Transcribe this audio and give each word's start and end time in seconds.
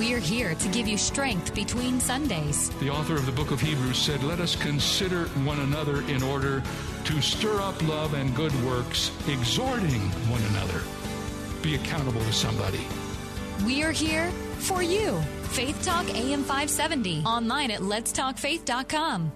We're 0.00 0.18
here 0.18 0.54
to 0.54 0.68
give 0.70 0.88
you 0.88 0.96
strength 0.96 1.54
between 1.54 2.00
Sundays. 2.00 2.70
The 2.80 2.88
author 2.88 3.16
of 3.16 3.26
the 3.26 3.32
book 3.32 3.50
of 3.50 3.60
Hebrews 3.60 3.98
said, 3.98 4.22
Let 4.22 4.40
us 4.40 4.56
consider 4.56 5.26
one 5.44 5.60
another 5.60 6.00
in 6.08 6.22
order 6.22 6.62
to 7.04 7.20
stir 7.20 7.60
up 7.60 7.86
love 7.86 8.14
and 8.14 8.34
good 8.34 8.54
works, 8.64 9.10
exhorting 9.28 10.00
one 10.30 10.40
another. 10.54 10.80
Be 11.60 11.74
accountable 11.74 12.22
to 12.22 12.32
somebody. 12.32 12.80
We're 13.62 13.92
here 13.92 14.30
for 14.56 14.82
you. 14.82 15.20
Faith 15.50 15.84
Talk 15.84 16.08
AM 16.14 16.44
570. 16.44 17.22
Online 17.24 17.70
at 17.70 17.80
letstalkfaith.com. 17.80 19.32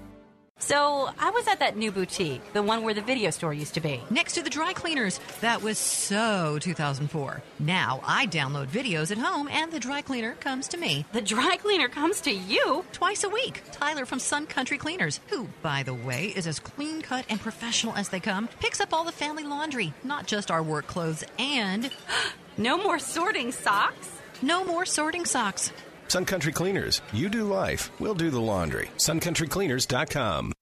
So 0.65 1.11
I 1.19 1.29
was 1.29 1.47
at 1.47 1.59
that 1.59 1.77
new 1.77 1.93
boutique, 1.93 2.55
the 2.55 2.63
one 2.63 2.85
where 2.85 2.95
the 2.95 3.03
video 3.03 3.29
store 3.29 3.53
used 3.53 3.75
to 3.75 3.83
be. 3.83 4.03
Next 4.09 4.33
to 4.33 4.43
the 4.43 4.49
dry 4.49 4.73
cleaners. 4.73 5.21
That 5.43 5.63
was 5.63 5.77
so 5.77 6.59
2004. 6.59 7.43
Now 7.59 8.01
I 8.03 8.27
download 8.27 8.69
videos 8.69 9.11
at 9.11 9.19
home 9.19 9.47
and 9.49 9.71
the 9.71 9.79
dry 9.79 10.01
cleaner 10.01 10.33
comes 10.37 10.67
to 10.69 10.79
me. 10.79 11.05
The 11.13 11.21
dry 11.21 11.59
cleaner 11.59 11.89
comes 11.89 12.23
to 12.23 12.33
you? 12.33 12.83
Twice 12.93 13.25
a 13.25 13.29
week. 13.29 13.61
Tyler 13.73 14.07
from 14.07 14.19
Sun 14.19 14.47
Country 14.47 14.79
Cleaners, 14.79 15.21
who, 15.29 15.49
by 15.61 15.83
the 15.83 15.93
way, 15.93 16.33
is 16.35 16.47
as 16.47 16.61
clean 16.61 17.03
cut 17.03 17.27
and 17.29 17.39
professional 17.39 17.95
as 17.95 18.09
they 18.09 18.21
come, 18.21 18.49
picks 18.59 18.81
up 18.81 18.95
all 18.95 19.05
the 19.05 19.13
family 19.13 19.45
laundry, 19.45 19.93
not 20.03 20.27
just 20.27 20.51
our 20.51 20.63
work 20.63 20.87
clothes, 20.87 21.25
and. 21.39 21.91
no 22.57 22.79
more 22.79 22.99
sorting 22.99 23.53
socks? 23.53 24.09
No 24.41 24.65
more 24.65 24.87
sorting 24.87 25.27
socks. 25.27 25.73
Sun 26.09 26.25
Country 26.25 26.53
Cleaners. 26.53 27.03
You 27.13 27.29
do 27.29 27.45
life, 27.45 27.91
we'll 28.01 28.15
do 28.15 28.31
the 28.31 28.41
laundry. 28.41 28.89
SunCountryCleaners.com. 28.97 30.55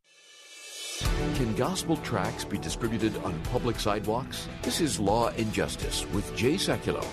Can 1.34 1.54
gospel 1.54 1.96
tracts 1.98 2.44
be 2.44 2.58
distributed 2.58 3.16
on 3.24 3.38
public 3.50 3.78
sidewalks? 3.78 4.48
This 4.62 4.80
is 4.80 5.00
Law 5.00 5.28
and 5.28 5.52
Justice 5.52 6.06
with 6.12 6.34
Jay 6.36 6.54
Sekulow. 6.54 7.06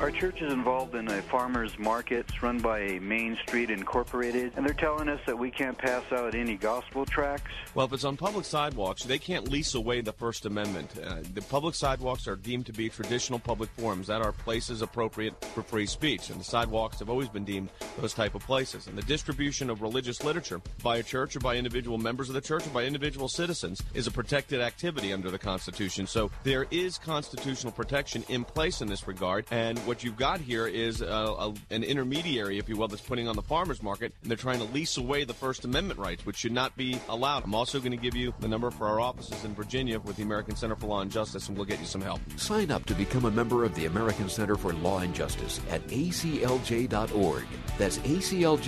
Our 0.00 0.10
church 0.10 0.40
is 0.40 0.50
involved 0.50 0.94
in 0.94 1.08
a 1.08 1.20
farmers 1.20 1.78
market 1.78 2.24
run 2.40 2.58
by 2.58 2.78
a 2.78 3.00
Main 3.00 3.36
Street 3.46 3.68
Incorporated, 3.68 4.50
and 4.56 4.64
they're 4.64 4.72
telling 4.72 5.10
us 5.10 5.20
that 5.26 5.38
we 5.38 5.50
can't 5.50 5.76
pass 5.76 6.02
out 6.10 6.34
any 6.34 6.56
gospel 6.56 7.04
tracts. 7.04 7.50
Well, 7.74 7.84
if 7.84 7.92
it's 7.92 8.04
on 8.04 8.16
public 8.16 8.46
sidewalks, 8.46 9.04
they 9.04 9.18
can't 9.18 9.48
lease 9.48 9.74
away 9.74 10.00
the 10.00 10.14
First 10.14 10.46
Amendment. 10.46 10.94
Uh, 10.98 11.16
the 11.34 11.42
public 11.42 11.74
sidewalks 11.74 12.26
are 12.26 12.36
deemed 12.36 12.64
to 12.66 12.72
be 12.72 12.88
traditional 12.88 13.38
public 13.38 13.68
forums 13.76 14.06
that 14.06 14.22
are 14.22 14.32
places 14.32 14.80
appropriate 14.80 15.34
for 15.54 15.62
free 15.62 15.84
speech, 15.84 16.30
and 16.30 16.40
the 16.40 16.44
sidewalks 16.44 16.98
have 16.98 17.10
always 17.10 17.28
been 17.28 17.44
deemed 17.44 17.68
those 18.00 18.14
type 18.14 18.34
of 18.34 18.40
places. 18.46 18.86
And 18.86 18.96
the 18.96 19.02
distribution 19.02 19.68
of 19.68 19.82
religious 19.82 20.24
literature 20.24 20.62
by 20.82 20.96
a 20.96 21.02
church 21.02 21.36
or 21.36 21.40
by 21.40 21.56
individual 21.56 21.98
members 21.98 22.30
of 22.30 22.34
the 22.34 22.40
church 22.40 22.66
or 22.66 22.70
by 22.70 22.84
individual 22.84 23.28
citizens 23.28 23.82
is 23.92 24.06
a 24.06 24.10
protected 24.10 24.62
activity 24.62 25.12
under 25.12 25.30
the 25.30 25.38
Constitution. 25.38 26.06
So 26.06 26.30
there 26.42 26.66
is 26.70 26.96
constitutional 26.96 27.74
protection 27.74 28.24
in 28.30 28.44
place 28.44 28.80
in 28.80 28.88
this 28.88 29.06
regard, 29.06 29.44
and 29.50 29.78
what 29.90 30.04
you've 30.04 30.16
got 30.16 30.38
here 30.38 30.68
is 30.68 31.02
uh, 31.02 31.06
a, 31.36 31.74
an 31.74 31.82
intermediary, 31.82 32.58
if 32.58 32.68
you 32.68 32.76
will, 32.76 32.86
that's 32.86 33.02
putting 33.02 33.26
on 33.26 33.34
the 33.34 33.42
farmers 33.42 33.82
market, 33.82 34.14
and 34.22 34.30
they're 34.30 34.38
trying 34.38 34.60
to 34.60 34.64
lease 34.66 34.96
away 34.96 35.24
the 35.24 35.34
First 35.34 35.64
Amendment 35.64 35.98
rights, 35.98 36.24
which 36.24 36.36
should 36.36 36.52
not 36.52 36.76
be 36.76 37.00
allowed. 37.08 37.42
I'm 37.42 37.56
also 37.56 37.80
going 37.80 37.90
to 37.90 37.96
give 37.96 38.14
you 38.14 38.32
the 38.38 38.46
number 38.46 38.70
for 38.70 38.86
our 38.86 39.00
offices 39.00 39.44
in 39.44 39.52
Virginia 39.52 39.98
with 39.98 40.14
the 40.14 40.22
American 40.22 40.54
Center 40.54 40.76
for 40.76 40.86
Law 40.86 41.00
and 41.00 41.10
Justice, 41.10 41.48
and 41.48 41.56
we'll 41.56 41.66
get 41.66 41.80
you 41.80 41.86
some 41.86 42.02
help. 42.02 42.20
Sign 42.36 42.70
up 42.70 42.86
to 42.86 42.94
become 42.94 43.24
a 43.24 43.32
member 43.32 43.64
of 43.64 43.74
the 43.74 43.86
American 43.86 44.28
Center 44.28 44.54
for 44.54 44.72
Law 44.74 45.00
and 45.00 45.12
Justice 45.12 45.60
at 45.68 45.84
aclj.org. 45.88 47.44
That's 47.76 47.98
aclj.org. 47.98 48.60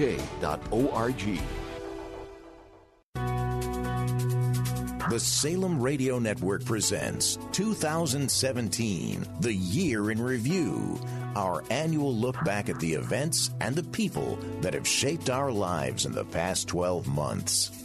The 5.13 5.21
Salem 5.21 5.79
Radio 5.79 6.19
Network 6.19 6.65
presents 6.65 7.37
2017, 7.53 9.27
the 9.41 9.53
year 9.53 10.11
in 10.11 10.19
review, 10.19 10.99
our 11.37 11.63
annual 11.69 12.17
look 12.17 12.43
back 12.47 12.71
at 12.71 12.81
the 12.81 12.95
events 12.95 13.51
and 13.61 13.77
the 13.77 13.83
people 13.83 14.39
that 14.63 14.73
have 14.73 14.89
shaped 14.89 15.29
our 15.29 15.53
lives 15.53 16.07
in 16.07 16.13
the 16.13 16.25
past 16.25 16.67
12 16.69 17.09
months. 17.09 17.85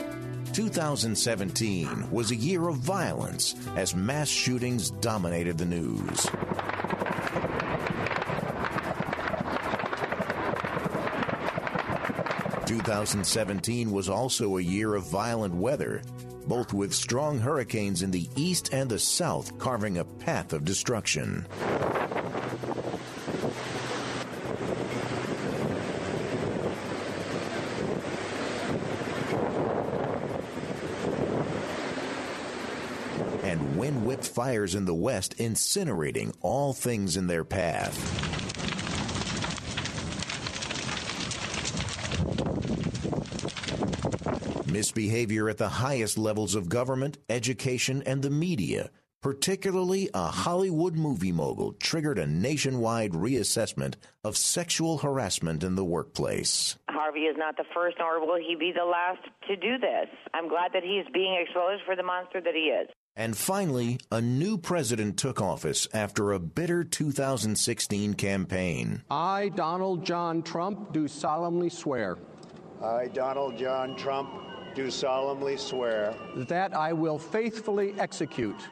2017 0.54 2.10
was 2.12 2.32
a 2.32 2.36
year 2.38 2.70
of 2.70 2.78
violence 2.78 3.56
as 3.76 3.94
mass 3.94 4.30
shootings 4.30 4.92
dominated 4.92 5.58
the 5.58 5.66
news. 5.66 6.28
Two 12.66 12.80
thousand 12.80 13.26
seventeen 13.26 13.92
was 13.92 14.10
also 14.10 14.58
a 14.58 14.62
year 14.62 14.96
of 14.96 15.10
violent 15.10 15.56
weather 15.56 16.02
both 16.48 16.74
with 16.74 16.94
strong 16.94 17.40
hurricanes 17.40 18.02
in 18.02 18.12
the 18.12 18.30
east 18.36 18.74
and 18.74 18.90
the 18.90 19.00
south 19.00 19.58
carving 19.60 19.98
a 19.98 20.06
path 20.06 20.54
of 20.54 20.64
destruction. 20.64 21.46
And 33.44 33.78
wind 33.78 34.06
whipped 34.06 34.28
fires 34.28 34.76
in 34.76 34.86
the 34.86 34.94
west 34.94 35.38
incinerating 35.38 36.34
all 36.42 36.74
things 36.74 37.18
in 37.18 37.28
their 37.28 37.44
path. 37.44 38.37
Misbehavior 44.78 45.50
at 45.50 45.58
the 45.58 45.70
highest 45.70 46.20
levels 46.20 46.54
of 46.54 46.70
government, 46.70 47.18
education, 47.30 48.04
and 48.06 48.22
the 48.22 48.30
media, 48.30 48.92
particularly 49.24 50.08
a 50.14 50.28
Hollywood 50.28 50.96
movie 50.96 51.32
mogul, 51.32 51.74
triggered 51.74 52.20
a 52.20 52.28
nationwide 52.28 53.14
reassessment 53.14 53.96
of 54.24 54.38
sexual 54.38 55.00
harassment 55.00 55.64
in 55.64 55.74
the 55.74 55.84
workplace. 55.84 56.78
Harvey 56.92 57.22
is 57.22 57.36
not 57.40 57.58
the 57.58 57.64
first, 57.74 57.98
nor 57.98 58.24
will 58.24 58.38
he 58.38 58.56
be 58.56 58.72
the 58.72 58.86
last 58.86 59.24
to 59.48 59.56
do 59.56 59.80
this. 59.80 60.10
I'm 60.36 60.48
glad 60.48 60.74
that 60.74 60.84
he's 60.84 61.12
being 61.12 61.36
exposed 61.42 61.82
for 61.84 61.96
the 61.96 62.04
monster 62.04 62.40
that 62.40 62.54
he 62.54 62.70
is. 62.70 62.88
And 63.16 63.36
finally, 63.36 63.98
a 64.12 64.22
new 64.22 64.60
president 64.60 65.18
took 65.18 65.42
office 65.42 65.88
after 65.92 66.34
a 66.34 66.40
bitter 66.40 66.84
2016 66.84 68.14
campaign. 68.14 69.02
I, 69.10 69.50
Donald 69.56 70.06
John 70.06 70.44
Trump, 70.44 70.94
do 70.94 71.08
solemnly 71.08 71.70
swear. 71.70 72.20
I, 72.84 73.08
Donald 73.08 73.58
John 73.58 73.96
Trump, 73.98 74.30
do 74.78 74.92
solemnly 74.92 75.58
swear 75.58 76.14
that 76.36 76.72
I 76.72 76.94
will 76.94 77.18
faithfully 77.18 77.96
execute 77.98 78.70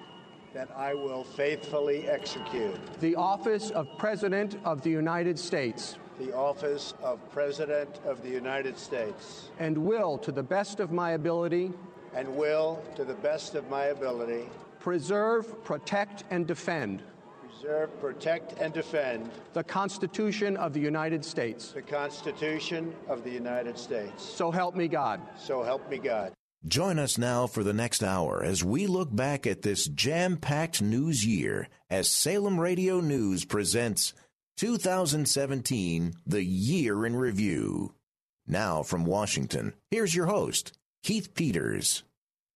that 0.54 0.70
I 0.78 0.94
will 0.94 1.24
faithfully 1.24 2.08
execute 2.08 2.78
the 3.02 3.16
office 3.16 3.72
of 3.72 3.88
President 3.98 4.58
of 4.64 4.84
the 4.84 4.92
United 4.92 5.40
States 5.40 5.98
the 6.20 6.32
office 6.32 6.94
of 7.02 7.18
President 7.32 7.90
of 8.06 8.22
the 8.22 8.30
United 8.30 8.78
States. 8.78 9.50
and 9.58 9.76
will 9.76 10.20
to 10.20 10.32
the 10.32 10.44
best 10.44 10.80
of 10.80 10.92
my 10.92 11.14
ability 11.14 11.74
and 12.14 12.28
will 12.38 12.80
to 12.96 13.04
the 13.04 13.16
best 13.16 13.56
of 13.56 13.68
my 13.72 13.86
ability 13.86 14.44
preserve, 14.80 15.64
protect 15.64 16.24
and 16.30 16.46
defend 16.46 17.02
preserve, 17.56 18.00
protect, 18.00 18.60
and 18.60 18.74
defend 18.74 19.30
the 19.54 19.64
Constitution 19.64 20.58
of 20.58 20.74
the 20.74 20.80
United 20.80 21.24
States. 21.24 21.72
The 21.72 21.82
Constitution 21.82 22.94
of 23.08 23.24
the 23.24 23.30
United 23.30 23.78
States. 23.78 24.24
So 24.24 24.52
help 24.52 24.76
me 24.76 24.88
God. 24.88 25.22
So 25.38 25.64
help 25.64 25.90
me 25.90 25.98
God. 25.98 26.34
Join 26.68 26.98
us 26.98 27.18
now 27.18 27.46
for 27.46 27.64
the 27.64 27.74
next 27.74 28.04
hour 28.04 28.44
as 28.44 28.64
we 28.64 28.88
look 28.88 29.16
back 29.16 29.46
at 29.46 29.62
this 29.62 29.86
jam 29.88 30.38
packed 30.38 30.82
news 30.82 31.26
year 31.26 31.68
as 31.90 32.12
Salem 32.12 32.60
Radio 32.60 33.00
News 33.02 33.46
presents 33.46 34.14
2017, 34.58 36.14
the 36.26 36.44
year 36.44 37.06
in 37.06 37.16
review. 37.16 37.94
Now 38.48 38.84
from 38.84 39.06
Washington, 39.06 39.74
here's 39.92 40.16
your 40.16 40.26
host, 40.26 40.74
Keith 41.04 41.36
Peters. 41.36 42.04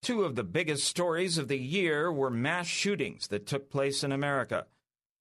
Two 0.01 0.23
of 0.23 0.35
the 0.35 0.43
biggest 0.43 0.85
stories 0.85 1.37
of 1.37 1.49
the 1.49 1.59
year 1.59 2.11
were 2.11 2.29
mass 2.29 2.67
shootings 2.67 3.27
that 3.27 3.45
took 3.45 3.69
place 3.69 4.03
in 4.03 4.11
America. 4.11 4.65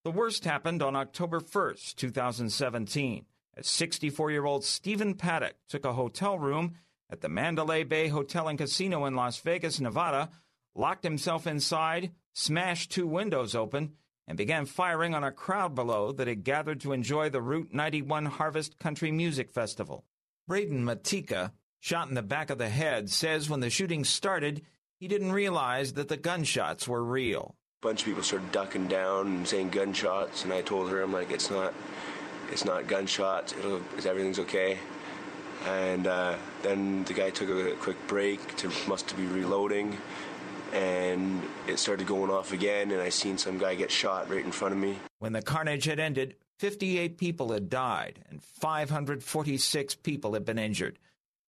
The 0.09 0.13
worst 0.13 0.47
happened 0.47 0.83
on 0.83 0.97
October 0.97 1.39
1st, 1.39 1.97
2017, 1.97 3.27
as 3.59 3.67
64 3.67 4.31
year 4.31 4.47
old 4.47 4.65
Stephen 4.65 5.13
Paddock 5.13 5.57
took 5.69 5.85
a 5.85 5.93
hotel 5.93 6.39
room 6.39 6.77
at 7.11 7.21
the 7.21 7.29
Mandalay 7.29 7.85
Bay 7.85 8.09
Hotel 8.09 8.49
and 8.49 8.57
Casino 8.57 9.05
in 9.05 9.15
Las 9.15 9.39
Vegas, 9.41 9.81
Nevada, 9.81 10.31
locked 10.75 11.05
himself 11.05 11.47
inside, 11.47 12.13
smashed 12.33 12.91
two 12.91 13.07
windows 13.07 13.55
open, 13.55 13.97
and 14.27 14.39
began 14.39 14.65
firing 14.65 15.15
on 15.15 15.25
a 15.25 15.31
crowd 15.31 15.75
below 15.75 16.11
that 16.13 16.27
had 16.27 16.43
gathered 16.43 16.81
to 16.81 16.95
enjoy 16.95 17.29
the 17.29 17.43
Route 17.43 17.75
91 17.75 18.25
Harvest 18.25 18.79
Country 18.79 19.13
Music 19.13 19.51
Festival. 19.51 20.07
Braden 20.47 20.87
Matika, 20.87 21.53
shot 21.81 22.09
in 22.09 22.15
the 22.15 22.23
back 22.23 22.49
of 22.49 22.57
the 22.57 22.71
head, 22.71 23.11
says 23.11 23.51
when 23.51 23.61
the 23.61 23.69
shooting 23.69 24.05
started, 24.05 24.63
he 24.99 25.07
didn't 25.07 25.33
realize 25.33 25.93
that 25.93 26.09
the 26.09 26.17
gunshots 26.17 26.89
were 26.89 27.05
real. 27.05 27.58
A 27.81 27.87
bunch 27.87 28.01
of 28.01 28.07
people 28.07 28.25
started 28.25 28.51
ducking 28.51 28.89
down 28.89 29.29
and 29.29 29.47
saying 29.47 29.71
gunshots, 29.71 30.43
and 30.43 30.53
I 30.53 30.63
told 30.63 30.91
her, 30.91 31.01
I'm 31.01 31.13
like, 31.13 31.31
it's 31.31 31.49
not, 31.49 31.73
it's 32.51 32.65
not 32.65 32.89
gunshots. 32.89 33.53
It'll, 33.53 33.81
everything's 34.05 34.41
okay. 34.41 34.79
And 35.65 36.09
uh, 36.09 36.35
then 36.63 37.05
the 37.05 37.15
guy 37.15 37.31
took 37.31 37.49
a 37.49 37.77
quick 37.77 38.05
break 38.09 38.57
to 38.57 38.73
must 38.89 39.17
be 39.17 39.27
reloading, 39.27 39.97
and 40.73 41.41
it 41.69 41.79
started 41.79 42.09
going 42.09 42.33
off 42.33 42.53
again. 42.53 42.91
And 42.91 43.01
I 43.01 43.11
seen 43.11 43.39
some 43.39 43.59
guy 43.59 43.77
get 43.77 43.93
shot 43.93 44.29
right 44.29 44.45
in 44.45 44.51
front 44.51 44.75
of 44.75 44.81
me. 44.81 44.99
When 45.21 45.33
the 45.33 45.43
carnage 45.43 45.85
had 45.85 46.01
ended, 46.01 46.35
58 46.59 47.17
people 47.17 47.53
had 47.53 47.71
died 47.71 48.19
and 48.29 48.43
546 48.43 49.95
people 49.97 50.35
had 50.35 50.45
been 50.45 50.59
injured. 50.59 50.99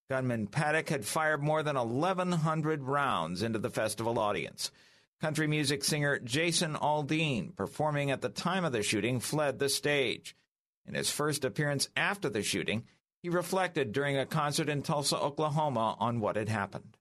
Gunman 0.09 0.47
Paddock 0.47 0.87
had 0.87 1.03
fired 1.03 1.43
more 1.43 1.61
than 1.61 1.75
1,100 1.75 2.83
rounds 2.83 3.43
into 3.43 3.59
the 3.59 3.69
festival 3.69 4.17
audience. 4.17 4.71
Country 5.21 5.45
music 5.45 5.83
singer 5.83 6.17
Jason 6.17 6.73
Aldean, 6.73 7.55
performing 7.55 8.09
at 8.09 8.21
the 8.21 8.29
time 8.29 8.65
of 8.65 8.71
the 8.71 8.81
shooting, 8.81 9.19
fled 9.19 9.59
the 9.59 9.69
stage. 9.69 10.35
In 10.87 10.95
his 10.95 11.11
first 11.11 11.45
appearance 11.45 11.89
after 11.95 12.27
the 12.27 12.41
shooting, 12.41 12.85
he 13.21 13.29
reflected 13.29 13.91
during 13.91 14.17
a 14.17 14.25
concert 14.25 14.67
in 14.67 14.81
Tulsa, 14.81 15.19
Oklahoma, 15.19 15.95
on 15.99 16.21
what 16.21 16.37
had 16.37 16.49
happened. 16.49 16.97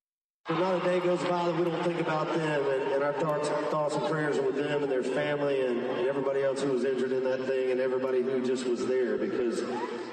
Not 0.51 0.83
a 0.83 0.85
day 0.85 1.01
goes 1.01 1.23
by 1.23 1.47
that 1.47 1.57
we 1.57 1.65
don't 1.65 1.83
think 1.83 1.99
about 1.99 2.27
them, 2.35 2.63
and, 2.63 2.93
and 2.93 3.03
our 3.03 3.15
thoughts, 3.15 3.49
thoughts 3.71 3.95
and 3.95 4.07
prayers 4.11 4.37
are 4.37 4.43
with 4.43 4.57
them 4.57 4.83
and 4.83 4.93
their 4.93 5.03
family 5.03 5.65
and, 5.65 5.79
and 5.81 6.07
everybody 6.07 6.43
else 6.43 6.61
who 6.61 6.73
was 6.73 6.85
injured 6.85 7.13
in 7.13 7.25
that 7.25 7.47
thing 7.47 7.71
and 7.71 7.81
everybody 7.81 8.21
who 8.21 8.45
just 8.45 8.67
was 8.67 8.87
there. 8.87 9.17
Because 9.17 9.63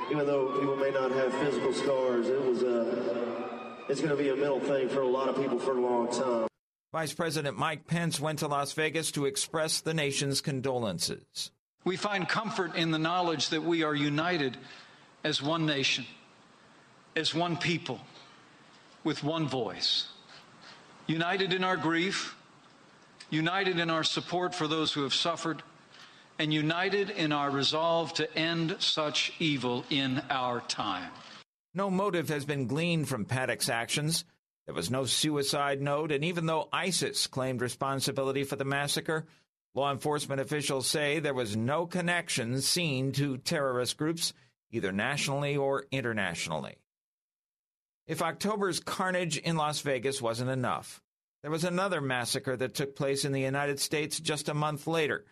even 0.10 0.26
though 0.26 0.58
people 0.58 0.78
may 0.78 0.92
not 0.92 1.12
have 1.12 1.34
physical 1.34 1.74
scars, 1.74 2.28
it 2.28 2.42
was 2.42 2.64
a, 2.64 3.86
it's 3.90 4.00
going 4.00 4.16
to 4.16 4.24
be 4.24 4.30
a 4.30 4.36
mental 4.38 4.62
thing 4.62 4.88
for 4.88 5.02
a 5.02 5.10
lot 5.10 5.28
of 5.28 5.36
people 5.36 5.60
for 5.60 5.78
a 5.78 5.82
long 5.82 6.10
time. 6.10 6.48
Vice 6.94 7.14
President 7.14 7.58
Mike 7.58 7.86
Pence 7.86 8.18
went 8.18 8.40
to 8.40 8.48
Las 8.48 8.72
Vegas 8.72 9.12
to 9.12 9.26
express 9.26 9.82
the 9.82 9.94
nation's 9.94 10.40
condolences. 10.40 11.52
We 11.84 11.98
find 11.98 12.28
comfort 12.28 12.76
in 12.76 12.92
the 12.92 13.00
knowledge 13.00 13.50
that 13.50 13.62
we 13.62 13.84
are 13.84 13.94
united 13.94 14.58
as 15.24 15.42
one 15.42 15.66
nation, 15.66 16.06
as 17.16 17.36
one 17.36 17.58
people, 17.58 18.00
with 19.04 19.22
one 19.22 19.48
voice. 19.48 20.08
United 21.08 21.54
in 21.54 21.66
our 21.66 21.76
grief, 21.76 22.36
united 23.30 23.80
in 23.80 23.90
our 23.90 24.04
support 24.04 24.56
for 24.56 24.68
those 24.68 24.94
who 24.94 25.04
have 25.04 25.14
suffered, 25.14 25.64
and 26.40 26.54
united 26.54 27.10
in 27.10 27.34
our 27.34 27.50
resolve 27.50 28.14
to 28.14 28.34
end 28.38 28.78
such 28.80 29.34
evil 29.40 29.84
in 29.90 30.22
our 30.30 30.62
time. 30.62 31.12
No 31.74 31.90
motive 31.90 32.30
has 32.30 32.46
been 32.46 32.66
gleaned 32.66 33.10
from 33.10 33.26
Paddock's 33.26 33.68
actions. 33.68 34.24
There 34.68 34.76
was 34.76 34.92
no 34.92 35.06
suicide 35.06 35.82
note, 35.82 36.12
and 36.12 36.26
even 36.26 36.46
though 36.46 36.68
ISIS 36.74 37.26
claimed 37.26 37.62
responsibility 37.62 38.44
for 38.44 38.58
the 38.58 38.66
massacre, 38.66 39.26
law 39.74 39.92
enforcement 39.92 40.42
officials 40.42 40.88
say 40.88 41.20
there 41.20 41.34
was 41.34 41.56
no 41.56 41.86
connection 41.86 42.62
seen 42.62 43.14
to 43.14 43.38
terrorist 43.38 43.96
groups, 43.96 44.34
either 44.70 44.92
nationally 44.92 45.56
or 45.56 45.86
internationally. 45.90 46.76
If 48.08 48.22
October's 48.22 48.82
carnage 48.82 49.38
in 49.38 49.56
Las 49.56 49.80
Vegas 49.82 50.22
wasn't 50.22 50.50
enough, 50.50 51.02
there 51.44 51.52
was 51.52 51.64
another 51.64 52.02
massacre 52.02 52.58
that 52.58 52.74
took 52.74 52.94
place 52.94 53.24
in 53.24 53.32
the 53.32 53.42
United 53.42 53.80
States 53.80 54.20
just 54.20 54.50
a 54.50 54.54
month 54.54 54.86
later, 54.86 55.24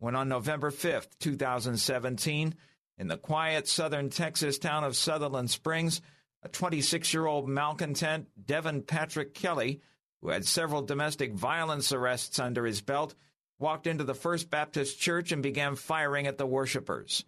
when 0.00 0.16
on 0.16 0.28
November 0.28 0.72
5, 0.72 1.08
2017, 1.20 2.54
in 2.98 3.06
the 3.06 3.16
quiet 3.16 3.68
southern 3.68 4.10
Texas 4.10 4.58
town 4.58 4.82
of 4.82 4.96
Sutherland 4.96 5.48
Springs, 5.48 6.00
a 6.42 6.48
26 6.48 7.12
year 7.12 7.26
old 7.26 7.48
malcontent, 7.48 8.28
Devin 8.46 8.82
Patrick 8.82 9.34
Kelley, 9.34 9.80
who 10.20 10.30
had 10.30 10.44
several 10.44 10.82
domestic 10.82 11.32
violence 11.32 11.92
arrests 11.92 12.38
under 12.38 12.64
his 12.64 12.80
belt, 12.80 13.14
walked 13.58 13.86
into 13.86 14.04
the 14.04 14.14
First 14.14 14.50
Baptist 14.50 14.98
Church 14.98 15.32
and 15.32 15.42
began 15.42 15.76
firing 15.76 16.26
at 16.26 16.38
the 16.38 16.46
worshippers. 16.46 17.24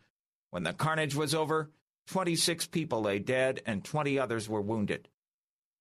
When 0.50 0.62
the 0.62 0.73
carnage 0.73 1.14
was 1.14 1.35
over, 1.35 1.70
26 2.09 2.67
people 2.69 3.03
lay 3.03 3.19
dead 3.19 3.61
and 3.67 3.85
20 3.85 4.19
others 4.19 4.49
were 4.49 4.61
wounded. 4.61 5.09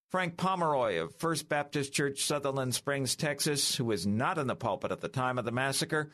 Frank 0.09 0.35
Pomeroy 0.35 1.01
of 1.01 1.15
First 1.15 1.47
Baptist 1.47 1.93
Church, 1.93 2.23
Sutherland 2.23 2.75
Springs, 2.75 3.15
Texas, 3.15 3.75
who 3.75 3.85
was 3.85 4.05
not 4.05 4.37
in 4.37 4.47
the 4.47 4.55
pulpit 4.57 4.91
at 4.91 4.99
the 4.99 5.07
time 5.07 5.37
of 5.37 5.45
the 5.45 5.51
massacre, 5.51 6.11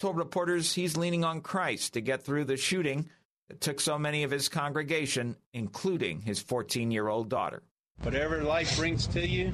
told 0.00 0.16
reporters 0.16 0.74
he's 0.74 0.96
leaning 0.96 1.24
on 1.24 1.40
Christ 1.40 1.94
to 1.94 2.00
get 2.00 2.24
through 2.24 2.44
the 2.44 2.56
shooting 2.56 3.08
that 3.48 3.60
took 3.60 3.80
so 3.80 3.98
many 3.98 4.22
of 4.22 4.30
his 4.30 4.48
congregation, 4.48 5.36
including 5.52 6.22
his 6.22 6.40
14 6.40 6.90
year 6.90 7.08
old 7.08 7.28
daughter. 7.28 7.62
Whatever 8.02 8.42
life 8.42 8.76
brings 8.76 9.06
to 9.08 9.26
you, 9.26 9.52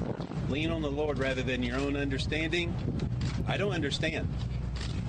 lean 0.49 0.69
on 0.69 0.81
the 0.81 0.91
Lord 0.91 1.17
rather 1.17 1.41
than 1.41 1.63
your 1.63 1.77
own 1.77 1.95
understanding. 1.95 2.73
I 3.47 3.57
don't 3.57 3.71
understand, 3.71 4.27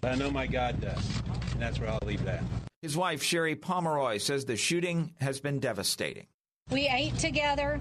but 0.00 0.12
I 0.12 0.14
know 0.14 0.30
my 0.30 0.46
God 0.46 0.80
does, 0.80 1.20
and 1.52 1.60
that's 1.60 1.80
where 1.80 1.90
I'll 1.90 1.98
leave 2.04 2.24
that. 2.24 2.42
His 2.80 2.96
wife, 2.96 3.22
Sherry 3.22 3.56
Pomeroy, 3.56 4.18
says 4.18 4.44
the 4.44 4.56
shooting 4.56 5.14
has 5.20 5.40
been 5.40 5.58
devastating. 5.58 6.26
We 6.70 6.88
ate 6.88 7.18
together, 7.18 7.80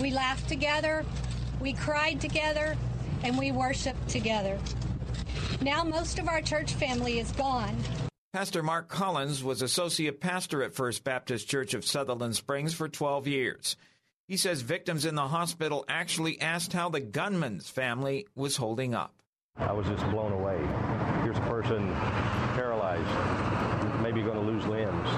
we 0.00 0.10
laughed 0.10 0.48
together, 0.48 1.04
we 1.60 1.74
cried 1.74 2.20
together, 2.20 2.76
and 3.22 3.38
we 3.38 3.52
worshiped 3.52 4.08
together. 4.08 4.58
Now 5.60 5.84
most 5.84 6.18
of 6.18 6.28
our 6.28 6.40
church 6.40 6.72
family 6.74 7.18
is 7.18 7.30
gone. 7.32 7.76
Pastor 8.34 8.62
Mark 8.62 8.90
Collins 8.90 9.42
was 9.42 9.62
associate 9.62 10.20
pastor 10.20 10.62
at 10.62 10.74
First 10.74 11.02
Baptist 11.02 11.48
Church 11.48 11.72
of 11.72 11.82
Sutherland 11.82 12.36
Springs 12.36 12.74
for 12.74 12.86
12 12.86 13.26
years. 13.26 13.74
He 14.26 14.36
says 14.36 14.60
victims 14.60 15.06
in 15.06 15.14
the 15.14 15.28
hospital 15.28 15.86
actually 15.88 16.38
asked 16.38 16.74
how 16.74 16.90
the 16.90 17.00
gunman's 17.00 17.70
family 17.70 18.26
was 18.34 18.58
holding 18.58 18.94
up. 18.94 19.14
I 19.56 19.72
was 19.72 19.86
just 19.86 20.04
blown 20.10 20.32
away. 20.32 20.58
Here's 21.22 21.38
a 21.38 21.48
person 21.48 21.90
paralyzed, 22.52 24.02
maybe 24.02 24.20
going 24.20 24.38
to 24.38 24.44
lose 24.44 24.66
limbs. 24.66 25.08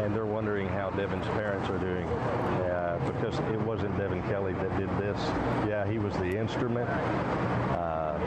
And 0.00 0.14
they're 0.16 0.24
wondering 0.24 0.66
how 0.66 0.88
Devin's 0.88 1.26
parents 1.26 1.68
are 1.68 1.78
doing 1.78 2.08
uh, 2.08 3.12
because 3.12 3.38
it 3.52 3.60
wasn't 3.60 3.94
Devin 3.98 4.22
Kelley 4.22 4.54
that 4.54 4.78
did 4.78 4.88
this. 4.96 5.20
Yeah, 5.68 5.86
he 5.86 5.98
was 5.98 6.14
the 6.14 6.38
instrument, 6.38 6.88
uh, 6.88 8.18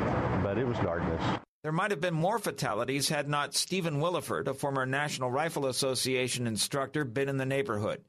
but 0.44 0.60
it 0.60 0.68
was 0.68 0.78
darkness. 0.78 1.42
There 1.64 1.72
might 1.72 1.92
have 1.92 2.02
been 2.02 2.16
more 2.16 2.40
fatalities 2.40 3.10
had 3.10 3.30
not 3.30 3.54
Stephen 3.54 4.00
Willeford, 4.00 4.48
a 4.48 4.54
former 4.56 4.88
National 4.88 5.30
Rifle 5.30 5.68
Association 5.68 6.48
instructor, 6.48 7.06
been 7.06 7.30
in 7.30 7.38
the 7.38 7.46
neighborhood. 7.46 8.04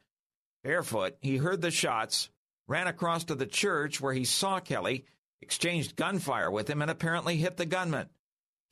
Barefoot, 0.65 1.17
he 1.21 1.37
heard 1.37 1.61
the 1.61 1.71
shots, 1.71 2.31
ran 2.67 2.87
across 2.87 3.25
to 3.25 3.35
the 3.35 3.47
church 3.47 4.01
where 4.01 4.15
he 4.15 4.25
saw 4.25 4.59
Kelley, 4.59 5.05
exchanged 5.43 5.97
gunfire 5.97 6.51
with 6.51 6.71
him, 6.71 6.81
and 6.81 6.91
apparently 6.91 7.37
hit 7.37 7.59
the 7.59 7.67
gunman. 7.67 8.09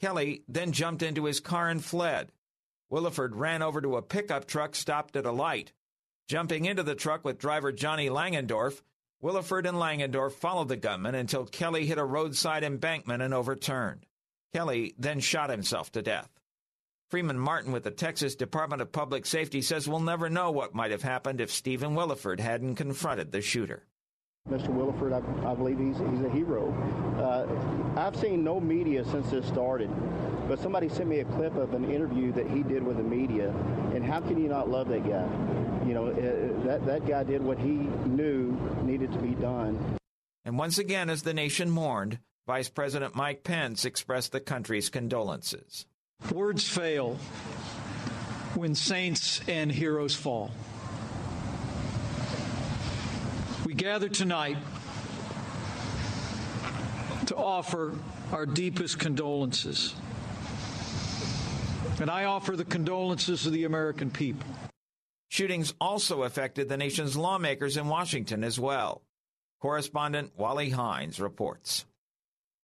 Kelley 0.00 0.44
then 0.48 0.72
jumped 0.72 1.02
into 1.02 1.24
his 1.24 1.40
car 1.40 1.68
and 1.68 1.84
fled. 1.84 2.32
Willeford 2.90 3.32
ran 3.34 3.60
over 3.60 3.82
to 3.82 3.96
a 3.96 4.02
pickup 4.02 4.46
truck 4.46 4.74
stopped 4.74 5.14
at 5.14 5.26
a 5.26 5.32
light. 5.32 5.72
Jumping 6.26 6.64
into 6.64 6.82
the 6.82 6.94
truck 6.94 7.22
with 7.22 7.38
driver 7.38 7.70
Johnnie 7.70 8.08
Langendorff, 8.08 8.80
Willeford 9.22 9.68
and 9.68 9.76
Langendorff 9.76 10.32
followed 10.32 10.68
the 10.68 10.76
gunman 10.76 11.14
until 11.14 11.44
Kelley 11.44 11.84
hit 11.84 11.98
a 11.98 12.04
roadside 12.04 12.64
embankment 12.64 13.22
and 13.22 13.34
overturned. 13.34 14.06
Kelley 14.52 14.94
then 14.98 15.20
shot 15.20 15.50
himself 15.50 15.92
to 15.92 16.02
death. 16.02 16.28
Freeman 17.10 17.38
Martin 17.38 17.72
with 17.72 17.82
the 17.82 17.90
Texas 17.90 18.36
Department 18.36 18.82
of 18.82 18.92
Public 18.92 19.26
Safety 19.26 19.62
says 19.62 19.88
we'll 19.88 20.00
never 20.00 20.30
know 20.30 20.50
what 20.50 20.74
might 20.74 20.92
have 20.92 21.02
happened 21.02 21.40
if 21.40 21.50
Stephen 21.50 21.94
Willeford 21.94 22.38
hadn't 22.38 22.76
confronted 22.76 23.32
the 23.32 23.40
shooter. 23.40 23.84
Mr. 24.48 24.68
Willeford, 24.68 25.12
I, 25.12 25.50
I 25.50 25.54
believe 25.54 25.78
he's, 25.78 25.98
he's 25.98 26.24
a 26.24 26.30
hero. 26.30 26.72
Uh, 27.18 28.00
I've 28.00 28.16
seen 28.16 28.42
no 28.42 28.58
media 28.60 29.04
since 29.04 29.30
this 29.30 29.46
started, 29.46 29.90
but 30.48 30.58
somebody 30.60 30.88
sent 30.88 31.08
me 31.08 31.18
a 31.18 31.24
clip 31.24 31.56
of 31.56 31.74
an 31.74 31.90
interview 31.90 32.32
that 32.32 32.48
he 32.48 32.62
did 32.62 32.82
with 32.82 32.96
the 32.96 33.02
media, 33.02 33.50
and 33.94 34.04
how 34.04 34.20
can 34.20 34.40
you 34.40 34.48
not 34.48 34.68
love 34.70 34.88
that 34.88 35.02
guy? 35.02 35.28
You 35.86 35.94
know, 35.94 36.06
uh, 36.06 36.66
that, 36.66 36.86
that 36.86 37.06
guy 37.06 37.22
did 37.24 37.42
what 37.42 37.58
he 37.58 37.72
knew 38.06 38.52
needed 38.82 39.12
to 39.12 39.18
be 39.18 39.34
done. 39.34 39.98
And 40.44 40.58
once 40.58 40.78
again, 40.78 41.10
as 41.10 41.22
the 41.22 41.34
nation 41.34 41.70
mourned, 41.70 42.18
Vice 42.50 42.68
President 42.68 43.14
Mike 43.14 43.44
Pence 43.44 43.84
expressed 43.84 44.32
the 44.32 44.40
country's 44.40 44.88
condolences. 44.88 45.86
Words 46.32 46.68
fail 46.68 47.14
when 48.56 48.74
saints 48.74 49.40
and 49.46 49.70
heroes 49.70 50.16
fall. 50.16 50.50
We 53.64 53.72
gather 53.74 54.08
tonight 54.08 54.56
to 57.26 57.36
offer 57.36 57.94
our 58.32 58.46
deepest 58.46 58.98
condolences. 58.98 59.94
And 62.00 62.10
I 62.10 62.24
offer 62.24 62.56
the 62.56 62.64
condolences 62.64 63.46
of 63.46 63.52
the 63.52 63.62
American 63.62 64.10
people. 64.10 64.50
Shootings 65.28 65.72
also 65.80 66.24
affected 66.24 66.68
the 66.68 66.76
nation's 66.76 67.16
lawmakers 67.16 67.76
in 67.76 67.86
Washington 67.86 68.42
as 68.42 68.58
well. 68.58 69.02
Correspondent 69.60 70.32
Wally 70.36 70.70
Hines 70.70 71.20
reports. 71.20 71.84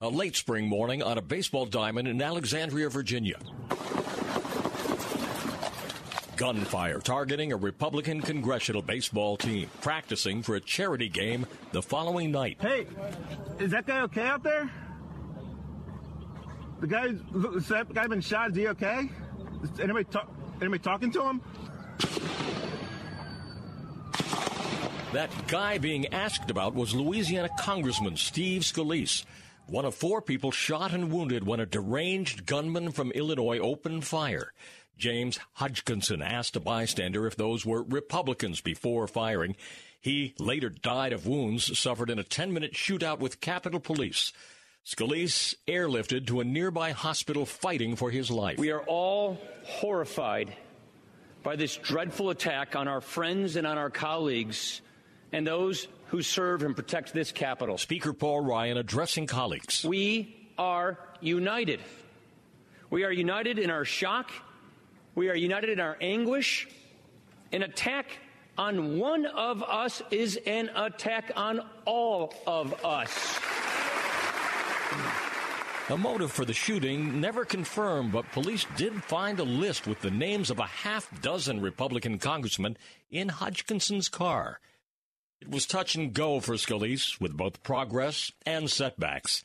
A 0.03 0.09
late 0.11 0.37
spring 0.37 0.69
morning 0.69 1.03
on 1.03 1.17
a 1.17 1.23
baseball 1.23 1.65
diamond 1.65 2.07
in 2.07 2.21
Alexandria, 2.21 2.91
Virginia. 2.91 3.39
Gunfire 6.37 7.01
targeting 7.01 7.51
a 7.53 7.57
Republican 7.57 8.21
congressional 8.21 8.83
baseball 8.83 9.39
team 9.39 9.71
practicing 9.81 10.43
for 10.43 10.57
a 10.57 10.61
charity 10.61 11.09
game 11.09 11.47
the 11.73 11.81
following 11.81 12.31
night. 12.31 12.59
Hey, 12.61 12.87
is 13.59 13.71
that 13.71 13.87
guy 13.87 14.03
okay 14.03 14.27
out 14.27 14.43
there? 14.43 14.71
The 16.81 16.87
guy, 16.87 17.07
is 17.57 17.69
that 17.69 17.95
guy 17.95 18.07
been 18.07 18.21
shot? 18.21 18.51
Is 18.51 18.57
he 18.57 18.69
okay? 18.69 19.09
Is 19.63 19.81
anybody, 19.81 20.05
talk, 20.05 20.31
anybody 20.61 20.83
talking 20.83 21.11
to 21.13 21.23
him? 21.23 21.41
That 25.15 25.31
guy 25.49 25.79
being 25.79 26.09
asked 26.09 26.51
about 26.51 26.75
was 26.75 26.95
Louisiana 26.95 27.49
Congressman 27.59 28.19
Steve 28.19 28.61
Scalise, 28.61 29.25
one 29.67 29.85
of 29.85 29.95
four 29.95 30.23
people 30.23 30.51
shot 30.51 30.93
and 30.93 31.11
wounded 31.11 31.47
when 31.47 31.61
a 31.61 31.67
deranged 31.67 32.47
gunman 32.47 32.93
from 32.93 33.11
Illinois 33.13 33.59
opened 33.59 34.05
fire. 34.05 34.53
James 34.97 35.39
Hodgkinson 35.55 36.23
asked 36.23 36.57
a 36.57 36.61
bystander 36.61 37.27
if 37.27 37.37
those 37.37 37.67
were 37.67 37.83
Republicans 37.83 38.61
before 38.61 39.07
firing. 39.07 39.57
He 40.01 40.35
later 40.39 40.71
died 40.71 41.13
of 41.13 41.27
wounds 41.27 41.79
suffered 41.79 42.11
in 42.11 42.19
a 42.19 42.25
10 42.25 42.53
minute 42.53 42.73
shootout 42.73 43.19
with 43.19 43.41
Capitol 43.41 43.81
Police. 43.81 44.33
Scalise 44.85 45.57
airlifted 45.67 46.29
to 46.29 46.41
a 46.41 46.45
nearby 46.45 46.93
hospital 46.93 47.45
fighting 47.45 47.97
for 47.97 48.11
his 48.11 48.31
life. 48.31 48.59
We 48.59 48.71
are 48.71 48.83
all 48.83 49.37
horrified 49.65 50.57
by 51.43 51.57
this 51.57 51.77
dreadful 51.77 52.31
attack 52.31 52.77
on 52.77 52.87
our 52.87 53.01
friends 53.01 53.57
and 53.57 53.67
on 53.67 53.79
our 53.79 53.91
colleagues 53.91 54.81
and 55.33 55.47
those 55.47 55.89
who 56.09 56.23
serve 56.23 56.63
and 56.63 56.77
protect 56.77 57.13
this 57.13 57.33
Capitol. 57.33 57.79
Speaker 57.79 58.13
Paul 58.13 58.41
Ryan 58.41 58.77
addressing 58.77 59.27
colleagues. 59.27 59.85
We 59.85 60.51
are 60.59 60.99
united. 61.21 61.81
We 62.91 63.05
are 63.05 63.13
united 63.13 63.59
in 63.59 63.71
our 63.71 63.85
shock. 63.85 64.31
We 65.15 65.29
are 65.29 65.35
united 65.35 65.71
in 65.71 65.81
our 65.81 65.97
anguish. 66.01 66.69
An 67.53 67.63
attack 67.63 68.19
on 68.59 68.99
one 68.99 69.27
of 69.27 69.63
us 69.63 70.03
is 70.11 70.39
an 70.47 70.71
attack 70.75 71.33
on 71.37 71.61
all 71.85 72.33
of 72.47 72.85
us. 72.85 73.41
A 75.89 75.97
motive 75.97 76.33
for 76.33 76.45
the 76.45 76.53
shooting 76.53 77.21
never 77.21 77.45
confirmed, 77.45 78.11
but 78.11 78.31
police 78.33 78.67
did 78.77 79.05
find 79.05 79.39
a 79.39 79.45
list 79.45 79.87
with 79.87 80.01
the 80.01 80.11
names 80.11 80.51
of 80.51 80.59
a 80.59 80.67
half 80.67 81.09
dozen 81.23 81.61
Republican 81.61 82.19
congressmen 82.19 82.77
in 83.11 83.29
Hodgkinson's 83.29 84.09
car. 84.09 84.59
It 85.41 85.51
was 85.51 85.67
touch 85.67 85.95
and 85.95 86.15
go 86.15 86.41
for 86.41 86.55
Scalise, 86.55 87.21
with 87.21 87.37
both 87.37 87.63
progress 87.63 88.33
and 88.47 88.71
setbacks. 88.71 89.43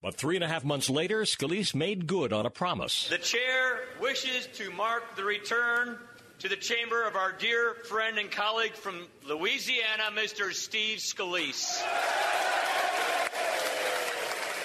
But 0.00 0.14
three 0.16 0.36
and 0.36 0.44
a 0.44 0.48
half 0.48 0.64
months 0.64 0.88
later, 0.88 1.22
Scalise 1.22 1.74
made 1.74 2.06
good 2.06 2.32
on 2.32 2.46
a 2.46 2.50
promise. 2.50 3.08
The 3.08 3.18
chair 3.18 3.80
wishes 4.00 4.48
to 4.54 4.70
mark 4.70 5.16
the 5.16 5.24
return 5.24 5.98
to 6.38 6.48
the 6.48 6.56
chamber 6.56 7.02
of 7.04 7.14
our 7.14 7.32
dear 7.32 7.74
friend 7.88 8.18
and 8.18 8.30
colleague 8.30 8.74
from 8.74 9.06
Louisiana, 9.26 10.04
Mr. 10.14 10.52
Steve 10.52 10.98
Scalise. 10.98 11.82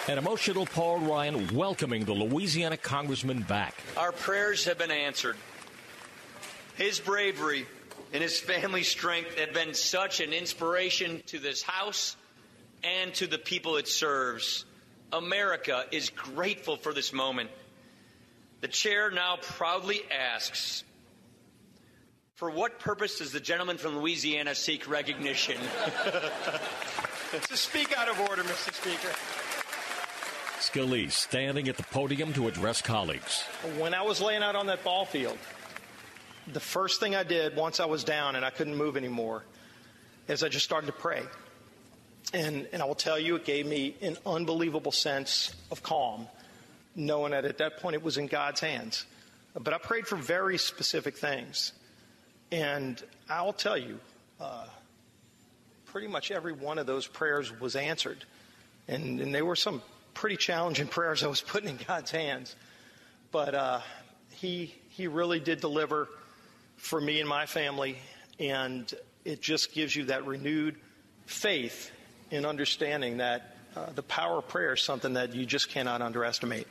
An 0.08 0.18
emotional 0.18 0.66
Paul 0.66 1.00
Ryan 1.00 1.56
welcoming 1.56 2.06
the 2.06 2.14
Louisiana 2.14 2.78
congressman 2.78 3.42
back. 3.44 3.76
Our 3.96 4.12
prayers 4.12 4.66
have 4.66 4.78
been 4.78 4.92
answered. 4.92 5.36
His 6.76 7.00
bravery 7.00 7.68
and 8.14 8.24
his 8.24 8.40
family 8.40 8.84
strength 8.84 9.38
have 9.38 9.54
been 9.54 9.74
such 9.74 10.20
an 10.20 10.34
inspiration 10.34 11.22
to 11.28 11.40
this 11.40 11.62
House 11.62 12.16
and 12.84 13.14
to 13.16 13.28
the 13.28 13.38
people 13.38 13.78
it 13.78 13.88
serves. 13.88 14.66
America 15.12 15.86
is 15.92 16.10
grateful 16.10 16.78
for 16.78 16.94
this 16.94 17.14
moment. 17.14 17.50
The 18.62 18.68
chair 18.68 19.10
now 19.12 19.38
proudly 19.42 20.02
asks 20.12 20.84
For 22.36 22.50
what 22.50 22.80
purpose 22.80 23.20
does 23.20 23.32
the 23.32 23.40
gentleman 23.40 23.78
from 23.78 24.00
Louisiana 24.00 24.56
seek 24.56 24.90
recognition? 24.90 25.58
to 27.32 27.58
speak 27.58 27.98
out 27.98 28.10
of 28.10 28.20
order, 28.22 28.44
Mr. 28.44 28.74
Speaker. 28.74 29.16
Scalise 30.60 31.14
standing 31.14 31.70
at 31.70 31.78
the 31.78 31.84
podium 31.84 32.34
to 32.34 32.48
address 32.48 32.82
colleagues. 32.82 33.44
When 33.78 33.94
I 33.94 34.02
was 34.02 34.20
laying 34.20 34.44
out 34.44 34.56
on 34.56 34.68
that 34.68 34.84
ball 34.84 35.06
field, 35.06 35.38
the 36.54 36.60
first 36.60 37.00
thing 37.00 37.16
I 37.16 37.24
did 37.24 37.56
once 37.56 37.80
I 37.80 37.86
was 37.86 38.04
down 38.04 38.36
and 38.36 38.44
I 38.44 38.50
couldn't 38.50 38.76
move 38.76 38.98
anymore 38.98 39.44
is 40.28 40.44
I 40.44 40.50
just 40.50 40.66
started 40.66 40.88
to 40.88 40.94
pray. 40.94 41.24
And, 42.34 42.68
and 42.72 42.82
I 42.82 42.86
will 42.86 42.96
tell 42.96 43.18
you, 43.18 43.36
it 43.36 43.46
gave 43.46 43.66
me 43.66 43.96
an 44.02 44.18
unbelievable 44.26 44.92
sense 44.92 45.54
of 45.72 45.82
calm, 45.82 46.28
knowing 46.96 47.32
that 47.32 47.46
at 47.46 47.58
that 47.58 47.78
point 47.78 47.96
it 47.96 48.04
was 48.04 48.18
in 48.18 48.28
God's 48.28 48.60
hands. 48.60 49.06
But 49.60 49.74
I 49.74 49.78
prayed 49.78 50.06
for 50.06 50.16
very 50.16 50.58
specific 50.58 51.18
things. 51.18 51.74
And 52.52 53.02
I'll 53.30 53.54
tell 53.54 53.78
you, 53.78 54.00
uh, 54.40 54.66
pretty 55.86 56.08
much 56.08 56.32
every 56.32 56.54
one 56.54 56.78
of 56.78 56.86
those 56.86 57.08
prayers 57.08 57.58
was 57.60 57.76
answered. 57.76 58.24
And, 58.88 59.20
and 59.20 59.34
they 59.34 59.42
were 59.42 59.56
some 59.56 59.82
pretty 60.14 60.38
challenging 60.38 60.88
prayers 60.98 61.24
I 61.24 61.28
was 61.28 61.42
putting 61.42 61.70
in 61.70 61.80
God's 61.88 62.12
hands. 62.12 62.56
But 63.32 63.56
uh, 63.56 63.80
he, 64.32 64.76
he 64.90 65.08
really 65.08 65.40
did 65.40 65.62
deliver 65.62 66.08
for 66.80 67.00
me 67.00 67.20
and 67.20 67.30
my 67.30 67.46
family. 67.46 67.98
And 68.40 68.92
it 69.26 69.42
just 69.42 69.74
gives 69.74 69.96
you 69.96 70.06
that 70.06 70.26
renewed 70.26 70.78
faith 71.26 71.92
in 72.32 72.46
understanding 72.46 73.18
that 73.18 73.56
uh, 73.76 73.88
the 73.94 74.04
power 74.04 74.40
of 74.40 74.48
prayer 74.48 74.74
is 74.74 74.82
something 74.82 75.14
that 75.14 75.36
you 75.36 75.46
just 75.46 75.70
cannot 75.70 76.02
underestimate. 76.02 76.68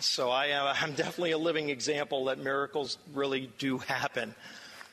So 0.00 0.30
I, 0.30 0.50
uh, 0.50 0.74
I'm 0.80 0.94
definitely 0.94 1.32
a 1.32 1.38
living 1.38 1.68
example 1.68 2.26
that 2.26 2.38
miracles 2.38 2.98
really 3.12 3.50
do 3.58 3.78
happen. 3.78 4.34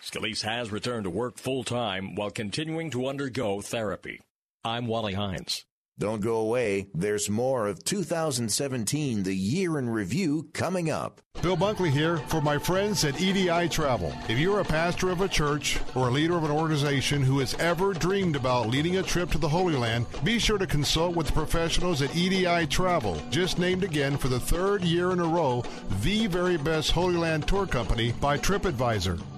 Scalise 0.03 0.41
has 0.41 0.71
returned 0.71 1.05
to 1.05 1.09
work 1.09 1.37
full 1.37 1.63
time 1.63 2.15
while 2.15 2.29
continuing 2.29 2.89
to 2.91 3.07
undergo 3.07 3.61
therapy. 3.61 4.19
I'm 4.65 4.87
Wally 4.87 5.13
Hines. 5.13 5.65
Don't 5.99 6.21
go 6.21 6.37
away. 6.37 6.87
There's 6.93 7.29
more 7.29 7.67
of 7.67 7.83
2017, 7.83 9.23
the 9.23 9.35
year 9.35 9.77
in 9.77 9.89
review, 9.89 10.47
coming 10.53 10.89
up. 10.89 11.19
Bill 11.41 11.57
Bunkley 11.57 11.89
here 11.89 12.17
for 12.29 12.39
my 12.39 12.57
friends 12.57 13.03
at 13.03 13.19
EDI 13.21 13.67
Travel. 13.67 14.13
If 14.29 14.39
you're 14.39 14.61
a 14.61 14.65
pastor 14.65 15.09
of 15.09 15.19
a 15.19 15.27
church 15.27 15.79
or 15.95 16.07
a 16.07 16.11
leader 16.11 16.37
of 16.37 16.45
an 16.45 16.51
organization 16.51 17.21
who 17.21 17.39
has 17.39 17.55
ever 17.55 17.93
dreamed 17.93 18.37
about 18.37 18.69
leading 18.69 18.97
a 18.97 19.03
trip 19.03 19.31
to 19.31 19.37
the 19.37 19.49
Holy 19.49 19.75
Land, 19.75 20.05
be 20.23 20.39
sure 20.39 20.57
to 20.57 20.65
consult 20.65 21.13
with 21.13 21.27
the 21.27 21.33
professionals 21.33 22.01
at 22.01 22.15
EDI 22.15 22.65
Travel, 22.67 23.21
just 23.29 23.59
named 23.59 23.83
again 23.83 24.15
for 24.15 24.29
the 24.29 24.39
third 24.39 24.81
year 24.85 25.11
in 25.11 25.19
a 25.19 25.25
row, 25.25 25.61
the 26.01 26.27
very 26.27 26.55
best 26.55 26.91
Holy 26.91 27.17
Land 27.17 27.49
tour 27.49 27.67
company 27.67 28.13
by 28.13 28.37
TripAdvisor. 28.37 29.21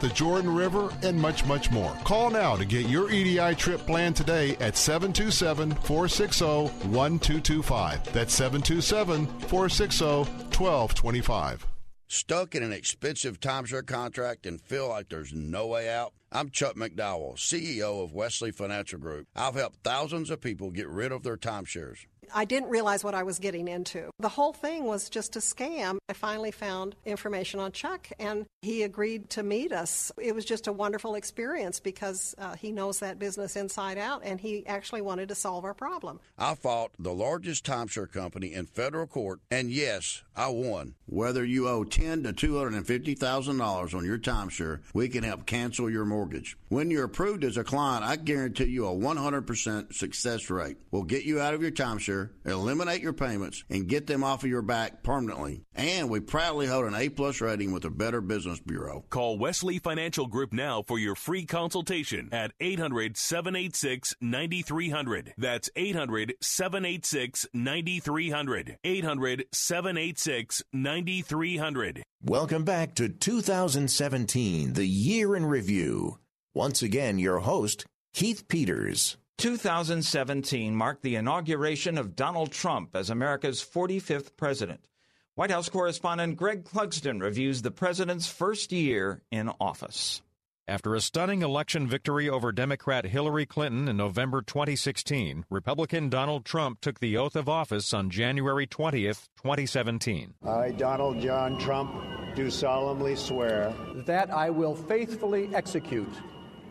the 0.00 0.08
Jordan 0.08 0.54
River, 0.54 0.92
and 1.02 1.20
much, 1.20 1.44
much 1.46 1.70
more. 1.70 1.92
Call 2.04 2.30
now 2.30 2.56
to 2.56 2.64
get 2.64 2.86
your 2.88 3.10
EDI 3.10 3.54
trip 3.54 3.80
planned 3.80 4.16
today 4.16 4.56
at 4.60 4.76
727 4.76 5.74
460 5.74 6.44
1225. 6.88 8.12
That's 8.12 8.34
727 8.34 9.26
460 9.26 10.04
1225. 10.04 11.66
Stuck 12.10 12.54
in 12.54 12.62
an 12.62 12.72
expensive 12.72 13.38
timeshare 13.38 13.86
contract 13.86 14.46
and 14.46 14.60
feel 14.60 14.88
like 14.88 15.10
there's 15.10 15.34
no 15.34 15.66
way 15.66 15.90
out? 15.90 16.14
I'm 16.32 16.48
Chuck 16.48 16.74
McDowell, 16.74 17.36
CEO 17.36 18.02
of 18.02 18.14
Wesley 18.14 18.50
Financial 18.50 18.98
Group. 18.98 19.26
I've 19.36 19.54
helped 19.54 19.84
thousands 19.84 20.30
of 20.30 20.40
people 20.40 20.70
get 20.70 20.88
rid 20.88 21.12
of 21.12 21.22
their 21.22 21.36
timeshares. 21.36 22.06
I 22.34 22.44
didn't 22.44 22.68
realize 22.68 23.04
what 23.04 23.14
I 23.14 23.22
was 23.22 23.38
getting 23.38 23.68
into. 23.68 24.10
The 24.18 24.28
whole 24.28 24.52
thing 24.52 24.84
was 24.84 25.08
just 25.08 25.36
a 25.36 25.40
scam. 25.40 25.98
I 26.08 26.12
finally 26.12 26.50
found 26.50 26.94
information 27.04 27.60
on 27.60 27.72
Chuck, 27.72 28.08
and 28.18 28.46
he 28.62 28.82
agreed 28.82 29.30
to 29.30 29.42
meet 29.42 29.72
us. 29.72 30.10
It 30.20 30.34
was 30.34 30.44
just 30.44 30.66
a 30.66 30.72
wonderful 30.72 31.14
experience 31.14 31.80
because 31.80 32.34
uh, 32.38 32.56
he 32.56 32.72
knows 32.72 32.98
that 33.00 33.18
business 33.18 33.56
inside 33.56 33.98
out, 33.98 34.22
and 34.24 34.40
he 34.40 34.66
actually 34.66 35.02
wanted 35.02 35.28
to 35.28 35.34
solve 35.34 35.64
our 35.64 35.74
problem. 35.74 36.20
I 36.36 36.54
fought 36.54 36.90
the 36.98 37.12
largest 37.12 37.64
timeshare 37.64 38.10
company 38.10 38.52
in 38.52 38.66
federal 38.66 39.06
court, 39.06 39.40
and 39.50 39.70
yes, 39.70 40.22
I 40.34 40.48
won. 40.48 40.94
Whether 41.06 41.44
you 41.44 41.68
owe 41.68 41.84
ten 41.84 42.22
to 42.24 42.32
two 42.32 42.56
hundred 42.58 42.74
and 42.74 42.86
fifty 42.86 43.14
thousand 43.14 43.58
dollars 43.58 43.94
on 43.94 44.04
your 44.04 44.18
timeshare, 44.18 44.80
we 44.92 45.08
can 45.08 45.24
help 45.24 45.46
cancel 45.46 45.88
your 45.90 46.04
mortgage. 46.04 46.56
When 46.68 46.90
you're 46.90 47.04
approved 47.04 47.44
as 47.44 47.56
a 47.56 47.64
client, 47.64 48.04
I 48.04 48.16
guarantee 48.16 48.64
you 48.64 48.86
a 48.86 48.92
one 48.92 49.16
hundred 49.16 49.46
percent 49.46 49.94
success 49.94 50.50
rate. 50.50 50.76
We'll 50.90 51.04
get 51.04 51.24
you 51.24 51.40
out 51.40 51.54
of 51.54 51.62
your 51.62 51.70
timeshare, 51.70 52.17
eliminate 52.44 53.02
your 53.02 53.12
payments, 53.12 53.64
and 53.70 53.88
get 53.88 54.06
them 54.06 54.24
off 54.24 54.44
of 54.44 54.50
your 54.50 54.62
back 54.62 55.02
permanently. 55.02 55.62
And 55.74 56.10
we 56.10 56.20
proudly 56.20 56.66
hold 56.66 56.86
an 56.86 56.94
A 56.94 57.08
plus 57.08 57.40
rating 57.40 57.72
with 57.72 57.82
the 57.82 57.90
Better 57.90 58.20
Business 58.20 58.60
Bureau. 58.60 59.04
Call 59.10 59.38
Wesley 59.38 59.78
Financial 59.78 60.26
Group 60.26 60.52
now 60.52 60.82
for 60.82 60.98
your 60.98 61.14
free 61.14 61.44
consultation 61.44 62.28
at 62.32 62.52
800 62.60 63.16
786 63.16 64.14
9300. 64.20 65.34
That's 65.36 65.70
800 65.76 66.34
786 66.40 67.46
9300. 67.52 68.76
800 68.84 69.44
786 69.52 70.62
9300. 70.72 72.02
Welcome 72.22 72.64
back 72.64 72.94
to 72.96 73.08
2017, 73.08 74.72
the 74.72 74.86
year 74.86 75.36
in 75.36 75.46
review. 75.46 76.18
Once 76.52 76.82
again, 76.82 77.18
your 77.18 77.38
host, 77.38 77.86
Keith 78.12 78.48
Peters. 78.48 79.16
2017 79.38 80.74
marked 80.74 81.02
the 81.02 81.14
inauguration 81.14 81.96
of 81.96 82.16
Donald 82.16 82.50
Trump 82.50 82.96
as 82.96 83.08
America's 83.08 83.62
45th 83.64 84.36
president. 84.36 84.88
White 85.36 85.52
House 85.52 85.68
correspondent 85.68 86.36
Greg 86.36 86.64
Clugston 86.64 87.20
reviews 87.20 87.62
the 87.62 87.70
president's 87.70 88.26
first 88.26 88.72
year 88.72 89.22
in 89.30 89.48
office. 89.60 90.22
After 90.66 90.96
a 90.96 91.00
stunning 91.00 91.42
election 91.42 91.86
victory 91.86 92.28
over 92.28 92.50
Democrat 92.50 93.04
Hillary 93.04 93.46
Clinton 93.46 93.86
in 93.86 93.96
November 93.96 94.42
2016, 94.42 95.44
Republican 95.48 96.08
Donald 96.08 96.44
Trump 96.44 96.80
took 96.80 96.98
the 96.98 97.16
oath 97.16 97.36
of 97.36 97.48
office 97.48 97.94
on 97.94 98.10
January 98.10 98.66
20th, 98.66 99.28
2017. 99.36 100.34
I, 100.44 100.72
Donald 100.72 101.20
John 101.20 101.58
Trump, 101.60 101.94
do 102.34 102.50
solemnly 102.50 103.14
swear 103.14 103.72
that 103.94 104.30
I 104.30 104.50
will 104.50 104.74
faithfully 104.74 105.48
execute 105.54 106.12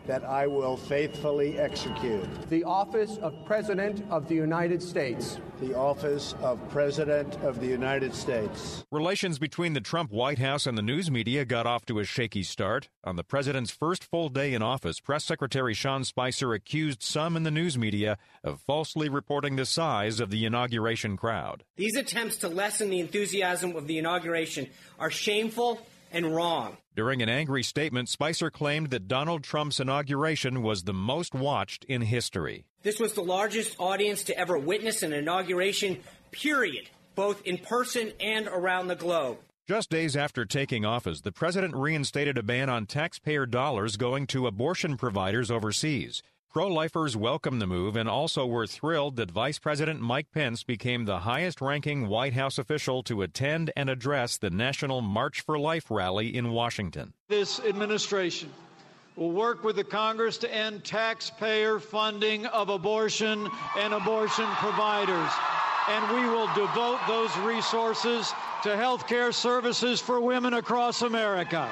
that 0.08 0.24
I 0.24 0.46
will 0.46 0.76
faithfully 0.76 1.58
execute 1.58 2.26
the 2.48 2.64
office 2.64 3.18
of 3.18 3.34
President 3.44 4.02
of 4.10 4.26
the 4.26 4.34
United 4.34 4.82
States. 4.82 5.38
The 5.60 5.76
office 5.76 6.34
of 6.40 6.58
President 6.70 7.36
of 7.42 7.60
the 7.60 7.66
United 7.66 8.14
States. 8.14 8.84
Relations 8.90 9.38
between 9.38 9.74
the 9.74 9.82
Trump 9.82 10.10
White 10.10 10.38
House 10.38 10.66
and 10.66 10.78
the 10.78 10.82
news 10.82 11.10
media 11.10 11.44
got 11.44 11.66
off 11.66 11.84
to 11.86 11.98
a 11.98 12.04
shaky 12.04 12.42
start. 12.42 12.88
On 13.04 13.16
the 13.16 13.22
president's 13.22 13.70
first 13.70 14.02
full 14.02 14.30
day 14.30 14.54
in 14.54 14.62
office, 14.62 14.98
Press 14.98 15.24
Secretary 15.24 15.74
Sean 15.74 16.04
Spicer 16.04 16.54
accused 16.54 17.02
some 17.02 17.36
in 17.36 17.42
the 17.42 17.50
news 17.50 17.76
media 17.76 18.16
of 18.42 18.62
falsely 18.62 19.10
reporting 19.10 19.56
the 19.56 19.66
size 19.66 20.20
of 20.20 20.30
the 20.30 20.46
inauguration 20.46 21.18
crowd. 21.18 21.64
These 21.76 21.96
attempts 21.96 22.38
to 22.38 22.48
lessen 22.48 22.88
the 22.88 23.00
enthusiasm 23.00 23.76
of 23.76 23.86
the 23.86 23.98
inauguration 23.98 24.70
are 24.98 25.10
shameful 25.10 25.86
and 26.12 26.34
wrong. 26.34 26.76
During 26.94 27.22
an 27.22 27.28
angry 27.28 27.62
statement, 27.62 28.08
Spicer 28.08 28.50
claimed 28.50 28.90
that 28.90 29.08
Donald 29.08 29.44
Trump's 29.44 29.80
inauguration 29.80 30.62
was 30.62 30.82
the 30.82 30.92
most 30.92 31.34
watched 31.34 31.84
in 31.84 32.02
history. 32.02 32.64
This 32.82 32.98
was 32.98 33.12
the 33.12 33.22
largest 33.22 33.76
audience 33.78 34.22
to 34.24 34.38
ever 34.38 34.58
witness 34.58 35.02
an 35.02 35.12
inauguration, 35.12 36.00
period, 36.30 36.90
both 37.14 37.42
in 37.46 37.58
person 37.58 38.12
and 38.20 38.46
around 38.48 38.88
the 38.88 38.96
globe. 38.96 39.38
Just 39.68 39.90
days 39.90 40.16
after 40.16 40.46
taking 40.46 40.86
office, 40.86 41.20
the 41.20 41.30
president 41.30 41.74
reinstated 41.74 42.38
a 42.38 42.42
ban 42.42 42.70
on 42.70 42.86
taxpayer 42.86 43.44
dollars 43.44 43.98
going 43.98 44.26
to 44.28 44.46
abortion 44.46 44.96
providers 44.96 45.50
overseas. 45.50 46.22
Pro 46.50 46.66
lifers 46.66 47.14
welcomed 47.14 47.60
the 47.60 47.66
move 47.66 47.94
and 47.94 48.08
also 48.08 48.46
were 48.46 48.66
thrilled 48.66 49.16
that 49.16 49.30
Vice 49.30 49.58
President 49.58 50.00
Mike 50.00 50.32
Pence 50.32 50.64
became 50.64 51.04
the 51.04 51.18
highest 51.18 51.60
ranking 51.60 52.08
White 52.08 52.32
House 52.32 52.56
official 52.56 53.02
to 53.02 53.20
attend 53.20 53.70
and 53.76 53.90
address 53.90 54.38
the 54.38 54.48
National 54.48 55.02
March 55.02 55.42
for 55.42 55.58
Life 55.58 55.90
rally 55.90 56.34
in 56.34 56.50
Washington. 56.50 57.12
This 57.28 57.60
administration 57.60 58.50
will 59.14 59.30
work 59.30 59.62
with 59.62 59.76
the 59.76 59.84
Congress 59.84 60.38
to 60.38 60.54
end 60.54 60.84
taxpayer 60.84 61.78
funding 61.78 62.46
of 62.46 62.70
abortion 62.70 63.50
and 63.76 63.92
abortion 63.92 64.46
providers. 64.56 65.30
And 65.86 66.16
we 66.16 66.26
will 66.30 66.48
devote 66.54 67.00
those 67.06 67.36
resources 67.38 68.32
to 68.62 68.74
health 68.74 69.06
care 69.06 69.32
services 69.32 70.00
for 70.00 70.18
women 70.18 70.54
across 70.54 71.02
America. 71.02 71.70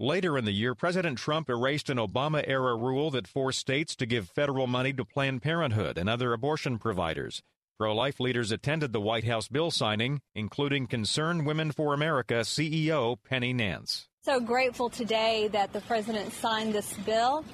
Later 0.00 0.38
in 0.38 0.44
the 0.44 0.52
year, 0.52 0.76
President 0.76 1.18
Trump 1.18 1.50
erased 1.50 1.90
an 1.90 1.98
Obama 1.98 2.44
era 2.46 2.76
rule 2.76 3.10
that 3.10 3.26
forced 3.26 3.58
states 3.58 3.96
to 3.96 4.06
give 4.06 4.28
federal 4.28 4.68
money 4.68 4.92
to 4.92 5.04
Planned 5.04 5.42
Parenthood 5.42 5.98
and 5.98 6.08
other 6.08 6.32
abortion 6.32 6.78
providers. 6.78 7.42
Pro 7.78 7.92
life 7.96 8.20
leaders 8.20 8.52
attended 8.52 8.92
the 8.92 9.00
White 9.00 9.24
House 9.24 9.48
bill 9.48 9.72
signing, 9.72 10.20
including 10.36 10.86
Concerned 10.86 11.46
Women 11.46 11.72
for 11.72 11.94
America 11.94 12.42
CEO 12.42 13.16
Penny 13.28 13.52
Nance. 13.52 14.06
So 14.22 14.38
grateful 14.38 14.88
today 14.88 15.48
that 15.48 15.72
the 15.72 15.80
president 15.80 16.32
signed 16.32 16.74
this 16.74 16.92
bill, 16.98 17.44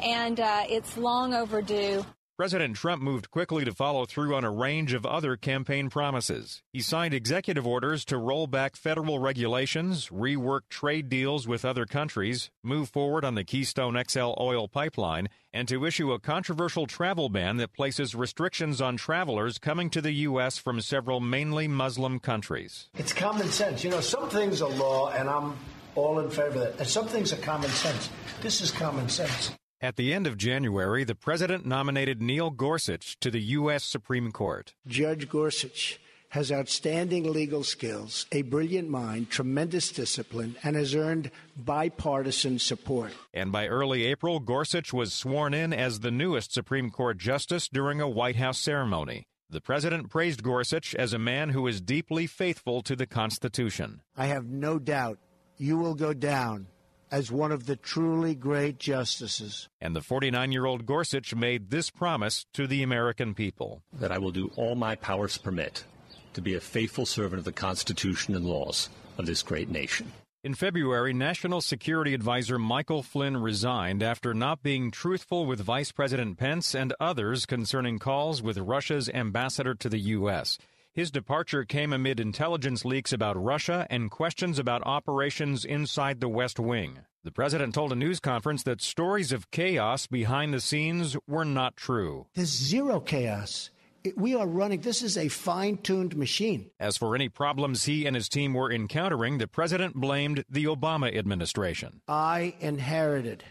and 0.00 0.40
uh, 0.40 0.64
it's 0.68 0.96
long 0.96 1.34
overdue. 1.34 2.04
President 2.38 2.74
Trump 2.74 3.02
moved 3.02 3.30
quickly 3.30 3.62
to 3.62 3.74
follow 3.74 4.06
through 4.06 4.34
on 4.34 4.42
a 4.42 4.50
range 4.50 4.94
of 4.94 5.04
other 5.04 5.36
campaign 5.36 5.90
promises. 5.90 6.62
He 6.72 6.80
signed 6.80 7.12
executive 7.12 7.66
orders 7.66 8.06
to 8.06 8.16
roll 8.16 8.46
back 8.46 8.74
federal 8.74 9.18
regulations, 9.18 10.08
rework 10.08 10.62
trade 10.70 11.10
deals 11.10 11.46
with 11.46 11.62
other 11.64 11.84
countries, 11.84 12.50
move 12.64 12.88
forward 12.88 13.22
on 13.22 13.34
the 13.34 13.44
Keystone 13.44 14.02
XL 14.08 14.32
oil 14.40 14.66
pipeline, 14.66 15.28
and 15.52 15.68
to 15.68 15.84
issue 15.84 16.10
a 16.12 16.18
controversial 16.18 16.86
travel 16.86 17.28
ban 17.28 17.58
that 17.58 17.74
places 17.74 18.14
restrictions 18.14 18.80
on 18.80 18.96
travelers 18.96 19.58
coming 19.58 19.90
to 19.90 20.00
the 20.00 20.12
U.S. 20.12 20.56
from 20.56 20.80
several 20.80 21.20
mainly 21.20 21.68
Muslim 21.68 22.18
countries. 22.18 22.88
It's 22.94 23.12
common 23.12 23.48
sense. 23.48 23.84
You 23.84 23.90
know, 23.90 24.00
some 24.00 24.30
things 24.30 24.62
are 24.62 24.70
law, 24.70 25.10
and 25.10 25.28
I'm 25.28 25.54
all 25.94 26.18
in 26.18 26.30
favor 26.30 26.46
of 26.46 26.54
that. 26.54 26.78
And 26.78 26.88
some 26.88 27.06
things 27.06 27.34
are 27.34 27.36
common 27.36 27.68
sense. 27.68 28.08
This 28.40 28.62
is 28.62 28.70
common 28.70 29.10
sense. 29.10 29.52
At 29.82 29.96
the 29.96 30.14
end 30.14 30.28
of 30.28 30.38
January, 30.38 31.02
the 31.02 31.16
president 31.16 31.66
nominated 31.66 32.22
Neil 32.22 32.50
Gorsuch 32.50 33.18
to 33.18 33.32
the 33.32 33.40
U.S. 33.40 33.82
Supreme 33.82 34.30
Court. 34.30 34.74
Judge 34.86 35.28
Gorsuch 35.28 35.98
has 36.28 36.52
outstanding 36.52 37.32
legal 37.32 37.64
skills, 37.64 38.26
a 38.30 38.42
brilliant 38.42 38.88
mind, 38.88 39.28
tremendous 39.28 39.90
discipline, 39.90 40.54
and 40.62 40.76
has 40.76 40.94
earned 40.94 41.32
bipartisan 41.56 42.60
support. 42.60 43.12
And 43.34 43.50
by 43.50 43.66
early 43.66 44.04
April, 44.04 44.38
Gorsuch 44.38 44.92
was 44.92 45.12
sworn 45.12 45.52
in 45.52 45.72
as 45.72 45.98
the 45.98 46.12
newest 46.12 46.54
Supreme 46.54 46.90
Court 46.90 47.18
justice 47.18 47.68
during 47.68 48.00
a 48.00 48.08
White 48.08 48.36
House 48.36 48.60
ceremony. 48.60 49.24
The 49.50 49.60
president 49.60 50.10
praised 50.10 50.44
Gorsuch 50.44 50.94
as 50.94 51.12
a 51.12 51.18
man 51.18 51.48
who 51.48 51.66
is 51.66 51.80
deeply 51.80 52.28
faithful 52.28 52.82
to 52.82 52.94
the 52.94 53.06
Constitution. 53.06 54.00
I 54.16 54.26
have 54.26 54.46
no 54.46 54.78
doubt 54.78 55.18
you 55.58 55.76
will 55.76 55.94
go 55.96 56.14
down 56.14 56.68
as 57.12 57.30
one 57.30 57.52
of 57.52 57.66
the 57.66 57.76
truly 57.76 58.34
great 58.34 58.78
justices. 58.78 59.68
And 59.80 59.94
the 59.94 60.00
49 60.00 60.50
year 60.50 60.64
old 60.64 60.86
Gorsuch 60.86 61.34
made 61.34 61.70
this 61.70 61.90
promise 61.90 62.46
to 62.54 62.66
the 62.66 62.82
American 62.82 63.34
people 63.34 63.82
that 63.92 64.10
I 64.10 64.18
will 64.18 64.32
do 64.32 64.50
all 64.56 64.74
my 64.74 64.96
powers 64.96 65.36
permit 65.36 65.84
to 66.32 66.40
be 66.40 66.54
a 66.54 66.60
faithful 66.60 67.04
servant 67.04 67.38
of 67.38 67.44
the 67.44 67.52
Constitution 67.52 68.34
and 68.34 68.46
laws 68.46 68.88
of 69.18 69.26
this 69.26 69.42
great 69.42 69.68
nation. 69.68 70.10
In 70.44 70.54
February, 70.54 71.12
National 71.12 71.60
Security 71.60 72.14
Advisor 72.14 72.58
Michael 72.58 73.04
Flynn 73.04 73.36
resigned 73.36 74.02
after 74.02 74.34
not 74.34 74.60
being 74.60 74.90
truthful 74.90 75.46
with 75.46 75.60
Vice 75.60 75.92
President 75.92 76.36
Pence 76.36 76.74
and 76.74 76.92
others 76.98 77.46
concerning 77.46 78.00
calls 78.00 78.42
with 78.42 78.58
Russia's 78.58 79.08
ambassador 79.10 79.76
to 79.76 79.88
the 79.88 80.00
U.S. 80.00 80.58
His 80.94 81.10
departure 81.10 81.64
came 81.64 81.90
amid 81.90 82.20
intelligence 82.20 82.84
leaks 82.84 83.14
about 83.14 83.42
Russia 83.42 83.86
and 83.88 84.10
questions 84.10 84.58
about 84.58 84.82
operations 84.84 85.64
inside 85.64 86.20
the 86.20 86.28
West 86.28 86.60
Wing. 86.60 86.98
The 87.24 87.32
president 87.32 87.74
told 87.74 87.92
a 87.92 87.96
news 87.96 88.20
conference 88.20 88.62
that 88.64 88.82
stories 88.82 89.32
of 89.32 89.50
chaos 89.50 90.06
behind 90.06 90.52
the 90.52 90.60
scenes 90.60 91.16
were 91.26 91.46
not 91.46 91.78
true. 91.78 92.26
There's 92.34 92.50
zero 92.50 93.00
chaos. 93.00 93.70
We 94.16 94.34
are 94.34 94.46
running, 94.46 94.82
this 94.82 95.00
is 95.00 95.16
a 95.16 95.28
fine 95.28 95.78
tuned 95.78 96.14
machine. 96.14 96.70
As 96.78 96.98
for 96.98 97.14
any 97.14 97.30
problems 97.30 97.84
he 97.84 98.04
and 98.04 98.14
his 98.14 98.28
team 98.28 98.52
were 98.52 98.70
encountering, 98.70 99.38
the 99.38 99.48
president 99.48 99.94
blamed 99.94 100.44
the 100.50 100.64
Obama 100.66 101.16
administration. 101.16 102.02
I 102.06 102.54
inherited 102.60 103.44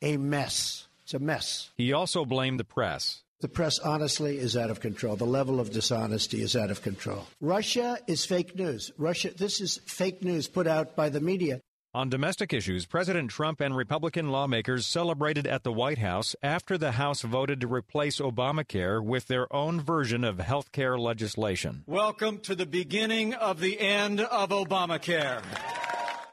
a 0.00 0.16
mess. 0.16 0.88
It's 1.02 1.12
a 1.12 1.18
mess. 1.18 1.70
He 1.76 1.92
also 1.92 2.24
blamed 2.24 2.58
the 2.58 2.64
press. 2.64 3.24
The 3.40 3.48
press, 3.48 3.78
honestly, 3.78 4.36
is 4.36 4.56
out 4.56 4.68
of 4.68 4.80
control. 4.80 5.14
The 5.14 5.24
level 5.24 5.60
of 5.60 5.70
dishonesty 5.70 6.42
is 6.42 6.56
out 6.56 6.72
of 6.72 6.82
control. 6.82 7.24
Russia 7.40 7.96
is 8.08 8.26
fake 8.26 8.56
news. 8.56 8.90
Russia, 8.98 9.30
this 9.32 9.60
is 9.60 9.78
fake 9.86 10.24
news 10.24 10.48
put 10.48 10.66
out 10.66 10.96
by 10.96 11.08
the 11.08 11.20
media. 11.20 11.60
On 11.94 12.08
domestic 12.08 12.52
issues, 12.52 12.84
President 12.84 13.30
Trump 13.30 13.60
and 13.60 13.76
Republican 13.76 14.30
lawmakers 14.30 14.86
celebrated 14.86 15.46
at 15.46 15.62
the 15.62 15.70
White 15.70 15.98
House 15.98 16.34
after 16.42 16.76
the 16.76 16.92
House 16.92 17.22
voted 17.22 17.60
to 17.60 17.72
replace 17.72 18.18
Obamacare 18.18 19.00
with 19.00 19.28
their 19.28 19.50
own 19.54 19.80
version 19.80 20.24
of 20.24 20.40
health 20.40 20.72
care 20.72 20.98
legislation. 20.98 21.84
Welcome 21.86 22.40
to 22.40 22.56
the 22.56 22.66
beginning 22.66 23.34
of 23.34 23.60
the 23.60 23.78
end 23.78 24.20
of 24.20 24.50
Obamacare. 24.50 25.42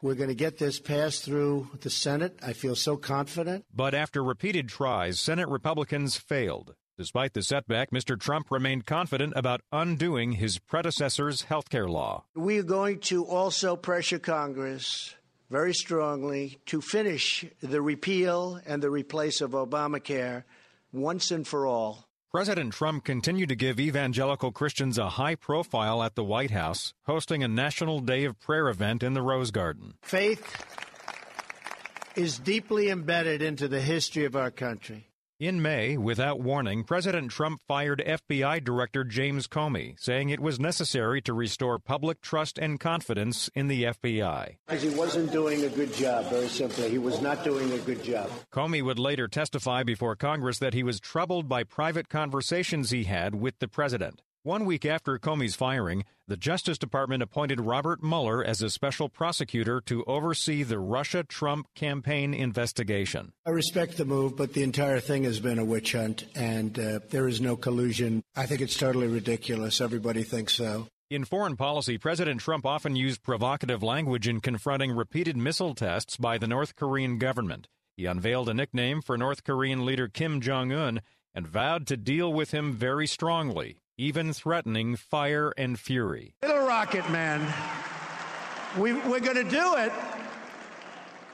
We're 0.01 0.15
going 0.15 0.29
to 0.29 0.35
get 0.35 0.57
this 0.57 0.79
passed 0.79 1.23
through 1.23 1.69
the 1.81 1.91
Senate. 1.91 2.39
I 2.41 2.53
feel 2.53 2.75
so 2.75 2.97
confident. 2.97 3.63
But 3.71 3.93
after 3.93 4.23
repeated 4.23 4.69
tries, 4.69 5.19
Senate 5.19 5.49
Republicans 5.49 6.17
failed. 6.17 6.73
Despite 6.97 7.33
the 7.33 7.43
setback, 7.43 7.91
Mr. 7.91 8.17
Trump 8.17 8.49
remained 8.49 8.85
confident 8.85 9.33
about 9.35 9.59
undoing 9.71 10.33
his 10.33 10.59
predecessor's 10.59 11.41
health 11.41 11.69
care 11.69 11.89
law. 11.89 12.23
We 12.35 12.57
are 12.59 12.63
going 12.63 12.99
to 13.01 13.25
also 13.25 13.75
pressure 13.75 14.19
Congress 14.19 15.13
very 15.49 15.73
strongly 15.73 16.57
to 16.67 16.79
finish 16.79 17.45
the 17.61 17.81
repeal 17.81 18.61
and 18.65 18.81
the 18.81 18.89
replace 18.89 19.41
of 19.41 19.51
Obamacare 19.51 20.43
once 20.93 21.31
and 21.31 21.45
for 21.45 21.67
all. 21.67 22.07
President 22.31 22.73
Trump 22.73 23.03
continued 23.03 23.49
to 23.49 23.55
give 23.55 23.79
evangelical 23.79 24.51
Christians 24.51 24.97
a 24.97 25.09
high 25.09 25.35
profile 25.35 26.01
at 26.01 26.15
the 26.15 26.23
White 26.23 26.51
House, 26.51 26.93
hosting 27.03 27.43
a 27.43 27.47
National 27.47 27.99
Day 27.99 28.23
of 28.23 28.39
Prayer 28.39 28.69
event 28.69 29.03
in 29.03 29.13
the 29.13 29.21
Rose 29.21 29.51
Garden. 29.51 29.95
Faith 30.01 30.65
is 32.15 32.39
deeply 32.39 32.89
embedded 32.89 33.41
into 33.41 33.67
the 33.67 33.81
history 33.81 34.23
of 34.23 34.35
our 34.35 34.51
country. 34.51 35.09
In 35.39 35.61
May, 35.61 35.97
without 35.97 36.39
warning, 36.39 36.85
President 36.85 37.29
Trump 37.29 37.59
fired 37.67 38.01
FBI 38.07 38.63
Director 38.63 39.03
James 39.03 39.49
Comey, 39.49 39.99
saying 39.99 40.29
it 40.29 40.39
was 40.39 40.61
necessary 40.61 41.21
to 41.23 41.33
restore 41.33 41.77
public 41.77 42.21
trust 42.21 42.57
and 42.57 42.79
confidence 42.79 43.49
in 43.53 43.67
the 43.67 43.83
FBI. 43.83 44.55
Because 44.65 44.81
he 44.81 44.91
wasn't 44.91 45.33
doing 45.33 45.65
a 45.65 45.69
good 45.69 45.93
job, 45.93 46.29
very 46.29 46.47
simply. 46.47 46.89
He 46.89 46.99
was 46.99 47.21
not 47.21 47.43
doing 47.43 47.69
a 47.73 47.79
good 47.79 48.01
job. 48.01 48.29
Comey 48.53 48.81
would 48.81 48.97
later 48.97 49.27
testify 49.27 49.83
before 49.83 50.15
Congress 50.15 50.59
that 50.59 50.73
he 50.73 50.83
was 50.83 51.01
troubled 51.01 51.49
by 51.49 51.65
private 51.65 52.07
conversations 52.07 52.91
he 52.91 53.03
had 53.03 53.35
with 53.35 53.59
the 53.59 53.67
president. 53.67 54.21
One 54.45 54.65
week 54.65 54.85
after 54.85 55.17
Comey's 55.17 55.55
firing, 55.55 56.05
the 56.27 56.37
Justice 56.37 56.77
Department 56.77 57.23
appointed 57.23 57.61
Robert 57.61 58.03
Mueller 58.03 58.43
as 58.43 58.61
a 58.61 58.69
special 58.69 59.09
prosecutor 59.09 59.81
to 59.87 60.03
oversee 60.03 60.61
the 60.61 60.77
Russia 60.77 61.23
Trump 61.23 61.65
campaign 61.73 62.31
investigation. 62.31 63.33
I 63.47 63.49
respect 63.49 63.97
the 63.97 64.05
move, 64.05 64.37
but 64.37 64.53
the 64.53 64.61
entire 64.61 64.99
thing 64.99 65.23
has 65.23 65.39
been 65.39 65.57
a 65.57 65.65
witch 65.65 65.93
hunt, 65.93 66.25
and 66.35 66.77
uh, 66.77 66.99
there 67.09 67.27
is 67.27 67.41
no 67.41 67.55
collusion. 67.55 68.21
I 68.35 68.45
think 68.45 68.61
it's 68.61 68.77
totally 68.77 69.07
ridiculous. 69.07 69.81
Everybody 69.81 70.21
thinks 70.21 70.53
so. 70.53 70.89
In 71.09 71.25
foreign 71.25 71.55
policy, 71.55 71.97
President 71.97 72.39
Trump 72.39 72.67
often 72.67 72.95
used 72.95 73.23
provocative 73.23 73.81
language 73.81 74.27
in 74.27 74.41
confronting 74.41 74.91
repeated 74.91 75.35
missile 75.35 75.73
tests 75.73 76.17
by 76.17 76.37
the 76.37 76.47
North 76.47 76.75
Korean 76.75 77.17
government. 77.17 77.67
He 77.97 78.05
unveiled 78.05 78.49
a 78.49 78.53
nickname 78.53 79.01
for 79.01 79.17
North 79.17 79.43
Korean 79.43 79.87
leader 79.87 80.07
Kim 80.07 80.39
Jong 80.39 80.71
un 80.71 81.01
and 81.33 81.47
vowed 81.47 81.87
to 81.87 81.97
deal 81.97 82.31
with 82.31 82.51
him 82.51 82.73
very 82.73 83.07
strongly 83.07 83.79
even 83.97 84.33
threatening 84.33 84.95
fire 84.95 85.53
and 85.57 85.79
fury. 85.79 86.35
Little 86.43 86.65
Rocket 86.65 87.09
Man, 87.09 87.41
we, 88.77 88.93
we're 88.93 89.19
going 89.19 89.35
to 89.35 89.43
do 89.43 89.75
it 89.75 89.91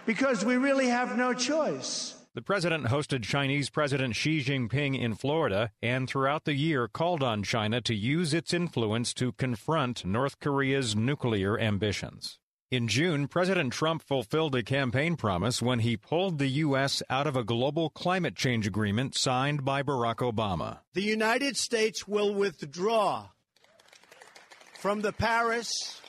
because 0.06 0.46
we 0.46 0.58
really 0.58 0.88
have 0.88 1.18
no 1.18 1.34
choice. 1.34 2.16
The 2.34 2.42
president 2.42 2.86
hosted 2.86 3.24
Chinese 3.24 3.70
President 3.70 4.16
Xi 4.16 4.42
Jinping 4.42 4.98
in 4.98 5.16
Florida 5.16 5.72
and 5.82 6.10
throughout 6.10 6.46
the 6.46 6.54
year 6.54 6.88
called 6.88 7.22
on 7.22 7.44
China 7.44 7.82
to 7.82 7.94
use 7.94 8.34
its 8.34 8.54
influence 8.54 9.14
to 9.16 9.34
confront 9.34 10.06
North 10.06 10.40
Korea's 10.40 10.96
nuclear 10.96 11.60
ambitions. 11.60 12.40
In 12.72 12.88
June, 12.88 13.28
President 13.28 13.74
Trump 13.74 14.02
fulfilled 14.02 14.56
a 14.56 14.64
campaign 14.64 15.18
promise 15.18 15.62
when 15.62 15.80
he 15.80 15.98
pulled 15.98 16.40
the 16.40 16.48
U.S. 16.48 17.04
out 17.10 17.28
of 17.28 17.36
a 17.36 17.44
global 17.44 17.90
climate 17.90 18.34
change 18.34 18.66
agreement 18.66 19.14
signed 19.14 19.66
by 19.66 19.84
Barack 19.84 20.20
Obama. 20.20 20.80
The 20.94 21.02
United 21.02 21.58
States 21.58 22.08
will 22.08 22.34
withdraw 22.34 23.28
from 24.80 25.02
the 25.02 25.12
Paris 25.12 26.00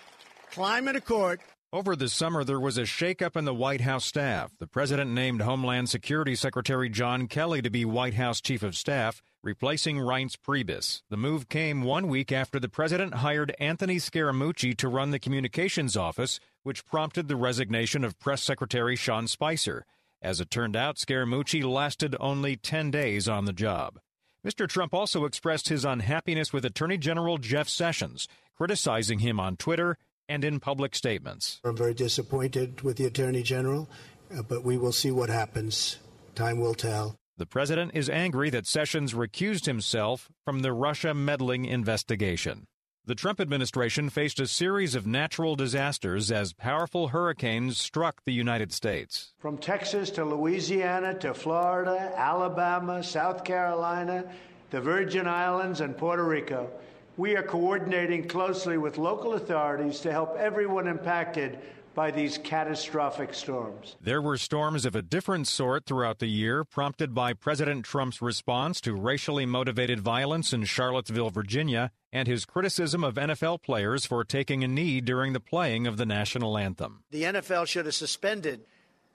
Climate 0.52 0.94
Accord. 0.94 1.40
Over 1.72 1.96
the 1.96 2.08
summer, 2.08 2.44
there 2.44 2.60
was 2.60 2.78
a 2.78 2.82
shakeup 2.82 3.34
in 3.34 3.44
the 3.44 3.52
White 3.52 3.80
House 3.80 4.04
staff. 4.04 4.52
The 4.60 4.68
president 4.68 5.10
named 5.10 5.40
Homeland 5.40 5.88
Security 5.88 6.36
Secretary 6.36 6.88
John 6.88 7.26
Kelly 7.26 7.60
to 7.62 7.70
be 7.70 7.84
White 7.84 8.14
House 8.14 8.40
Chief 8.40 8.62
of 8.62 8.76
Staff 8.76 9.20
replacing 9.42 9.96
Reince 9.96 10.36
Priebus. 10.36 11.02
The 11.10 11.16
move 11.16 11.48
came 11.48 11.82
one 11.82 12.08
week 12.08 12.30
after 12.30 12.60
the 12.60 12.68
president 12.68 13.14
hired 13.14 13.54
Anthony 13.58 13.96
Scaramucci 13.96 14.76
to 14.76 14.88
run 14.88 15.10
the 15.10 15.18
communications 15.18 15.96
office, 15.96 16.38
which 16.62 16.84
prompted 16.84 17.28
the 17.28 17.36
resignation 17.36 18.04
of 18.04 18.18
Press 18.18 18.42
Secretary 18.42 18.96
Sean 18.96 19.26
Spicer. 19.26 19.84
As 20.20 20.40
it 20.40 20.50
turned 20.50 20.76
out, 20.76 20.96
Scaramucci 20.96 21.64
lasted 21.64 22.16
only 22.20 22.56
10 22.56 22.90
days 22.90 23.28
on 23.28 23.44
the 23.44 23.52
job. 23.52 23.98
Mr. 24.46 24.68
Trump 24.68 24.92
also 24.92 25.24
expressed 25.24 25.68
his 25.68 25.84
unhappiness 25.84 26.52
with 26.52 26.64
Attorney 26.64 26.98
General 26.98 27.38
Jeff 27.38 27.68
Sessions, 27.68 28.26
criticizing 28.56 29.20
him 29.20 29.38
on 29.38 29.56
Twitter 29.56 29.96
and 30.28 30.44
in 30.44 30.60
public 30.60 30.94
statements. 30.94 31.60
I'm 31.64 31.76
very 31.76 31.94
disappointed 31.94 32.82
with 32.82 32.96
the 32.96 33.06
Attorney 33.06 33.42
General, 33.42 33.88
uh, 34.36 34.42
but 34.42 34.64
we 34.64 34.76
will 34.76 34.92
see 34.92 35.10
what 35.10 35.28
happens. 35.28 35.98
Time 36.34 36.60
will 36.60 36.74
tell. 36.74 37.16
The 37.36 37.46
president 37.46 37.92
is 37.94 38.08
angry 38.08 38.50
that 38.50 38.66
Sessions 38.66 39.14
recused 39.14 39.66
himself 39.66 40.30
from 40.44 40.60
the 40.60 40.72
Russia 40.72 41.14
meddling 41.14 41.64
investigation. 41.64 42.66
The 43.04 43.16
Trump 43.16 43.40
administration 43.40 44.10
faced 44.10 44.38
a 44.38 44.46
series 44.46 44.94
of 44.94 45.08
natural 45.08 45.56
disasters 45.56 46.30
as 46.30 46.52
powerful 46.52 47.08
hurricanes 47.08 47.76
struck 47.76 48.22
the 48.24 48.32
United 48.32 48.72
States. 48.72 49.34
From 49.40 49.58
Texas 49.58 50.08
to 50.10 50.24
Louisiana 50.24 51.18
to 51.18 51.34
Florida, 51.34 52.12
Alabama, 52.14 53.02
South 53.02 53.42
Carolina, 53.42 54.24
the 54.70 54.80
Virgin 54.80 55.26
Islands, 55.26 55.80
and 55.80 55.98
Puerto 55.98 56.22
Rico, 56.22 56.70
we 57.16 57.34
are 57.34 57.42
coordinating 57.42 58.28
closely 58.28 58.78
with 58.78 58.98
local 58.98 59.34
authorities 59.34 59.98
to 59.98 60.12
help 60.12 60.36
everyone 60.36 60.86
impacted 60.86 61.58
by 61.96 62.12
these 62.12 62.38
catastrophic 62.38 63.34
storms. 63.34 63.96
There 64.00 64.22
were 64.22 64.38
storms 64.38 64.84
of 64.84 64.94
a 64.94 65.02
different 65.02 65.48
sort 65.48 65.86
throughout 65.86 66.20
the 66.20 66.28
year, 66.28 66.62
prompted 66.62 67.14
by 67.14 67.32
President 67.32 67.84
Trump's 67.84 68.22
response 68.22 68.80
to 68.82 68.94
racially 68.94 69.44
motivated 69.44 69.98
violence 69.98 70.52
in 70.52 70.62
Charlottesville, 70.64 71.30
Virginia, 71.30 71.90
and 72.12 72.28
his 72.28 72.44
criticism 72.44 73.02
of 73.02 73.14
NFL 73.14 73.62
players 73.62 74.04
for 74.04 74.22
taking 74.24 74.62
a 74.62 74.68
knee 74.68 75.00
during 75.00 75.32
the 75.32 75.40
playing 75.40 75.86
of 75.86 75.96
the 75.96 76.06
national 76.06 76.58
anthem. 76.58 77.02
The 77.10 77.22
NFL 77.22 77.66
should 77.66 77.86
have 77.86 77.94
suspended 77.94 78.60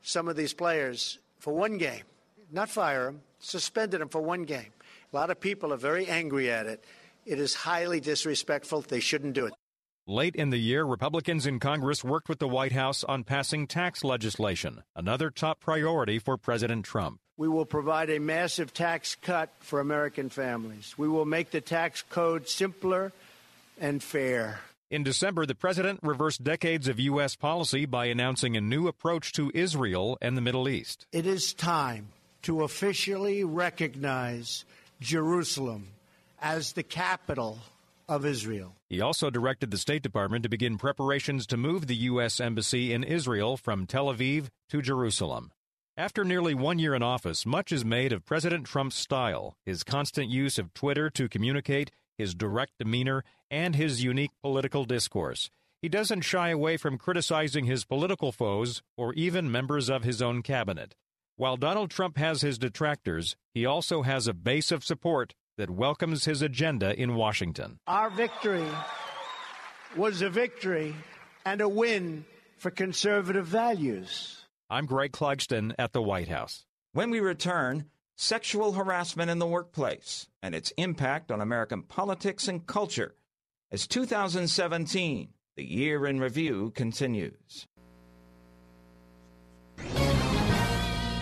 some 0.02 0.28
of 0.28 0.36
these 0.36 0.54
players 0.54 1.20
for 1.40 1.54
one 1.54 1.78
game, 1.78 2.04
not 2.52 2.70
fire 2.70 3.06
them, 3.06 3.22
suspended 3.40 4.02
them 4.02 4.10
for 4.10 4.22
one 4.22 4.44
game. 4.44 4.72
A 5.14 5.16
lot 5.16 5.30
of 5.30 5.40
people 5.40 5.72
are 5.72 5.78
very 5.78 6.08
angry 6.08 6.52
at 6.52 6.66
it. 6.66 6.84
It 7.26 7.40
is 7.40 7.54
highly 7.54 8.00
disrespectful. 8.00 8.82
They 8.82 9.00
shouldn't 9.00 9.34
do 9.34 9.46
it. 9.46 9.54
Late 10.10 10.36
in 10.36 10.50
the 10.50 10.58
year, 10.58 10.86
Republicans 10.86 11.46
in 11.46 11.60
Congress 11.60 12.04
worked 12.04 12.30
with 12.30 12.40
the 12.40 12.48
White 12.48 12.72
House 12.72 13.04
on 13.04 13.26
passing 13.26 13.68
tax 13.68 14.06
legislation, 14.06 14.84
another 14.96 15.30
top 15.30 15.60
priority 15.60 16.18
for 16.18 16.38
President 16.38 16.86
Trump. 16.86 17.20
We 17.38 17.48
will 17.48 17.66
provide 17.66 18.10
a 18.10 18.20
massive 18.20 18.74
tax 18.74 19.16
cut 19.16 19.50
for 19.60 19.80
American 19.80 20.30
families. 20.30 20.96
We 20.98 21.08
will 21.08 21.26
make 21.26 21.52
the 21.52 21.62
tax 21.62 22.02
code 22.02 22.50
simpler 22.50 23.14
and 23.80 24.02
fair. 24.02 24.60
In 24.90 25.04
December, 25.04 25.46
the 25.46 25.54
president 25.54 26.00
reversed 26.02 26.44
decades 26.44 26.88
of 26.88 27.00
U.S. 27.00 27.36
policy 27.36 27.86
by 27.86 28.06
announcing 28.06 28.58
a 28.58 28.62
new 28.62 28.88
approach 28.88 29.34
to 29.34 29.52
Israel 29.54 30.18
and 30.22 30.36
the 30.36 30.42
Middle 30.42 30.68
East. 30.68 31.06
It 31.12 31.28
is 31.28 31.54
time 31.54 32.08
to 32.44 32.64
officially 32.64 33.44
recognize 33.44 34.66
Jerusalem 35.00 35.90
as 36.42 36.72
the 36.72 36.84
capital 36.84 37.60
of 38.08 38.26
Israel. 38.26 38.74
He 38.90 39.02
also 39.02 39.30
directed 39.30 39.70
the 39.70 39.78
State 39.78 40.02
Department 40.02 40.44
to 40.44 40.50
begin 40.50 40.78
preparations 40.78 41.46
to 41.48 41.58
move 41.58 41.88
the 41.88 41.96
U.S. 41.96 42.40
Embassy 42.40 42.94
in 42.94 43.04
Israel 43.04 43.58
from 43.58 43.86
Tel 43.86 44.06
Aviv 44.06 44.48
to 44.70 44.82
Jerusalem. 44.82 45.52
After 46.00 46.24
nearly 46.24 46.54
one 46.54 46.78
year 46.78 46.94
in 46.94 47.02
office, 47.02 47.44
much 47.44 47.72
is 47.72 47.84
made 47.84 48.14
of 48.14 48.24
President 48.24 48.68
Trump's 48.68 48.96
style, 48.96 49.58
his 49.66 49.84
constant 49.84 50.30
use 50.30 50.60
of 50.60 50.72
Twitter 50.76 51.10
to 51.10 51.28
communicate, 51.28 51.90
his 52.20 52.36
direct 52.36 52.74
demeanor, 52.78 53.24
and 53.50 53.76
his 53.76 54.04
unique 54.04 54.30
political 54.44 54.86
discourse. 54.86 55.50
He 55.82 55.90
doesn't 55.90 56.22
shy 56.22 56.50
away 56.50 56.78
from 56.78 57.00
criticizing 57.00 57.66
his 57.66 57.84
political 57.84 58.32
foes 58.32 58.84
or 58.96 59.16
even 59.16 59.52
members 59.52 59.90
of 59.90 60.04
his 60.04 60.22
own 60.22 60.44
cabinet. 60.44 60.94
While 61.36 61.58
Donald 61.58 61.90
Trump 61.90 62.18
has 62.18 62.42
his 62.42 62.60
detractors, 62.60 63.36
he 63.56 63.66
also 63.66 64.04
has 64.04 64.28
a 64.28 64.36
base 64.36 64.72
of 64.72 64.86
support 64.86 65.34
that 65.58 65.72
welcomes 65.72 66.26
his 66.26 66.44
agenda 66.44 66.94
in 66.94 67.16
Washington. 67.16 67.80
Our 67.88 68.12
victory 68.12 68.68
was 69.96 70.22
a 70.22 70.30
victory 70.30 70.96
and 71.44 71.60
a 71.60 71.68
win 71.68 72.24
for 72.60 72.70
conservative 72.70 73.48
values. 73.48 74.44
I'm 74.70 74.86
Greg 74.86 75.14
Clugston 75.14 75.74
at 75.80 75.94
the 75.94 76.02
White 76.02 76.28
House. 76.28 76.66
When 76.92 77.10
we 77.10 77.22
return, 77.22 77.86
sexual 78.18 78.74
harassment 78.74 79.32
in 79.32 79.40
the 79.40 79.48
workplace 79.48 80.28
and 80.44 80.54
its 80.54 80.74
impact 80.76 81.32
on 81.32 81.40
American 81.40 81.84
politics 81.84 82.50
and 82.50 82.68
culture 82.68 83.16
as 83.72 83.88
2017, 83.88 85.30
the 85.56 85.64
year 85.64 86.06
in 86.06 86.20
review, 86.20 86.74
continues. 86.76 87.66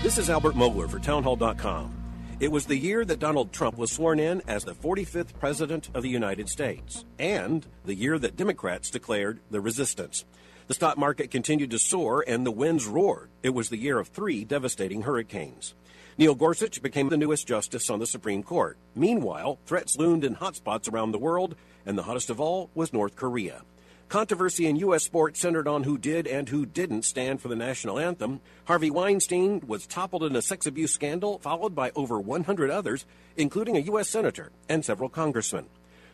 This 0.02 0.18
is 0.18 0.28
Albert 0.28 0.56
Mohler 0.56 0.90
for 0.90 0.98
Townhall.com. 0.98 1.96
It 2.40 2.52
was 2.52 2.66
the 2.66 2.78
year 2.78 3.06
that 3.06 3.20
Donald 3.20 3.54
Trump 3.54 3.78
was 3.78 3.92
sworn 3.92 4.20
in 4.20 4.42
as 4.48 4.64
the 4.64 4.74
45th 4.74 5.38
President 5.40 5.90
of 5.94 6.02
the 6.02 6.10
United 6.10 6.50
States, 6.50 7.06
and 7.20 7.66
the 7.86 7.96
year 7.96 8.18
that 8.18 8.36
Democrats 8.36 8.90
declared 8.90 9.40
the 9.52 9.62
resistance. 9.62 10.26
The 10.68 10.74
stock 10.74 10.98
market 10.98 11.30
continued 11.30 11.70
to 11.72 11.80
soar 11.80 12.24
and 12.28 12.44
the 12.44 12.52
winds 12.52 12.88
roared. 12.88 13.30
It 13.44 13.52
was 13.52 13.70
the 13.70 13.78
year 13.78 14.00
of 14.00 14.08
three 14.08 14.44
devastating 14.44 15.04
hurricanes. 15.04 15.76
Neil 16.18 16.34
Gorsuch 16.34 16.82
became 16.82 17.10
the 17.10 17.18
newest 17.18 17.48
justice 17.48 17.88
on 17.88 18.00
the 18.00 18.08
Supreme 18.08 18.42
Court. 18.42 18.76
Meanwhile, 18.96 19.60
threats 19.68 19.96
loomed 19.96 20.24
in 20.24 20.38
hotspots 20.38 20.92
around 20.92 21.12
the 21.12 21.20
world, 21.20 21.56
and 21.86 21.96
the 21.96 22.04
hottest 22.04 22.32
of 22.32 22.40
all 22.40 22.72
was 22.74 22.94
North 22.94 23.16
Korea. 23.16 23.62
Controversy 24.10 24.66
in 24.66 24.78
U.S. 24.78 25.04
sports 25.04 25.40
centered 25.40 25.68
on 25.68 25.84
who 25.84 26.00
did 26.00 26.26
and 26.26 26.50
who 26.50 26.66
didn't 26.66 27.04
stand 27.04 27.42
for 27.42 27.48
the 27.48 27.56
national 27.56 28.00
anthem. 28.00 28.40
Harvey 28.66 28.90
Weinstein 28.90 29.62
was 29.68 29.86
toppled 29.86 30.24
in 30.24 30.36
a 30.36 30.42
sex 30.42 30.66
abuse 30.66 30.94
scandal, 30.94 31.38
followed 31.40 31.76
by 31.76 31.92
over 31.96 32.20
100 32.20 32.72
others, 32.72 33.06
including 33.38 33.78
a 33.78 33.82
U.S. 33.82 34.10
senator 34.10 34.52
and 34.68 34.84
several 34.84 35.10
congressmen. 35.10 35.68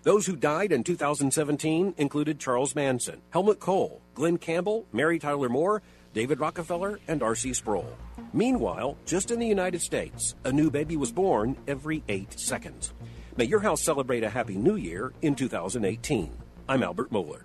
Those 0.04 0.26
who 0.26 0.36
died 0.36 0.72
in 0.72 0.84
2017 0.84 1.94
included 1.98 2.40
Charles 2.40 2.74
Manson, 2.74 3.22
Helmut 3.30 3.60
Kohl, 3.60 4.02
Glen 4.16 4.38
Campbell, 4.38 4.88
Mary 4.92 5.20
Tyler 5.20 5.50
Moore, 5.50 5.84
David 6.14 6.40
Rockefeller, 6.40 7.00
and 7.08 7.22
R.C. 7.22 7.54
Sproul. 7.54 7.96
Meanwhile, 8.34 8.98
just 9.06 9.30
in 9.30 9.40
the 9.40 9.48
United 9.48 9.80
States, 9.80 10.36
a 10.44 10.52
new 10.52 10.72
baby 10.72 10.98
was 10.98 11.12
born 11.12 11.56
every 11.68 12.04
eight 12.10 12.40
seconds. 12.40 12.94
May 13.38 13.46
your 13.46 13.60
house 13.60 13.82
celebrate 13.82 14.24
a 14.24 14.30
happy 14.30 14.56
new 14.56 14.76
year 14.76 15.14
in 15.22 15.36
2018. 15.36 16.32
I'm 16.68 16.84
Albert 16.84 17.12
Mohler. 17.12 17.44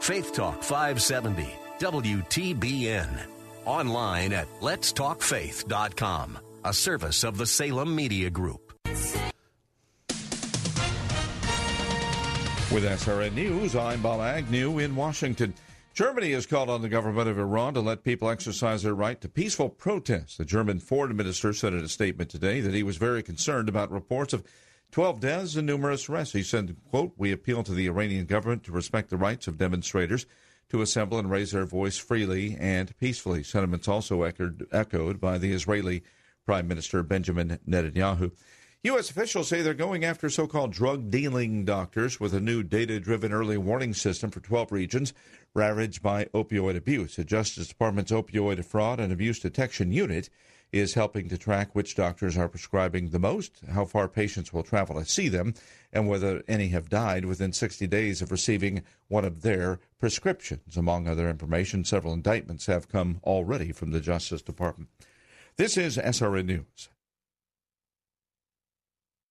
Faith 0.00 0.32
Talk 0.32 0.62
570, 0.62 1.48
WTBN. 1.78 3.08
Online 3.64 4.32
at 4.32 4.48
letstalkfaith.com, 4.60 6.38
a 6.64 6.72
service 6.72 7.24
of 7.24 7.36
the 7.36 7.46
Salem 7.46 7.94
Media 7.94 8.30
Group. 8.30 8.61
With 12.70 12.84
SRN 12.84 13.32
News, 13.32 13.74
I'm 13.74 14.02
Bob 14.02 14.20
Agnew 14.20 14.78
in 14.78 14.94
Washington. 14.94 15.54
Germany 15.94 16.32
has 16.32 16.44
called 16.44 16.68
on 16.68 16.82
the 16.82 16.90
government 16.90 17.26
of 17.26 17.38
Iran 17.38 17.72
to 17.72 17.80
let 17.80 18.04
people 18.04 18.28
exercise 18.28 18.82
their 18.82 18.94
right 18.94 19.18
to 19.22 19.30
peaceful 19.30 19.70
protest. 19.70 20.36
The 20.36 20.44
German 20.44 20.78
foreign 20.78 21.16
minister 21.16 21.54
said 21.54 21.72
in 21.72 21.80
a 21.80 21.88
statement 21.88 22.28
today 22.28 22.60
that 22.60 22.74
he 22.74 22.82
was 22.82 22.98
very 22.98 23.22
concerned 23.22 23.70
about 23.70 23.90
reports 23.90 24.34
of 24.34 24.44
12 24.90 25.20
deaths 25.20 25.56
and 25.56 25.66
numerous 25.66 26.10
arrests. 26.10 26.34
He 26.34 26.42
said, 26.42 26.76
quote, 26.90 27.12
We 27.16 27.32
appeal 27.32 27.62
to 27.62 27.72
the 27.72 27.86
Iranian 27.86 28.26
government 28.26 28.64
to 28.64 28.72
respect 28.72 29.08
the 29.08 29.16
rights 29.16 29.46
of 29.46 29.56
demonstrators 29.56 30.26
to 30.68 30.82
assemble 30.82 31.18
and 31.18 31.30
raise 31.30 31.52
their 31.52 31.64
voice 31.64 31.96
freely 31.96 32.58
and 32.60 32.94
peacefully. 32.98 33.42
Sentiments 33.42 33.88
also 33.88 34.22
echoed, 34.22 34.66
echoed 34.70 35.18
by 35.18 35.38
the 35.38 35.52
Israeli 35.52 36.02
Prime 36.44 36.68
Minister 36.68 37.02
Benjamin 37.02 37.58
Netanyahu. 37.68 38.32
U.S. 38.84 39.10
officials 39.10 39.46
say 39.46 39.62
they're 39.62 39.74
going 39.74 40.04
after 40.04 40.28
so 40.28 40.48
called 40.48 40.72
drug 40.72 41.08
dealing 41.08 41.64
doctors 41.64 42.18
with 42.18 42.34
a 42.34 42.40
new 42.40 42.64
data 42.64 42.98
driven 42.98 43.32
early 43.32 43.56
warning 43.56 43.94
system 43.94 44.28
for 44.28 44.40
12 44.40 44.72
regions 44.72 45.14
ravaged 45.54 46.02
by 46.02 46.24
opioid 46.34 46.76
abuse. 46.76 47.14
The 47.14 47.22
Justice 47.22 47.68
Department's 47.68 48.10
Opioid 48.10 48.64
Fraud 48.64 48.98
and 48.98 49.12
Abuse 49.12 49.38
Detection 49.38 49.92
Unit 49.92 50.28
is 50.72 50.94
helping 50.94 51.28
to 51.28 51.38
track 51.38 51.76
which 51.76 51.94
doctors 51.94 52.36
are 52.36 52.48
prescribing 52.48 53.10
the 53.10 53.20
most, 53.20 53.60
how 53.70 53.84
far 53.84 54.08
patients 54.08 54.52
will 54.52 54.64
travel 54.64 54.98
to 54.98 55.08
see 55.08 55.28
them, 55.28 55.54
and 55.92 56.08
whether 56.08 56.42
any 56.48 56.66
have 56.70 56.88
died 56.88 57.24
within 57.24 57.52
60 57.52 57.86
days 57.86 58.20
of 58.20 58.32
receiving 58.32 58.82
one 59.06 59.24
of 59.24 59.42
their 59.42 59.78
prescriptions. 60.00 60.76
Among 60.76 61.06
other 61.06 61.30
information, 61.30 61.84
several 61.84 62.14
indictments 62.14 62.66
have 62.66 62.88
come 62.88 63.20
already 63.22 63.70
from 63.70 63.92
the 63.92 64.00
Justice 64.00 64.42
Department. 64.42 64.88
This 65.54 65.76
is 65.76 65.98
SRN 65.98 66.46
News. 66.46 66.88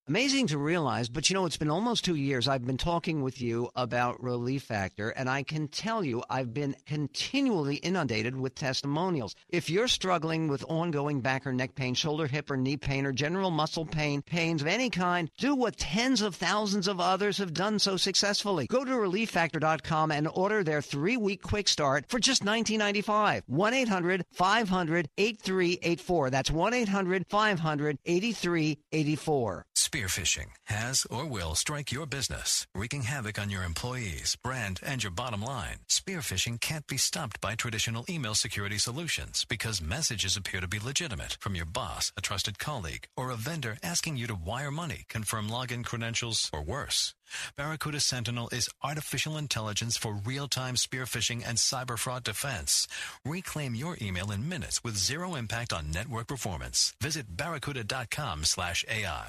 Amazing 0.07 0.47
to 0.47 0.57
realize, 0.57 1.09
but 1.09 1.29
you 1.29 1.35
know, 1.35 1.45
it's 1.45 1.57
been 1.57 1.69
almost 1.69 2.03
two 2.03 2.15
years. 2.15 2.47
I've 2.47 2.65
been 2.65 2.75
talking 2.75 3.21
with 3.21 3.39
you 3.39 3.69
about 3.75 4.21
Relief 4.21 4.63
Factor, 4.63 5.09
and 5.09 5.29
I 5.29 5.43
can 5.43 5.67
tell 5.67 6.03
you 6.03 6.23
I've 6.27 6.55
been 6.55 6.75
continually 6.87 7.75
inundated 7.75 8.35
with 8.35 8.55
testimonials. 8.55 9.35
If 9.49 9.69
you're 9.69 9.87
struggling 9.87 10.47
with 10.47 10.65
ongoing 10.67 11.21
back 11.21 11.45
or 11.45 11.53
neck 11.53 11.75
pain, 11.75 11.93
shoulder, 11.93 12.25
hip, 12.25 12.49
or 12.49 12.57
knee 12.57 12.77
pain, 12.77 13.05
or 13.05 13.11
general 13.11 13.51
muscle 13.51 13.85
pain, 13.85 14.23
pains 14.23 14.63
of 14.63 14.67
any 14.67 14.89
kind, 14.89 15.29
do 15.37 15.53
what 15.53 15.77
tens 15.77 16.23
of 16.23 16.35
thousands 16.35 16.87
of 16.87 16.99
others 16.99 17.37
have 17.37 17.53
done 17.53 17.77
so 17.77 17.95
successfully. 17.95 18.65
Go 18.65 18.83
to 18.83 18.91
relieffactor.com 18.91 20.11
and 20.11 20.27
order 20.33 20.63
their 20.63 20.81
three 20.81 21.15
week 21.15 21.43
quick 21.43 21.67
start 21.67 22.05
for 22.09 22.17
just 22.17 22.43
$19.95. 22.43 23.43
1 23.45 23.73
800 23.75 24.25
500 24.31 25.09
8384. 25.15 26.29
That's 26.31 26.49
1 26.49 26.73
800 26.73 27.27
500 27.29 27.97
8384. 28.03 29.65
Spearphishing 29.91 30.51
has 30.67 31.05
or 31.09 31.25
will 31.25 31.53
strike 31.53 31.91
your 31.91 32.05
business, 32.05 32.65
wreaking 32.73 33.01
havoc 33.01 33.37
on 33.37 33.49
your 33.49 33.63
employees, 33.63 34.37
brand, 34.41 34.79
and 34.81 35.03
your 35.03 35.11
bottom 35.11 35.43
line. 35.43 35.79
Spearphishing 35.89 36.61
can't 36.61 36.87
be 36.87 36.95
stopped 36.95 37.41
by 37.41 37.55
traditional 37.55 38.05
email 38.09 38.33
security 38.33 38.77
solutions 38.77 39.43
because 39.49 39.81
messages 39.81 40.37
appear 40.37 40.61
to 40.61 40.67
be 40.67 40.79
legitimate 40.79 41.35
from 41.41 41.55
your 41.55 41.65
boss, 41.65 42.13
a 42.15 42.21
trusted 42.21 42.57
colleague, 42.57 43.03
or 43.17 43.31
a 43.31 43.35
vendor 43.35 43.77
asking 43.83 44.15
you 44.15 44.27
to 44.27 44.35
wire 44.35 44.71
money, 44.71 45.03
confirm 45.09 45.49
login 45.49 45.83
credentials, 45.83 46.49
or 46.53 46.61
worse. 46.61 47.13
Barracuda 47.55 47.99
Sentinel 47.99 48.49
is 48.51 48.69
artificial 48.83 49.37
intelligence 49.37 49.97
for 49.97 50.13
real-time 50.13 50.75
spear 50.75 51.05
phishing 51.05 51.43
and 51.47 51.57
cyber 51.57 51.97
fraud 51.97 52.23
defense. 52.23 52.87
Reclaim 53.25 53.75
your 53.75 53.97
email 54.01 54.31
in 54.31 54.47
minutes 54.47 54.83
with 54.83 54.97
zero 54.97 55.35
impact 55.35 55.73
on 55.73 55.91
network 55.91 56.27
performance. 56.27 56.93
Visit 57.01 57.37
barracuda.com 57.37 58.43
slash 58.43 58.85
AI. 58.89 59.27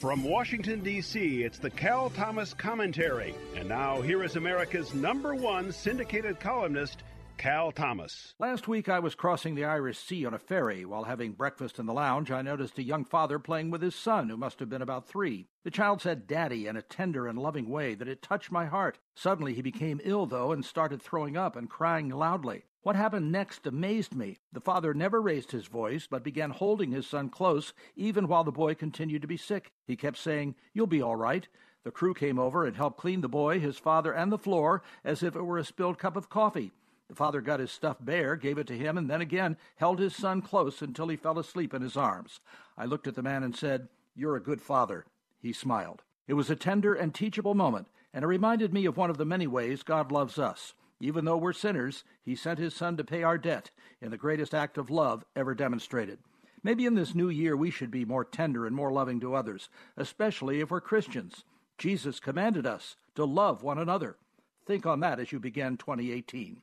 From 0.00 0.24
Washington, 0.24 0.80
D.C., 0.80 1.42
it's 1.42 1.58
the 1.58 1.70
Cal 1.70 2.10
Thomas 2.10 2.52
Commentary. 2.52 3.34
And 3.56 3.68
now 3.68 4.00
here 4.02 4.22
is 4.22 4.36
America's 4.36 4.92
number 4.94 5.34
one 5.34 5.72
syndicated 5.72 6.38
columnist, 6.40 7.02
Cal 7.36 7.72
Thomas. 7.72 8.34
Last 8.38 8.68
week, 8.68 8.88
I 8.88 9.00
was 9.00 9.14
crossing 9.14 9.54
the 9.54 9.64
Irish 9.64 9.98
Sea 9.98 10.24
on 10.24 10.34
a 10.34 10.38
ferry. 10.38 10.84
While 10.84 11.04
having 11.04 11.32
breakfast 11.32 11.78
in 11.78 11.86
the 11.86 11.92
lounge, 11.92 12.30
I 12.30 12.42
noticed 12.42 12.78
a 12.78 12.82
young 12.82 13.04
father 13.04 13.38
playing 13.38 13.70
with 13.70 13.82
his 13.82 13.94
son, 13.94 14.28
who 14.28 14.36
must 14.36 14.60
have 14.60 14.70
been 14.70 14.82
about 14.82 15.06
three. 15.06 15.48
The 15.64 15.70
child 15.70 16.00
said 16.00 16.26
daddy 16.26 16.66
in 16.66 16.76
a 16.76 16.82
tender 16.82 17.26
and 17.26 17.38
loving 17.38 17.68
way 17.68 17.94
that 17.94 18.08
it 18.08 18.22
touched 18.22 18.50
my 18.50 18.66
heart. 18.66 18.98
Suddenly, 19.14 19.54
he 19.54 19.62
became 19.62 20.00
ill, 20.04 20.26
though, 20.26 20.52
and 20.52 20.64
started 20.64 21.02
throwing 21.02 21.36
up 21.36 21.56
and 21.56 21.68
crying 21.68 22.08
loudly. 22.08 22.64
What 22.82 22.96
happened 22.96 23.32
next 23.32 23.66
amazed 23.66 24.14
me. 24.14 24.38
The 24.52 24.60
father 24.60 24.94
never 24.94 25.20
raised 25.20 25.52
his 25.52 25.66
voice, 25.66 26.06
but 26.06 26.22
began 26.22 26.50
holding 26.50 26.92
his 26.92 27.06
son 27.06 27.30
close, 27.30 27.72
even 27.96 28.28
while 28.28 28.44
the 28.44 28.52
boy 28.52 28.74
continued 28.74 29.22
to 29.22 29.28
be 29.28 29.36
sick. 29.36 29.72
He 29.86 29.96
kept 29.96 30.18
saying, 30.18 30.54
You'll 30.72 30.86
be 30.86 31.02
all 31.02 31.16
right. 31.16 31.48
The 31.82 31.90
crew 31.90 32.14
came 32.14 32.38
over 32.38 32.64
and 32.64 32.76
helped 32.76 32.98
clean 32.98 33.20
the 33.20 33.28
boy, 33.28 33.60
his 33.60 33.78
father, 33.78 34.12
and 34.12 34.32
the 34.32 34.38
floor 34.38 34.82
as 35.04 35.22
if 35.22 35.36
it 35.36 35.42
were 35.42 35.58
a 35.58 35.64
spilled 35.64 35.98
cup 35.98 36.16
of 36.16 36.30
coffee. 36.30 36.72
The 37.08 37.14
father 37.14 37.42
got 37.42 37.60
his 37.60 37.70
stuffed 37.70 38.04
bear, 38.04 38.34
gave 38.34 38.56
it 38.56 38.66
to 38.68 38.78
him, 38.78 38.96
and 38.96 39.10
then 39.10 39.20
again 39.20 39.58
held 39.76 39.98
his 39.98 40.16
son 40.16 40.40
close 40.40 40.80
until 40.80 41.08
he 41.08 41.16
fell 41.16 41.38
asleep 41.38 41.74
in 41.74 41.82
his 41.82 41.96
arms. 41.96 42.40
I 42.78 42.86
looked 42.86 43.06
at 43.06 43.14
the 43.14 43.22
man 43.22 43.42
and 43.42 43.54
said, 43.54 43.88
You're 44.14 44.36
a 44.36 44.42
good 44.42 44.62
father. 44.62 45.04
He 45.38 45.52
smiled. 45.52 46.02
It 46.26 46.34
was 46.34 46.48
a 46.48 46.56
tender 46.56 46.94
and 46.94 47.14
teachable 47.14 47.54
moment, 47.54 47.88
and 48.14 48.24
it 48.24 48.28
reminded 48.28 48.72
me 48.72 48.86
of 48.86 48.96
one 48.96 49.10
of 49.10 49.18
the 49.18 49.26
many 49.26 49.46
ways 49.46 49.82
God 49.82 50.10
loves 50.10 50.38
us. 50.38 50.72
Even 50.98 51.26
though 51.26 51.36
we're 51.36 51.52
sinners, 51.52 52.04
He 52.22 52.34
sent 52.34 52.58
His 52.58 52.74
Son 52.74 52.96
to 52.96 53.04
pay 53.04 53.22
our 53.22 53.36
debt 53.36 53.70
in 54.00 54.10
the 54.10 54.16
greatest 54.16 54.54
act 54.54 54.78
of 54.78 54.88
love 54.88 55.24
ever 55.36 55.54
demonstrated. 55.54 56.18
Maybe 56.62 56.86
in 56.86 56.94
this 56.94 57.14
new 57.14 57.28
year 57.28 57.54
we 57.54 57.70
should 57.70 57.90
be 57.90 58.06
more 58.06 58.24
tender 58.24 58.66
and 58.66 58.74
more 58.74 58.90
loving 58.90 59.20
to 59.20 59.34
others, 59.34 59.68
especially 59.98 60.60
if 60.60 60.70
we're 60.70 60.80
Christians. 60.80 61.44
Jesus 61.76 62.20
commanded 62.20 62.66
us 62.66 62.96
to 63.16 63.26
love 63.26 63.62
one 63.62 63.78
another. 63.78 64.16
Think 64.64 64.86
on 64.86 65.00
that 65.00 65.20
as 65.20 65.30
you 65.30 65.38
begin 65.38 65.76
2018. 65.76 66.62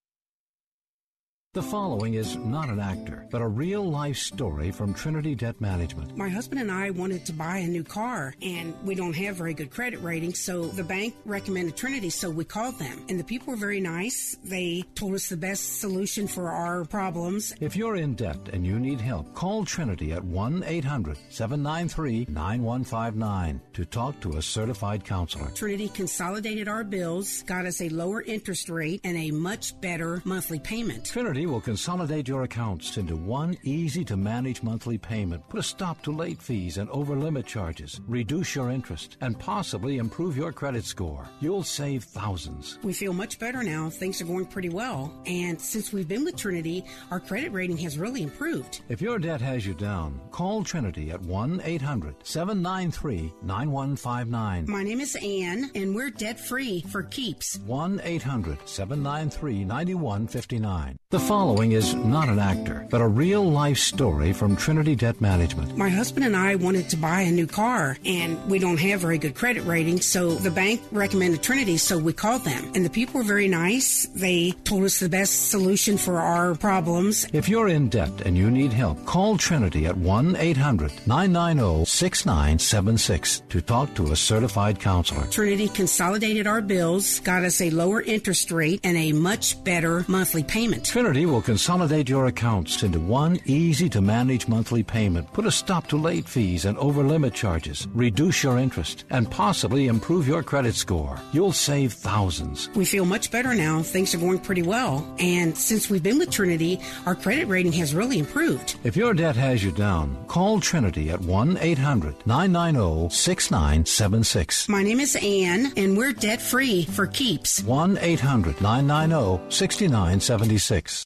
The 1.53 1.61
following 1.61 2.13
is 2.13 2.37
not 2.37 2.69
an 2.69 2.79
actor, 2.79 3.27
but 3.29 3.41
a 3.41 3.47
real 3.49 3.83
life 3.83 4.15
story 4.15 4.71
from 4.71 4.93
Trinity 4.93 5.35
Debt 5.35 5.59
Management. 5.59 6.15
My 6.15 6.29
husband 6.29 6.61
and 6.61 6.71
I 6.71 6.91
wanted 6.91 7.25
to 7.25 7.33
buy 7.33 7.57
a 7.57 7.67
new 7.67 7.83
car, 7.83 8.33
and 8.41 8.73
we 8.85 8.95
don't 8.95 9.11
have 9.11 9.35
very 9.35 9.53
good 9.53 9.69
credit 9.69 10.01
ratings, 10.01 10.39
so 10.39 10.67
the 10.67 10.85
bank 10.85 11.13
recommended 11.25 11.75
Trinity, 11.75 12.09
so 12.09 12.29
we 12.29 12.45
called 12.45 12.79
them. 12.79 13.03
And 13.09 13.19
the 13.19 13.25
people 13.25 13.51
were 13.51 13.59
very 13.59 13.81
nice. 13.81 14.37
They 14.45 14.85
told 14.95 15.13
us 15.13 15.27
the 15.27 15.35
best 15.35 15.81
solution 15.81 16.25
for 16.25 16.51
our 16.51 16.85
problems. 16.85 17.53
If 17.59 17.75
you're 17.75 17.97
in 17.97 18.15
debt 18.15 18.47
and 18.53 18.65
you 18.65 18.79
need 18.79 19.01
help, 19.01 19.33
call 19.33 19.65
Trinity 19.65 20.13
at 20.13 20.23
1 20.23 20.63
800 20.65 21.17
793 21.31 22.27
9159 22.29 23.59
to 23.73 23.83
talk 23.83 24.17
to 24.21 24.37
a 24.37 24.41
certified 24.41 25.03
counselor. 25.03 25.49
Trinity 25.49 25.89
consolidated 25.89 26.69
our 26.69 26.85
bills, 26.85 27.43
got 27.43 27.65
us 27.65 27.81
a 27.81 27.89
lower 27.89 28.21
interest 28.21 28.69
rate, 28.69 29.01
and 29.03 29.17
a 29.17 29.31
much 29.31 29.77
better 29.81 30.21
monthly 30.23 30.57
payment. 30.57 31.03
Trinity 31.03 31.40
will 31.45 31.61
consolidate 31.61 32.27
your 32.27 32.43
accounts 32.43 32.97
into 32.97 33.15
one 33.15 33.57
easy 33.63 34.03
to 34.05 34.17
manage 34.17 34.63
monthly 34.63 34.97
payment, 34.97 35.47
put 35.49 35.59
a 35.59 35.63
stop 35.63 36.01
to 36.03 36.11
late 36.11 36.41
fees 36.41 36.77
and 36.77 36.89
over 36.89 37.15
limit 37.15 37.45
charges, 37.45 38.01
reduce 38.07 38.55
your 38.55 38.69
interest, 38.69 39.17
and 39.21 39.39
possibly 39.39 39.97
improve 39.97 40.35
your 40.37 40.51
credit 40.51 40.83
score. 40.83 41.27
You'll 41.39 41.63
save 41.63 42.03
thousands. 42.03 42.79
We 42.83 42.93
feel 42.93 43.13
much 43.13 43.39
better 43.39 43.63
now. 43.63 43.89
Things 43.89 44.21
are 44.21 44.25
going 44.25 44.45
pretty 44.45 44.69
well. 44.69 45.13
And 45.25 45.59
since 45.59 45.93
we've 45.93 46.07
been 46.07 46.25
with 46.25 46.35
Trinity, 46.35 46.83
our 47.11 47.19
credit 47.19 47.51
rating 47.51 47.77
has 47.77 47.97
really 47.97 48.23
improved. 48.23 48.81
If 48.89 49.01
your 49.01 49.19
debt 49.19 49.41
has 49.41 49.65
you 49.65 49.73
down, 49.73 50.19
call 50.31 50.63
Trinity 50.63 51.11
at 51.11 51.21
1 51.21 51.61
800 51.63 52.15
793 52.23 53.33
9159. 53.41 54.65
My 54.67 54.83
name 54.83 55.01
is 55.01 55.15
Ann, 55.15 55.71
and 55.75 55.95
we're 55.95 56.09
debt 56.09 56.39
free 56.39 56.81
for 56.89 57.03
keeps. 57.03 57.57
1 57.59 58.01
800 58.03 58.67
793 58.67 59.63
9159. 59.65 60.97
The 61.31 61.37
following 61.37 61.71
is 61.71 61.95
not 61.95 62.27
an 62.27 62.39
actor, 62.39 62.85
but 62.89 62.99
a 62.99 63.07
real 63.07 63.49
life 63.49 63.77
story 63.77 64.33
from 64.33 64.57
Trinity 64.57 64.97
Debt 64.97 65.21
Management. 65.21 65.77
My 65.77 65.87
husband 65.87 66.25
and 66.25 66.35
I 66.35 66.55
wanted 66.55 66.89
to 66.89 66.97
buy 66.97 67.21
a 67.21 67.31
new 67.31 67.47
car, 67.47 67.97
and 68.03 68.37
we 68.49 68.59
don't 68.59 68.75
have 68.81 68.99
very 68.99 69.17
good 69.17 69.33
credit 69.33 69.61
ratings, 69.61 70.05
so 70.05 70.31
the 70.31 70.51
bank 70.51 70.81
recommended 70.91 71.41
Trinity, 71.41 71.77
so 71.77 71.97
we 71.97 72.11
called 72.11 72.43
them. 72.43 72.73
And 72.75 72.83
the 72.83 72.89
people 72.89 73.21
were 73.21 73.23
very 73.23 73.47
nice. 73.47 74.07
They 74.07 74.51
told 74.65 74.83
us 74.83 74.99
the 74.99 75.07
best 75.07 75.49
solution 75.51 75.97
for 75.97 76.19
our 76.19 76.53
problems. 76.53 77.25
If 77.31 77.47
you're 77.47 77.69
in 77.69 77.87
debt 77.87 78.11
and 78.25 78.37
you 78.37 78.51
need 78.51 78.73
help, 78.73 79.05
call 79.05 79.37
Trinity 79.37 79.85
at 79.85 79.95
1 79.95 80.35
800 80.35 80.91
990 81.07 81.85
6976 81.85 83.43
to 83.47 83.61
talk 83.61 83.93
to 83.93 84.11
a 84.11 84.17
certified 84.17 84.81
counselor. 84.81 85.25
Trinity 85.27 85.69
consolidated 85.69 86.45
our 86.45 86.59
bills, 86.59 87.21
got 87.21 87.45
us 87.45 87.61
a 87.61 87.69
lower 87.69 88.01
interest 88.01 88.51
rate, 88.51 88.81
and 88.83 88.97
a 88.97 89.13
much 89.13 89.63
better 89.63 90.03
monthly 90.09 90.43
payment. 90.43 90.83
Trinity 90.83 91.20
will 91.25 91.41
consolidate 91.41 92.09
your 92.09 92.27
accounts 92.27 92.83
into 92.83 92.99
one 92.99 93.39
easy 93.45 93.89
to 93.89 94.01
manage 94.01 94.47
monthly 94.47 94.81
payment, 94.81 95.31
put 95.33 95.45
a 95.45 95.51
stop 95.51 95.87
to 95.87 95.97
late 95.97 96.27
fees 96.27 96.65
and 96.65 96.77
over 96.77 97.03
limit 97.03 97.33
charges, 97.33 97.87
reduce 97.93 98.43
your 98.43 98.57
interest, 98.57 99.05
and 99.09 99.29
possibly 99.29 99.87
improve 99.87 100.27
your 100.27 100.41
credit 100.41 100.75
score. 100.75 101.19
You'll 101.33 101.51
save 101.51 101.93
thousands. 101.93 102.69
We 102.75 102.85
feel 102.85 103.05
much 103.05 103.29
better 103.29 103.53
now. 103.53 103.81
Things 103.81 104.15
are 104.15 104.19
going 104.19 104.39
pretty 104.39 104.61
well. 104.61 105.05
And 105.19 105.57
since 105.57 105.89
we've 105.89 106.01
been 106.01 106.17
with 106.17 106.31
Trinity, 106.31 106.79
our 107.05 107.15
credit 107.15 107.47
rating 107.47 107.73
has 107.73 107.93
really 107.93 108.17
improved. 108.17 108.75
If 108.83 108.95
your 108.95 109.13
debt 109.13 109.35
has 109.35 109.63
you 109.63 109.71
down, 109.71 110.25
call 110.27 110.59
Trinity 110.59 111.09
at 111.11 111.21
1 111.21 111.57
800 111.57 112.25
990 112.25 113.13
6976. 113.13 114.69
My 114.69 114.81
name 114.81 114.99
is 114.99 115.15
Ann, 115.15 115.71
and 115.77 115.97
we're 115.97 116.13
debt 116.13 116.41
free 116.41 116.85
for 116.85 117.05
keeps. 117.05 117.61
1 117.63 117.97
800 117.99 118.61
990 118.61 119.51
6976. 119.51 121.05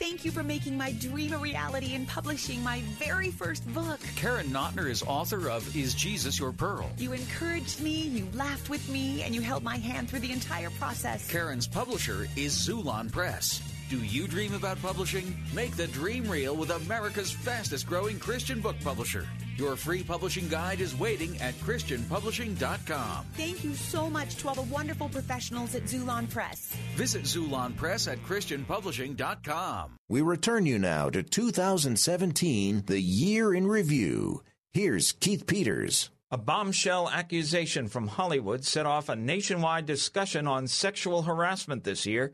Thank 0.00 0.24
you 0.24 0.32
for 0.32 0.42
making 0.42 0.76
my 0.76 0.90
dream 0.92 1.32
a 1.32 1.38
reality 1.38 1.94
and 1.94 2.06
publishing 2.08 2.60
my 2.64 2.80
very 2.98 3.30
first 3.30 3.64
book. 3.72 4.00
Karen 4.16 4.46
Notner 4.48 4.90
is 4.90 5.04
author 5.04 5.48
of 5.48 5.76
Is 5.76 5.94
Jesus 5.94 6.36
Your 6.36 6.50
Pearl? 6.50 6.90
You 6.98 7.12
encouraged 7.12 7.80
me, 7.80 8.02
you 8.02 8.26
laughed 8.34 8.68
with 8.68 8.88
me, 8.88 9.22
and 9.22 9.32
you 9.32 9.40
held 9.40 9.62
my 9.62 9.76
hand 9.76 10.10
through 10.10 10.20
the 10.20 10.32
entire 10.32 10.70
process. 10.70 11.30
Karen's 11.30 11.68
publisher 11.68 12.26
is 12.34 12.56
Xulon 12.56 13.10
Press. 13.10 13.62
Do 13.88 13.98
you 13.98 14.26
dream 14.26 14.52
about 14.54 14.82
publishing? 14.82 15.36
Make 15.54 15.76
the 15.76 15.86
dream 15.86 16.28
real 16.28 16.56
with 16.56 16.70
America's 16.70 17.30
fastest 17.30 17.86
growing 17.86 18.18
Christian 18.18 18.60
book 18.60 18.76
publisher. 18.82 19.28
Your 19.56 19.76
free 19.76 20.02
publishing 20.02 20.48
guide 20.48 20.80
is 20.80 20.98
waiting 20.98 21.40
at 21.40 21.54
ChristianPublishing.com. 21.60 23.26
Thank 23.36 23.62
you 23.62 23.74
so 23.74 24.10
much 24.10 24.34
to 24.36 24.48
all 24.48 24.54
the 24.56 24.62
wonderful 24.62 25.08
professionals 25.08 25.76
at 25.76 25.84
Xulon 25.84 26.28
Press. 26.28 26.74
Visit 26.96 27.22
Xulon 27.22 27.76
Press 27.76 28.08
at 28.08 28.18
ChristianPublishing.com. 28.24 29.96
We 30.08 30.22
return 30.22 30.66
you 30.66 30.80
now 30.80 31.08
to 31.08 31.22
2017, 31.22 32.84
the 32.86 33.00
year 33.00 33.54
in 33.54 33.68
review. 33.68 34.42
Here's 34.72 35.12
Keith 35.12 35.46
Peters. 35.46 36.10
A 36.32 36.36
bombshell 36.36 37.08
accusation 37.08 37.86
from 37.86 38.08
Hollywood 38.08 38.64
set 38.64 38.86
off 38.86 39.08
a 39.08 39.14
nationwide 39.14 39.86
discussion 39.86 40.48
on 40.48 40.66
sexual 40.66 41.22
harassment 41.22 41.84
this 41.84 42.06
year, 42.06 42.32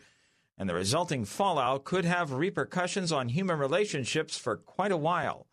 and 0.56 0.70
the 0.70 0.74
resulting 0.74 1.26
fallout 1.26 1.84
could 1.84 2.06
have 2.06 2.32
repercussions 2.32 3.12
on 3.12 3.28
human 3.28 3.58
relationships 3.58 4.38
for 4.38 4.56
quite 4.56 4.92
a 4.92 4.96
while. 4.96 5.46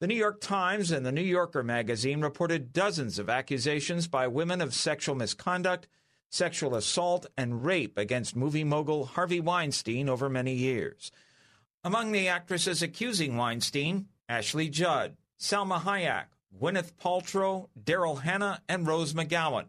The 0.00 0.06
New 0.06 0.14
York 0.14 0.40
Times 0.40 0.92
and 0.92 1.04
the 1.04 1.10
New 1.10 1.20
Yorker 1.20 1.64
magazine 1.64 2.20
reported 2.20 2.72
dozens 2.72 3.18
of 3.18 3.28
accusations 3.28 4.06
by 4.06 4.28
women 4.28 4.60
of 4.60 4.72
sexual 4.72 5.16
misconduct, 5.16 5.88
sexual 6.30 6.76
assault, 6.76 7.26
and 7.36 7.64
rape 7.64 7.98
against 7.98 8.36
movie 8.36 8.62
mogul 8.62 9.06
Harvey 9.06 9.40
Weinstein 9.40 10.08
over 10.08 10.28
many 10.28 10.54
years. 10.54 11.10
Among 11.82 12.12
the 12.12 12.28
actresses 12.28 12.80
accusing 12.80 13.36
Weinstein, 13.36 14.06
Ashley 14.28 14.68
Judd, 14.68 15.16
Salma 15.36 15.80
Hayek, 15.80 16.26
Gwyneth 16.56 16.92
Paltrow, 16.92 17.68
Daryl 17.76 18.22
Hannah, 18.22 18.62
and 18.68 18.86
Rose 18.86 19.14
McGowan, 19.14 19.66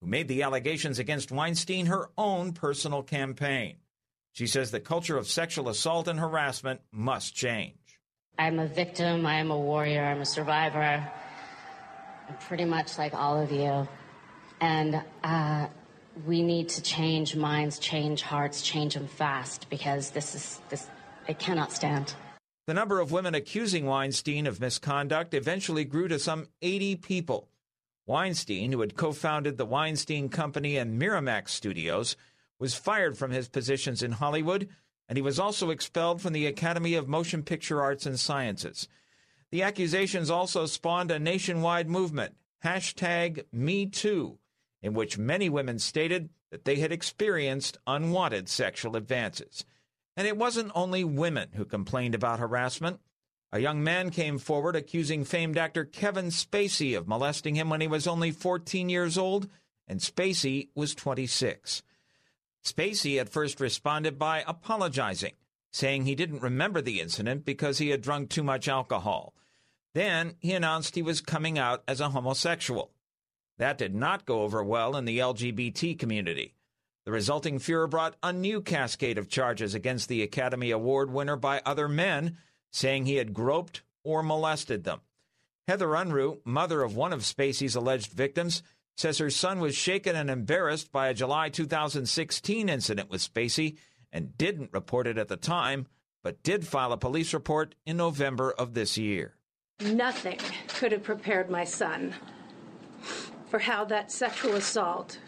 who 0.00 0.06
made 0.06 0.28
the 0.28 0.42
allegations 0.42 0.98
against 0.98 1.30
Weinstein 1.30 1.84
her 1.84 2.08
own 2.16 2.54
personal 2.54 3.02
campaign. 3.02 3.76
She 4.32 4.46
says 4.46 4.70
the 4.70 4.80
culture 4.80 5.18
of 5.18 5.26
sexual 5.26 5.68
assault 5.68 6.08
and 6.08 6.18
harassment 6.18 6.80
must 6.90 7.34
change. 7.34 7.79
I'm 8.40 8.58
a 8.58 8.66
victim, 8.66 9.26
I 9.26 9.34
am 9.34 9.50
a 9.50 9.58
warrior, 9.58 10.02
I'm 10.02 10.22
a 10.22 10.24
survivor. 10.24 10.80
I'm 10.82 12.36
pretty 12.48 12.64
much 12.64 12.96
like 12.96 13.12
all 13.12 13.38
of 13.38 13.52
you. 13.52 13.86
And 14.62 15.02
uh, 15.22 15.66
we 16.26 16.42
need 16.42 16.70
to 16.70 16.80
change 16.80 17.36
minds, 17.36 17.78
change 17.78 18.22
hearts, 18.22 18.62
change 18.62 18.94
them 18.94 19.08
fast 19.08 19.68
because 19.68 20.08
this 20.10 20.34
is, 20.34 20.58
this, 20.70 20.86
it 21.28 21.38
cannot 21.38 21.70
stand. 21.70 22.14
The 22.66 22.72
number 22.72 22.98
of 22.98 23.12
women 23.12 23.34
accusing 23.34 23.84
Weinstein 23.84 24.46
of 24.46 24.58
misconduct 24.58 25.34
eventually 25.34 25.84
grew 25.84 26.08
to 26.08 26.18
some 26.18 26.48
80 26.62 26.96
people. 26.96 27.46
Weinstein, 28.06 28.72
who 28.72 28.80
had 28.80 28.96
co 28.96 29.12
founded 29.12 29.58
the 29.58 29.66
Weinstein 29.66 30.30
Company 30.30 30.78
and 30.78 30.98
Miramax 30.98 31.50
Studios, 31.50 32.16
was 32.58 32.74
fired 32.74 33.18
from 33.18 33.32
his 33.32 33.48
positions 33.48 34.02
in 34.02 34.12
Hollywood 34.12 34.66
and 35.10 35.16
he 35.16 35.22
was 35.22 35.40
also 35.40 35.70
expelled 35.70 36.22
from 36.22 36.32
the 36.32 36.46
Academy 36.46 36.94
of 36.94 37.08
Motion 37.08 37.42
Picture 37.42 37.82
Arts 37.82 38.06
and 38.06 38.18
Sciences. 38.18 38.86
The 39.50 39.64
accusations 39.64 40.30
also 40.30 40.66
spawned 40.66 41.10
a 41.10 41.18
nationwide 41.18 41.90
movement, 41.90 42.36
hashtag 42.64 43.42
MeToo, 43.52 44.38
in 44.80 44.94
which 44.94 45.18
many 45.18 45.48
women 45.48 45.80
stated 45.80 46.30
that 46.52 46.64
they 46.64 46.76
had 46.76 46.92
experienced 46.92 47.76
unwanted 47.88 48.48
sexual 48.48 48.94
advances. 48.94 49.64
And 50.16 50.28
it 50.28 50.36
wasn't 50.36 50.70
only 50.76 51.02
women 51.02 51.48
who 51.54 51.64
complained 51.64 52.14
about 52.14 52.38
harassment. 52.38 53.00
A 53.50 53.58
young 53.58 53.82
man 53.82 54.10
came 54.10 54.38
forward 54.38 54.76
accusing 54.76 55.24
famed 55.24 55.58
actor 55.58 55.84
Kevin 55.84 56.26
Spacey 56.26 56.96
of 56.96 57.08
molesting 57.08 57.56
him 57.56 57.68
when 57.68 57.80
he 57.80 57.88
was 57.88 58.06
only 58.06 58.30
14 58.30 58.88
years 58.88 59.18
old, 59.18 59.48
and 59.88 59.98
Spacey 59.98 60.68
was 60.76 60.94
26. 60.94 61.82
Spacey 62.64 63.18
at 63.18 63.28
first 63.28 63.60
responded 63.60 64.18
by 64.18 64.44
apologizing, 64.46 65.32
saying 65.72 66.04
he 66.04 66.14
didn't 66.14 66.42
remember 66.42 66.80
the 66.80 67.00
incident 67.00 67.44
because 67.44 67.78
he 67.78 67.90
had 67.90 68.02
drunk 68.02 68.30
too 68.30 68.42
much 68.42 68.68
alcohol. 68.68 69.34
Then 69.94 70.36
he 70.38 70.52
announced 70.52 70.94
he 70.94 71.02
was 71.02 71.20
coming 71.20 71.58
out 71.58 71.82
as 71.88 72.00
a 72.00 72.10
homosexual. 72.10 72.92
That 73.58 73.78
did 73.78 73.94
not 73.94 74.26
go 74.26 74.42
over 74.42 74.62
well 74.62 74.96
in 74.96 75.04
the 75.04 75.18
LGBT 75.18 75.98
community. 75.98 76.54
The 77.04 77.12
resulting 77.12 77.58
furor 77.58 77.86
brought 77.86 78.16
a 78.22 78.32
new 78.32 78.60
cascade 78.60 79.18
of 79.18 79.28
charges 79.28 79.74
against 79.74 80.08
the 80.08 80.22
Academy 80.22 80.70
Award 80.70 81.10
winner 81.10 81.36
by 81.36 81.62
other 81.64 81.88
men, 81.88 82.36
saying 82.70 83.06
he 83.06 83.16
had 83.16 83.34
groped 83.34 83.82
or 84.04 84.22
molested 84.22 84.84
them. 84.84 85.00
Heather 85.66 85.88
Unruh, 85.88 86.38
mother 86.44 86.82
of 86.82 86.96
one 86.96 87.12
of 87.12 87.20
Spacey's 87.20 87.74
alleged 87.74 88.12
victims, 88.12 88.62
says 89.00 89.16
her 89.16 89.30
son 89.30 89.60
was 89.60 89.74
shaken 89.74 90.14
and 90.14 90.28
embarrassed 90.28 90.92
by 90.92 91.08
a 91.08 91.14
July 91.14 91.48
2016 91.48 92.68
incident 92.68 93.08
with 93.08 93.22
Spacey 93.22 93.78
and 94.12 94.36
didn't 94.36 94.74
report 94.74 95.06
it 95.06 95.16
at 95.16 95.28
the 95.28 95.38
time, 95.38 95.86
but 96.22 96.42
did 96.42 96.66
file 96.66 96.92
a 96.92 96.98
police 96.98 97.32
report 97.32 97.74
in 97.86 97.96
November 97.96 98.52
of 98.52 98.74
this 98.74 98.98
year. 98.98 99.36
Nothing 99.80 100.38
could 100.68 100.92
have 100.92 101.02
prepared 101.02 101.48
my 101.48 101.64
son 101.64 102.14
for 103.48 103.58
how 103.58 103.86
that 103.86 104.12
sexual 104.12 104.54
assault 104.56 105.18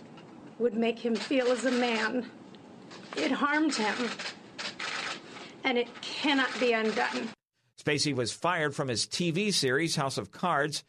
would 0.58 0.74
make 0.74 0.98
him 0.98 1.16
feel 1.16 1.46
as 1.46 1.64
a 1.64 1.70
man. 1.70 2.26
It 3.16 3.32
harmed 3.32 3.74
him, 3.74 4.10
and 5.64 5.78
it 5.78 5.88
cannot 6.02 6.50
be 6.60 6.74
undone. 6.74 7.30
Spacey 7.82 8.14
was 8.14 8.32
fired 8.32 8.74
from 8.74 8.88
his 8.88 9.06
TV 9.06 9.52
series 9.52 9.96
House 9.96 10.18
of 10.18 10.30
Cards, 10.30 10.84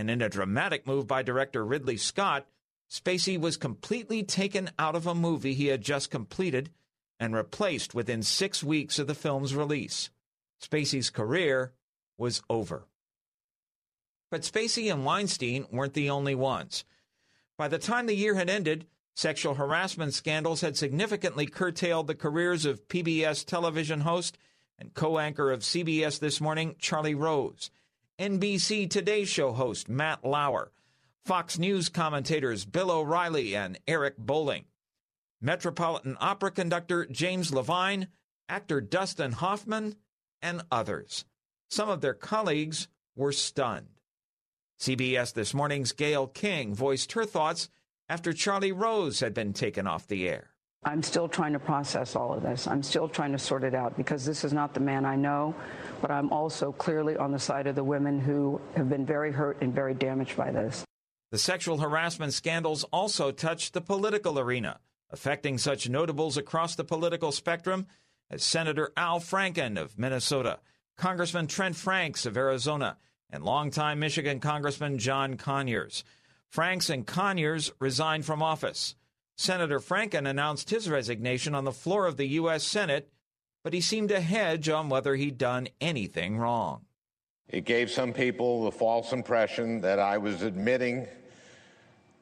and 0.00 0.08
in 0.08 0.22
a 0.22 0.30
dramatic 0.30 0.86
move 0.86 1.06
by 1.06 1.22
director 1.22 1.62
Ridley 1.62 1.98
Scott, 1.98 2.46
Spacey 2.90 3.38
was 3.38 3.58
completely 3.58 4.22
taken 4.22 4.70
out 4.78 4.96
of 4.96 5.06
a 5.06 5.14
movie 5.14 5.52
he 5.52 5.66
had 5.66 5.82
just 5.82 6.10
completed 6.10 6.70
and 7.18 7.34
replaced 7.34 7.94
within 7.94 8.22
six 8.22 8.64
weeks 8.64 8.98
of 8.98 9.06
the 9.06 9.14
film's 9.14 9.54
release. 9.54 10.08
Spacey's 10.60 11.10
career 11.10 11.74
was 12.16 12.40
over. 12.48 12.86
But 14.30 14.40
Spacey 14.40 14.90
and 14.90 15.04
Weinstein 15.04 15.66
weren't 15.70 15.92
the 15.92 16.08
only 16.08 16.34
ones. 16.34 16.84
By 17.58 17.68
the 17.68 17.78
time 17.78 18.06
the 18.06 18.16
year 18.16 18.36
had 18.36 18.48
ended, 18.48 18.86
Sexual 19.14 19.56
harassment 19.56 20.14
scandals 20.14 20.62
had 20.62 20.78
significantly 20.78 21.44
curtailed 21.44 22.06
the 22.06 22.14
careers 22.14 22.64
of 22.64 22.88
PBS 22.88 23.44
television 23.44 24.00
host 24.00 24.38
and 24.78 24.94
co 24.94 25.18
anchor 25.18 25.50
of 25.50 25.60
CBS 25.60 26.18
This 26.18 26.40
Morning, 26.40 26.74
Charlie 26.78 27.14
Rose, 27.14 27.70
NBC 28.20 28.90
Today 28.90 29.24
Show 29.24 29.52
host 29.52 29.88
Matt 29.88 30.22
Lauer, 30.22 30.72
Fox 31.24 31.58
News 31.58 31.88
commentators 31.88 32.66
Bill 32.66 32.90
O'Reilly 32.90 33.56
and 33.56 33.78
Eric 33.88 34.18
Bolling, 34.18 34.66
Metropolitan 35.40 36.18
Opera 36.20 36.50
conductor 36.50 37.06
James 37.06 37.50
Levine, 37.50 38.08
actor 38.46 38.82
Dustin 38.82 39.32
Hoffman, 39.32 39.96
and 40.42 40.60
others. 40.70 41.24
Some 41.70 41.88
of 41.88 42.02
their 42.02 42.12
colleagues 42.12 42.88
were 43.16 43.32
stunned. 43.32 44.02
CBS 44.78 45.32
This 45.32 45.54
Morning's 45.54 45.92
Gayle 45.92 46.26
King 46.26 46.74
voiced 46.74 47.12
her 47.12 47.24
thoughts 47.24 47.70
after 48.06 48.34
Charlie 48.34 48.70
Rose 48.70 49.20
had 49.20 49.32
been 49.32 49.54
taken 49.54 49.86
off 49.86 50.06
the 50.06 50.28
air. 50.28 50.49
I'm 50.82 51.02
still 51.02 51.28
trying 51.28 51.52
to 51.52 51.58
process 51.58 52.16
all 52.16 52.32
of 52.32 52.42
this. 52.42 52.66
I'm 52.66 52.82
still 52.82 53.06
trying 53.06 53.32
to 53.32 53.38
sort 53.38 53.64
it 53.64 53.74
out 53.74 53.96
because 53.98 54.24
this 54.24 54.44
is 54.44 54.52
not 54.54 54.72
the 54.72 54.80
man 54.80 55.04
I 55.04 55.14
know, 55.14 55.54
but 56.00 56.10
I'm 56.10 56.32
also 56.32 56.72
clearly 56.72 57.16
on 57.18 57.32
the 57.32 57.38
side 57.38 57.66
of 57.66 57.74
the 57.74 57.84
women 57.84 58.18
who 58.18 58.60
have 58.76 58.88
been 58.88 59.04
very 59.04 59.30
hurt 59.30 59.58
and 59.60 59.74
very 59.74 59.92
damaged 59.92 60.36
by 60.36 60.50
this. 60.50 60.84
The 61.32 61.38
sexual 61.38 61.78
harassment 61.78 62.32
scandals 62.32 62.84
also 62.84 63.30
touched 63.30 63.74
the 63.74 63.82
political 63.82 64.38
arena, 64.38 64.80
affecting 65.10 65.58
such 65.58 65.88
notables 65.88 66.38
across 66.38 66.74
the 66.74 66.84
political 66.84 67.30
spectrum 67.30 67.86
as 68.30 68.42
Senator 68.42 68.90
Al 68.96 69.20
Franken 69.20 69.78
of 69.78 69.98
Minnesota, 69.98 70.60
Congressman 70.96 71.46
Trent 71.46 71.76
Franks 71.76 72.24
of 72.24 72.38
Arizona, 72.38 72.96
and 73.28 73.44
longtime 73.44 73.98
Michigan 73.98 74.40
Congressman 74.40 74.98
John 74.98 75.36
Conyers. 75.36 76.04
Franks 76.48 76.88
and 76.88 77.06
Conyers 77.06 77.70
resigned 77.78 78.24
from 78.24 78.42
office. 78.42 78.96
Senator 79.40 79.80
Franken 79.80 80.28
announced 80.28 80.68
his 80.68 80.90
resignation 80.90 81.54
on 81.54 81.64
the 81.64 81.72
floor 81.72 82.04
of 82.04 82.18
the 82.18 82.26
U.S. 82.26 82.62
Senate, 82.62 83.10
but 83.64 83.72
he 83.72 83.80
seemed 83.80 84.10
to 84.10 84.20
hedge 84.20 84.68
on 84.68 84.90
whether 84.90 85.16
he'd 85.16 85.38
done 85.38 85.68
anything 85.80 86.36
wrong. 86.36 86.82
It 87.48 87.64
gave 87.64 87.90
some 87.90 88.12
people 88.12 88.64
the 88.64 88.70
false 88.70 89.14
impression 89.14 89.80
that 89.80 89.98
I 89.98 90.18
was 90.18 90.42
admitting 90.42 91.06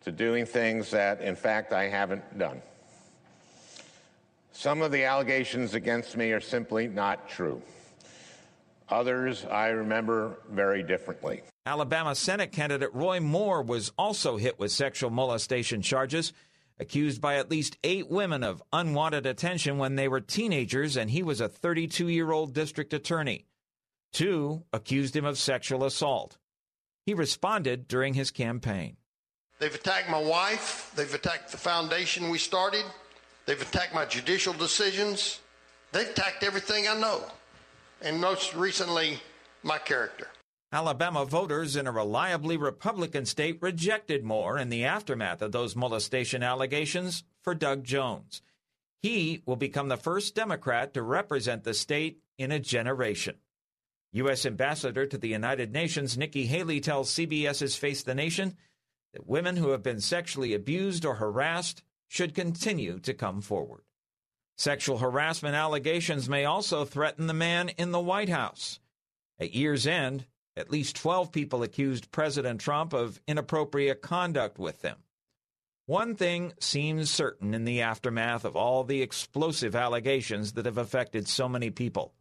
to 0.04 0.12
doing 0.12 0.46
things 0.46 0.92
that, 0.92 1.20
in 1.20 1.34
fact, 1.34 1.72
I 1.72 1.88
haven't 1.88 2.38
done. 2.38 2.62
Some 4.52 4.80
of 4.80 4.92
the 4.92 5.02
allegations 5.02 5.74
against 5.74 6.16
me 6.16 6.30
are 6.30 6.40
simply 6.40 6.86
not 6.86 7.28
true. 7.28 7.60
Others 8.90 9.44
I 9.44 9.70
remember 9.70 10.38
very 10.48 10.84
differently. 10.84 11.42
Alabama 11.66 12.14
Senate 12.14 12.52
candidate 12.52 12.94
Roy 12.94 13.18
Moore 13.20 13.60
was 13.60 13.92
also 13.98 14.36
hit 14.36 14.58
with 14.58 14.70
sexual 14.70 15.10
molestation 15.10 15.82
charges, 15.82 16.32
accused 16.80 17.20
by 17.20 17.36
at 17.36 17.50
least 17.50 17.76
eight 17.82 18.08
women 18.08 18.42
of 18.42 18.62
unwanted 18.72 19.26
attention 19.26 19.78
when 19.78 19.96
they 19.96 20.08
were 20.08 20.20
teenagers, 20.20 20.96
and 20.96 21.10
he 21.10 21.22
was 21.22 21.40
a 21.40 21.48
32 21.48 22.08
year 22.08 22.30
old 22.30 22.54
district 22.54 22.92
attorney. 22.92 23.46
Two 24.12 24.64
accused 24.72 25.14
him 25.14 25.24
of 25.24 25.38
sexual 25.38 25.84
assault. 25.84 26.38
He 27.04 27.14
responded 27.14 27.88
during 27.88 28.14
his 28.14 28.30
campaign. 28.30 28.96
They've 29.58 29.74
attacked 29.74 30.08
my 30.08 30.20
wife. 30.20 30.92
They've 30.94 31.12
attacked 31.12 31.50
the 31.50 31.58
foundation 31.58 32.30
we 32.30 32.38
started. 32.38 32.84
They've 33.46 33.60
attacked 33.60 33.94
my 33.94 34.04
judicial 34.04 34.52
decisions. 34.52 35.40
They've 35.92 36.08
attacked 36.08 36.44
everything 36.44 36.86
I 36.86 36.98
know. 36.98 37.22
And 38.02 38.20
most 38.20 38.54
recently, 38.54 39.18
my 39.62 39.78
character. 39.78 40.28
Alabama 40.70 41.24
voters 41.24 41.76
in 41.76 41.86
a 41.86 41.92
reliably 41.92 42.58
Republican 42.58 43.24
state 43.24 43.58
rejected 43.62 44.22
Moore 44.22 44.58
in 44.58 44.68
the 44.68 44.84
aftermath 44.84 45.40
of 45.40 45.50
those 45.50 45.74
molestation 45.74 46.42
allegations 46.42 47.24
for 47.42 47.54
Doug 47.54 47.84
Jones. 47.84 48.42
He 49.00 49.42
will 49.46 49.56
become 49.56 49.88
the 49.88 49.96
first 49.96 50.34
Democrat 50.34 50.92
to 50.92 51.02
represent 51.02 51.64
the 51.64 51.72
state 51.72 52.18
in 52.36 52.52
a 52.52 52.58
generation. 52.58 53.36
U.S. 54.12 54.44
Ambassador 54.44 55.06
to 55.06 55.16
the 55.16 55.28
United 55.28 55.72
Nations 55.72 56.18
Nikki 56.18 56.44
Haley 56.44 56.80
tells 56.80 57.14
CBS's 57.14 57.76
Face 57.76 58.02
the 58.02 58.14
Nation 58.14 58.56
that 59.14 59.26
women 59.26 59.56
who 59.56 59.70
have 59.70 59.82
been 59.82 60.00
sexually 60.00 60.52
abused 60.52 61.06
or 61.06 61.14
harassed 61.14 61.82
should 62.08 62.34
continue 62.34 62.98
to 63.00 63.14
come 63.14 63.40
forward. 63.40 63.82
Sexual 64.58 64.98
harassment 64.98 65.54
allegations 65.54 66.28
may 66.28 66.44
also 66.44 66.84
threaten 66.84 67.26
the 67.26 67.34
man 67.34 67.70
in 67.70 67.92
the 67.92 68.00
White 68.00 68.28
House. 68.28 68.80
At 69.38 69.54
year's 69.54 69.86
end, 69.86 70.26
at 70.58 70.70
least 70.70 70.96
12 70.96 71.32
people 71.32 71.62
accused 71.62 72.10
President 72.10 72.60
Trump 72.60 72.92
of 72.92 73.20
inappropriate 73.26 74.02
conduct 74.02 74.58
with 74.58 74.82
them. 74.82 74.98
One 75.86 76.16
thing 76.16 76.52
seems 76.60 77.10
certain 77.10 77.54
in 77.54 77.64
the 77.64 77.80
aftermath 77.80 78.44
of 78.44 78.56
all 78.56 78.84
the 78.84 79.00
explosive 79.00 79.74
allegations 79.74 80.52
that 80.52 80.66
have 80.66 80.76
affected 80.76 81.26
so 81.26 81.48
many 81.48 81.70
people. 81.70 82.12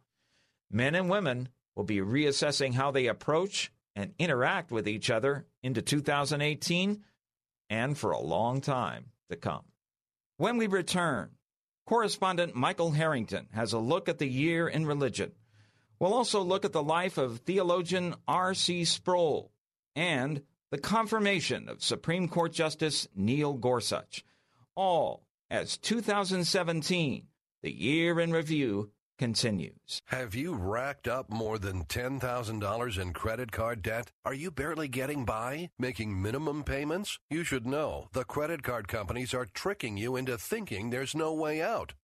Men 0.70 0.94
and 0.94 1.10
women 1.10 1.48
will 1.76 1.84
be 1.84 1.98
reassessing 1.98 2.72
how 2.72 2.90
they 2.90 3.08
approach 3.08 3.70
and 3.94 4.14
interact 4.18 4.70
with 4.70 4.88
each 4.88 5.10
other 5.10 5.44
into 5.62 5.82
2018 5.82 7.04
and 7.68 7.98
for 7.98 8.12
a 8.12 8.20
long 8.20 8.60
time 8.60 9.06
to 9.28 9.36
come. 9.36 9.64
When 10.38 10.56
we 10.56 10.66
return, 10.66 11.30
correspondent 11.86 12.54
Michael 12.54 12.92
Harrington 12.92 13.48
has 13.52 13.72
a 13.72 13.78
look 13.78 14.08
at 14.08 14.18
the 14.18 14.28
year 14.28 14.68
in 14.68 14.86
religion. 14.86 15.32
We'll 16.00 16.14
also 16.14 16.42
look 16.42 16.64
at 16.64 16.72
the 16.72 16.82
life 16.82 17.18
of 17.18 17.38
theologian 17.38 18.14
R.C. 18.26 18.84
Sproul 18.84 19.50
and 19.96 20.42
the 20.70 20.78
confirmation 20.78 21.68
of 21.68 21.82
Supreme 21.82 22.28
Court 22.28 22.52
Justice 22.52 23.08
Neil 23.14 23.54
Gorsuch, 23.54 24.24
all 24.76 25.24
as 25.50 25.76
2017, 25.78 27.26
the 27.62 27.72
year 27.72 28.20
in 28.20 28.32
review, 28.32 28.90
continues. 29.18 30.00
Have 30.06 30.34
you 30.34 30.54
racked 30.54 31.08
up 31.08 31.28
more 31.28 31.58
than 31.58 31.84
$10,000 31.84 32.98
in 32.98 33.12
credit 33.12 33.50
card 33.50 33.82
debt? 33.82 34.12
Are 34.24 34.34
you 34.34 34.50
barely 34.50 34.88
getting 34.88 35.24
by, 35.24 35.70
making 35.78 36.22
minimum 36.22 36.62
payments? 36.62 37.18
You 37.28 37.44
should 37.44 37.66
know 37.66 38.08
the 38.12 38.24
credit 38.24 38.62
card 38.62 38.88
companies 38.88 39.34
are 39.34 39.46
tricking 39.46 39.96
you 39.96 40.16
into 40.16 40.38
thinking 40.38 40.90
there's 40.90 41.14
no 41.14 41.34
way 41.34 41.60
out. 41.60 41.94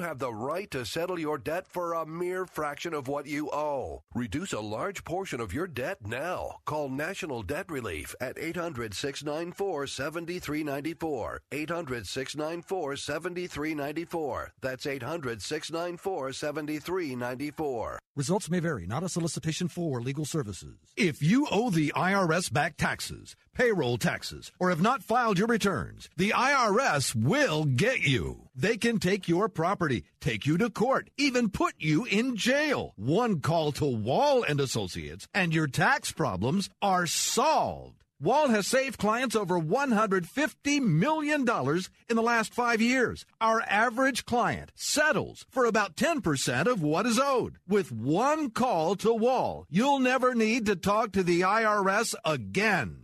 have 0.00 0.18
the 0.18 0.32
right 0.32 0.70
to 0.70 0.84
settle 0.84 1.18
your 1.18 1.38
debt 1.38 1.66
for 1.66 1.94
a 1.94 2.06
mere 2.06 2.46
fraction 2.46 2.94
of 2.94 3.08
what 3.08 3.26
you 3.26 3.50
owe. 3.50 4.02
Reduce 4.14 4.52
a 4.52 4.60
large 4.60 5.04
portion 5.04 5.40
of 5.40 5.52
your 5.52 5.66
debt 5.66 5.98
now. 6.06 6.56
Call 6.64 6.88
National 6.88 7.42
Debt 7.42 7.70
Relief 7.70 8.14
at 8.20 8.38
800 8.38 8.94
694 8.94 9.86
7394. 9.86 11.40
800 11.52 12.06
694 12.06 12.96
7394. 12.96 14.52
That's 14.60 14.86
800 14.86 15.42
694 15.42 16.32
7394. 16.32 17.98
Results 18.16 18.48
may 18.48 18.60
vary, 18.60 18.86
not 18.86 19.02
a 19.02 19.08
solicitation 19.08 19.66
for 19.66 20.00
legal 20.00 20.24
services. 20.24 20.78
If 20.96 21.20
you 21.20 21.48
owe 21.50 21.70
the 21.70 21.92
IRS 21.96 22.52
back 22.52 22.76
taxes, 22.76 23.34
payroll 23.54 23.96
taxes, 23.96 24.52
or 24.58 24.70
have 24.70 24.82
not 24.82 25.02
filed 25.02 25.38
your 25.38 25.48
returns, 25.48 26.08
the 26.16 26.30
IRS 26.30 27.14
will 27.14 27.64
get 27.64 28.00
you. 28.00 28.48
They 28.54 28.76
can 28.76 28.98
take 28.98 29.28
your 29.28 29.48
property, 29.48 30.04
take 30.20 30.46
you 30.46 30.58
to 30.58 30.70
court, 30.70 31.10
even 31.16 31.50
put 31.50 31.74
you 31.78 32.04
in 32.04 32.36
jail. 32.36 32.92
One 32.96 33.40
call 33.40 33.72
to 33.72 33.84
Wall 33.84 34.42
and 34.42 34.60
Associates 34.60 35.26
and 35.34 35.54
your 35.54 35.66
tax 35.66 36.12
problems 36.12 36.70
are 36.82 37.06
solved. 37.06 38.04
Wall 38.20 38.48
has 38.48 38.66
saved 38.66 38.96
clients 38.96 39.36
over 39.36 39.60
$150 39.60 40.80
million 40.80 41.40
in 41.40 42.16
the 42.16 42.22
last 42.22 42.54
five 42.54 42.80
years. 42.80 43.26
Our 43.40 43.60
average 43.68 44.24
client 44.24 44.72
settles 44.74 45.44
for 45.50 45.64
about 45.64 45.96
10% 45.96 46.66
of 46.66 46.82
what 46.82 47.06
is 47.06 47.18
owed. 47.22 47.58
With 47.68 47.92
one 47.92 48.50
call 48.50 48.94
to 48.96 49.12
Wall, 49.12 49.66
you'll 49.68 49.98
never 49.98 50.34
need 50.34 50.64
to 50.66 50.76
talk 50.76 51.12
to 51.12 51.22
the 51.22 51.42
IRS 51.42 52.14
again. 52.24 53.03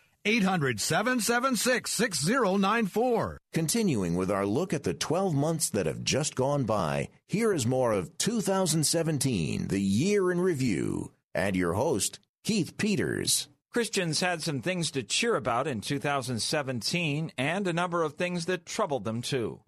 800 0.23 0.79
776 0.79 1.89
6094. 1.89 3.39
Continuing 3.53 4.13
with 4.13 4.29
our 4.29 4.45
look 4.45 4.71
at 4.71 4.83
the 4.83 4.93
12 4.93 5.33
months 5.33 5.71
that 5.71 5.87
have 5.87 6.03
just 6.03 6.35
gone 6.35 6.63
by, 6.63 7.09
here 7.27 7.51
is 7.51 7.65
more 7.65 7.91
of 7.91 8.15
2017, 8.19 9.69
the 9.69 9.81
year 9.81 10.31
in 10.31 10.39
review, 10.39 11.11
and 11.33 11.55
your 11.55 11.73
host, 11.73 12.19
Keith 12.43 12.77
Peters. 12.77 13.47
Christians 13.71 14.19
had 14.19 14.43
some 14.43 14.61
things 14.61 14.91
to 14.91 15.01
cheer 15.01 15.35
about 15.35 15.65
in 15.65 15.81
2017 15.81 17.31
and 17.35 17.67
a 17.67 17.73
number 17.73 18.03
of 18.03 18.13
things 18.13 18.45
that 18.45 18.65
troubled 18.65 19.05
them 19.05 19.23
too. 19.23 19.61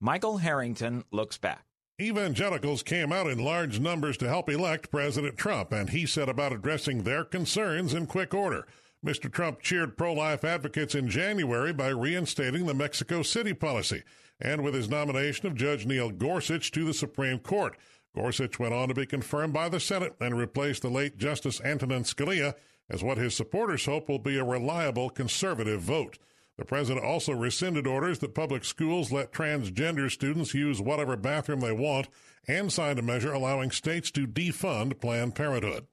Michael 0.00 0.38
Harrington 0.38 1.04
looks 1.10 1.36
back. 1.36 1.64
Evangelicals 2.00 2.82
came 2.82 3.12
out 3.12 3.26
in 3.26 3.44
large 3.44 3.78
numbers 3.78 4.16
to 4.18 4.28
help 4.28 4.48
elect 4.48 4.90
President 4.90 5.36
Trump, 5.36 5.72
and 5.72 5.90
he 5.90 6.06
set 6.06 6.28
about 6.30 6.52
addressing 6.52 7.02
their 7.02 7.24
concerns 7.24 7.92
in 7.92 8.06
quick 8.06 8.32
order. 8.32 8.66
Mr. 9.04 9.30
Trump 9.30 9.60
cheered 9.60 9.96
pro 9.96 10.12
life 10.12 10.44
advocates 10.44 10.94
in 10.94 11.08
January 11.08 11.72
by 11.72 11.88
reinstating 11.88 12.66
the 12.66 12.74
Mexico 12.74 13.22
City 13.22 13.54
policy 13.54 14.02
and 14.40 14.62
with 14.62 14.74
his 14.74 14.88
nomination 14.88 15.46
of 15.46 15.54
Judge 15.54 15.86
Neil 15.86 16.10
Gorsuch 16.10 16.70
to 16.72 16.84
the 16.84 16.94
Supreme 16.94 17.38
Court. 17.38 17.76
Gorsuch 18.14 18.58
went 18.58 18.74
on 18.74 18.88
to 18.88 18.94
be 18.94 19.06
confirmed 19.06 19.52
by 19.52 19.68
the 19.68 19.80
Senate 19.80 20.14
and 20.20 20.36
replaced 20.36 20.82
the 20.82 20.88
late 20.88 21.16
Justice 21.16 21.60
Antonin 21.60 22.02
Scalia 22.02 22.54
as 22.90 23.04
what 23.04 23.18
his 23.18 23.36
supporters 23.36 23.84
hope 23.84 24.08
will 24.08 24.18
be 24.18 24.38
a 24.38 24.44
reliable 24.44 25.10
conservative 25.10 25.80
vote. 25.80 26.18
The 26.56 26.64
president 26.64 27.06
also 27.06 27.32
rescinded 27.32 27.86
orders 27.86 28.18
that 28.18 28.34
public 28.34 28.64
schools 28.64 29.12
let 29.12 29.32
transgender 29.32 30.10
students 30.10 30.54
use 30.54 30.80
whatever 30.80 31.16
bathroom 31.16 31.60
they 31.60 31.72
want 31.72 32.08
and 32.48 32.72
signed 32.72 32.98
a 32.98 33.02
measure 33.02 33.32
allowing 33.32 33.70
states 33.70 34.10
to 34.12 34.26
defund 34.26 35.00
Planned 35.00 35.36
Parenthood. 35.36 35.86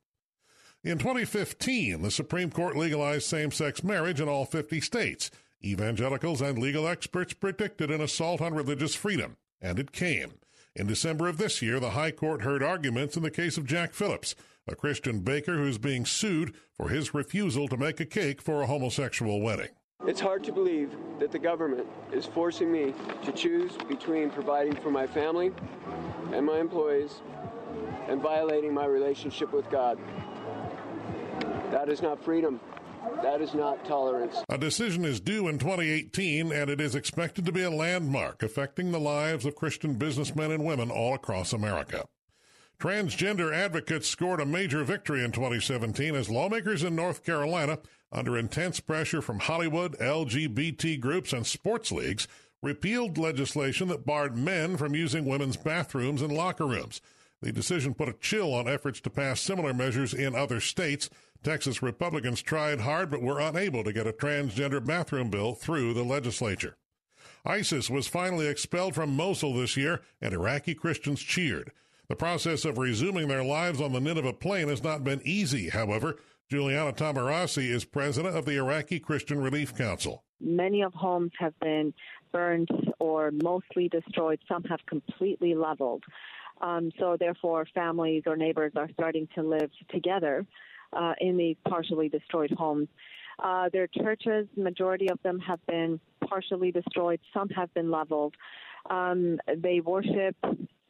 In 0.85 0.99
2015, 0.99 2.03
the 2.03 2.11
Supreme 2.11 2.51
Court 2.51 2.77
legalized 2.77 3.25
same 3.25 3.49
sex 3.49 3.83
marriage 3.83 4.21
in 4.21 4.29
all 4.29 4.45
50 4.45 4.79
states. 4.81 5.31
Evangelicals 5.63 6.41
and 6.41 6.59
legal 6.59 6.87
experts 6.87 7.33
predicted 7.33 7.89
an 7.89 8.01
assault 8.01 8.39
on 8.39 8.53
religious 8.53 8.93
freedom, 8.93 9.37
and 9.59 9.79
it 9.79 9.91
came. 9.91 10.33
In 10.75 10.85
December 10.85 11.27
of 11.27 11.39
this 11.39 11.59
year, 11.59 11.79
the 11.79 11.89
High 11.91 12.11
Court 12.11 12.43
heard 12.43 12.61
arguments 12.61 13.17
in 13.17 13.23
the 13.23 13.31
case 13.31 13.57
of 13.57 13.65
Jack 13.65 13.95
Phillips, 13.95 14.35
a 14.67 14.75
Christian 14.75 15.21
baker 15.21 15.57
who's 15.57 15.79
being 15.79 16.05
sued 16.05 16.53
for 16.77 16.89
his 16.89 17.15
refusal 17.15 17.67
to 17.69 17.77
make 17.77 17.99
a 17.99 18.05
cake 18.05 18.39
for 18.39 18.61
a 18.61 18.67
homosexual 18.67 19.41
wedding. 19.41 19.69
It's 20.05 20.21
hard 20.21 20.43
to 20.43 20.51
believe 20.51 20.95
that 21.17 21.31
the 21.31 21.39
government 21.39 21.87
is 22.13 22.27
forcing 22.27 22.71
me 22.71 22.93
to 23.23 23.31
choose 23.31 23.75
between 23.89 24.29
providing 24.29 24.75
for 24.75 24.91
my 24.91 25.07
family 25.07 25.51
and 26.31 26.45
my 26.45 26.59
employees 26.59 27.21
and 28.07 28.21
violating 28.21 28.71
my 28.71 28.85
relationship 28.85 29.51
with 29.51 29.67
God. 29.71 29.97
That 31.71 31.89
is 31.89 32.01
not 32.01 32.23
freedom. 32.23 32.59
That 33.21 33.41
is 33.41 33.53
not 33.53 33.85
tolerance. 33.85 34.37
A 34.49 34.57
decision 34.57 35.05
is 35.05 35.19
due 35.19 35.47
in 35.47 35.59
2018, 35.59 36.51
and 36.51 36.69
it 36.69 36.81
is 36.81 36.95
expected 36.95 37.45
to 37.45 37.51
be 37.51 37.63
a 37.63 37.69
landmark 37.69 38.41
affecting 38.41 38.91
the 38.91 38.99
lives 38.99 39.45
of 39.45 39.55
Christian 39.55 39.95
businessmen 39.95 40.51
and 40.51 40.65
women 40.65 40.89
all 40.89 41.13
across 41.13 41.53
America. 41.53 42.05
Transgender 42.79 43.53
advocates 43.53 44.07
scored 44.07 44.41
a 44.41 44.45
major 44.45 44.83
victory 44.83 45.23
in 45.23 45.31
2017 45.31 46.13
as 46.15 46.29
lawmakers 46.29 46.83
in 46.83 46.95
North 46.95 47.23
Carolina, 47.23 47.79
under 48.11 48.37
intense 48.37 48.79
pressure 48.79 49.21
from 49.21 49.39
Hollywood, 49.39 49.97
LGBT 49.99 50.99
groups, 50.99 51.31
and 51.31 51.47
sports 51.47 51.91
leagues, 51.91 52.27
repealed 52.61 53.17
legislation 53.17 53.87
that 53.87 54.05
barred 54.05 54.35
men 54.35 54.75
from 54.75 54.95
using 54.95 55.25
women's 55.25 55.57
bathrooms 55.57 56.21
and 56.21 56.33
locker 56.33 56.65
rooms. 56.65 56.99
The 57.45 57.51
decision 57.51 57.93
put 57.93 58.09
a 58.09 58.13
chill 58.13 58.55
on 58.55 58.67
efforts 58.67 58.99
to 59.01 59.11
pass 59.11 59.39
similar 59.39 59.71
measures 59.71 60.15
in 60.15 60.33
other 60.33 60.59
states, 60.59 61.11
Texas 61.43 61.83
Republicans 61.83 62.41
tried 62.41 62.79
hard 62.79 63.11
but 63.11 63.21
were 63.21 63.39
unable 63.39 63.83
to 63.83 63.93
get 63.93 64.07
a 64.07 64.13
transgender 64.13 64.83
bathroom 64.83 65.29
bill 65.29 65.53
through 65.53 65.93
the 65.93 66.01
legislature. 66.01 66.75
ISIS 67.45 67.87
was 67.87 68.07
finally 68.07 68.47
expelled 68.47 68.95
from 68.95 69.15
Mosul 69.15 69.53
this 69.53 69.77
year, 69.77 70.01
and 70.19 70.33
Iraqi 70.33 70.73
Christians 70.73 71.21
cheered. 71.21 71.71
The 72.07 72.15
process 72.15 72.65
of 72.65 72.79
resuming 72.79 73.27
their 73.27 73.43
lives 73.43 73.79
on 73.79 73.93
the 73.93 74.01
Nineveh 74.01 74.33
plain 74.33 74.67
has 74.69 74.83
not 74.83 75.03
been 75.03 75.21
easy, 75.23 75.69
however. 75.69 76.15
Juliana 76.49 76.93
Taimoorazy 76.93 77.69
is 77.69 77.85
president 77.85 78.35
of 78.35 78.45
the 78.45 78.57
Iraqi 78.57 78.99
Christian 78.99 79.37
Relief 79.39 79.75
Council. 79.75 80.23
Many 80.41 80.81
of 80.81 80.95
homes 80.95 81.31
have 81.37 81.53
been 81.59 81.93
burned 82.31 82.69
or 82.97 83.29
mostly 83.31 83.87
destroyed. 83.87 84.39
Some 84.47 84.63
have 84.63 84.83
completely 84.87 85.53
leveled. 85.53 86.03
Um, 86.61 86.91
so, 86.99 87.17
therefore, 87.19 87.67
families 87.73 88.23
or 88.25 88.35
neighbors 88.37 88.73
are 88.75 88.89
starting 88.93 89.27
to 89.35 89.43
live 89.43 89.71
together 89.89 90.45
uh, 90.93 91.13
in 91.19 91.37
these 91.37 91.57
partially 91.67 92.09
destroyed 92.09 92.51
homes. 92.57 92.87
Uh, 93.39 93.69
their 93.73 93.87
churches, 93.87 94.47
majority 94.55 95.09
of 95.09 95.21
them 95.23 95.39
have 95.39 95.59
been 95.67 95.99
partially 96.27 96.71
destroyed. 96.71 97.19
Some 97.33 97.49
have 97.49 97.73
been 97.73 97.91
leveled. 97.91 98.35
Um, 98.89 99.39
they 99.57 99.81
worship 99.81 100.35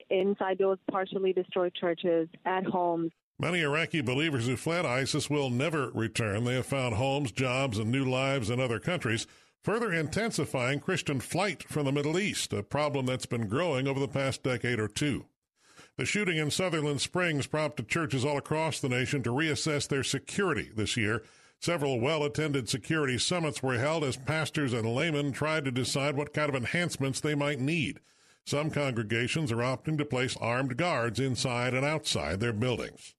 inside 0.10 0.58
those 0.60 0.78
partially 0.92 1.34
destroyed 1.34 1.74
churches 1.74 2.30
at 2.46 2.66
homes. 2.66 3.12
Many 3.40 3.62
Iraqi 3.62 4.02
believers 4.02 4.48
who 4.48 4.56
fled 4.56 4.86
ISIS 4.86 5.30
will 5.30 5.50
never 5.50 5.90
return. 5.92 6.46
They 6.46 6.56
have 6.56 6.66
found 6.66 6.96
homes, 6.96 7.32
jobs, 7.32 7.80
and 7.80 7.92
new 7.92 8.06
lives 8.06 8.50
in 8.50 8.60
other 8.60 8.80
countries, 8.80 9.28
further 9.62 9.92
intensifying 9.92 10.80
Christian 10.80 11.20
flight 11.20 11.64
from 11.64 11.86
the 11.86 11.92
Middle 11.92 12.18
East, 12.18 12.54
a 12.54 12.64
problem 12.64 13.08
that's 13.08 13.26
been 13.26 13.48
growing 13.48 13.88
over 13.88 14.00
the 14.00 14.08
past 14.08 14.44
decade 14.44 14.80
or 14.80 14.88
two. 14.88 15.26
The 15.98 16.06
shooting 16.06 16.38
in 16.38 16.52
Sutherland 16.52 17.00
Springs 17.00 17.48
prompted 17.48 17.88
churches 17.88 18.26
all 18.26 18.38
across 18.38 18.82
the 18.82 18.90
nation 18.90 19.24
to 19.24 19.30
reassess 19.30 19.88
their 19.88 20.04
security 20.04 20.70
this 20.76 20.98
year. 20.98 21.24
Several 21.62 22.02
well 22.02 22.26
attended 22.26 22.68
security 22.68 23.18
summits 23.18 23.64
were 23.64 23.78
held 23.78 24.04
as 24.04 24.18
pastors 24.18 24.74
and 24.74 24.94
laymen 24.94 25.32
tried 25.32 25.64
to 25.64 25.72
decide 25.72 26.18
what 26.18 26.34
kind 26.34 26.50
of 26.50 26.56
enhancements 26.56 27.22
they 27.22 27.34
might 27.34 27.62
need. 27.62 28.02
Some 28.46 28.72
congregations 28.72 29.54
are 29.54 29.58
opting 29.58 29.98
to 29.98 30.06
place 30.06 30.36
armed 30.42 30.76
guards 30.76 31.20
inside 31.20 31.74
and 31.74 31.86
outside 31.86 32.42
their 32.42 32.54
buildings. 32.54 33.16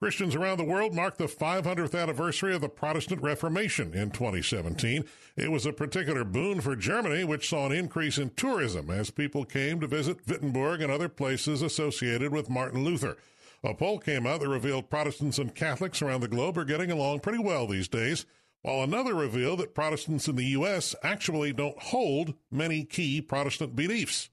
Christians 0.00 0.34
around 0.34 0.56
the 0.56 0.64
world 0.64 0.94
marked 0.94 1.18
the 1.18 1.26
500th 1.26 1.94
anniversary 1.94 2.54
of 2.54 2.62
the 2.62 2.70
Protestant 2.70 3.20
Reformation 3.20 3.92
in 3.92 4.10
2017. 4.10 5.04
It 5.36 5.50
was 5.50 5.66
a 5.66 5.74
particular 5.74 6.24
boon 6.24 6.62
for 6.62 6.74
Germany, 6.74 7.22
which 7.22 7.50
saw 7.50 7.66
an 7.66 7.72
increase 7.72 8.16
in 8.16 8.30
tourism 8.30 8.88
as 8.88 9.10
people 9.10 9.44
came 9.44 9.78
to 9.78 9.86
visit 9.86 10.26
Wittenberg 10.26 10.80
and 10.80 10.90
other 10.90 11.10
places 11.10 11.60
associated 11.60 12.32
with 12.32 12.48
Martin 12.48 12.82
Luther. 12.82 13.18
A 13.62 13.74
poll 13.74 13.98
came 13.98 14.26
out 14.26 14.40
that 14.40 14.48
revealed 14.48 14.88
Protestants 14.88 15.36
and 15.36 15.54
Catholics 15.54 16.00
around 16.00 16.22
the 16.22 16.28
globe 16.28 16.56
are 16.56 16.64
getting 16.64 16.90
along 16.90 17.20
pretty 17.20 17.38
well 17.38 17.66
these 17.66 17.86
days, 17.86 18.24
while 18.62 18.82
another 18.82 19.14
revealed 19.14 19.60
that 19.60 19.74
Protestants 19.74 20.28
in 20.28 20.36
the 20.36 20.46
U.S. 20.46 20.94
actually 21.02 21.52
don't 21.52 21.78
hold 21.78 22.32
many 22.50 22.84
key 22.84 23.20
Protestant 23.20 23.76
beliefs. 23.76 24.30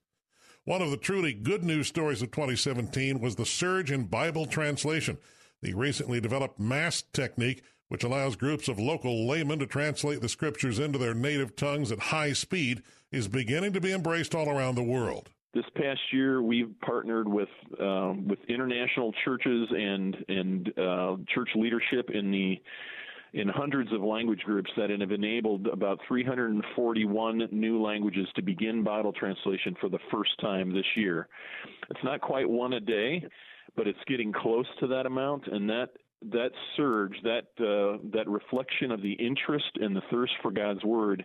One 0.64 0.82
of 0.82 0.92
the 0.92 0.98
truly 0.98 1.34
good 1.34 1.66
news 1.66 1.90
stories 1.90 2.22
of 2.22 2.32
2017 2.32 3.20
was 3.20 3.36
the 3.36 3.46
surge 3.46 3.92
in 3.92 4.06
Bible 4.06 4.46
translation. 4.46 5.18
The 5.62 5.74
recently 5.74 6.22
developed 6.22 6.60
MAST 6.60 7.12
technique, 7.14 7.64
which 7.88 8.04
allows 8.04 8.36
groups 8.36 8.68
of 8.68 8.80
local 8.80 9.28
laymen 9.28 9.60
to 9.60 9.66
translate 9.66 10.22
the 10.22 10.30
scriptures 10.30 10.78
into 10.78 11.00
their 11.00 11.16
native 11.16 11.56
tongues 11.56 11.92
at 11.92 12.00
high 12.00 12.34
speed, 12.34 12.84
is 13.12 13.28
beginning 13.28 13.74
to 13.74 13.82
be 13.82 13.92
embraced 13.92 14.36
all 14.36 14.50
around 14.50 14.76
the 14.76 14.84
world. 14.84 15.30
This 15.54 15.66
past 15.76 16.02
year, 16.12 16.42
we've 16.44 16.76
partnered 16.82 17.28
with 17.28 17.50
uh, 17.82 18.14
with 18.28 18.38
international 18.48 19.14
churches 19.26 19.68
and 19.72 20.16
and 20.28 20.78
uh, 20.78 21.16
church 21.34 21.50
leadership 21.56 22.12
in 22.14 22.30
the 22.30 22.62
in 23.34 23.48
hundreds 23.48 23.92
of 23.92 24.02
language 24.02 24.42
groups 24.42 24.70
that 24.78 24.90
have 24.90 25.12
enabled 25.12 25.68
about 25.68 26.00
341 26.08 27.50
new 27.52 27.82
languages 27.82 28.28
to 28.36 28.42
begin 28.42 28.84
Bible 28.84 29.14
translation 29.14 29.76
for 29.82 29.90
the 29.90 30.00
first 30.12 30.32
time 30.40 30.74
this 30.74 30.86
year. 30.96 31.28
It's 31.90 32.04
not 32.04 32.22
quite 32.22 32.48
one 32.48 32.74
a 32.74 32.80
day, 32.80 33.26
but 33.76 33.88
it's 33.88 34.00
getting 34.08 34.32
close 34.32 34.68
to 34.80 34.88
that 34.88 35.06
amount, 35.06 35.48
and 35.48 35.70
that 35.70 35.90
that 36.32 36.52
surge, 36.76 37.14
that 37.24 37.48
uh, 37.60 37.98
that 38.14 38.28
reflection 38.28 38.92
of 38.92 39.02
the 39.02 39.14
interest 39.14 39.72
and 39.76 39.96
the 39.96 40.02
thirst 40.10 40.34
for 40.42 40.52
God's 40.52 40.84
word, 40.84 41.24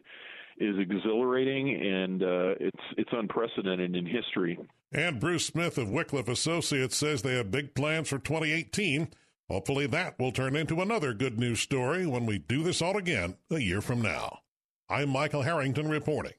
is 0.59 0.77
exhilarating 0.79 1.75
and 1.75 2.23
uh, 2.23 2.55
it's 2.61 2.83
it's 2.97 3.11
unprecedented 3.13 3.97
in 3.97 4.07
history. 4.07 4.59
And 4.93 5.19
Bruce 5.19 5.47
Smith 5.47 5.79
of 5.79 5.91
Wycliffe 5.91 6.29
Associates 6.29 6.97
says 6.97 7.23
they 7.23 7.37
have 7.37 7.51
big 7.51 7.75
plans 7.75 8.09
for 8.09 8.19
2018. 8.19 9.09
Hopefully, 9.49 9.87
that 9.87 10.19
will 10.19 10.33
turn 10.33 10.57
into 10.57 10.81
another 10.81 11.15
good 11.15 11.39
news 11.39 11.61
story 11.61 12.07
when 12.07 12.27
we 12.27 12.39
do 12.39 12.63
this 12.63 12.81
all 12.81 12.97
again 12.97 13.37
a 13.51 13.59
year 13.59 13.81
from 13.81 14.01
now. 14.01 14.41
I'm 14.89 15.09
Michael 15.09 15.43
Harrington 15.43 15.89
reporting. 15.89 16.33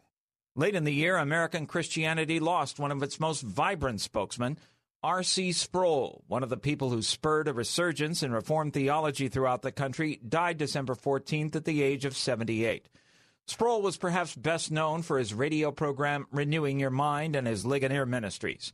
Late 0.55 0.75
in 0.75 0.83
the 0.83 0.93
year, 0.93 1.17
American 1.17 1.65
Christianity 1.65 2.39
lost 2.39 2.79
one 2.79 2.91
of 2.91 3.01
its 3.01 3.19
most 3.19 3.41
vibrant 3.41 4.01
spokesmen. 4.01 4.57
R.C. 5.03 5.51
Sproul, 5.51 6.23
one 6.27 6.43
of 6.43 6.49
the 6.49 6.55
people 6.55 6.89
who 6.89 7.01
spurred 7.01 7.49
a 7.49 7.53
resurgence 7.53 8.23
in 8.23 8.31
Reformed 8.31 8.73
theology 8.73 9.27
throughout 9.27 9.61
the 9.61 9.71
country, 9.71 10.21
died 10.27 10.57
December 10.57 10.95
14th 10.95 11.57
at 11.57 11.65
the 11.65 11.83
age 11.83 12.05
of 12.05 12.15
78. 12.15 12.87
Sproul 13.45 13.81
was 13.81 13.97
perhaps 13.97 14.33
best 14.33 14.71
known 14.71 15.01
for 15.01 15.19
his 15.19 15.33
radio 15.33 15.71
program 15.71 16.25
Renewing 16.31 16.79
Your 16.79 16.89
Mind 16.89 17.35
and 17.35 17.45
his 17.45 17.65
Ligonier 17.65 18.05
Ministries. 18.05 18.71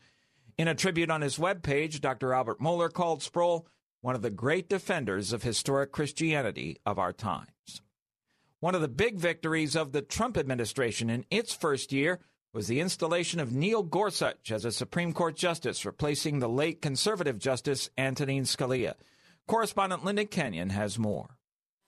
In 0.60 0.68
a 0.68 0.76
tribute 0.76 1.10
on 1.10 1.22
his 1.22 1.38
webpage, 1.38 2.00
Dr. 2.00 2.34
Albert 2.34 2.60
Mohler 2.60 2.94
called 2.94 3.24
Sproul 3.24 3.68
one 4.02 4.14
of 4.14 4.22
the 4.22 4.30
great 4.30 4.70
defenders 4.70 5.34
of 5.34 5.42
historic 5.42 5.92
Christianity 5.92 6.78
of 6.86 7.00
our 7.00 7.12
times. 7.12 7.82
One 8.60 8.76
of 8.76 8.82
the 8.82 8.88
big 8.88 9.18
victories 9.18 9.76
of 9.76 9.94
the 9.94 10.02
Trump 10.02 10.38
administration 10.38 11.10
in 11.10 11.26
its 11.32 11.54
first 11.54 11.92
year 11.92 12.20
was 12.54 12.68
the 12.68 12.80
installation 12.80 13.40
of 13.40 13.54
Neil 13.54 13.84
Gorsuch 13.84 14.52
as 14.52 14.66
a 14.66 14.72
Supreme 14.72 15.14
Court 15.14 15.36
justice, 15.36 15.86
replacing 15.86 16.40
the 16.40 16.50
late 16.50 16.82
conservative 16.82 17.38
justice 17.38 17.90
Antonin 17.98 18.44
Scalia. 18.44 18.96
Correspondent 19.48 20.04
Linda 20.04 20.26
Kenyon 20.26 20.70
has 20.70 20.98
more. 20.98 21.38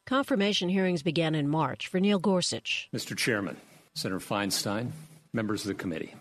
Confirmation 0.05 0.70
hearings 0.70 1.03
began 1.03 1.36
in 1.36 1.47
March 1.47 1.88
for 1.88 1.99
Neil 1.99 2.20
Gorsuch. 2.20 2.89
Mr. 2.93 3.18
Chairman, 3.18 3.57
Senator 3.95 4.20
Feinstein, 4.20 4.91
members 5.34 5.62
of 5.62 5.68
the 5.68 5.74
committee, 5.74 6.14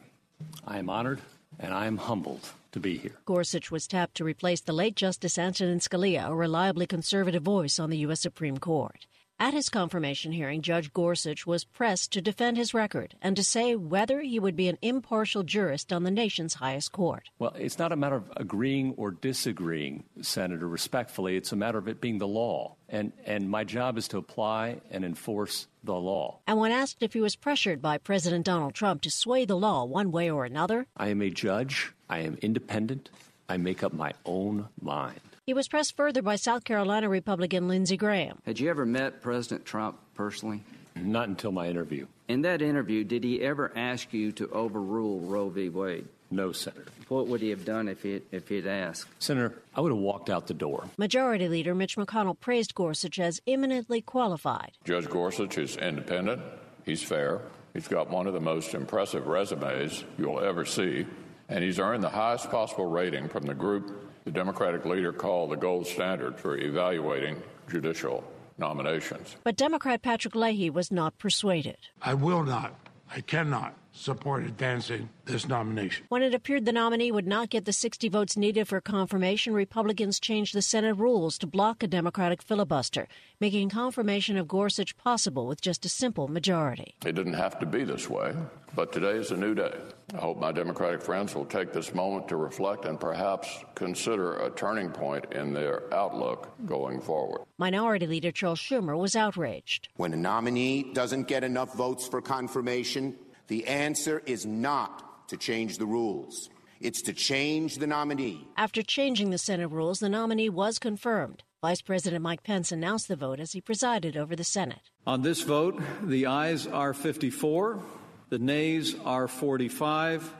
I 0.67 0.79
am 0.79 0.89
honored 0.89 1.21
and 1.59 1.75
I 1.75 1.87
am 1.87 1.99
humbled 1.99 2.49
to 2.73 2.81
be 2.81 2.97
here. 2.97 3.17
Gorsuch 3.25 3.71
was 3.71 3.87
tapped 3.87 4.17
to 4.17 4.25
replace 4.25 4.61
the 4.61 4.73
late 4.73 4.97
Justice 4.97 5.39
Antonin 5.39 5.81
Scalia, 5.81 6.29
a 6.29 6.35
reliably 6.35 6.87
conservative 6.87 7.43
voice 7.43 7.79
on 7.79 7.91
the 7.91 7.99
U.S. 7.99 8.21
Supreme 8.21 8.59
Court. 8.59 9.07
At 9.43 9.55
his 9.55 9.71
confirmation 9.71 10.33
hearing, 10.33 10.61
Judge 10.61 10.93
Gorsuch 10.93 11.47
was 11.47 11.65
pressed 11.65 12.13
to 12.13 12.21
defend 12.21 12.59
his 12.59 12.75
record 12.75 13.15
and 13.23 13.35
to 13.37 13.43
say 13.43 13.75
whether 13.75 14.21
he 14.21 14.39
would 14.39 14.55
be 14.55 14.69
an 14.69 14.77
impartial 14.83 15.45
jurist 15.45 15.95
on 15.95 16.03
the 16.03 16.11
nation's 16.11 16.53
highest 16.53 16.93
court. 16.93 17.31
Well, 17.39 17.55
it's 17.59 17.79
not 17.79 17.91
a 17.91 17.97
matter 17.97 18.17
of 18.17 18.31
agreeing 18.37 18.93
or 18.99 19.13
disagreeing, 19.13 20.05
Senator, 20.21 20.69
respectfully. 20.69 21.37
It's 21.39 21.53
a 21.53 21.57
matter 21.57 21.79
of 21.79 21.89
it 21.89 22.03
being 22.03 22.19
the 22.19 22.29
law. 22.29 22.77
And, 22.91 23.15
and 23.25 23.49
my 23.49 23.65
job 23.65 23.97
is 23.97 24.09
to 24.09 24.19
apply 24.19 24.83
and 24.91 25.07
enforce 25.07 25.69
the 25.85 25.95
law. 25.95 26.41
And 26.47 26.59
when 26.59 26.71
asked 26.71 27.03
if 27.03 27.15
he 27.15 27.23
was 27.23 27.35
pressured 27.35 27.81
by 27.81 27.97
President 27.97 28.45
Donald 28.45 28.75
Trump 28.75 29.01
to 29.03 29.11
sway 29.11 29.47
the 29.47 29.57
law 29.57 29.85
one 29.85 30.13
way 30.13 30.31
or 30.31 30.45
another, 30.45 30.87
I 30.99 31.09
am 31.09 31.23
a 31.23 31.31
judge. 31.31 31.95
I 32.11 32.19
am 32.19 32.37
independent. 32.43 33.09
I 33.49 33.57
make 33.57 33.83
up 33.83 33.95
my 33.95 34.13
own 34.27 34.69
mind. 34.83 35.30
He 35.51 35.55
was 35.55 35.67
pressed 35.67 35.97
further 35.97 36.23
by 36.23 36.37
South 36.37 36.63
Carolina 36.63 37.09
Republican 37.09 37.67
Lindsey 37.67 37.97
Graham. 37.97 38.39
Had 38.47 38.61
you 38.61 38.71
ever 38.71 38.87
met 38.87 39.21
President 39.21 39.65
Trump 39.65 39.99
personally? 40.15 40.63
Not 40.95 41.27
until 41.27 41.51
my 41.51 41.67
interview. 41.67 42.07
In 42.29 42.43
that 42.43 42.63
interview, 42.63 43.03
did 43.03 43.25
he 43.25 43.43
ever 43.43 43.73
ask 43.75 44.13
you 44.13 44.31
to 44.31 44.49
overrule 44.51 45.19
Roe 45.19 45.49
v. 45.49 45.69
Wade? 45.69 46.07
No, 46.31 46.53
Senator. 46.53 46.85
What 47.09 47.27
would 47.27 47.41
he 47.41 47.51
have 47.51 47.65
done 47.65 47.89
if 47.89 48.05
he 48.05 48.23
if 48.31 48.49
he'd 48.49 48.69
asked? 48.69 49.09
Senator, 49.19 49.61
I 49.75 49.81
would 49.81 49.91
have 49.91 49.99
walked 49.99 50.31
out 50.31 50.47
the 50.47 50.55
door. 50.55 50.89
Majority 50.97 51.49
Leader 51.49 51.75
Mitch 51.75 51.97
McConnell 51.97 52.39
praised 52.39 52.77
Gorsuch 52.77 53.19
as 53.19 53.41
eminently 53.45 54.01
qualified. 54.01 54.71
Judge 54.85 55.09
Gorsuch 55.09 55.59
is 55.59 55.77
independent. 55.77 56.43
He's 56.87 57.03
fair. 57.03 57.41
He's 57.75 57.89
got 57.89 58.09
one 58.09 58.29
of 58.29 58.35
the 58.35 58.41
most 58.41 58.73
impressive 58.73 59.27
resumes 59.27 60.05
you'll 60.17 60.39
ever 60.39 60.65
see, 60.65 61.07
and 61.49 61.65
he's 61.65 61.81
earned 61.81 62.05
the 62.05 62.09
highest 62.09 62.53
possible 62.53 62.87
rating 62.87 63.29
from 63.29 63.47
the 63.47 63.55
group 63.55 64.10
the 64.25 64.31
Democratic 64.31 64.85
leader 64.85 65.13
called 65.13 65.51
the 65.51 65.57
gold 65.57 65.87
standard 65.87 66.39
for 66.39 66.57
evaluating 66.57 67.43
judicial 67.69 68.25
nominations. 68.59 69.37
But 69.43 69.57
Democrat 69.57 70.03
Patrick 70.03 70.35
Leahy 70.35 70.71
was 70.71 70.93
not 70.93 71.19
persuaded. 71.19 71.79
I 72.03 72.15
will 72.15 72.45
not, 72.45 72.75
I 73.15 73.21
cannot 73.23 73.75
support 73.93 74.45
advancing 74.45 75.09
this 75.25 75.49
nomination. 75.49 76.07
When 76.09 76.23
it 76.23 76.35
appeared 76.35 76.65
the 76.65 76.73
nominee 76.73 77.11
would 77.11 77.27
not 77.27 77.51
get 77.51 77.65
the 77.65 77.73
60 77.73 78.09
votes 78.09 78.37
needed 78.37 78.69
for 78.69 78.81
confirmation, 78.81 79.53
Republicans 79.53 80.21
changed 80.21 80.55
the 80.55 80.63
Senate 80.63 80.95
rules 80.95 81.37
to 81.39 81.47
block 81.47 81.83
a 81.83 81.89
Democratic 81.89 82.41
filibuster, 82.41 83.09
making 83.41 83.71
confirmation 83.71 84.37
of 84.37 84.47
Gorsuch 84.47 84.97
possible 84.97 85.47
with 85.47 85.61
just 85.61 85.85
a 85.85 85.89
simple 85.89 86.29
majority. 86.29 86.95
It 87.05 87.15
didn't 87.15 87.35
have 87.35 87.59
to 87.61 87.67
be 87.67 87.85
this 87.85 88.09
way, 88.09 88.35
but 88.75 88.93
today 88.93 89.17
is 89.17 89.33
a 89.33 89.37
new 89.37 89.55
day. 89.55 89.75
I 90.13 90.19
hope 90.19 90.39
my 90.39 90.53
Democratic 90.53 91.03
friends 91.03 91.35
will 91.35 91.45
take 91.45 91.73
this 91.73 91.95
moment 91.95 92.29
to 92.29 92.37
reflect 92.37 92.85
and 92.85 92.99
perhaps 92.99 93.49
consider 93.75 94.39
a 94.39 94.51
turning 94.51 94.91
point 94.91 95.33
in 95.33 95.53
their 95.53 95.93
outlook 95.95 96.49
going 96.67 97.01
forward. 97.01 97.43
Minority 97.59 98.07
Leader 98.07 98.33
Charles 98.33 98.59
Schumer 98.59 98.99
was 98.99 99.15
outraged. 99.15 99.89
When 99.97 100.13
a 100.13 100.17
nominee 100.17 100.93
doesn't 100.93 101.29
get 101.29 101.45
enough 101.45 101.75
votes 101.75 102.09
for 102.09 102.21
confirmation, 102.21 103.17
the 103.47 103.67
answer 103.67 104.23
is 104.27 104.45
not 104.47 105.29
to 105.29 105.37
change 105.37 105.79
the 105.79 105.87
rules. 105.87 106.51
It's 106.81 107.03
to 107.03 107.13
change 107.13 107.77
the 107.77 107.87
nominee. 107.87 108.49
After 108.57 108.83
changing 108.83 109.31
the 109.31 109.39
Senate 109.39 109.69
rules, 109.69 110.01
the 110.01 110.09
nominee 110.09 110.49
was 110.49 110.79
confirmed. 110.79 111.43
Vice 111.63 111.83
President 111.83 112.23
Mike 112.23 112.43
Pence 112.43 112.73
announced 112.73 113.07
the 113.07 113.17
vote 113.17 113.39
as 113.39 113.53
he 113.53 113.61
presided 113.61 114.17
over 114.17 114.35
the 114.35 114.45
Senate. 114.45 114.91
On 115.07 115.21
this 115.21 115.43
vote, 115.43 115.79
the 116.03 116.27
ayes 116.27 116.67
are 116.67 116.95
54, 116.95 117.83
the 118.31 118.39
nays 118.39 118.97
are 119.05 119.29
45. 119.29 120.35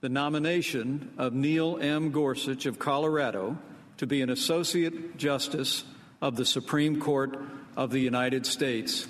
The 0.00 0.08
nomination 0.08 1.12
of 1.16 1.32
Neil 1.32 1.78
M. 1.80 2.10
Gorsuch 2.10 2.66
of 2.66 2.78
Colorado 2.78 3.58
to 3.98 4.06
be 4.06 4.22
an 4.22 4.30
Associate 4.30 5.16
Justice 5.16 5.84
of 6.20 6.36
the 6.36 6.44
Supreme 6.44 7.00
Court 7.00 7.38
of 7.76 7.90
the 7.90 8.00
United 8.00 8.46
States 8.46 9.06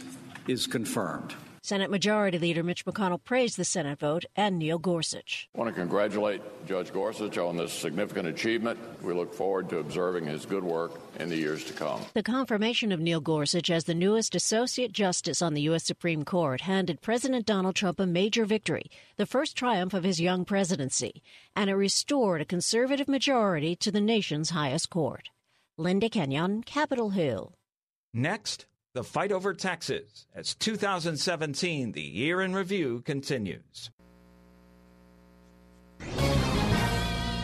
is 0.46 0.66
confirmed. 0.66 1.34
Senate 1.64 1.90
Majority 1.90 2.38
Leader 2.38 2.62
Mitch 2.62 2.84
McConnell 2.84 3.24
praised 3.24 3.56
the 3.56 3.64
Senate 3.64 3.98
vote 3.98 4.26
and 4.36 4.58
Neil 4.58 4.78
Gorsuch. 4.78 5.48
I 5.54 5.58
want 5.58 5.74
to 5.74 5.80
congratulate 5.80 6.42
Judge 6.66 6.92
Gorsuch 6.92 7.38
on 7.38 7.56
this 7.56 7.72
significant 7.72 8.28
achievement. 8.28 8.78
We 9.02 9.14
look 9.14 9.32
forward 9.32 9.70
to 9.70 9.78
observing 9.78 10.26
his 10.26 10.44
good 10.44 10.62
work 10.62 11.00
in 11.18 11.30
the 11.30 11.38
years 11.38 11.64
to 11.64 11.72
come. 11.72 12.02
The 12.12 12.22
confirmation 12.22 12.92
of 12.92 13.00
Neil 13.00 13.22
Gorsuch 13.22 13.70
as 13.70 13.84
the 13.84 13.94
newest 13.94 14.34
Associate 14.34 14.92
Justice 14.92 15.40
on 15.40 15.54
the 15.54 15.62
U.S. 15.62 15.84
Supreme 15.84 16.22
Court 16.22 16.60
handed 16.60 17.00
President 17.00 17.46
Donald 17.46 17.76
Trump 17.76 17.98
a 17.98 18.04
major 18.06 18.44
victory, 18.44 18.90
the 19.16 19.24
first 19.24 19.56
triumph 19.56 19.94
of 19.94 20.04
his 20.04 20.20
young 20.20 20.44
presidency, 20.44 21.22
and 21.56 21.70
it 21.70 21.76
restored 21.76 22.42
a 22.42 22.44
conservative 22.44 23.08
majority 23.08 23.74
to 23.76 23.90
the 23.90 24.02
nation's 24.02 24.50
highest 24.50 24.90
court. 24.90 25.30
Linda 25.78 26.10
Kenyon, 26.10 26.62
Capitol 26.62 27.08
Hill. 27.08 27.54
Next, 28.12 28.66
the 28.94 29.04
fight 29.04 29.32
over 29.32 29.52
taxes 29.52 30.26
as 30.36 30.54
2017, 30.54 31.92
the 31.92 32.00
year 32.00 32.40
in 32.40 32.54
review, 32.54 33.02
continues. 33.04 33.90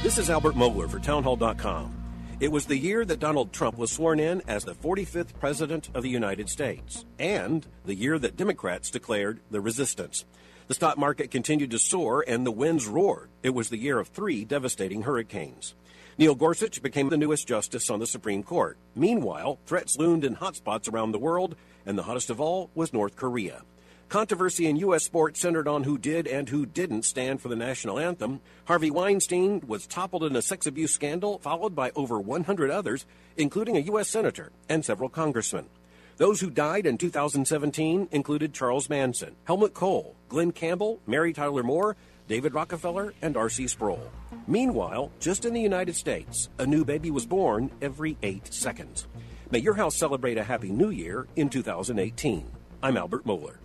This 0.04 0.16
is 0.16 0.30
Albert 0.30 0.54
Mohler 0.54 0.88
for 0.88 1.00
Townhall.com. 1.00 1.96
It 2.38 2.52
was 2.52 2.66
the 2.66 2.78
year 2.78 3.04
that 3.04 3.18
Donald 3.18 3.52
Trump 3.52 3.76
was 3.76 3.90
sworn 3.90 4.20
in 4.20 4.42
as 4.46 4.64
the 4.64 4.74
45th 4.74 5.38
President 5.40 5.90
of 5.92 6.04
the 6.04 6.08
United 6.08 6.48
States, 6.48 7.04
and 7.18 7.66
the 7.84 7.96
year 7.96 8.18
that 8.18 8.36
Democrats 8.36 8.88
declared 8.88 9.40
the 9.50 9.60
resistance. 9.60 10.24
The 10.68 10.74
stock 10.74 10.96
market 10.98 11.32
continued 11.32 11.72
to 11.72 11.80
soar 11.80 12.24
and 12.26 12.46
the 12.46 12.52
winds 12.52 12.86
roared. 12.86 13.28
It 13.42 13.50
was 13.50 13.70
the 13.70 13.76
year 13.76 13.98
of 13.98 14.08
three 14.08 14.44
devastating 14.44 15.02
hurricanes. 15.02 15.74
Neil 16.20 16.34
Gorsuch 16.34 16.82
became 16.82 17.08
the 17.08 17.16
newest 17.16 17.48
justice 17.48 17.88
on 17.88 17.98
the 17.98 18.06
Supreme 18.06 18.42
Court. 18.42 18.76
Meanwhile, 18.94 19.58
threats 19.64 19.96
loomed 19.96 20.22
in 20.22 20.36
hotspots 20.36 20.86
around 20.92 21.12
the 21.12 21.18
world, 21.18 21.56
and 21.86 21.96
the 21.96 22.02
hottest 22.02 22.28
of 22.28 22.42
all 22.42 22.68
was 22.74 22.92
North 22.92 23.16
Korea. 23.16 23.62
Controversy 24.10 24.66
in 24.66 24.76
U.S. 24.76 25.02
sports 25.02 25.40
centered 25.40 25.66
on 25.66 25.84
who 25.84 25.96
did 25.96 26.26
and 26.26 26.46
who 26.46 26.66
didn't 26.66 27.06
stand 27.06 27.40
for 27.40 27.48
the 27.48 27.56
national 27.56 27.98
anthem. 27.98 28.42
Harvey 28.66 28.90
Weinstein 28.90 29.62
was 29.66 29.86
toppled 29.86 30.24
in 30.24 30.36
a 30.36 30.42
sex 30.42 30.66
abuse 30.66 30.92
scandal, 30.92 31.38
followed 31.38 31.74
by 31.74 31.90
over 31.96 32.20
100 32.20 32.70
others, 32.70 33.06
including 33.38 33.78
a 33.78 33.86
U.S. 33.92 34.10
senator 34.10 34.52
and 34.68 34.84
several 34.84 35.08
congressmen. 35.08 35.70
Those 36.18 36.42
who 36.42 36.50
died 36.50 36.84
in 36.84 36.98
2017 36.98 38.08
included 38.10 38.52
Charles 38.52 38.90
Manson, 38.90 39.36
Helmut 39.44 39.72
Kohl, 39.72 40.14
Glen 40.28 40.52
Campbell, 40.52 41.00
Mary 41.06 41.32
Tyler 41.32 41.62
Moore, 41.62 41.96
David 42.30 42.54
Rockefeller, 42.54 43.12
and 43.22 43.36
R.C. 43.36 43.66
Sproul. 43.66 44.08
Meanwhile, 44.46 45.10
just 45.18 45.44
in 45.44 45.52
the 45.52 45.60
United 45.60 45.96
States, 45.96 46.48
a 46.60 46.64
new 46.64 46.84
baby 46.84 47.10
was 47.10 47.26
born 47.26 47.72
every 47.82 48.16
eight 48.22 48.54
seconds. 48.54 49.08
May 49.50 49.58
your 49.58 49.74
house 49.74 49.96
celebrate 49.96 50.38
a 50.38 50.44
happy 50.44 50.70
new 50.70 50.90
year 50.90 51.26
in 51.34 51.48
2018. 51.48 52.48
I'm 52.84 52.96
Albert 52.96 53.24
Mohler. 53.24 53.56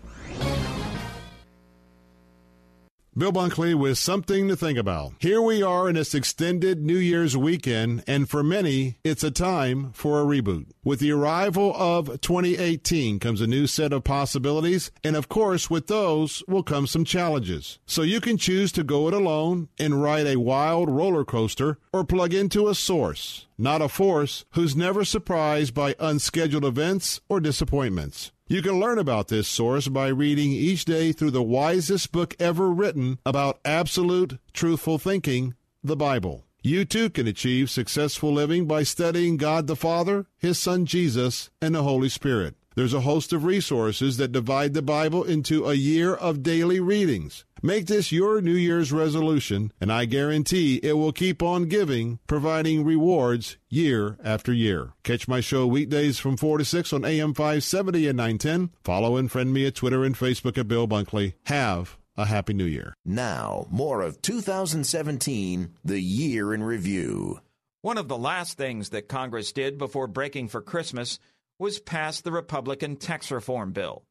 Bill 3.17 3.31
Bunkley 3.31 3.73
with 3.73 3.97
something 3.97 4.49
to 4.49 4.57
think 4.57 4.77
about. 4.77 5.13
Here 5.19 5.41
we 5.41 5.63
are 5.63 5.87
in 5.87 5.95
this 5.95 6.13
extended 6.13 6.83
New 6.83 6.97
Year's 6.97 7.37
weekend, 7.37 8.03
and 8.05 8.29
for 8.29 8.43
many, 8.43 8.97
it's 9.05 9.23
a 9.23 9.31
time 9.31 9.93
for 9.93 10.19
a 10.19 10.25
reboot. 10.25 10.65
With 10.83 10.99
the 10.99 11.13
arrival 11.13 11.73
of 11.77 12.19
2018 12.19 13.19
comes 13.19 13.39
a 13.39 13.47
new 13.47 13.67
set 13.67 13.93
of 13.93 14.03
possibilities, 14.03 14.91
and 15.01 15.15
of 15.15 15.29
course, 15.29 15.69
with 15.69 15.87
those 15.87 16.43
will 16.45 16.61
come 16.61 16.87
some 16.87 17.05
challenges. 17.05 17.79
So 17.85 18.01
you 18.01 18.19
can 18.19 18.35
choose 18.35 18.73
to 18.73 18.83
go 18.83 19.07
it 19.07 19.13
alone 19.13 19.69
and 19.79 20.03
ride 20.03 20.27
a 20.27 20.35
wild 20.35 20.89
roller 20.89 21.23
coaster, 21.23 21.77
or 21.93 22.03
plug 22.03 22.33
into 22.33 22.67
a 22.67 22.75
source, 22.75 23.45
not 23.57 23.81
a 23.81 23.87
force, 23.87 24.43
who's 24.55 24.75
never 24.75 25.05
surprised 25.05 25.73
by 25.73 25.95
unscheduled 26.01 26.65
events 26.65 27.21
or 27.29 27.39
disappointments. 27.39 28.33
You 28.47 28.61
can 28.61 28.79
learn 28.79 28.99
about 28.99 29.29
this 29.29 29.47
source 29.47 29.87
by 29.87 30.09
reading 30.09 30.51
each 30.51 30.85
day 30.85 31.11
through 31.11 31.31
the 31.31 31.41
wisest 31.41 32.11
book 32.11 32.35
ever 32.39 32.69
written 32.69 33.17
about 33.25 33.59
absolute 33.65 34.37
truthful 34.53 34.99
thinking, 34.99 35.55
the 35.83 35.95
Bible. 35.95 36.45
You 36.61 36.85
too 36.85 37.09
can 37.09 37.25
achieve 37.25 37.71
successful 37.71 38.31
living 38.31 38.67
by 38.67 38.83
studying 38.83 39.37
God 39.37 39.65
the 39.65 39.75
Father, 39.75 40.27
His 40.37 40.59
Son 40.59 40.85
Jesus, 40.85 41.49
and 41.59 41.73
the 41.73 41.81
Holy 41.81 42.07
Spirit. 42.07 42.53
There's 42.75 42.93
a 42.93 43.01
host 43.01 43.31
of 43.31 43.45
resources 43.45 44.17
that 44.17 44.33
divide 44.33 44.73
the 44.73 44.81
Bible 44.81 45.23
into 45.23 45.65
a 45.65 45.75
year 45.75 46.13
of 46.13 46.43
daily 46.43 46.81
readings. 46.81 47.45
Make 47.63 47.85
this 47.85 48.11
your 48.11 48.41
New 48.41 48.53
Year's 48.53 48.91
resolution, 48.91 49.71
and 49.79 49.93
I 49.93 50.03
guarantee 50.03 50.81
it 50.83 50.97
will 50.97 51.13
keep 51.13 51.41
on 51.41 51.69
giving, 51.69 52.19
providing 52.27 52.83
rewards 52.83 53.55
year 53.69 54.17
after 54.21 54.51
year. 54.51 54.91
Catch 55.03 55.25
my 55.25 55.39
show 55.39 55.65
weekdays 55.65 56.19
from 56.19 56.35
4 56.35 56.57
to 56.57 56.65
6 56.65 56.91
on 56.91 57.05
AM 57.05 57.33
570 57.33 58.09
and 58.09 58.17
910. 58.17 58.71
Follow 58.83 59.15
and 59.15 59.31
friend 59.31 59.53
me 59.53 59.65
at 59.65 59.75
Twitter 59.75 60.03
and 60.03 60.15
Facebook 60.15 60.57
at 60.57 60.67
Bill 60.67 60.85
Bunkley. 60.85 61.35
Have 61.45 61.97
a 62.17 62.25
Happy 62.25 62.53
New 62.53 62.65
Year. 62.65 62.93
Now, 63.05 63.67
more 63.69 64.01
of 64.01 64.21
2017, 64.21 65.75
the 65.85 66.01
year 66.01 66.53
in 66.53 66.61
review. 66.61 67.39
One 67.81 67.97
of 67.97 68.07
the 68.07 68.17
last 68.17 68.57
things 68.57 68.89
that 68.89 69.07
Congress 69.07 69.51
did 69.51 69.77
before 69.77 70.07
breaking 70.07 70.47
for 70.49 70.59
Christmas 70.59 71.19
was 71.59 71.79
pass 71.79 72.21
the 72.21 72.31
Republican 72.31 72.95
tax 72.95 73.31
reform 73.31 73.71
bill. 73.71 74.05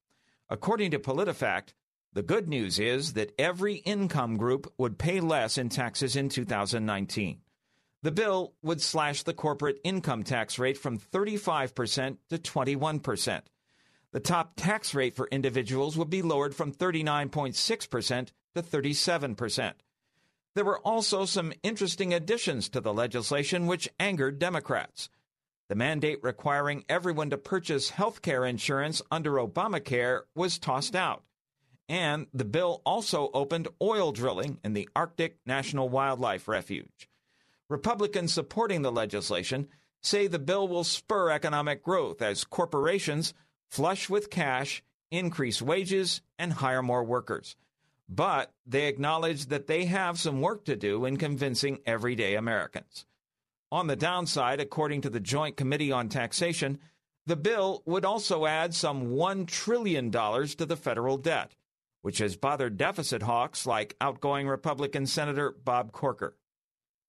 According 0.49 0.91
to 0.93 0.99
PolitiFact, 0.99 1.75
the 2.13 2.23
good 2.23 2.49
news 2.49 2.79
is 2.79 3.15
that 3.15 3.35
every 3.39 3.75
income 3.75 4.37
group 4.37 4.73
would 4.79 4.99
pay 4.99 5.21
less 5.21 5.59
in 5.59 5.69
taxes 5.69 6.15
in 6.15 6.29
2019. 6.29 7.41
The 8.03 8.13
bill 8.13 8.55
would 8.63 8.81
slash 8.81 9.23
the 9.23 9.35
corporate 9.35 9.79
income 9.83 10.23
tax 10.23 10.59
rate 10.59 10.79
from 10.79 10.99
35% 10.99 12.19
to 12.29 12.39
21%. 12.39 13.43
The 14.13 14.21
top 14.21 14.53
tax 14.57 14.95
rate 14.95 15.17
for 15.17 15.27
individuals 15.33 15.97
would 15.97 16.11
be 16.11 16.23
lowered 16.23 16.55
from 16.55 16.73
39.6% 16.73 18.29
to 18.55 18.63
37%. 18.63 19.73
There 20.55 20.65
were 20.65 20.79
also 20.79 21.25
some 21.25 21.53
interesting 21.65 22.15
additions 22.15 22.69
to 22.69 22.81
the 22.81 22.95
legislation 22.95 23.67
which 23.67 23.89
angered 23.99 24.39
Democrats. 24.39 25.09
The 25.69 25.75
mandate 25.75 26.19
requiring 26.23 26.85
everyone 26.89 27.31
to 27.31 27.39
purchase 27.39 27.91
health 27.91 28.21
care 28.21 28.45
insurance 28.45 29.01
under 29.11 29.33
Obamacare 29.33 30.23
was 30.35 30.59
tossed 30.59 30.95
out. 30.95 31.23
And 31.89 32.27
the 32.35 32.45
bill 32.45 32.83
also 32.85 33.31
opened 33.33 33.69
oil 33.81 34.13
drilling 34.13 34.59
in 34.63 34.75
the 34.75 34.89
Arctic 34.95 35.39
National 35.47 35.89
Wildlife 35.89 36.49
Refuge. 36.49 37.09
Republicans 37.69 38.33
supporting 38.33 38.83
the 38.83 38.93
legislation 38.93 39.69
say 40.03 40.27
the 40.27 40.39
bill 40.39 40.69
will 40.69 40.85
spur 40.85 41.31
economic 41.31 41.83
growth 41.83 42.21
as 42.21 42.45
corporations 42.45 43.33
flush 43.71 44.11
with 44.11 44.31
cash, 44.31 44.83
increase 45.11 45.63
wages, 45.63 46.21
and 46.39 46.53
hire 46.53 46.83
more 46.83 47.05
workers. 47.05 47.57
But 48.09 48.53
they 48.67 48.87
acknowledge 48.87 49.47
that 49.47 49.67
they 49.67 49.87
have 49.87 50.19
some 50.21 50.43
work 50.43 50.67
to 50.67 50.77
do 50.77 51.07
in 51.07 51.17
convincing 51.17 51.79
everyday 51.87 52.35
Americans. 52.35 53.07
On 53.75 53.89
the 53.89 53.97
downside, 53.97 54.61
according 54.61 55.01
to 55.01 55.11
the 55.11 55.19
Joint 55.19 55.57
Committee 55.57 55.91
on 55.91 56.09
Taxation, 56.09 56.79
the 57.27 57.35
bill 57.35 57.83
would 57.87 58.05
also 58.05 58.47
add 58.47 58.73
some 58.73 59.09
$1 59.09 59.49
trillion 59.49 60.13
to 60.13 60.65
the 60.65 60.77
federal 60.77 61.17
debt, 61.17 61.57
which 62.01 62.19
has 62.19 62.37
bothered 62.37 62.77
deficit 62.77 63.23
hawks 63.23 63.67
like 63.67 63.97
outgoing 64.01 64.47
Republican 64.47 65.07
Senator 65.07 65.51
Bob 65.51 65.91
Corker. 65.91 66.37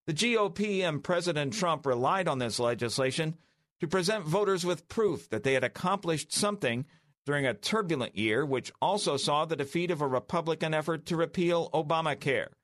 The 0.07 0.15
GOP 0.15 0.81
and 0.81 1.03
President 1.03 1.53
Trump 1.53 1.85
relied 1.85 2.27
on 2.27 2.39
this 2.39 2.59
legislation 2.59 3.37
to 3.79 3.87
present 3.87 4.25
voters 4.25 4.65
with 4.65 4.89
proof 4.89 5.29
that 5.29 5.43
they 5.43 5.53
had 5.53 5.63
accomplished 5.63 6.33
something 6.33 6.87
during 7.27 7.45
a 7.45 7.53
turbulent 7.53 8.17
year, 8.17 8.43
which 8.43 8.73
also 8.81 9.17
saw 9.17 9.45
the 9.45 9.55
defeat 9.55 9.91
of 9.91 10.01
a 10.01 10.07
Republican 10.07 10.73
effort 10.73 11.05
to 11.05 11.15
repeal 11.15 11.69
Obamacare. 11.75 12.54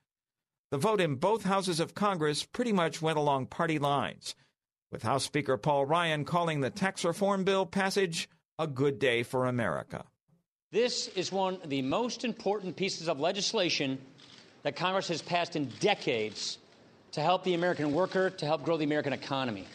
The 0.71 0.77
vote 0.77 1.01
in 1.01 1.15
both 1.15 1.43
houses 1.43 1.81
of 1.81 1.95
Congress 1.95 2.45
pretty 2.45 2.71
much 2.71 3.01
went 3.01 3.17
along 3.17 3.47
party 3.47 3.77
lines, 3.77 4.35
with 4.89 5.03
House 5.03 5.25
Speaker 5.25 5.57
Paul 5.57 5.85
Ryan 5.85 6.23
calling 6.23 6.61
the 6.61 6.69
tax 6.69 7.03
reform 7.03 7.43
bill 7.43 7.65
passage 7.65 8.29
a 8.57 8.67
good 8.67 8.97
day 8.97 9.23
for 9.23 9.47
America. 9.47 10.05
This 10.71 11.09
is 11.09 11.29
one 11.29 11.55
of 11.55 11.69
the 11.69 11.81
most 11.81 12.23
important 12.23 12.77
pieces 12.77 13.09
of 13.09 13.19
legislation 13.19 13.99
that 14.63 14.77
Congress 14.77 15.09
has 15.09 15.21
passed 15.21 15.57
in 15.57 15.65
decades 15.81 16.57
to 17.11 17.21
help 17.21 17.43
the 17.43 17.53
American 17.53 17.91
worker, 17.91 18.29
to 18.29 18.45
help 18.45 18.63
grow 18.63 18.77
the 18.77 18.85
American 18.85 19.11
economy. 19.11 19.67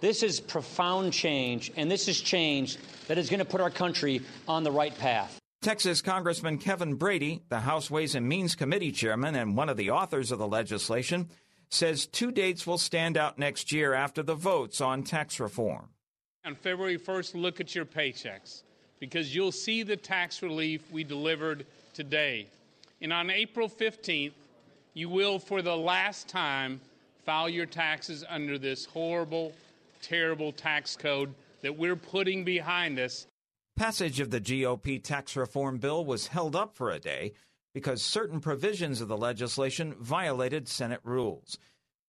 This 0.00 0.24
is 0.24 0.40
profound 0.40 1.12
change, 1.12 1.70
and 1.76 1.88
this 1.88 2.08
is 2.08 2.20
change 2.20 2.78
that 3.06 3.16
is 3.16 3.30
going 3.30 3.38
to 3.38 3.44
put 3.44 3.60
our 3.60 3.70
country 3.70 4.22
on 4.48 4.64
the 4.64 4.72
right 4.72 4.96
path. 4.98 5.39
Texas 5.62 6.00
Congressman 6.00 6.56
Kevin 6.56 6.94
Brady, 6.94 7.42
the 7.50 7.60
House 7.60 7.90
Ways 7.90 8.14
and 8.14 8.26
Means 8.26 8.54
Committee 8.54 8.92
chairman 8.92 9.34
and 9.34 9.58
one 9.58 9.68
of 9.68 9.76
the 9.76 9.90
authors 9.90 10.32
of 10.32 10.38
the 10.38 10.48
legislation, 10.48 11.28
says 11.68 12.06
two 12.06 12.32
dates 12.32 12.66
will 12.66 12.78
stand 12.78 13.18
out 13.18 13.38
next 13.38 13.70
year 13.70 13.92
after 13.92 14.22
the 14.22 14.34
votes 14.34 14.80
on 14.80 15.02
tax 15.02 15.38
reform. 15.38 15.90
On 16.46 16.54
February 16.54 16.98
1st, 16.98 17.34
look 17.34 17.60
at 17.60 17.74
your 17.74 17.84
paychecks 17.84 18.62
because 19.00 19.34
you'll 19.34 19.52
see 19.52 19.82
the 19.82 19.98
tax 19.98 20.42
relief 20.42 20.90
we 20.90 21.04
delivered 21.04 21.66
today. 21.92 22.46
And 23.02 23.12
on 23.12 23.28
April 23.28 23.68
15th, 23.68 24.32
you 24.94 25.10
will, 25.10 25.38
for 25.38 25.60
the 25.60 25.76
last 25.76 26.26
time, 26.26 26.80
file 27.26 27.50
your 27.50 27.66
taxes 27.66 28.24
under 28.30 28.56
this 28.56 28.86
horrible, 28.86 29.52
terrible 30.00 30.52
tax 30.52 30.96
code 30.96 31.34
that 31.60 31.76
we're 31.76 31.96
putting 31.96 32.44
behind 32.44 32.98
us. 32.98 33.26
Passage 33.76 34.20
of 34.20 34.30
the 34.30 34.40
GOP 34.40 35.02
tax 35.02 35.36
reform 35.36 35.78
bill 35.78 36.04
was 36.04 36.26
held 36.28 36.54
up 36.54 36.74
for 36.74 36.90
a 36.90 36.98
day 36.98 37.32
because 37.72 38.02
certain 38.02 38.40
provisions 38.40 39.00
of 39.00 39.08
the 39.08 39.16
legislation 39.16 39.94
violated 39.98 40.68
Senate 40.68 41.00
rules. 41.04 41.58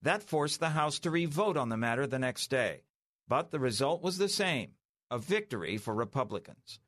That 0.01 0.23
forced 0.23 0.59
the 0.59 0.69
House 0.69 0.99
to 0.99 1.11
revote 1.11 1.57
on 1.57 1.69
the 1.69 1.77
matter 1.77 2.07
the 2.07 2.19
next 2.19 2.49
day. 2.49 2.81
But 3.27 3.51
the 3.51 3.59
result 3.59 4.01
was 4.01 4.17
the 4.17 4.29
same 4.29 4.71
a 5.09 5.17
victory 5.17 5.77
for 5.77 5.93
Republicans. 5.93 6.79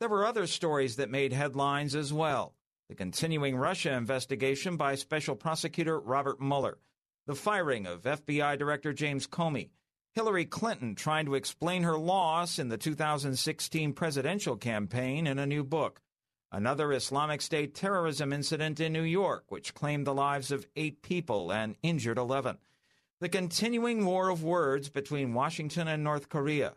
There 0.00 0.08
were 0.08 0.26
other 0.26 0.46
stories 0.46 0.96
that 0.96 1.10
made 1.10 1.32
headlines 1.32 1.94
as 1.94 2.12
well 2.12 2.54
the 2.88 2.94
continuing 2.94 3.56
Russia 3.56 3.92
investigation 3.92 4.76
by 4.76 4.94
Special 4.94 5.34
Prosecutor 5.34 5.98
Robert 5.98 6.40
Mueller, 6.40 6.78
the 7.26 7.34
firing 7.34 7.86
of 7.86 8.02
FBI 8.02 8.58
Director 8.58 8.92
James 8.92 9.26
Comey, 9.26 9.70
Hillary 10.14 10.44
Clinton 10.44 10.94
trying 10.94 11.26
to 11.26 11.34
explain 11.34 11.82
her 11.82 11.98
loss 11.98 12.60
in 12.60 12.68
the 12.68 12.78
2016 12.78 13.92
presidential 13.94 14.56
campaign 14.56 15.26
in 15.26 15.40
a 15.40 15.46
new 15.46 15.64
book, 15.64 16.00
another 16.52 16.92
Islamic 16.92 17.42
State 17.42 17.74
terrorism 17.74 18.32
incident 18.32 18.78
in 18.78 18.92
New 18.92 19.02
York, 19.02 19.46
which 19.48 19.74
claimed 19.74 20.06
the 20.06 20.14
lives 20.14 20.52
of 20.52 20.68
eight 20.76 21.02
people 21.02 21.52
and 21.52 21.74
injured 21.82 22.16
11. 22.18 22.58
the 23.20 23.28
continuing 23.28 24.04
war 24.04 24.28
of 24.28 24.44
words 24.44 24.88
between 24.88 25.34
Washington 25.34 25.88
and 25.88 26.04
North 26.04 26.28
Korea, 26.28 26.74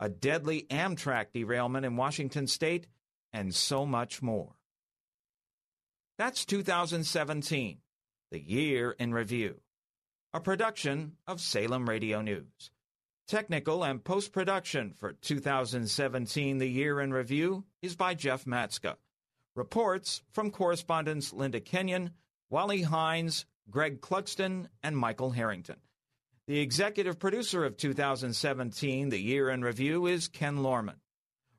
a 0.00 0.08
deadly 0.08 0.66
Amtrak 0.70 1.26
derailment 1.32 1.84
in 1.84 1.96
Washington 1.96 2.46
state, 2.46 2.86
and 3.32 3.54
so 3.54 3.84
much 3.86 4.22
more. 4.22 4.54
That's 6.18 6.44
2017, 6.44 7.78
the 8.30 8.40
year 8.40 8.92
in 8.98 9.12
review. 9.12 9.60
A 10.32 10.40
production 10.40 11.16
of 11.26 11.40
Salem 11.40 11.88
Radio 11.88 12.20
News. 12.22 12.70
Technical 13.30 13.84
and 13.84 14.02
post 14.02 14.32
production 14.32 14.92
for 14.92 15.12
2017, 15.12 16.58
the 16.58 16.66
year 16.66 17.00
in 17.00 17.12
review, 17.12 17.62
is 17.80 17.94
by 17.94 18.12
Jeff 18.12 18.44
Matska. 18.44 18.96
Reports 19.54 20.20
from 20.32 20.50
correspondents 20.50 21.32
Linda 21.32 21.60
Kenyon, 21.60 22.10
Wally 22.50 22.82
Hines, 22.82 23.46
Greg 23.70 24.00
Clugston, 24.00 24.66
and 24.82 24.96
Michael 24.96 25.30
Harrington. 25.30 25.76
The 26.48 26.58
executive 26.58 27.20
producer 27.20 27.64
of 27.64 27.76
2017, 27.76 29.10
the 29.10 29.22
year 29.22 29.48
in 29.48 29.62
review, 29.62 30.06
is 30.06 30.26
Ken 30.26 30.64
Lorman. 30.64 30.96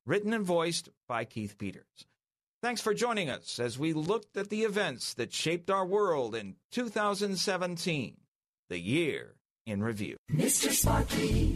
Written 0.05 0.33
and 0.33 0.45
voiced 0.45 0.89
by 1.07 1.23
Keith 1.23 1.57
Peters. 1.57 2.05
Thanks 2.61 2.81
for 2.81 2.93
joining 2.93 3.29
us 3.29 3.61
as 3.61 3.79
we 3.79 3.93
looked 3.93 4.35
at 4.35 4.49
the 4.49 4.63
events 4.63 5.13
that 5.13 5.31
shaped 5.31 5.69
our 5.69 5.85
world 5.85 6.35
in 6.35 6.57
2017, 6.71 8.17
the 8.67 8.77
year 8.77 9.35
in 9.65 9.83
review. 9.83 10.17
Mr. 10.31 10.71
Sparky, 10.71 11.55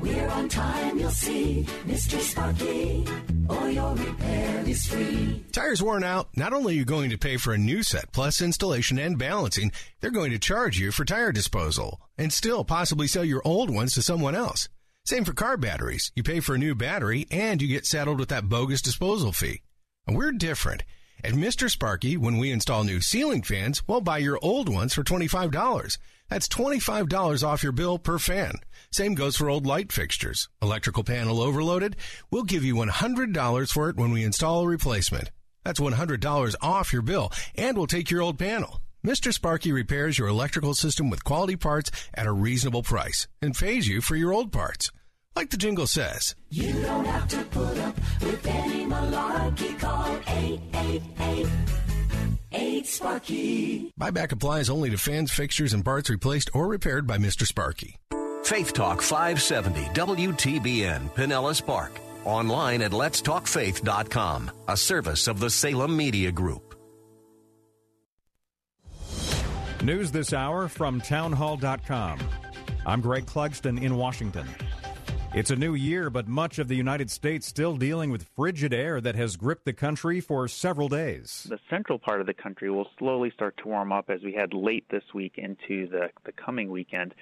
we're 0.00 0.28
on 0.28 0.48
time, 0.48 0.98
you'll 0.98 1.10
see. 1.10 1.64
Mr. 1.86 2.20
Sparky, 2.20 3.04
or 3.48 3.70
your 3.70 3.94
repair 3.94 4.62
is 4.66 4.86
free. 4.86 5.44
Tires 5.52 5.82
worn 5.82 6.04
out? 6.04 6.28
Not 6.36 6.52
only 6.52 6.74
are 6.74 6.76
you 6.76 6.84
going 6.84 7.10
to 7.10 7.18
pay 7.18 7.36
for 7.36 7.52
a 7.52 7.58
new 7.58 7.82
set 7.82 8.12
plus 8.12 8.40
installation 8.40 8.98
and 8.98 9.18
balancing, 9.18 9.72
they're 10.00 10.10
going 10.10 10.30
to 10.30 10.38
charge 10.38 10.78
you 10.78 10.92
for 10.92 11.04
tire 11.04 11.32
disposal 11.32 12.00
and 12.16 12.32
still 12.32 12.64
possibly 12.64 13.06
sell 13.08 13.24
your 13.24 13.42
old 13.44 13.70
ones 13.70 13.94
to 13.94 14.02
someone 14.02 14.34
else. 14.34 14.68
Same 15.04 15.24
for 15.24 15.32
car 15.32 15.56
batteries. 15.56 16.12
You 16.14 16.22
pay 16.22 16.38
for 16.40 16.54
a 16.54 16.58
new 16.58 16.76
battery 16.76 17.26
and 17.30 17.60
you 17.60 17.66
get 17.66 17.86
saddled 17.86 18.20
with 18.20 18.28
that 18.28 18.48
bogus 18.48 18.80
disposal 18.82 19.32
fee. 19.32 19.62
And 20.06 20.16
we're 20.16 20.32
different. 20.32 20.84
At 21.24 21.34
Mr. 21.34 21.70
Sparky, 21.70 22.16
when 22.16 22.38
we 22.38 22.50
install 22.50 22.82
new 22.82 23.00
ceiling 23.00 23.42
fans, 23.42 23.86
we'll 23.86 24.00
buy 24.00 24.18
your 24.18 24.40
old 24.42 24.68
ones 24.68 24.92
for 24.92 25.04
$25. 25.04 25.98
That's 26.32 26.48
$25 26.48 27.46
off 27.46 27.62
your 27.62 27.72
bill 27.72 27.98
per 27.98 28.18
fan. 28.18 28.54
Same 28.90 29.14
goes 29.14 29.36
for 29.36 29.50
old 29.50 29.66
light 29.66 29.92
fixtures. 29.92 30.48
Electrical 30.62 31.04
panel 31.04 31.42
overloaded? 31.42 31.94
We'll 32.30 32.44
give 32.44 32.64
you 32.64 32.74
$100 32.76 33.70
for 33.70 33.90
it 33.90 33.96
when 33.96 34.12
we 34.12 34.24
install 34.24 34.62
a 34.62 34.66
replacement. 34.66 35.30
That's 35.62 35.78
$100 35.78 36.54
off 36.62 36.90
your 36.90 37.02
bill, 37.02 37.30
and 37.54 37.76
we'll 37.76 37.86
take 37.86 38.10
your 38.10 38.22
old 38.22 38.38
panel. 38.38 38.80
Mr. 39.04 39.30
Sparky 39.30 39.72
repairs 39.72 40.18
your 40.18 40.28
electrical 40.28 40.72
system 40.72 41.10
with 41.10 41.22
quality 41.22 41.56
parts 41.56 41.90
at 42.14 42.26
a 42.26 42.32
reasonable 42.32 42.82
price 42.82 43.28
and 43.42 43.54
pays 43.54 43.86
you 43.86 44.00
for 44.00 44.16
your 44.16 44.32
old 44.32 44.52
parts. 44.52 44.90
Like 45.36 45.50
the 45.50 45.58
jingle 45.58 45.86
says. 45.86 46.34
You 46.48 46.72
don't 46.80 47.04
have 47.04 47.28
to 47.28 47.44
put 47.44 47.76
up 47.76 47.94
with 48.22 48.46
any 48.46 48.86
malarkey. 48.86 49.78
Call 49.78 50.18
888 50.26 51.81
8 52.52 52.86
Sparky. 52.86 53.92
Buyback 54.00 54.32
applies 54.32 54.70
only 54.70 54.90
to 54.90 54.98
fans, 54.98 55.30
fixtures, 55.30 55.72
and 55.72 55.84
parts 55.84 56.10
replaced 56.10 56.50
or 56.54 56.68
repaired 56.68 57.06
by 57.06 57.18
Mr. 57.18 57.46
Sparky. 57.46 57.96
Faith 58.44 58.72
Talk 58.72 59.00
570 59.02 59.80
WTBN 59.94 61.10
Pinellas 61.14 61.64
Park. 61.64 61.92
Online 62.24 62.82
at 62.82 62.92
letstalkfaith.com, 62.92 64.50
a 64.68 64.76
service 64.76 65.26
of 65.28 65.40
the 65.40 65.50
Salem 65.50 65.96
Media 65.96 66.30
Group. 66.30 66.74
News 69.82 70.12
this 70.12 70.32
hour 70.32 70.68
from 70.68 71.00
townhall.com. 71.00 72.20
I'm 72.86 73.00
Greg 73.00 73.26
Clugston 73.26 73.82
in 73.82 73.96
Washington. 73.96 74.46
It's 75.34 75.50
a 75.50 75.56
new 75.56 75.72
year, 75.72 76.10
but 76.10 76.28
much 76.28 76.58
of 76.58 76.68
the 76.68 76.74
United 76.74 77.10
States 77.10 77.46
still 77.46 77.78
dealing 77.78 78.10
with 78.10 78.28
frigid 78.36 78.74
air 78.74 79.00
that 79.00 79.14
has 79.14 79.36
gripped 79.36 79.64
the 79.64 79.72
country 79.72 80.20
for 80.20 80.46
several 80.46 80.90
days. 80.90 81.46
The 81.48 81.58
central 81.70 81.98
part 81.98 82.20
of 82.20 82.26
the 82.26 82.34
country 82.34 82.70
will 82.70 82.86
slowly 82.98 83.30
start 83.30 83.56
to 83.62 83.68
warm 83.68 83.92
up 83.92 84.10
as 84.10 84.20
we 84.22 84.34
head 84.34 84.52
late 84.52 84.84
this 84.90 85.04
week 85.14 85.36
into 85.38 85.88
the, 85.88 86.10
the 86.26 86.32
coming 86.32 86.70
weekend. 86.70 87.14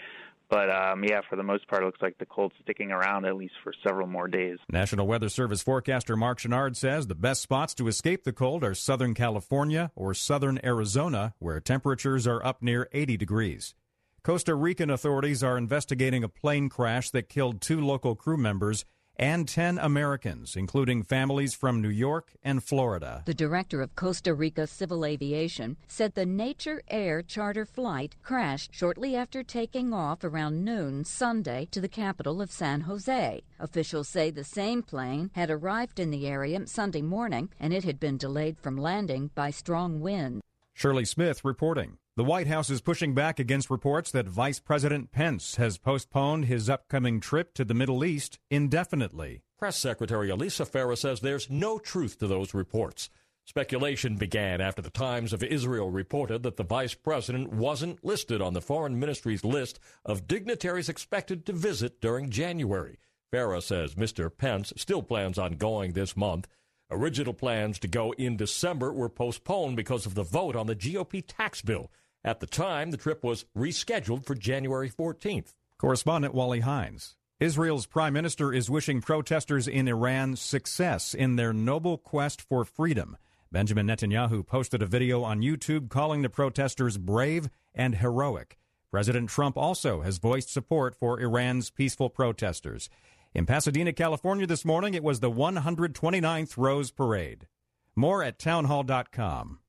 But 0.48 0.70
um, 0.70 1.04
yeah, 1.04 1.20
for 1.30 1.36
the 1.36 1.44
most 1.44 1.68
part, 1.68 1.84
it 1.84 1.86
looks 1.86 2.02
like 2.02 2.18
the 2.18 2.26
cold's 2.26 2.56
sticking 2.60 2.90
around 2.90 3.26
at 3.26 3.36
least 3.36 3.54
for 3.62 3.72
several 3.86 4.08
more 4.08 4.26
days. 4.26 4.58
National 4.68 5.06
Weather 5.06 5.28
Service 5.28 5.62
forecaster 5.62 6.16
Marc 6.16 6.40
Chenard 6.40 6.74
says 6.74 7.06
the 7.06 7.14
best 7.14 7.40
spots 7.40 7.74
to 7.74 7.86
escape 7.86 8.24
the 8.24 8.32
cold 8.32 8.64
are 8.64 8.74
Southern 8.74 9.14
California 9.14 9.92
or 9.94 10.14
Southern 10.14 10.58
Arizona, 10.64 11.34
where 11.38 11.60
temperatures 11.60 12.26
are 12.26 12.44
up 12.44 12.60
near 12.60 12.88
80 12.92 13.16
degrees. 13.16 13.76
Costa 14.22 14.54
Rican 14.54 14.90
authorities 14.90 15.42
are 15.42 15.56
investigating 15.56 16.22
a 16.22 16.28
plane 16.28 16.68
crash 16.68 17.08
that 17.10 17.30
killed 17.30 17.62
two 17.62 17.80
local 17.80 18.14
crew 18.14 18.36
members 18.36 18.84
and 19.16 19.48
10 19.48 19.78
Americans, 19.78 20.56
including 20.56 21.02
families 21.02 21.54
from 21.54 21.80
New 21.80 21.88
York 21.88 22.32
and 22.42 22.62
Florida. 22.62 23.22
The 23.24 23.32
director 23.32 23.80
of 23.80 23.96
Costa 23.96 24.34
Rica 24.34 24.66
Civil 24.66 25.06
Aviation 25.06 25.78
said 25.88 26.14
the 26.14 26.26
Nature 26.26 26.82
Air 26.88 27.22
charter 27.22 27.64
flight 27.64 28.16
crashed 28.22 28.74
shortly 28.74 29.16
after 29.16 29.42
taking 29.42 29.94
off 29.94 30.22
around 30.22 30.64
noon 30.64 31.04
Sunday 31.04 31.66
to 31.70 31.80
the 31.80 31.88
capital 31.88 32.42
of 32.42 32.52
San 32.52 32.82
Jose. 32.82 33.42
Officials 33.58 34.08
say 34.08 34.30
the 34.30 34.44
same 34.44 34.82
plane 34.82 35.30
had 35.34 35.50
arrived 35.50 35.98
in 35.98 36.10
the 36.10 36.26
area 36.26 36.66
Sunday 36.66 37.02
morning 37.02 37.48
and 37.58 37.72
it 37.72 37.84
had 37.84 37.98
been 37.98 38.18
delayed 38.18 38.58
from 38.58 38.76
landing 38.76 39.30
by 39.34 39.50
strong 39.50 40.00
wind. 40.00 40.42
Shirley 40.74 41.06
Smith 41.06 41.42
reporting. 41.42 41.96
The 42.16 42.24
White 42.24 42.48
House 42.48 42.70
is 42.70 42.80
pushing 42.80 43.14
back 43.14 43.38
against 43.38 43.70
reports 43.70 44.10
that 44.10 44.26
Vice 44.26 44.58
President 44.58 45.12
Pence 45.12 45.56
has 45.56 45.78
postponed 45.78 46.46
his 46.46 46.68
upcoming 46.68 47.20
trip 47.20 47.54
to 47.54 47.64
the 47.64 47.72
Middle 47.72 48.04
East 48.04 48.40
indefinitely. 48.50 49.42
Press 49.60 49.76
Secretary 49.76 50.28
Alyssa 50.28 50.68
Farah 50.68 50.98
says 50.98 51.20
there's 51.20 51.48
no 51.48 51.78
truth 51.78 52.18
to 52.18 52.26
those 52.26 52.52
reports. 52.52 53.10
Speculation 53.46 54.16
began 54.16 54.60
after 54.60 54.82
the 54.82 54.90
Times 54.90 55.32
of 55.32 55.44
Israel 55.44 55.88
reported 55.88 56.42
that 56.42 56.56
the 56.56 56.64
vice 56.64 56.94
president 56.94 57.52
wasn't 57.52 58.04
listed 58.04 58.42
on 58.42 58.54
the 58.54 58.60
foreign 58.60 58.98
ministry's 58.98 59.44
list 59.44 59.78
of 60.04 60.26
dignitaries 60.26 60.88
expected 60.88 61.46
to 61.46 61.52
visit 61.52 62.00
during 62.00 62.28
January. 62.28 62.98
Farah 63.32 63.62
says 63.62 63.94
Mr. 63.94 64.36
Pence 64.36 64.72
still 64.76 65.04
plans 65.04 65.38
on 65.38 65.52
going 65.52 65.92
this 65.92 66.16
month. 66.16 66.48
Original 66.92 67.32
plans 67.32 67.78
to 67.78 67.88
go 67.88 68.12
in 68.12 68.36
December 68.36 68.92
were 68.92 69.08
postponed 69.08 69.76
because 69.76 70.06
of 70.06 70.14
the 70.14 70.24
vote 70.24 70.56
on 70.56 70.66
the 70.66 70.74
GOP 70.74 71.22
tax 71.26 71.62
bill. 71.62 71.90
At 72.24 72.40
the 72.40 72.46
time, 72.46 72.90
the 72.90 72.96
trip 72.96 73.22
was 73.22 73.44
rescheduled 73.56 74.26
for 74.26 74.34
January 74.34 74.90
14th. 74.90 75.54
Correspondent 75.78 76.34
Wally 76.34 76.60
Hines. 76.60 77.16
Israel's 77.38 77.86
prime 77.86 78.12
minister 78.12 78.52
is 78.52 78.68
wishing 78.68 79.00
protesters 79.00 79.68
in 79.68 79.88
Iran 79.88 80.34
success 80.36 81.14
in 81.14 81.36
their 81.36 81.52
noble 81.52 81.96
quest 81.96 82.42
for 82.42 82.64
freedom. 82.64 83.16
Benjamin 83.52 83.86
Netanyahu 83.86 84.44
posted 84.44 84.82
a 84.82 84.86
video 84.86 85.22
on 85.22 85.40
YouTube 85.40 85.88
calling 85.88 86.22
the 86.22 86.28
protesters 86.28 86.98
brave 86.98 87.48
and 87.74 87.94
heroic. 87.94 88.58
President 88.90 89.30
Trump 89.30 89.56
also 89.56 90.00
has 90.00 90.18
voiced 90.18 90.52
support 90.52 90.96
for 90.96 91.20
Iran's 91.20 91.70
peaceful 91.70 92.10
protesters. 92.10 92.90
In 93.32 93.46
Pasadena, 93.46 93.92
California 93.92 94.46
this 94.46 94.64
morning, 94.64 94.94
it 94.94 95.04
was 95.04 95.20
the 95.20 95.30
129th 95.30 96.56
Rose 96.56 96.90
Parade. 96.90 97.46
More 97.94 98.24
at 98.24 98.40
townhall.com. 98.40 99.60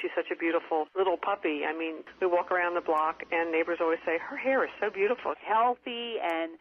She's 0.00 0.10
such 0.14 0.30
a 0.30 0.36
beautiful 0.36 0.86
little 0.96 1.16
puppy. 1.16 1.62
I 1.66 1.76
mean, 1.76 2.04
we 2.20 2.26
walk 2.26 2.50
around 2.50 2.74
the 2.74 2.80
block, 2.82 3.22
and 3.32 3.50
neighbors 3.50 3.78
always 3.80 3.98
say, 4.04 4.18
Her 4.18 4.36
hair 4.36 4.64
is 4.64 4.70
so 4.80 4.90
beautiful. 4.90 5.34
Healthy 5.46 6.16
and 6.22 6.52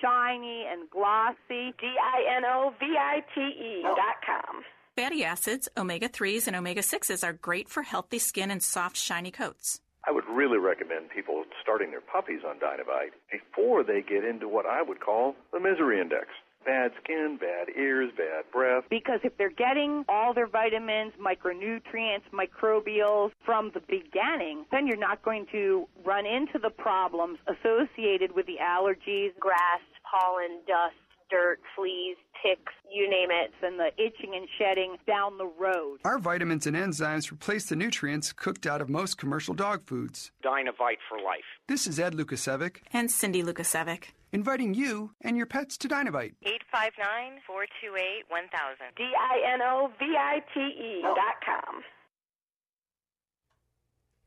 shiny 0.00 0.64
and 0.70 0.88
glossy. 0.90 1.72
D 1.80 1.86
I 1.86 2.36
N 2.36 2.44
O 2.44 2.74
V 2.78 2.86
I 2.98 3.20
T 3.34 3.40
E 3.40 3.82
oh. 3.84 3.94
dot 3.94 4.16
com. 4.24 4.62
Fatty 4.96 5.24
acids, 5.24 5.68
omega 5.76 6.08
3s, 6.08 6.46
and 6.46 6.56
omega 6.56 6.80
6s 6.80 7.22
are 7.22 7.34
great 7.34 7.68
for 7.68 7.82
healthy 7.82 8.18
skin 8.18 8.50
and 8.50 8.62
soft, 8.62 8.96
shiny 8.96 9.30
coats. 9.30 9.80
I 10.06 10.12
would 10.12 10.24
really 10.30 10.58
recommend 10.58 11.10
people 11.10 11.44
starting 11.60 11.90
their 11.90 12.00
puppies 12.00 12.40
on 12.46 12.58
Dinovite 12.58 13.12
before 13.30 13.82
they 13.82 14.02
get 14.02 14.24
into 14.24 14.48
what 14.48 14.64
I 14.66 14.82
would 14.82 15.00
call 15.00 15.34
the 15.52 15.60
misery 15.60 16.00
index 16.00 16.28
bad 16.66 16.90
skin, 17.02 17.38
bad 17.40 17.68
ears, 17.78 18.10
bad 18.16 18.44
breath. 18.52 18.84
Because 18.90 19.20
if 19.22 19.38
they're 19.38 19.50
getting 19.50 20.04
all 20.08 20.34
their 20.34 20.48
vitamins, 20.48 21.12
micronutrients, 21.14 22.26
microbials 22.34 23.30
from 23.44 23.70
the 23.72 23.80
beginning, 23.80 24.66
then 24.72 24.86
you're 24.86 24.96
not 24.96 25.22
going 25.22 25.46
to 25.52 25.86
run 26.04 26.26
into 26.26 26.58
the 26.58 26.70
problems 26.70 27.38
associated 27.46 28.34
with 28.34 28.46
the 28.46 28.56
allergies, 28.60 29.30
grass, 29.38 29.80
pollen, 30.10 30.58
dust 30.66 30.96
dirt, 31.30 31.60
fleas, 31.74 32.16
ticks, 32.42 32.72
you 32.90 33.08
name 33.08 33.28
it. 33.30 33.52
And 33.62 33.78
the 33.78 33.90
itching 33.96 34.34
and 34.34 34.48
shedding 34.58 34.96
down 35.06 35.38
the 35.38 35.46
road. 35.46 35.98
Our 36.04 36.18
vitamins 36.18 36.66
and 36.66 36.76
enzymes 36.76 37.30
replace 37.32 37.66
the 37.66 37.76
nutrients 37.76 38.32
cooked 38.32 38.66
out 38.66 38.80
of 38.80 38.88
most 38.88 39.18
commercial 39.18 39.54
dog 39.54 39.84
foods. 39.86 40.30
Dinovite 40.44 40.98
for 41.08 41.18
life. 41.18 41.44
This 41.68 41.86
is 41.86 41.98
Ed 41.98 42.14
Lukasevic. 42.14 42.78
And 42.92 43.10
Cindy 43.10 43.42
Lukasevic. 43.42 44.12
Inviting 44.32 44.74
you 44.74 45.12
and 45.22 45.36
your 45.36 45.46
pets 45.46 45.76
to 45.78 45.88
Dinovite. 45.88 46.34
859 46.42 47.40
428 47.46 48.24
1000. 48.28 48.76
D 48.96 49.04
I 49.04 49.52
N 49.54 49.62
O 49.62 49.90
V 49.98 50.04
I 50.04 50.42
T 50.52 50.60
E 50.60 51.02
dot 51.02 51.38
com. 51.44 51.82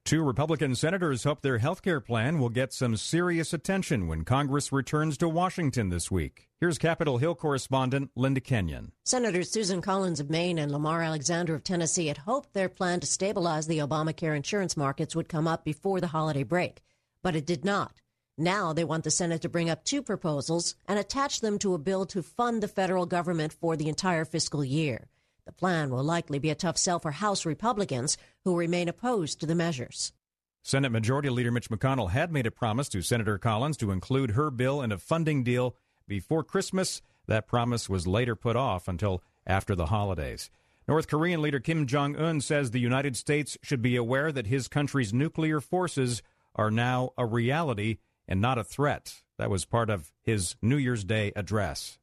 Two 0.10 0.24
Republican 0.24 0.74
senators 0.74 1.24
hope 1.24 1.44
their 1.44 1.60
health 1.60 1.84
care 1.84 2.00
plan 2.00 2.40
will 2.40 2.50
get 2.50 2.74
some 2.74 2.98
serious 2.98 3.54
attention 3.54 4.08
when 4.08 4.24
Congress 4.24 4.72
returns 4.72 5.20
to 5.20 5.30
Washington 5.30 5.90
this 5.90 6.10
week. 6.10 6.50
Here's 6.60 6.80
Capitol 6.80 7.20
Hill 7.20 7.36
correspondent 7.36 8.10
Linda 8.16 8.42
Kenyon. 8.42 8.92
Senators 9.06 9.52
Susan 9.52 9.84
Collins 9.84 10.20
of 10.20 10.28
Maine 10.28 10.58
and 10.58 10.72
Lamar 10.72 11.04
Alexander 11.04 11.54
of 11.54 11.64
Tennessee 11.64 12.08
had 12.08 12.18
hoped 12.18 12.54
their 12.54 12.70
plan 12.70 13.00
to 13.02 13.06
stabilize 13.06 13.68
the 13.68 13.78
Obamacare 13.78 14.36
insurance 14.36 14.76
markets 14.76 15.16
would 15.16 15.30
come 15.30 15.48
up 15.48 15.64
before 15.64 16.02
the 16.02 16.08
holiday 16.08 16.42
break, 16.42 16.82
but 17.22 17.36
it 17.36 17.46
did 17.46 17.64
not. 17.64 18.02
Now 18.36 18.74
they 18.74 18.84
want 18.84 19.04
the 19.04 19.12
Senate 19.12 19.44
to 19.44 19.48
bring 19.50 19.70
up 19.70 19.84
two 19.84 20.02
proposals 20.02 20.74
and 20.88 20.98
attach 20.98 21.42
them 21.42 21.60
to 21.60 21.76
a 21.76 21.78
bill 21.78 22.08
to 22.08 22.24
fund 22.24 22.64
the 22.64 22.68
federal 22.68 23.06
government 23.06 23.54
for 23.54 23.78
the 23.78 23.90
entire 23.90 24.26
fiscal 24.26 24.66
year. 24.66 25.08
The 25.50 25.54
plan 25.54 25.90
will 25.90 26.04
likely 26.04 26.38
be 26.38 26.52
a 26.52 26.56
tough 26.56 26.78
sell 26.78 27.00
for 27.00 27.10
House 27.10 27.44
Republicans, 27.44 28.20
who 28.46 28.56
remain 28.56 28.88
opposed 28.88 29.40
to 29.40 29.48
the 29.48 29.56
measures. 29.56 30.14
Senate 30.62 30.92
Majority 30.92 31.32
Leader 31.32 31.50
Mitch 31.50 31.72
McConnell 31.72 32.12
had 32.12 32.32
made 32.32 32.46
a 32.46 32.52
promise 32.52 32.88
to 32.90 33.02
Senator 33.02 33.40
Collins 33.40 33.76
to 33.78 33.90
include 33.90 34.32
her 34.32 34.52
bill 34.52 34.80
in 34.84 34.92
a 34.92 35.00
funding 35.00 35.44
deal 35.44 35.76
before 36.08 36.44
Christmas. 36.44 37.02
That 37.26 37.48
promise 37.48 37.90
was 37.90 38.06
later 38.06 38.36
put 38.36 38.56
off 38.56 38.88
until 38.88 39.24
after 39.48 39.74
the 39.74 39.88
holidays. 39.88 40.52
North 40.88 41.08
Korean 41.08 41.42
leader 41.42 41.60
Kim 41.60 41.88
Jong 41.88 42.16
un 42.16 42.42
says 42.42 42.70
the 42.70 42.80
United 42.80 43.18
States 43.18 43.58
should 43.64 43.82
be 43.82 43.96
aware 43.96 44.32
that 44.32 44.46
his 44.46 44.68
country's 44.68 45.16
nuclear 45.16 45.60
forces 45.60 46.22
are 46.54 46.70
now 46.70 47.10
a 47.18 47.26
reality 47.26 47.98
and 48.28 48.40
not 48.40 48.60
a 48.60 48.64
threat. 48.64 49.24
That 49.40 49.50
was 49.50 49.66
part 49.66 49.90
of 49.90 50.12
his 50.22 50.56
New 50.62 50.78
Year's 50.78 51.04
Day 51.04 51.32
address. 51.36 51.98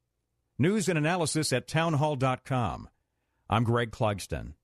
News 0.58 0.88
and 0.88 0.98
analysis 0.98 1.52
at 1.52 1.68
townhall.com. 1.68 2.88
I'm 3.48 3.62
Greg 3.62 3.92
Clugston. 3.92 4.54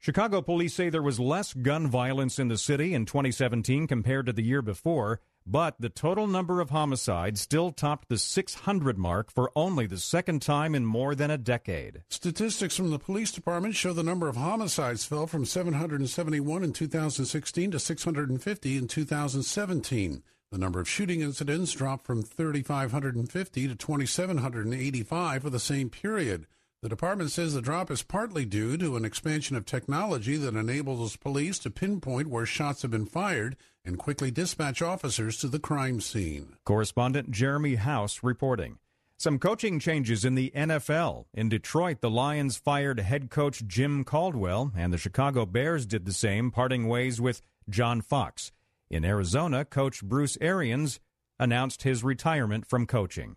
Chicago 0.00 0.42
police 0.42 0.74
say 0.74 0.90
there 0.90 1.00
was 1.00 1.18
less 1.18 1.54
gun 1.54 1.86
violence 1.86 2.38
in 2.38 2.48
the 2.48 2.58
city 2.58 2.92
in 2.92 3.06
2017 3.06 3.86
compared 3.86 4.26
to 4.26 4.32
the 4.32 4.42
year 4.42 4.60
before, 4.60 5.20
but 5.46 5.76
the 5.78 5.88
total 5.88 6.26
number 6.26 6.60
of 6.60 6.70
homicides 6.70 7.40
still 7.40 7.70
topped 7.70 8.08
the 8.08 8.18
600 8.18 8.98
mark 8.98 9.30
for 9.30 9.52
only 9.56 9.86
the 9.86 9.98
second 9.98 10.42
time 10.42 10.74
in 10.74 10.84
more 10.84 11.14
than 11.14 11.30
a 11.30 11.38
decade. 11.38 12.02
Statistics 12.10 12.76
from 12.76 12.90
the 12.90 12.98
police 12.98 13.30
department 13.30 13.76
show 13.76 13.92
the 13.92 14.02
number 14.02 14.28
of 14.28 14.36
homicides 14.36 15.06
fell 15.06 15.26
from 15.26 15.46
771 15.46 16.64
in 16.64 16.72
2016 16.72 17.70
to 17.70 17.78
650 17.78 18.76
in 18.76 18.88
2017. 18.88 20.22
The 20.54 20.60
number 20.60 20.78
of 20.78 20.88
shooting 20.88 21.20
incidents 21.20 21.72
dropped 21.72 22.06
from 22.06 22.22
3,550 22.22 23.66
to 23.66 23.74
2,785 23.74 25.42
for 25.42 25.50
the 25.50 25.58
same 25.58 25.90
period. 25.90 26.46
The 26.80 26.88
department 26.88 27.32
says 27.32 27.54
the 27.54 27.60
drop 27.60 27.90
is 27.90 28.04
partly 28.04 28.44
due 28.44 28.76
to 28.76 28.96
an 28.96 29.04
expansion 29.04 29.56
of 29.56 29.66
technology 29.66 30.36
that 30.36 30.54
enables 30.54 31.16
police 31.16 31.58
to 31.58 31.70
pinpoint 31.70 32.28
where 32.28 32.46
shots 32.46 32.82
have 32.82 32.92
been 32.92 33.04
fired 33.04 33.56
and 33.84 33.98
quickly 33.98 34.30
dispatch 34.30 34.80
officers 34.80 35.38
to 35.38 35.48
the 35.48 35.58
crime 35.58 36.00
scene. 36.00 36.54
Correspondent 36.64 37.32
Jeremy 37.32 37.74
House 37.74 38.22
reporting. 38.22 38.78
Some 39.16 39.40
coaching 39.40 39.80
changes 39.80 40.24
in 40.24 40.36
the 40.36 40.52
NFL. 40.54 41.24
In 41.34 41.48
Detroit, 41.48 42.00
the 42.00 42.10
Lions 42.10 42.56
fired 42.56 43.00
head 43.00 43.28
coach 43.28 43.66
Jim 43.66 44.04
Caldwell, 44.04 44.70
and 44.76 44.92
the 44.92 44.98
Chicago 44.98 45.46
Bears 45.46 45.84
did 45.84 46.04
the 46.04 46.12
same, 46.12 46.52
parting 46.52 46.86
ways 46.86 47.20
with 47.20 47.42
John 47.68 48.00
Fox. 48.00 48.52
In 48.90 49.04
Arizona, 49.04 49.64
coach 49.64 50.02
Bruce 50.02 50.38
Arians 50.40 51.00
announced 51.38 51.82
his 51.82 52.04
retirement 52.04 52.66
from 52.66 52.86
coaching. 52.86 53.36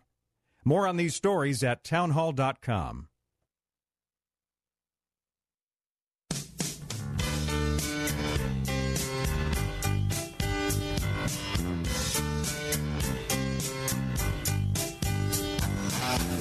More 0.64 0.88
on 0.88 0.98
these 0.98 1.16
stories 1.16 1.64
at 1.64 1.84
townhall.com. 1.84 3.08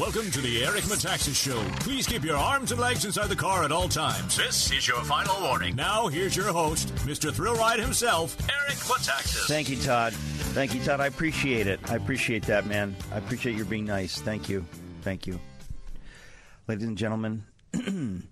Welcome 0.06 0.30
to 0.30 0.40
the 0.40 0.64
Eric 0.64 0.84
Metaxas 0.84 1.34
Show. 1.34 1.60
Please 1.80 2.06
keep 2.06 2.22
your 2.22 2.36
arms 2.36 2.70
and 2.70 2.80
legs 2.80 3.04
inside 3.04 3.28
the 3.28 3.34
car 3.34 3.64
at 3.64 3.72
all 3.72 3.88
times. 3.88 4.36
This 4.36 4.70
is 4.70 4.86
your 4.86 5.02
final 5.02 5.34
warning. 5.42 5.74
Now, 5.74 6.06
here's 6.06 6.36
your 6.36 6.52
host, 6.52 6.94
Mr. 6.98 7.32
Thrill 7.32 7.56
Ride 7.56 7.80
himself, 7.80 8.36
Eric 8.48 8.76
Metaxas. 8.76 9.48
Thank 9.48 9.68
you, 9.68 9.76
Todd. 9.76 10.12
Thank 10.12 10.76
you, 10.76 10.84
Todd. 10.84 11.00
I 11.00 11.06
appreciate 11.06 11.66
it. 11.66 11.80
I 11.90 11.96
appreciate 11.96 12.44
that, 12.44 12.66
man. 12.66 12.94
I 13.12 13.18
appreciate 13.18 13.56
your 13.56 13.64
being 13.64 13.84
nice. 13.84 14.20
Thank 14.20 14.48
you. 14.48 14.64
Thank 15.02 15.26
you. 15.26 15.40
Ladies 16.68 16.86
and 16.86 16.96
gentlemen, 16.96 17.44
I'm 17.74 18.28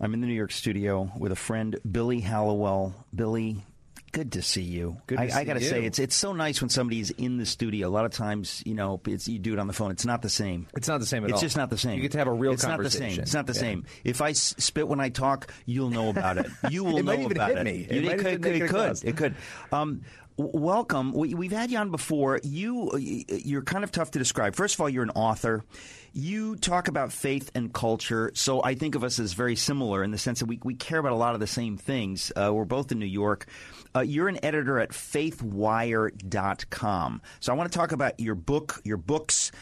in 0.00 0.20
the 0.20 0.28
New 0.28 0.34
York 0.34 0.52
studio 0.52 1.10
with 1.18 1.32
a 1.32 1.36
friend, 1.36 1.80
Billy 1.90 2.20
Hallowell. 2.20 2.94
Billy, 3.12 3.64
Good 4.12 4.32
to 4.32 4.42
see 4.42 4.60
you. 4.62 4.98
Good 5.06 5.16
to 5.16 5.22
I, 5.34 5.40
I 5.40 5.44
got 5.44 5.54
to 5.54 5.60
say, 5.64 5.86
it's 5.86 5.98
it's 5.98 6.14
so 6.14 6.34
nice 6.34 6.60
when 6.60 6.68
somebody's 6.68 7.08
in 7.10 7.38
the 7.38 7.46
studio. 7.46 7.88
A 7.88 7.90
lot 7.90 8.04
of 8.04 8.12
times, 8.12 8.62
you 8.66 8.74
know, 8.74 9.00
it's, 9.06 9.26
you 9.26 9.38
do 9.38 9.54
it 9.54 9.58
on 9.58 9.66
the 9.68 9.72
phone. 9.72 9.90
It's 9.90 10.04
not 10.04 10.20
the 10.20 10.28
same. 10.28 10.66
It's 10.76 10.86
not 10.86 11.00
the 11.00 11.06
same 11.06 11.24
at 11.24 11.30
it's 11.30 11.36
all. 11.36 11.40
just 11.40 11.56
not 11.56 11.70
the 11.70 11.78
same. 11.78 11.96
You 11.96 12.02
get 12.02 12.12
to 12.12 12.18
have 12.18 12.26
a 12.28 12.32
real 12.32 12.52
it's 12.52 12.62
conversation. 12.64 13.06
Not 13.06 13.08
the 13.08 13.14
same. 13.14 13.22
It's 13.22 13.34
not 13.34 13.46
the 13.46 13.52
Yeah. 13.54 13.60
same. 13.60 13.84
If 14.04 14.20
I 14.20 14.32
spit 14.32 14.86
when 14.86 15.00
I 15.00 15.08
talk, 15.08 15.50
you'll 15.64 15.88
know 15.88 16.10
about 16.10 16.36
it. 16.36 16.46
You 16.70 16.84
will 16.84 16.98
It 16.98 17.04
know 17.04 17.24
about 17.26 17.52
it. 17.52 17.66
It 17.66 18.04
might 18.04 18.18
could. 18.18 18.26
even 18.26 18.40
make 18.42 18.54
It 18.54 18.62
it 18.64 18.68
could. 18.68 18.98
It 19.02 19.16
could. 19.16 19.34
Um, 19.72 20.02
welcome. 20.36 21.12
We, 21.12 21.34
we've 21.34 21.52
had 21.52 21.70
you 21.70 21.78
on 21.78 21.90
before. 21.90 22.38
You 22.42 22.90
you're 22.98 23.62
kind 23.62 23.82
of 23.84 23.92
tough 23.92 24.10
to 24.12 24.18
describe. 24.18 24.54
First 24.54 24.74
of 24.74 24.80
all, 24.82 24.88
you're 24.90 25.04
an 25.04 25.10
author. 25.10 25.64
You 26.12 26.56
talk 26.56 26.88
about 26.88 27.10
faith 27.12 27.50
and 27.54 27.72
culture, 27.72 28.30
so 28.34 28.62
I 28.62 28.74
think 28.74 28.94
of 28.94 29.04
us 29.04 29.18
as 29.18 29.32
very 29.32 29.56
similar 29.56 30.04
in 30.04 30.10
the 30.10 30.18
sense 30.18 30.40
that 30.40 30.46
we, 30.46 30.60
we 30.62 30.74
care 30.74 30.98
about 30.98 31.12
a 31.12 31.16
lot 31.16 31.32
of 31.32 31.40
the 31.40 31.46
same 31.46 31.78
things. 31.78 32.30
Uh, 32.36 32.50
we're 32.52 32.66
both 32.66 32.92
in 32.92 32.98
New 32.98 33.06
York. 33.06 33.46
Uh, 33.94 34.00
you're 34.00 34.28
an 34.28 34.42
editor 34.44 34.78
at 34.78 34.90
faithwire.com. 34.90 37.22
So 37.40 37.52
I 37.52 37.56
want 37.56 37.70
to 37.70 37.78
talk 37.78 37.92
about 37.92 38.18
your 38.18 38.34
book, 38.34 38.80
your 38.84 38.96
books. 38.96 39.52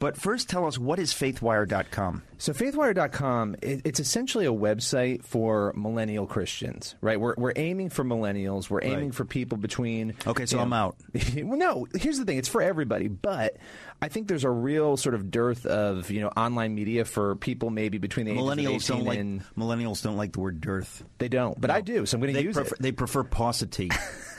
But 0.00 0.16
first, 0.16 0.48
tell 0.48 0.66
us 0.66 0.78
what 0.78 0.98
is 0.98 1.12
faithwire.com? 1.12 2.22
So 2.38 2.54
faithwire.com, 2.54 3.56
it, 3.60 3.82
it's 3.84 4.00
essentially 4.00 4.46
a 4.46 4.52
website 4.52 5.22
for 5.22 5.74
millennial 5.76 6.26
Christians, 6.26 6.94
right? 7.02 7.20
We're, 7.20 7.34
we're 7.36 7.52
aiming 7.54 7.90
for 7.90 8.02
millennials. 8.02 8.70
We're 8.70 8.82
aiming 8.82 9.10
Right. 9.10 9.14
for 9.14 9.26
people 9.26 9.58
between. 9.58 10.14
Okay, 10.26 10.46
so 10.46 10.56
you 10.56 10.62
I'm 10.62 10.72
out. 10.72 10.96
well, 11.36 11.58
no, 11.58 11.86
here's 11.94 12.18
the 12.18 12.24
thing. 12.24 12.38
It's 12.38 12.48
for 12.48 12.62
everybody, 12.62 13.08
but 13.08 13.58
I 14.00 14.08
think 14.08 14.26
there's 14.26 14.44
a 14.44 14.50
real 14.50 14.96
sort 14.96 15.14
of 15.14 15.30
dearth 15.30 15.66
of, 15.66 16.10
you 16.10 16.22
know, 16.22 16.28
online 16.28 16.74
media 16.74 17.04
for 17.04 17.36
people 17.36 17.68
maybe 17.68 17.98
between 17.98 18.24
the 18.24 18.32
Millennials 18.32 18.70
ages 18.70 18.90
of 18.90 18.96
18 18.96 18.96
don't 18.96 19.06
like 19.06 19.18
and... 19.18 19.44
millennials 19.58 20.02
don't 20.02 20.16
like 20.16 20.32
the 20.32 20.40
word 20.40 20.62
dearth. 20.62 21.04
They 21.18 21.28
don't, 21.28 21.60
but 21.60 21.70
I 21.70 21.82
do, 21.82 22.06
so 22.06 22.16
I'm 22.16 22.22
going 22.22 22.32
to 22.32 22.42
use 22.42 22.56
prefer, 22.56 22.74
it. 22.74 22.80
They 22.80 22.92
prefer 22.92 23.22
paucity. 23.22 23.90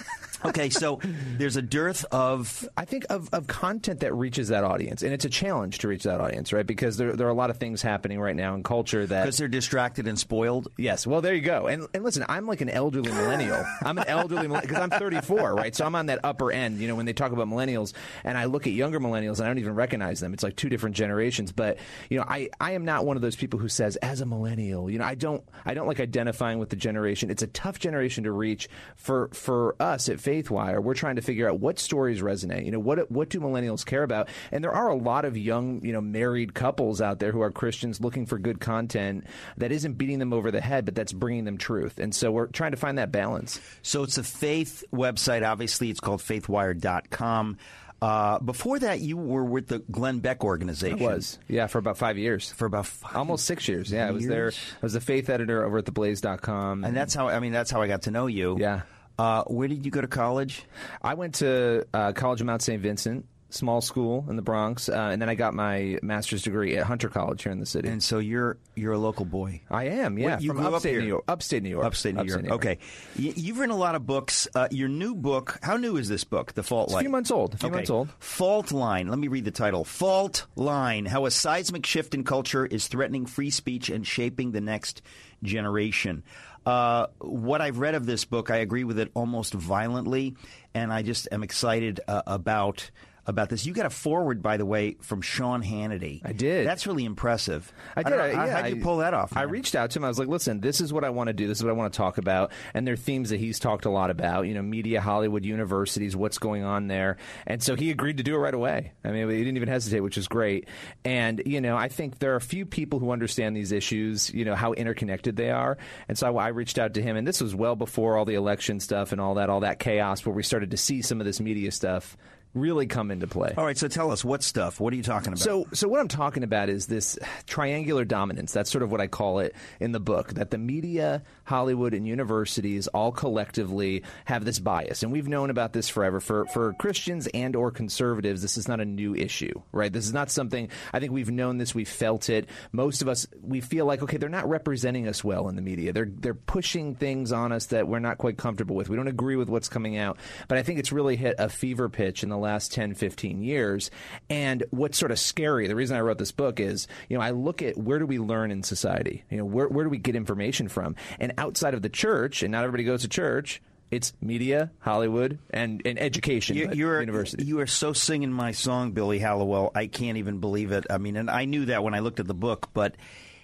okay, 0.46 0.70
so 0.70 1.00
there's 1.38 1.56
a 1.56 1.62
dearth 1.62 2.06
of 2.12 2.68
I 2.78 2.86
think 2.86 3.06
of, 3.10 3.30
of 3.34 3.48
content 3.48 4.02
that 4.02 4.14
reaches 4.14 4.50
that 4.50 4.64
audience, 4.64 5.04
and 5.04 5.14
it's 5.14 5.26
a 5.26 5.30
challenge 5.30 5.80
to 5.80 5.88
reach 5.88 6.04
that 6.04 6.22
audience, 6.22 6.54
right? 6.54 6.66
Because 6.66 6.98
there, 6.98 7.16
there 7.16 7.28
are 7.28 7.32
a 7.32 7.36
lot 7.36 7.50
of 7.50 7.58
things 7.58 7.82
happening 7.82 8.20
right 8.20 8.36
now 8.36 8.56
in 8.56 8.64
culture 8.64 9.06
that 9.06 9.24
because 9.24 9.38
they're 9.38 9.48
distracted 9.48 10.08
and 10.08 10.20
spoiled. 10.20 10.70
Yes, 10.78 11.06
well, 11.06 11.22
there 11.22 11.34
you 11.34 11.42
go. 11.42 11.68
And 11.68 11.88
and 11.94 12.04
listen, 12.04 12.26
I'm 12.28 12.48
like 12.48 12.62
an 12.62 12.70
elderly 12.70 13.12
millennial. 13.12 13.64
I'm 13.84 13.98
an 13.98 14.08
elderly 14.08 14.48
because 14.48 14.78
I'm 14.78 14.90
34, 14.90 15.56
right? 15.56 15.76
So 15.76 15.86
I'm 15.86 15.96
on 15.96 16.08
that 16.08 16.20
upper 16.24 16.52
end. 16.52 16.80
You 16.80 16.88
know, 16.88 16.96
when 16.96 17.06
they 17.06 17.14
talk 17.14 17.32
about 17.32 17.48
millennials, 17.48 17.94
and 18.24 18.38
I 18.38 18.46
look 18.46 18.68
at 18.68 18.74
younger 18.74 19.00
millennials, 19.00 19.38
and 19.38 19.46
I 19.46 19.48
don't 19.48 19.60
even 19.60 19.76
recognize 19.76 20.20
them. 20.20 20.34
It's 20.34 20.44
like 20.44 20.56
two 20.56 20.70
different 20.70 20.96
generations. 20.96 21.52
But 21.52 21.78
you 22.10 22.18
know, 22.18 22.26
I 22.28 22.50
I 22.60 22.72
am 22.72 22.86
not 22.86 23.06
one 23.06 23.16
of 23.16 23.22
those 23.22 23.36
people 23.36 23.60
who 23.60 23.70
says 23.70 23.96
as 23.98 24.22
a 24.22 24.26
millennial. 24.26 24.90
You 24.90 25.00
know, 25.00 25.06
I 25.06 25.16
don't 25.16 25.44
I 25.66 25.74
don't 25.74 25.88
like 25.88 26.00
identifying 26.00 26.60
with 26.60 26.70
the 26.70 26.76
generation. 26.76 27.30
It's 27.30 27.44
a 27.44 27.48
tough 27.48 27.80
generation 27.80 28.24
to 28.24 28.32
reach 28.32 28.70
for 28.96 29.30
for 29.34 29.76
us 29.80 30.10
at 30.10 30.20
Faithwire. 30.32 30.82
We're 30.82 30.94
trying 30.94 31.18
to 31.18 31.22
figure 31.22 31.50
out 31.50 31.60
what 31.60 31.78
stories 31.78 32.22
resonate. 32.22 32.66
You 32.66 32.72
know, 32.72 32.80
what 32.80 33.12
what 33.12 33.30
do 33.30 33.40
millennials 33.40 33.86
care 33.86 34.04
about? 34.04 34.30
And 34.52 34.64
there 34.64 34.72
are 34.72 34.88
a 34.88 34.96
lot 34.96 35.26
of 35.26 35.38
young, 35.38 35.84
you 35.84 35.92
know, 35.92 36.02
married 36.02 36.54
couples 36.54 37.02
out 37.02 37.20
there 37.20 37.32
who 37.32 37.42
are 37.42 37.52
Christians 37.52 38.00
looking 38.00 38.26
for 38.26 38.38
good 38.38 38.60
content 38.60 39.26
that 39.58 39.72
isn't 39.72 39.94
beating 39.94 40.20
them 40.20 40.32
over 40.32 40.52
the 40.52 40.62
head, 40.62 40.86
but 40.86 40.96
that's 40.96 41.12
bringing 41.12 41.44
them 41.44 41.58
truth. 41.58 42.00
And 42.00 42.16
so 42.16 42.32
we're 42.32 42.48
trying 42.48 42.72
to 42.72 42.78
find 42.78 42.98
that 42.98 43.12
balance. 43.12 43.60
So 43.82 44.04
it's 44.04 44.18
a 44.18 44.24
faith 44.24 44.84
website. 44.94 45.48
Obviously, 45.48 45.90
it's 45.90 46.00
called 46.00 46.22
faithwire.com. 46.22 47.58
Uh, 48.02 48.40
before 48.40 48.80
that, 48.80 49.00
you 49.00 49.16
were 49.16 49.44
with 49.44 49.68
the 49.68 49.80
Glenn 49.92 50.20
Beck 50.20 50.44
organization. 50.44 51.04
I 51.04 51.14
was, 51.14 51.38
yeah, 51.48 51.68
for 51.68 51.78
about 51.78 51.98
five 51.98 52.18
years. 52.18 52.52
For 52.52 52.66
about 52.66 52.88
five 52.88 53.16
almost 53.16 53.46
six 53.46 53.68
years. 53.68 53.92
Yeah, 53.92 54.08
I 54.08 54.12
was 54.12 54.26
there. 54.26 54.48
I 54.48 54.80
was 54.82 54.94
the 54.94 55.02
faith 55.02 55.30
editor 55.30 55.64
over 55.64 55.80
at 55.80 55.86
theblaze.com. 55.86 56.84
And 56.84 56.98
that's 56.98 57.14
how 57.14 57.28
I 57.28 57.40
mean. 57.40 57.52
That's 57.52 57.70
how 57.70 57.82
I 57.82 57.88
got 57.88 58.04
to 58.04 58.12
know 58.12 58.26
you. 58.26 58.58
Yeah. 58.60 58.82
Uh, 59.22 59.44
where 59.44 59.68
did 59.68 59.86
you 59.86 59.92
go 59.92 60.02
to 60.02 60.08
college? 60.08 60.64
I 61.04 61.14
went 61.14 61.36
to 61.36 61.86
uh, 61.94 62.12
College 62.14 62.42
of 62.42 62.48
Mount 62.48 62.64
St. 62.64 62.82
Vincent. 62.82 63.28
Small 63.52 63.82
school 63.82 64.26
in 64.30 64.36
the 64.36 64.42
Bronx, 64.42 64.90
uh, 64.90 65.10
and 65.12 65.22
then 65.22 65.30
I 65.30 65.36
got 65.36 65.54
my 65.54 66.00
master's 66.02 66.42
degree 66.42 66.78
at 66.78 66.86
Hunter 66.86 67.10
College 67.10 67.44
here 67.44 67.52
in 67.52 67.60
the 67.60 67.66
city. 67.66 67.90
And 67.90 68.02
so 68.02 68.20
you're 68.20 68.58
you're 68.76 68.94
a 68.94 68.98
local 68.98 69.26
boy. 69.26 69.62
I 69.70 69.86
am, 69.86 70.18
yeah. 70.18 70.32
What, 70.32 70.42
you 70.42 70.50
from 70.50 70.58
grew 70.58 70.68
up 70.68 70.74
upstate 70.74 70.94
here? 70.94 71.02
New 71.02 71.08
York. 71.08 71.24
Upstate 71.28 71.64
New 71.64 71.70
York. 71.70 71.86
Upstate 71.86 72.16
New, 72.16 72.22
Upstate 72.22 72.34
York. 72.34 72.44
New 72.44 72.50
York. 72.50 72.66
Okay. 72.66 72.78
Y- 73.20 73.34
you've 73.36 73.60
written 73.60 73.76
a 73.76 73.80
lot 73.80 73.96
of 73.96 74.06
books. 74.06 74.48
Uh, 74.56 74.68
your 74.72 74.90
new 74.90 75.14
book, 75.14 75.60
how 75.62 75.78
new 75.78 75.98
is 75.98 76.10
this 76.10 76.24
book, 76.24 76.54
The 76.54 76.64
Fault 76.64 76.86
It's 76.86 76.94
a 76.94 76.96
Line? 76.96 77.04
few 77.04 77.10
months 77.10 77.32
old. 77.32 77.54
A 77.54 77.58
few 77.58 77.68
okay. 77.68 77.76
months 77.76 77.90
old. 77.90 78.10
Fault 78.20 78.72
Line. 78.72 79.08
Let 79.08 79.20
me 79.20 79.28
read 79.28 79.46
the 79.46 79.52
title. 79.52 79.84
Fault 79.84 80.48
Line 80.56 81.06
How 81.06 81.26
a 81.26 81.32
Seismic 81.32 81.86
Shift 81.86 82.14
in 82.16 82.24
Culture 82.24 82.66
is 82.66 82.88
Threatening 82.88 83.26
Free 83.26 83.50
Speech 83.50 83.90
and 83.90 84.06
Shaping 84.06 84.52
the 84.52 84.62
Next 84.62 85.02
Generation. 85.44 86.24
Uh, 86.66 87.08
what 87.20 87.60
I've 87.60 87.80
read 87.80 87.96
of 87.96 88.06
this 88.06 88.24
book, 88.26 88.52
I 88.52 88.58
agree 88.58 88.84
with 88.84 89.00
it 89.00 89.10
almost 89.16 89.54
violently, 89.54 90.36
and 90.76 90.94
I 90.94 91.02
just 91.02 91.28
am 91.32 91.44
excited 91.44 92.00
uh, 92.08 92.22
about. 92.28 92.90
About 93.28 93.50
this, 93.50 93.68
you 93.68 93.74
got 93.74 93.86
a 93.86 93.92
forward, 93.92 94.42
by 94.42 94.58
the 94.58 94.66
way, 94.66 94.98
from 95.02 95.22
Sean 95.22 95.62
Hannity. 95.62 96.22
I 96.26 96.34
did. 96.34 96.66
That's 96.66 96.88
really 96.88 97.06
impressive. 97.06 97.72
I 97.96 98.02
did. 98.02 98.14
I- 98.14 98.34
how- 98.34 98.46
yeah, 98.46 98.62
how'd 98.64 98.70
you 98.72 98.78
I- 98.78 98.84
pull 98.84 98.98
that 98.98 99.14
off? 99.14 99.38
I 99.38 99.44
reached 99.44 99.76
out 99.76 99.92
to 99.92 100.00
him. 100.00 100.06
I 100.06 100.08
was 100.08 100.18
like, 100.18 100.28
"Listen, 100.28 100.60
this 100.60 100.82
is 100.82 100.92
what 100.92 101.04
I 101.04 101.12
want 101.12 101.28
to 101.28 101.34
do. 101.34 101.48
This 101.48 101.60
is 101.60 101.64
what 101.64 101.70
I 101.70 101.74
want 101.74 101.94
to 101.94 101.98
talk 101.98 102.18
about." 102.18 102.52
And 102.74 102.88
there 102.88 102.96
are 102.96 102.98
themes 102.98 103.30
that 103.30 103.40
he's 103.40 103.60
talked 103.60 103.86
a 103.86 103.92
lot 103.92 104.10
about. 104.10 104.48
You 104.48 104.56
know, 104.56 104.64
media, 104.64 105.02
Hollywood, 105.02 105.46
universities, 105.46 106.16
what's 106.16 106.40
going 106.40 106.64
on 106.64 106.88
there. 106.88 107.18
And 107.46 107.62
so 107.62 107.76
he 107.76 107.92
agreed 107.92 108.18
to 108.18 108.24
do 108.24 108.34
it 108.34 108.40
right 108.40 108.54
away. 108.56 108.92
I 109.06 109.12
mean, 109.12 109.30
he 109.30 109.38
didn't 109.38 109.56
even 109.58 109.70
hesitate, 109.70 110.00
which 110.00 110.18
is 110.18 110.28
great. 110.28 110.68
And 111.06 111.44
you 111.46 111.62
know, 111.62 111.78
I 111.78 111.90
think 111.90 112.18
there 112.18 112.34
are 112.34 112.38
a 112.38 112.42
few 112.42 112.66
people 112.66 112.98
who 112.98 113.12
understand 113.12 113.56
these 113.56 113.72
issues. 113.72 114.34
You 114.34 114.46
know 114.46 114.56
how 114.56 114.74
interconnected 114.74 115.36
they 115.36 115.52
are. 115.52 115.78
And 116.10 116.18
so 116.18 116.36
I, 116.38 116.46
I 116.46 116.48
reached 116.50 116.80
out 116.80 116.96
to 116.96 117.04
him, 117.04 117.16
and 117.18 117.28
this 117.28 117.40
was 117.40 117.54
well 117.54 117.76
before 117.76 118.18
all 118.18 118.26
the 118.26 118.34
election 118.34 118.80
stuff 118.80 119.12
and 119.12 119.22
all 119.22 119.36
that, 119.36 119.52
all 119.52 119.60
that 119.60 119.78
chaos, 119.78 120.26
where 120.26 120.34
we 120.34 120.42
started 120.42 120.72
to 120.72 120.78
see 120.78 121.04
some 121.04 121.20
of 121.22 121.26
this 121.28 121.40
media 121.40 121.72
stuff 121.72 122.18
really 122.54 122.88
come 122.88 123.12
into 123.12 123.28
play. 123.28 123.54
All 123.58 123.66
right, 123.66 123.78
so 123.78 123.88
tell 123.88 124.12
us 124.12 124.26
what 124.26 124.44
stuff. 124.44 124.80
What 124.80 124.94
are 124.94 124.96
you 124.96 125.04
talking 125.04 125.30
about? 125.30 125.40
So, 125.40 125.68
so 125.74 125.88
what 125.88 126.00
I'm 126.00 126.08
talking 126.08 126.44
about 126.44 126.70
is 126.70 126.88
this 126.88 127.18
triangular 127.48 128.06
dominance. 128.06 128.52
That's 128.52 128.70
sort 128.70 128.84
of 128.84 128.92
what 128.92 129.02
I 129.02 129.08
call 129.08 129.40
it 129.40 129.56
in 129.80 129.92
the 129.92 130.00
book. 130.00 130.34
That 130.34 130.52
the 130.52 130.58
media, 130.58 131.24
Hollywood, 131.46 131.94
and 131.94 132.08
universities 132.08 132.88
all 132.88 133.12
collectively 133.12 134.04
have 134.26 134.46
this 134.46 134.60
bias, 134.60 135.04
and 135.04 135.12
we've 135.12 135.28
known 135.28 135.50
about 135.50 135.74
this 135.74 135.90
forever. 135.90 136.20
For 136.20 136.46
for 136.48 136.74
Christians 136.74 137.28
and 137.34 137.56
or 137.56 137.72
conservatives, 137.72 138.42
this 138.42 138.58
is 138.58 138.68
not 138.68 138.80
a 138.80 138.86
new 138.86 139.16
issue, 139.16 139.62
right? 139.72 139.92
This 139.92 140.06
is 140.06 140.14
not 140.14 140.30
something. 140.30 140.70
I 140.94 141.00
think 141.00 141.12
we've 141.12 141.32
known 141.32 141.58
this. 141.58 141.74
We've 141.74 141.88
felt 141.88 142.30
it. 142.30 142.50
Most 142.72 143.02
of 143.02 143.08
us, 143.08 143.28
we 143.42 143.62
feel 143.62 143.86
like 143.86 144.02
okay, 144.02 144.18
they're 144.18 144.30
not 144.30 144.50
representing 144.50 145.08
us 145.08 145.24
well 145.24 145.48
in 145.48 145.56
the 145.56 145.62
media. 145.62 145.94
They're 145.94 146.10
they're 146.10 146.34
pushing 146.34 146.96
things 146.96 147.32
on 147.32 147.52
us 147.52 147.68
that 147.68 147.88
we're 147.88 148.00
not 148.00 148.18
quite 148.18 148.38
comfortable 148.38 148.76
with. 148.76 148.90
We 148.90 148.98
don't 148.98 149.08
agree 149.08 149.36
with 149.36 149.50
what's 149.50 149.70
coming 149.70 149.98
out. 149.98 150.18
But 150.48 150.58
I 150.58 150.64
think 150.64 150.80
it's 150.80 150.92
really 150.92 151.16
hit 151.16 151.36
a 151.40 151.50
fever 151.50 151.88
pitch 151.90 152.24
in 152.24 152.30
the 152.30 152.41
last 152.42 152.74
10, 152.74 152.96
15 152.96 153.42
years. 153.42 153.90
And 154.30 154.64
what's 154.72 154.98
sort 154.98 155.12
of 155.12 155.20
scary, 155.20 155.68
the 155.68 155.76
reason 155.76 155.96
I 155.96 156.02
wrote 156.02 156.18
this 156.18 156.32
book 156.32 156.60
is, 156.60 156.88
you 157.08 157.18
know, 157.18 157.24
I 157.24 157.30
look 157.32 157.62
at 157.62 157.78
where 157.78 158.00
do 158.00 158.06
we 158.06 158.20
learn 158.20 158.52
in 158.52 158.64
society? 158.64 159.24
You 159.30 159.38
know, 159.38 159.46
where, 159.46 159.68
where 159.68 159.84
do 159.86 159.90
we 159.90 159.98
get 159.98 160.16
information 160.16 160.68
from? 160.68 160.96
And 161.20 161.34
outside 161.38 161.74
of 161.74 161.82
the 161.82 161.90
church, 161.90 162.44
and 162.44 162.52
not 162.52 162.64
everybody 162.64 162.84
goes 162.84 163.04
to 163.04 163.08
church, 163.08 163.62
it's 163.92 164.14
media, 164.22 164.72
Hollywood, 164.80 165.38
and, 165.50 165.82
and 165.86 166.00
education, 166.00 166.56
You- 166.56 166.68
at 166.68 166.76
You're, 166.76 167.00
university. 167.02 167.44
You 167.44 167.60
are 167.60 167.68
so 167.68 167.92
singing 167.94 168.32
my 168.32 168.52
song, 168.54 168.94
Billy 168.94 169.20
Hallowell. 169.20 169.72
I 169.76 169.88
can't 169.88 170.18
even 170.18 170.40
believe 170.40 170.72
it. 170.72 170.86
I 170.90 170.98
mean, 170.98 171.18
and 171.18 171.30
I 171.30 171.46
knew 171.46 171.66
that 171.66 171.84
when 171.84 171.94
I 171.94 172.00
looked 172.00 172.20
at 172.22 172.28
the 172.28 172.34
book, 172.34 172.70
but 172.74 172.96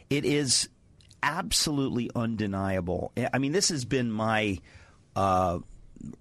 it 0.09 0.23
is 0.23 0.69
absolutely 1.21 2.09
undeniable. 2.15 3.11
I 3.33 3.39
mean, 3.39 3.51
this 3.51 3.69
has 3.69 3.83
been 3.83 4.09
my 4.11 4.59
uh, 5.17 5.59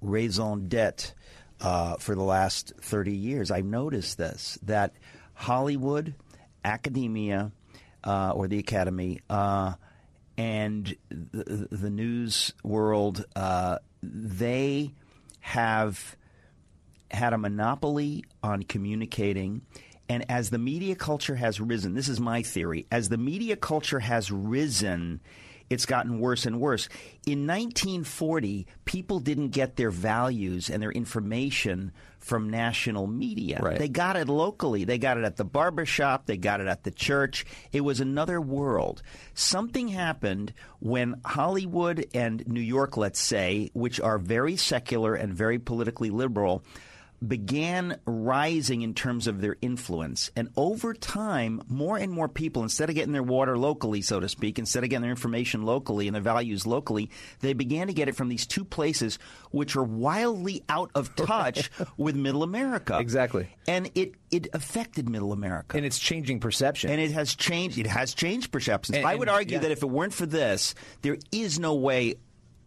raison 0.01 0.69
d'etre 0.69 1.15
uh, 1.61 1.97
for 1.97 2.15
the 2.15 2.23
last 2.23 2.73
30 2.81 3.13
years. 3.13 3.51
I've 3.51 3.65
noticed 3.65 4.19
this 4.19 4.59
that 4.63 4.95
Hollywood, 5.35 6.15
academia, 6.65 7.53
uh, 8.05 8.31
or 8.31 8.49
the 8.49 8.59
academy, 8.59 9.21
uh, 9.29 9.75
and 10.39 10.95
the, 11.09 11.69
the 11.71 11.91
news 11.91 12.53
world, 12.63 13.25
uh, 13.35 13.79
they 14.03 14.93
have 15.41 16.17
had 17.11 17.33
a 17.33 17.39
monopoly 17.39 18.25
on 18.43 18.63
communicating. 18.63 19.63
And 20.09 20.31
as 20.31 20.51
the 20.51 20.59
media 20.59 20.95
culture 20.95 21.35
has 21.35 21.61
risen, 21.61 21.95
this 21.95 22.09
is 22.09 22.21
my 22.21 22.43
theory, 22.43 22.87
as 22.93 23.09
the 23.09 23.19
media 23.19 23.57
culture 23.57 24.01
has 24.01 24.31
risen, 24.31 25.21
it's 25.69 25.87
gotten 25.87 26.21
worse 26.21 26.47
and 26.47 26.61
worse. 26.61 26.89
In 27.27 27.47
1940, 27.47 28.67
people 28.85 29.21
didn't 29.21 29.49
get 29.49 29.77
their 29.77 29.91
values 29.91 30.71
and 30.71 30.83
their 30.83 30.93
information 30.93 31.93
from 32.19 32.51
national 32.51 33.07
media. 33.07 33.61
Right. 33.63 33.79
They 33.79 33.89
got 33.89 34.17
it 34.17 34.29
locally. 34.29 34.85
They 34.85 34.99
got 34.99 35.17
it 35.17 35.25
at 35.25 35.37
the 35.37 35.45
barbershop. 35.45 36.27
They 36.27 36.37
got 36.37 36.61
it 36.61 36.67
at 36.67 36.83
the 36.83 36.91
church. 36.91 37.47
It 37.73 37.83
was 37.83 38.01
another 38.01 38.41
world. 38.41 39.03
Something 39.35 39.89
happened 39.89 40.53
when 40.81 41.21
Hollywood 41.25 42.07
and 42.15 42.47
New 42.49 42.61
York, 42.61 42.97
let's 42.97 43.21
say, 43.21 43.71
which 43.75 44.01
are 44.01 44.19
very 44.19 44.57
secular 44.57 45.15
and 45.15 45.35
very 45.35 45.59
politically 45.59 46.11
liberal, 46.11 46.65
began 47.27 47.99
rising 48.07 48.83
in 48.83 48.95
terms 48.95 49.27
of 49.27 49.41
their 49.41 49.57
influence. 49.61 50.31
And 50.37 50.51
over 50.57 50.95
time, 50.95 51.63
more 51.69 51.97
and 51.97 52.13
more 52.13 52.29
people, 52.29 52.63
instead 52.63 52.89
of 52.89 52.95
getting 52.95 53.13
their 53.13 53.23
water 53.23 53.57
locally, 53.59 54.03
so 54.03 54.21
to 54.21 54.29
speak, 54.29 54.59
instead 54.59 54.85
of 54.85 54.91
getting 54.91 55.03
their 55.03 55.11
information 55.11 55.63
locally 55.65 56.09
and 56.09 56.15
their 56.15 56.23
values 56.23 56.67
locally, 56.67 57.11
they 57.41 57.53
began 57.53 57.87
to 57.87 57.93
get 57.93 58.09
it 58.09 58.17
from 58.17 58.29
these 58.29 58.47
two 58.47 58.65
places 58.65 59.19
which 59.51 59.77
are 59.77 59.83
wildly 59.85 60.63
out 60.69 60.91
of 60.95 61.15
touch 61.17 61.71
with 61.97 62.17
middle 62.17 62.43
America. 62.43 62.99
Exactly. 62.99 63.49
And 63.67 63.91
it, 63.95 64.15
it 64.31 64.49
affected 64.53 65.09
middle 65.09 65.33
America. 65.33 65.77
and 65.77 65.87
it's 65.87 65.99
changing 65.99 66.41
perception. 66.41 66.91
And 66.91 67.01
it 67.01 67.13
has 67.13 67.35
changed. 67.35 67.79
It 67.79 67.87
has 67.87 68.15
changed 68.15 68.53
perceptions. 68.53 68.99
And- 68.99 69.07
I 69.07 69.15
would 69.15 69.29
and- 69.29 69.35
argue 69.37 69.55
yeah. 69.57 69.61
that 69.61 69.71
if 69.71 69.83
it 69.83 69.87
weren't 69.91 70.15
for 70.15 70.27
this, 70.27 70.75
there 71.03 71.17
is 71.33 71.59
no 71.59 71.75
way 71.75 72.17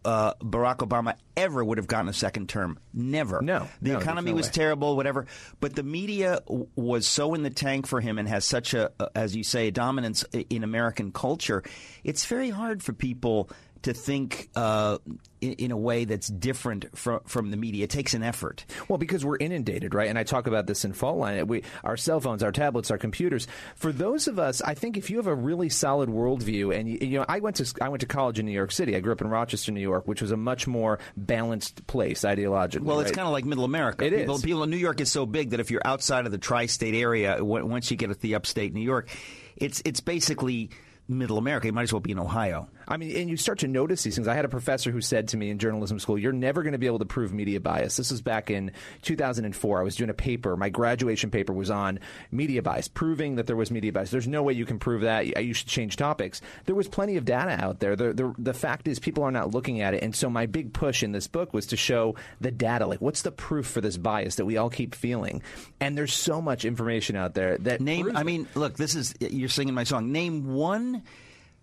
uh, 0.04 0.34
Barack 0.34 0.78
Obama 0.78 1.14
ever 1.36 1.64
would 1.64 1.78
have 1.78 1.86
gotten 1.86 2.08
a 2.08 2.12
second 2.12 2.48
term. 2.48 2.78
Never. 2.94 3.40
No. 3.42 3.68
The 3.82 3.92
No, 3.92 3.98
economy 3.98 4.30
no 4.30 4.36
was 4.36 4.46
way. 4.46 4.52
terrible, 4.52 4.96
whatever. 4.96 5.26
But 5.60 5.74
the 5.76 5.82
media 5.82 6.40
w- 6.46 6.66
was 6.76 7.06
so 7.06 7.34
in 7.34 7.42
the 7.42 7.50
tank 7.50 7.86
for 7.86 8.00
him 8.00 8.18
and 8.18 8.26
has 8.28 8.44
such 8.44 8.72
a, 8.74 8.90
a- 8.98 9.10
as 9.14 9.36
you 9.36 9.44
say, 9.44 9.68
a 9.68 9.70
dominance 9.70 10.24
in 10.48 10.64
American 10.64 11.12
culture. 11.12 11.62
It's 12.04 12.24
very 12.26 12.50
hard 12.50 12.82
for 12.82 12.92
people 12.92 13.50
to 13.82 13.94
think 13.94 14.50
uh, 14.54 14.98
in, 15.40 15.52
in 15.54 15.70
a 15.70 15.76
way 15.76 16.04
that's 16.04 16.28
different 16.28 16.96
from 16.96 17.20
from 17.24 17.50
the 17.50 17.56
media. 17.56 17.84
It 17.84 17.90
takes 17.90 18.14
an 18.14 18.22
effort. 18.22 18.64
Well, 18.88 18.98
because 18.98 19.24
we're 19.24 19.38
inundated, 19.38 19.94
right? 19.94 20.08
And 20.08 20.18
I 20.18 20.24
talk 20.24 20.46
about 20.46 20.66
this 20.66 20.84
in 20.84 20.92
Fault 20.92 21.18
Line. 21.18 21.46
We, 21.46 21.62
our 21.82 21.96
cell 21.96 22.20
phones, 22.20 22.42
our 22.42 22.52
tablets, 22.52 22.90
our 22.90 22.98
computers. 22.98 23.46
For 23.76 23.92
those 23.92 24.28
of 24.28 24.38
us, 24.38 24.60
I 24.60 24.74
think 24.74 24.96
if 24.96 25.10
you 25.10 25.16
have 25.16 25.26
a 25.26 25.34
really 25.34 25.68
solid 25.68 26.08
worldview, 26.08 26.74
and 26.78 26.88
you, 26.88 26.98
you 27.00 27.18
know, 27.18 27.24
I 27.28 27.40
went 27.40 27.56
to 27.56 27.74
I 27.80 27.88
went 27.88 28.02
to 28.02 28.06
college 28.06 28.38
in 28.38 28.46
New 28.46 28.52
York 28.52 28.72
City. 28.72 28.96
I 28.96 29.00
grew 29.00 29.12
up 29.12 29.20
in 29.20 29.28
Rochester, 29.28 29.72
New 29.72 29.80
York, 29.80 30.06
which 30.06 30.20
was 30.20 30.30
a 30.30 30.36
much 30.36 30.66
more 30.66 30.98
balanced 31.16 31.86
place 31.86 32.20
ideologically. 32.20 32.82
Well, 32.82 33.00
it's 33.00 33.10
right? 33.10 33.16
kind 33.16 33.26
of 33.26 33.32
like 33.32 33.44
Middle 33.44 33.64
America. 33.64 34.04
It 34.04 34.14
people, 34.14 34.34
is. 34.36 34.42
People 34.42 34.62
in 34.62 34.70
New 34.70 34.76
York 34.76 35.00
is 35.00 35.10
so 35.10 35.24
big 35.24 35.50
that 35.50 35.60
if 35.60 35.70
you're 35.70 35.86
outside 35.86 36.26
of 36.26 36.32
the 36.32 36.38
tri-state 36.38 36.94
area, 36.94 37.42
once 37.42 37.90
you 37.90 37.96
get 37.96 38.08
to 38.08 38.14
the 38.14 38.34
upstate 38.34 38.74
New 38.74 38.82
York, 38.82 39.08
it's 39.56 39.80
it's 39.84 40.00
basically 40.00 40.70
Middle 41.10 41.38
America. 41.38 41.66
You 41.66 41.72
might 41.72 41.82
as 41.82 41.92
well 41.92 42.00
be 42.00 42.12
in 42.12 42.18
Ohio. 42.18 42.68
I 42.88 42.96
mean, 42.96 43.14
and 43.16 43.28
you 43.28 43.36
start 43.36 43.58
to 43.60 43.68
notice 43.68 44.02
these 44.02 44.14
things. 44.14 44.26
I 44.26 44.34
had 44.34 44.44
a 44.44 44.48
professor 44.48 44.90
who 44.90 45.00
said 45.00 45.28
to 45.28 45.36
me 45.36 45.50
in 45.50 45.58
journalism 45.58 45.98
school, 45.98 46.18
"You're 46.18 46.32
never 46.32 46.62
going 46.62 46.72
to 46.72 46.78
be 46.78 46.86
able 46.86 47.00
to 47.00 47.04
prove 47.04 47.32
media 47.32 47.60
bias." 47.60 47.96
This 47.96 48.10
was 48.10 48.22
back 48.22 48.50
in 48.50 48.72
2004. 49.02 49.80
I 49.80 49.82
was 49.82 49.96
doing 49.96 50.10
a 50.10 50.14
paper. 50.14 50.56
My 50.56 50.68
graduation 50.68 51.30
paper 51.30 51.52
was 51.52 51.70
on 51.70 52.00
media 52.30 52.62
bias, 52.62 52.88
proving 52.88 53.36
that 53.36 53.46
there 53.46 53.56
was 53.56 53.70
media 53.70 53.92
bias. 53.92 54.10
There's 54.10 54.26
no 54.28 54.42
way 54.42 54.54
you 54.54 54.66
can 54.66 54.78
prove 54.78 55.02
that. 55.02 55.44
You 55.44 55.52
should 55.52 55.68
change 55.68 55.96
topics. 55.96 56.40
There 56.66 56.74
was 56.74 56.88
plenty 56.88 57.16
of 57.16 57.24
data 57.24 57.62
out 57.62 57.80
there. 57.80 57.96
The, 57.96 58.12
the, 58.12 58.34
the 58.38 58.54
fact 58.54 58.88
is, 58.88 58.98
people 58.98 59.24
are 59.24 59.32
not 59.32 59.50
looking 59.50 59.80
at 59.80 59.94
it. 59.94 60.02
And 60.02 60.14
so, 60.14 60.30
my 60.30 60.46
big 60.46 60.72
push 60.72 61.02
in 61.02 61.12
this 61.12 61.26
book 61.26 61.52
was 61.52 61.66
to 61.66 61.76
show 61.76 62.14
the 62.40 62.50
data. 62.50 62.86
Like, 62.86 63.00
what's 63.00 63.22
the 63.22 63.32
proof 63.32 63.66
for 63.66 63.80
this 63.80 63.96
bias 63.96 64.36
that 64.36 64.46
we 64.46 64.56
all 64.56 64.70
keep 64.70 64.94
feeling? 64.94 65.42
And 65.80 65.98
there's 65.98 66.14
so 66.14 66.40
much 66.40 66.64
information 66.64 67.16
out 67.16 67.34
there 67.34 67.58
that 67.58 67.80
Name. 67.80 68.16
I 68.16 68.22
mean, 68.22 68.46
look, 68.54 68.76
this 68.76 68.94
is 68.94 69.14
you're 69.20 69.48
singing 69.48 69.74
my 69.74 69.84
song. 69.84 70.12
Name 70.12 70.52
one 70.54 70.99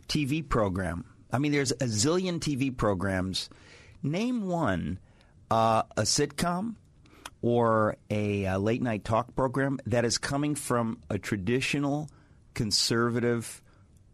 TV 0.07 0.47
program. 0.47 1.05
I 1.31 1.39
mean, 1.39 1.51
there's 1.51 1.71
a 1.71 1.85
zillion 1.85 2.39
TV 2.39 2.75
programs. 2.75 3.49
Name 4.01 4.47
one, 4.47 4.99
uh, 5.51 5.83
a 5.95 6.03
sitcom 6.03 6.75
or 7.41 7.97
a, 8.09 8.45
uh 8.45 8.57
late 8.57 8.81
night 8.81 9.03
talk 9.03 9.35
program 9.35 9.79
that 9.85 10.05
is 10.05 10.17
coming 10.17 10.55
from 10.55 10.99
a 11.09 11.17
traditional 11.17 12.09
conservative 12.53 13.61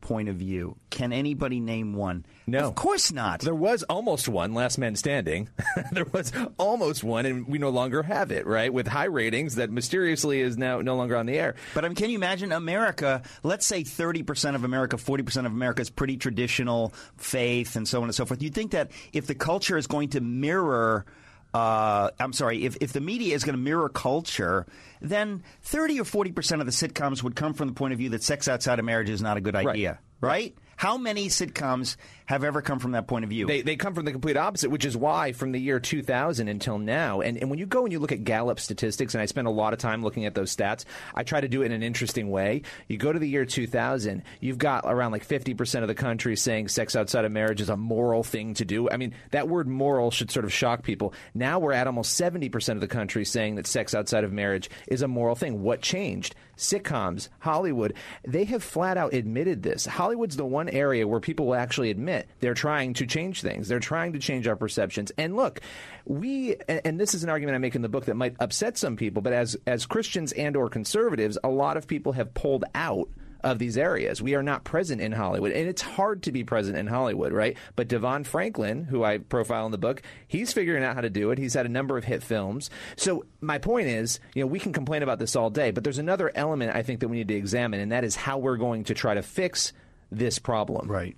point 0.04 0.30
of 0.30 0.36
view. 0.36 0.76
Can 0.92 1.12
anybody 1.12 1.60
name 1.60 1.94
one? 1.94 2.26
No. 2.46 2.68
Of 2.68 2.76
course 2.76 3.12
not. 3.12 3.40
There 3.40 3.56
was 3.56 3.82
almost 3.84 4.28
one, 4.28 4.54
Last 4.54 4.78
Man 4.78 4.96
Standing. 4.96 5.50
there 5.92 6.06
was 6.12 6.32
almost 6.60 7.04
one, 7.04 7.26
and 7.26 7.48
we 7.48 7.58
no 7.58 7.70
longer 7.70 8.04
have 8.04 8.32
it, 8.32 8.46
right? 8.46 8.72
With 8.72 8.86
high 8.86 9.06
ratings 9.06 9.56
that 9.56 9.72
mysteriously 9.72 10.42
is 10.42 10.58
now 10.58 10.82
no 10.82 10.96
longer 10.96 11.16
on 11.16 11.26
the 11.26 11.40
air. 11.40 11.56
But 11.74 11.86
I 11.86 11.88
mean, 11.88 11.96
can 11.96 12.10
you 12.10 12.18
imagine 12.18 12.52
America? 12.52 13.24
Let's 13.42 13.66
say 13.66 13.84
30% 13.84 14.56
of 14.56 14.64
America, 14.64 14.98
40% 14.98 15.46
of 15.46 15.52
America 15.54 15.82
is 15.82 15.90
pretty 15.90 16.18
traditional 16.18 16.94
faith 17.18 17.76
and 17.76 17.88
so 17.88 18.00
on 18.00 18.04
and 18.04 18.16
so 18.16 18.26
forth. 18.26 18.44
You'd 18.44 18.54
think 18.54 18.72
that 18.72 18.92
if 19.14 19.26
the 19.26 19.36
culture 19.36 19.78
is 19.78 19.88
going 19.88 20.10
to 20.10 20.22
mirror 20.22 21.06
uh, 21.54 22.10
I'm 22.20 22.34
sorry, 22.34 22.66
if, 22.66 22.78
if 22.82 22.94
the 22.94 23.02
media 23.02 23.36
is 23.36 23.44
going 23.44 23.56
to 23.56 23.62
mirror 23.62 23.90
culture, 23.90 24.66
then 25.02 25.44
30 25.62 26.00
or 26.02 26.04
40 26.06 26.32
percent 26.32 26.62
of 26.62 26.66
the 26.66 26.72
sitcoms 26.72 27.22
would 27.24 27.36
come 27.36 27.54
from 27.54 27.68
the 27.68 27.74
point 27.74 27.94
of 27.94 28.00
view 28.00 28.10
that 28.10 28.24
sex 28.24 28.48
outside 28.48 28.80
of 28.80 28.86
marriage 28.86 29.10
is 29.10 29.22
not 29.22 29.38
a 29.38 29.42
good 29.42 29.56
idea, 29.56 30.00
right? 30.22 30.56
How 30.76 30.98
many 30.98 31.28
sitcoms 31.30 31.96
have 32.26 32.44
ever 32.44 32.62
come 32.62 32.80
from 32.80 32.92
that 32.92 33.08
point 33.08 33.24
of 33.24 33.30
view? 33.30 33.46
They, 33.46 33.62
they 33.62 33.76
come 33.76 33.94
from 33.94 34.06
the 34.06 34.12
complete 34.12 34.38
opposite, 34.38 34.70
which 34.70 34.86
is 34.86 34.96
why 34.96 35.34
from 35.34 35.52
the 35.52 35.60
year 35.60 35.80
2000 35.80 36.48
until 36.48 36.78
now, 36.78 37.22
and, 37.22 37.38
and 37.38 37.50
when 37.50 37.60
you 37.60 37.66
go 37.66 37.84
and 37.84 37.92
you 37.92 38.00
look 38.00 38.12
at 38.12 38.24
Gallup 38.24 38.60
statistics, 38.60 39.14
and 39.14 39.22
I 39.22 39.26
spend 39.26 39.48
a 39.48 39.52
lot 39.52 39.74
of 39.74 39.80
time 39.80 40.04
looking 40.04 40.26
at 40.26 40.36
those 40.36 40.56
stats, 40.56 40.86
I 41.14 41.24
try 41.24 41.42
to 41.42 41.48
do 41.48 41.62
it 41.62 41.68
in 41.68 41.72
an 41.72 41.84
interesting 41.84 42.30
way. 42.30 42.64
You 42.88 42.98
go 42.98 43.12
to 43.12 43.20
the 43.20 43.28
year 43.28 43.46
2000, 43.46 44.24
you've 44.40 44.58
got 44.58 44.84
around 44.86 45.12
like 45.12 45.28
50% 45.28 45.82
of 45.82 45.88
the 45.88 45.96
country 45.96 46.36
saying 46.36 46.70
sex 46.70 46.96
outside 46.96 47.26
of 47.26 47.32
marriage 47.32 47.62
is 47.62 47.70
a 47.70 47.78
moral 47.78 48.24
thing 48.24 48.54
to 48.56 48.66
do. 48.66 48.90
I 48.90 48.98
mean, 48.98 49.14
that 49.32 49.50
word 49.50 49.68
moral 49.68 50.12
should 50.12 50.32
sort 50.32 50.46
of 50.46 50.54
shock 50.54 50.84
people. 50.84 51.14
Now 51.34 51.60
we're 51.60 51.74
at 51.74 51.88
almost 51.88 52.20
70% 52.20 52.74
of 52.74 52.82
the 52.82 52.88
country 52.88 53.26
saying 53.26 53.56
that 53.56 53.68
sex 53.68 53.94
outside 53.94 54.24
of 54.24 54.32
marriage 54.32 54.70
is 54.88 55.02
a 55.02 55.08
moral 55.08 55.36
thing. 55.36 55.62
What 55.62 55.82
changed? 55.82 56.36
Sitcoms, 56.56 57.30
Hollywood, 57.40 57.96
they 58.26 58.44
have 58.46 58.64
flat 58.64 58.96
out 58.96 59.14
admitted 59.14 59.64
this. 59.64 59.86
Hollywood's 59.86 60.38
the 60.38 60.46
one 60.46 60.70
area 60.70 61.08
where 61.08 61.20
people 61.20 61.48
will 61.48 61.56
actually 61.56 61.90
admit 61.90 62.13
they're 62.40 62.54
trying 62.54 62.94
to 62.96 63.06
change 63.06 63.42
things. 63.42 63.68
They're 63.68 63.80
trying 63.80 64.14
to 64.14 64.20
change 64.20 64.48
our 64.48 64.56
perceptions. 64.56 65.12
And 65.18 65.36
look, 65.36 65.62
we 66.06 66.56
and 66.68 67.00
this 67.00 67.14
is 67.14 67.24
an 67.24 67.30
argument 67.30 67.56
I 67.56 67.60
make 67.60 67.76
in 67.76 67.82
the 67.82 67.90
book 67.90 68.06
that 68.06 68.16
might 68.16 68.36
upset 68.40 68.78
some 68.78 68.96
people, 68.96 69.22
but 69.22 69.34
as 69.34 69.58
as 69.68 69.86
Christians 69.86 70.32
and 70.34 70.56
or 70.56 70.70
conservatives, 70.70 71.38
a 71.44 71.50
lot 71.50 71.78
of 71.78 71.88
people 71.88 72.14
have 72.14 72.34
pulled 72.34 72.66
out 72.76 73.10
of 73.44 73.60
these 73.60 73.78
areas. 73.78 74.22
We 74.22 74.36
are 74.36 74.44
not 74.44 74.64
present 74.64 75.02
in 75.02 75.12
Hollywood, 75.12 75.52
and 75.52 75.68
it's 75.68 75.82
hard 75.82 76.24
to 76.24 76.32
be 76.32 76.44
present 76.44 76.78
in 76.78 76.88
Hollywood, 76.88 77.34
right? 77.34 77.58
But 77.76 77.90
DeVon 77.90 78.26
Franklin, 78.26 78.86
who 78.86 79.04
I 79.04 79.18
profile 79.18 79.66
in 79.66 79.72
the 79.72 79.78
book, 79.78 80.02
he's 80.28 80.54
figuring 80.54 80.84
out 80.84 80.96
how 80.96 81.02
to 81.02 81.10
do 81.10 81.30
it. 81.32 81.38
He's 81.38 81.54
had 81.54 81.66
a 81.66 81.70
number 81.70 81.98
of 81.98 82.06
hit 82.06 82.24
films. 82.24 82.70
So 82.96 83.26
my 83.42 83.58
point 83.58 83.88
is, 83.88 84.20
you 84.34 84.42
know, 84.42 84.48
we 84.48 84.60
can 84.60 84.72
complain 84.72 85.04
about 85.04 85.20
this 85.20 85.36
all 85.36 85.50
day, 85.50 85.72
but 85.72 85.84
there's 85.84 85.98
another 85.98 86.32
element 86.34 86.76
I 86.76 86.84
think 86.84 87.02
that 87.02 87.10
we 87.10 87.18
need 87.18 87.28
to 87.28 87.36
examine, 87.36 87.82
and 87.82 87.92
that 87.92 88.06
is 88.06 88.16
how 88.16 88.38
we're 88.38 88.58
going 88.58 88.86
to 88.86 88.94
try 88.94 89.14
to 89.14 89.22
fix 89.22 89.74
this 90.10 90.40
problem. 90.40 90.90
Right. 90.90 91.18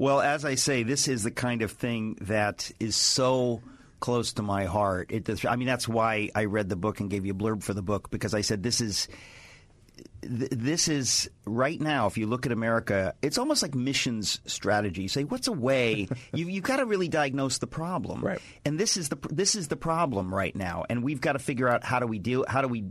Well, 0.00 0.22
as 0.22 0.46
I 0.46 0.54
say, 0.54 0.82
this 0.82 1.08
is 1.08 1.24
the 1.24 1.30
kind 1.30 1.60
of 1.60 1.72
thing 1.72 2.16
that 2.22 2.70
is 2.80 2.96
so 2.96 3.60
close 4.00 4.32
to 4.32 4.42
my 4.42 4.64
heart. 4.64 5.12
It, 5.12 5.44
I 5.44 5.56
mean, 5.56 5.66
that's 5.66 5.86
why 5.86 6.30
I 6.34 6.46
read 6.46 6.70
the 6.70 6.76
book 6.76 7.00
and 7.00 7.10
gave 7.10 7.26
you 7.26 7.32
a 7.32 7.36
blurb 7.36 7.62
for 7.62 7.74
the 7.74 7.82
book 7.82 8.10
because 8.10 8.32
I 8.32 8.40
said 8.40 8.62
this 8.62 8.80
is 8.80 9.08
this 10.22 10.88
is 10.88 11.28
right 11.44 11.78
now. 11.78 12.06
If 12.06 12.16
you 12.16 12.26
look 12.26 12.46
at 12.46 12.52
America, 12.52 13.14
it's 13.20 13.36
almost 13.36 13.62
like 13.62 13.74
missions 13.74 14.40
strategy. 14.46 15.02
You 15.02 15.08
say, 15.10 15.24
what's 15.24 15.48
a 15.48 15.52
way? 15.52 16.08
you, 16.32 16.48
you've 16.48 16.64
got 16.64 16.76
to 16.76 16.86
really 16.86 17.08
diagnose 17.08 17.58
the 17.58 17.66
problem, 17.66 18.22
right? 18.22 18.40
And 18.64 18.80
this 18.80 18.96
is 18.96 19.10
the 19.10 19.18
this 19.28 19.54
is 19.54 19.68
the 19.68 19.76
problem 19.76 20.34
right 20.34 20.56
now, 20.56 20.86
and 20.88 21.04
we've 21.04 21.20
got 21.20 21.34
to 21.34 21.38
figure 21.38 21.68
out 21.68 21.84
how 21.84 22.00
do 22.00 22.06
we 22.06 22.18
deal 22.18 22.46
how 22.48 22.62
do 22.62 22.68
we 22.68 22.86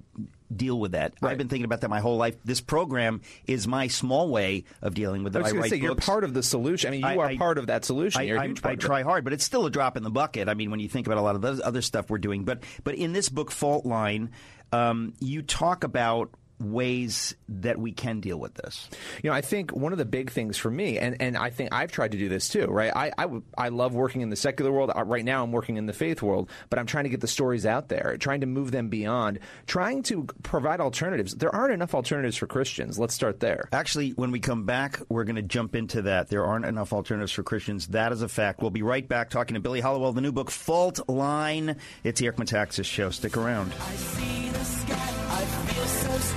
deal 0.55 0.79
with 0.79 0.93
that. 0.93 1.13
I've 1.21 1.37
been 1.37 1.47
thinking 1.47 1.65
about 1.65 1.81
that 1.81 1.89
my 1.89 1.99
whole 1.99 2.17
life. 2.17 2.35
This 2.43 2.61
program 2.61 3.21
is 3.45 3.67
my 3.67 3.87
small 3.87 4.29
way 4.29 4.63
of 4.81 4.93
dealing 4.95 5.23
with 5.23 5.35
it. 5.35 5.39
I 5.39 5.43
was 5.43 5.51
going 5.53 5.63
to 5.63 5.69
say 5.69 5.75
you're 5.75 5.93
books. 5.95 6.05
part 6.05 6.23
of 6.23 6.33
the 6.33 6.41
solution. 6.43 6.87
I 6.87 6.91
mean, 6.91 7.01
you 7.01 7.07
I- 7.07 7.15
are 7.17 7.25
I- 7.27 7.37
part 7.37 7.57
of 7.57 7.67
that 7.67 7.85
solution. 7.85 8.19
I, 8.21 8.23
You're 8.25 8.37
a 8.37 8.41
I- 8.41 8.47
huge 8.47 8.59
I 8.59 8.61
part 8.61 8.73
of 8.73 8.79
it. 8.79 8.85
try 8.85 9.03
hard, 9.03 9.23
but 9.23 9.33
it's 9.33 9.43
still 9.43 9.65
a 9.65 9.69
drop 9.69 9.95
in 9.97 10.03
the 10.03 10.09
bucket. 10.09 10.49
I 10.49 10.53
mean, 10.55 10.71
when 10.71 10.79
you 10.79 10.89
think 10.89 11.05
about 11.07 11.17
a 11.17 11.21
lot 11.21 11.35
of 11.35 11.41
the 11.41 11.61
other 11.65 11.81
stuff 11.81 12.09
we're 12.09 12.17
doing, 12.17 12.43
but 12.45 12.63
but 12.83 12.95
in 12.95 13.13
this 13.13 13.29
book, 13.29 13.51
Fault 13.51 13.85
Line, 13.85 14.31
um, 14.71 15.13
you 15.19 15.41
talk 15.41 15.83
about 15.83 16.29
ways 16.59 17.35
that 17.49 17.77
we 17.77 17.91
can 17.91 18.19
deal 18.19 18.37
with 18.39 18.53
this. 18.55 18.89
You 19.23 19.29
know, 19.29 19.35
I 19.35 19.41
think 19.41 19.71
one 19.71 19.91
of 19.91 19.97
the 19.97 20.05
big 20.05 20.31
things 20.31 20.57
for 20.57 20.71
me, 20.71 20.97
and, 20.97 21.17
and 21.21 21.37
I 21.37 21.49
think 21.49 21.73
I've 21.73 21.91
tried 21.91 22.11
to 22.13 22.17
do 22.17 22.29
this 22.29 22.49
too, 22.49 22.65
right? 22.67 22.91
I 22.95 23.11
I 23.57 23.69
love 23.69 23.93
working 23.93 24.21
in 24.21 24.29
the 24.29 24.35
secular 24.35 24.71
world. 24.71 24.91
Uh, 24.95 25.03
Right 25.09 25.25
now, 25.25 25.43
I'm 25.43 25.51
working 25.51 25.77
in 25.77 25.87
the 25.87 25.93
faith 25.93 26.21
world, 26.21 26.49
but 26.69 26.77
I'm 26.77 26.85
trying 26.85 27.05
to 27.05 27.09
get 27.09 27.19
the 27.19 27.27
stories 27.27 27.65
out 27.65 27.89
there, 27.89 28.15
trying 28.19 28.41
to 28.41 28.45
move 28.45 28.69
them 28.71 28.89
beyond, 28.89 29.39
trying 29.65 30.03
to 30.03 30.27
provide 30.43 30.79
alternatives. 30.79 31.33
There 31.33 31.53
aren't 31.53 31.73
enough 31.73 31.95
alternatives 31.95 32.37
for 32.37 32.45
Christians. 32.45 32.99
Let's 32.99 33.15
start 33.15 33.39
there. 33.39 33.69
Actually, 33.71 34.11
when 34.11 34.29
we 34.29 34.39
come 34.39 34.65
back, 34.65 34.99
we're 35.09 35.23
going 35.23 35.37
to 35.37 35.41
jump 35.41 35.75
into 35.75 36.03
that. 36.03 36.29
There 36.29 36.45
aren't 36.45 36.65
enough 36.65 36.93
alternatives 36.93 37.31
for 37.31 37.41
Christians. 37.41 37.87
That 37.87 38.11
is 38.11 38.21
a 38.21 38.27
fact. 38.29 38.61
We'll 38.61 38.69
be 38.69 38.83
right 38.83 39.07
back 39.07 39.31
talking 39.31 39.55
to 39.55 39.59
Billy 39.59 39.81
Hallowell, 39.81 40.13
the 40.13 40.21
new 40.21 40.31
book, 40.31 40.51
Fault 40.51 41.09
Line. 41.09 41.77
It's 42.03 42.19
the 42.19 42.27
Eric 42.27 42.37
Metaxas 42.37 42.85
Show. 42.85 43.09
Stick 43.09 43.35
around. 43.35 43.73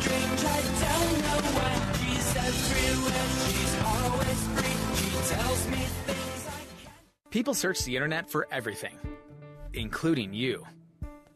Strange. 0.02 0.44
I 0.44 0.60
don't 0.82 1.18
know 1.22 1.40
why. 1.56 1.72
She's 1.98 2.36
everywhere. 2.36 3.26
She's 3.46 3.74
always 3.86 4.40
free. 4.54 4.76
She 4.98 5.34
tells 5.34 5.68
me 5.68 5.82
things 6.06 6.48
I 6.48 7.30
People 7.30 7.54
search 7.54 7.84
the 7.84 7.96
internet 7.96 8.28
for 8.28 8.46
everything, 8.50 8.98
including 9.72 10.34
you. 10.34 10.66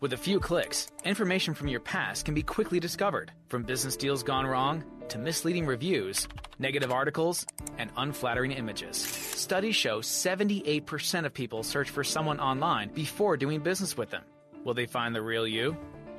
With 0.01 0.13
a 0.13 0.17
few 0.17 0.41
clicks, 0.41 0.89
information 1.05 1.55
from 1.55 1.69
your 1.69 1.81
past 1.81 2.27
can 2.27 2.35
be 2.35 2.43
quickly 2.43 2.79
discovered, 2.79 3.33
from 3.49 3.63
business 3.63 3.97
deals 3.97 4.23
gone 4.23 4.47
wrong 4.47 4.85
to 5.09 5.19
misleading 5.19 5.65
reviews, 5.65 6.29
negative 6.59 6.93
articles, 6.93 7.47
and 7.79 7.91
unflattering 7.97 8.53
images. 8.53 8.97
Studies 8.97 9.75
show 9.75 10.01
78% 10.01 11.25
of 11.25 11.33
people 11.33 11.63
search 11.63 11.89
for 11.91 12.05
someone 12.05 12.41
online 12.41 12.91
before 12.93 13.37
doing 13.37 13.61
business 13.61 13.97
with 13.97 14.11
them. 14.11 14.23
Will 14.65 14.75
they 14.75 14.87
find 14.87 15.15
the 15.15 15.23
real 15.23 15.47
you? 15.47 15.77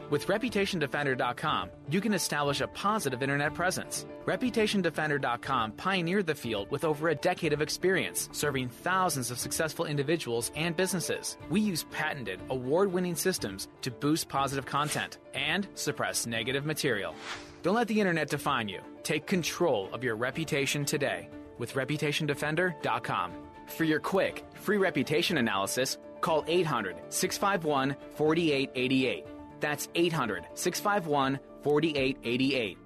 With 0.09 0.27
ReputationDefender.com, 0.27 1.69
you 1.89 1.99
can 1.99 2.13
establish 2.13 2.61
a 2.61 2.67
positive 2.67 3.21
internet 3.21 3.53
presence. 3.53 4.05
ReputationDefender.com 4.25 5.73
pioneered 5.73 6.25
the 6.25 6.35
field 6.35 6.71
with 6.71 6.85
over 6.85 7.09
a 7.09 7.15
decade 7.15 7.51
of 7.51 7.61
experience, 7.61 8.29
serving 8.31 8.69
thousands 8.69 9.31
of 9.31 9.37
successful 9.37 9.85
individuals 9.85 10.51
and 10.55 10.77
businesses. 10.77 11.37
We 11.49 11.59
use 11.59 11.85
patented, 11.91 12.39
award 12.49 12.93
winning 12.93 13.15
systems 13.15 13.67
to 13.81 13.91
boost 13.91 14.29
positive 14.29 14.65
content 14.65 15.17
and 15.33 15.67
suppress 15.75 16.25
negative 16.25 16.65
material. 16.65 17.13
Don't 17.61 17.75
let 17.75 17.89
the 17.89 17.99
internet 17.99 18.29
define 18.29 18.69
you. 18.69 18.79
Take 19.03 19.27
control 19.27 19.89
of 19.91 20.05
your 20.05 20.15
reputation 20.15 20.85
today 20.85 21.27
with 21.57 21.73
ReputationDefender.com. 21.73 23.33
For 23.67 23.83
your 23.83 23.99
quick, 23.99 24.45
free 24.53 24.77
reputation 24.77 25.37
analysis, 25.37 25.97
call 26.21 26.45
800 26.47 26.95
651 27.09 27.97
4888. 28.15 29.36
That's 29.59 29.89
800 29.95 30.47
651 30.53 31.39
4888. 31.63 32.77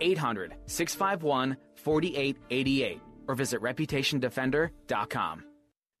800 0.00 0.54
651 0.66 1.56
4888. 1.74 3.00
Or 3.26 3.34
visit 3.34 3.60
ReputationDefender.com. 3.60 5.44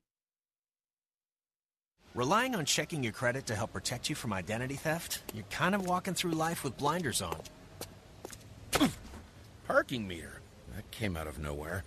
Relying 2.15 2.55
on 2.55 2.63
checking 2.63 3.03
your 3.03 3.11
credit 3.11 3.45
to 3.47 3.57
help 3.57 3.73
protect 3.73 4.09
you 4.09 4.15
from 4.15 4.31
identity 4.31 4.75
theft? 4.75 5.21
You're 5.33 5.43
kind 5.49 5.75
of 5.75 5.85
walking 5.85 6.13
through 6.13 6.31
life 6.31 6.63
with 6.63 6.77
blinders 6.77 7.21
on. 7.21 7.35
Parking 9.67 10.07
meter. 10.07 10.39
That 10.77 10.89
came 10.91 11.17
out 11.17 11.27
of 11.27 11.39
nowhere. 11.39 11.83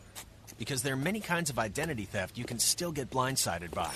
Because 0.59 0.83
there 0.83 0.93
are 0.93 0.99
many 0.99 1.21
kinds 1.21 1.49
of 1.49 1.59
identity 1.59 2.05
theft 2.05 2.37
you 2.37 2.45
can 2.45 2.59
still 2.59 2.93
get 2.93 3.09
blindsided 3.09 3.71
by. 3.71 3.91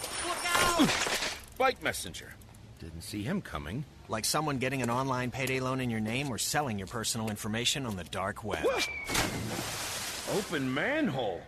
Bike 1.59 1.82
messenger. 1.82 2.32
Didn't 2.78 3.02
see 3.02 3.22
him 3.22 3.42
coming. 3.42 3.84
Like 4.09 4.24
someone 4.24 4.59
getting 4.59 4.82
an 4.82 4.90
online 4.90 5.32
payday 5.32 5.59
loan 5.59 5.80
in 5.80 5.90
your 5.90 6.00
name 6.00 6.28
or 6.30 6.38
selling 6.38 6.78
your 6.78 6.86
personal 6.86 7.28
information 7.28 7.86
on 7.86 7.96
the 7.96 8.05
dark 8.05 8.44
web. 8.44 8.64
Open 10.36 10.72
manhole. 10.72 11.40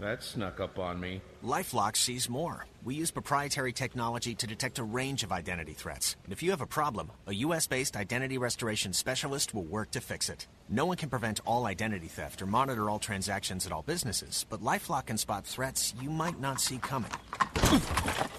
That 0.00 0.24
snuck 0.24 0.58
up 0.58 0.80
on 0.80 0.98
me. 0.98 1.20
Lifelock 1.44 1.96
sees 1.96 2.28
more. 2.28 2.66
We 2.82 2.96
use 2.96 3.12
proprietary 3.12 3.72
technology 3.72 4.34
to 4.34 4.46
detect 4.48 4.80
a 4.80 4.82
range 4.82 5.22
of 5.22 5.30
identity 5.30 5.74
threats. 5.74 6.16
And 6.24 6.32
if 6.32 6.42
you 6.42 6.50
have 6.50 6.60
a 6.60 6.66
problem, 6.66 7.12
a 7.28 7.34
US 7.34 7.68
based 7.68 7.96
identity 7.96 8.36
restoration 8.36 8.92
specialist 8.92 9.54
will 9.54 9.62
work 9.62 9.92
to 9.92 10.00
fix 10.00 10.28
it. 10.28 10.48
No 10.68 10.86
one 10.86 10.96
can 10.96 11.10
prevent 11.10 11.40
all 11.46 11.66
identity 11.66 12.08
theft 12.08 12.42
or 12.42 12.46
monitor 12.46 12.90
all 12.90 12.98
transactions 12.98 13.66
at 13.66 13.72
all 13.72 13.82
businesses, 13.82 14.46
but 14.50 14.60
Lifelock 14.60 15.06
can 15.06 15.18
spot 15.18 15.46
threats 15.46 15.94
you 16.02 16.10
might 16.10 16.40
not 16.40 16.60
see 16.60 16.78
coming. 16.78 17.12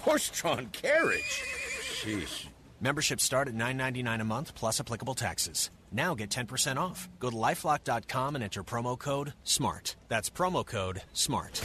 Horse 0.02 0.28
drawn 0.28 0.66
carriage. 0.66 1.42
Memberships 2.80 3.24
start 3.24 3.48
at 3.48 3.54
$9.99 3.54 4.20
a 4.20 4.24
month 4.24 4.54
plus 4.54 4.80
applicable 4.80 5.14
taxes. 5.14 5.70
Now 5.92 6.14
get 6.14 6.28
10% 6.30 6.76
off. 6.76 7.08
Go 7.20 7.30
to 7.30 7.36
lifelock.com 7.36 8.34
and 8.34 8.44
enter 8.44 8.64
promo 8.64 8.98
code 8.98 9.32
SMART. 9.44 9.94
That's 10.08 10.28
promo 10.28 10.66
code 10.66 11.02
SMART. 11.12 11.62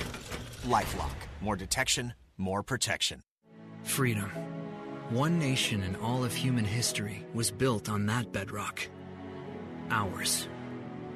Lifelock. 0.67 1.15
More 1.41 1.55
detection, 1.55 2.13
more 2.37 2.63
protection. 2.63 3.21
Freedom. 3.83 4.31
One 5.09 5.39
nation 5.39 5.81
in 5.81 5.95
all 5.95 6.23
of 6.23 6.33
human 6.33 6.65
history 6.65 7.25
was 7.33 7.49
built 7.49 7.89
on 7.89 8.05
that 8.05 8.31
bedrock. 8.31 8.87
Ours. 9.89 10.47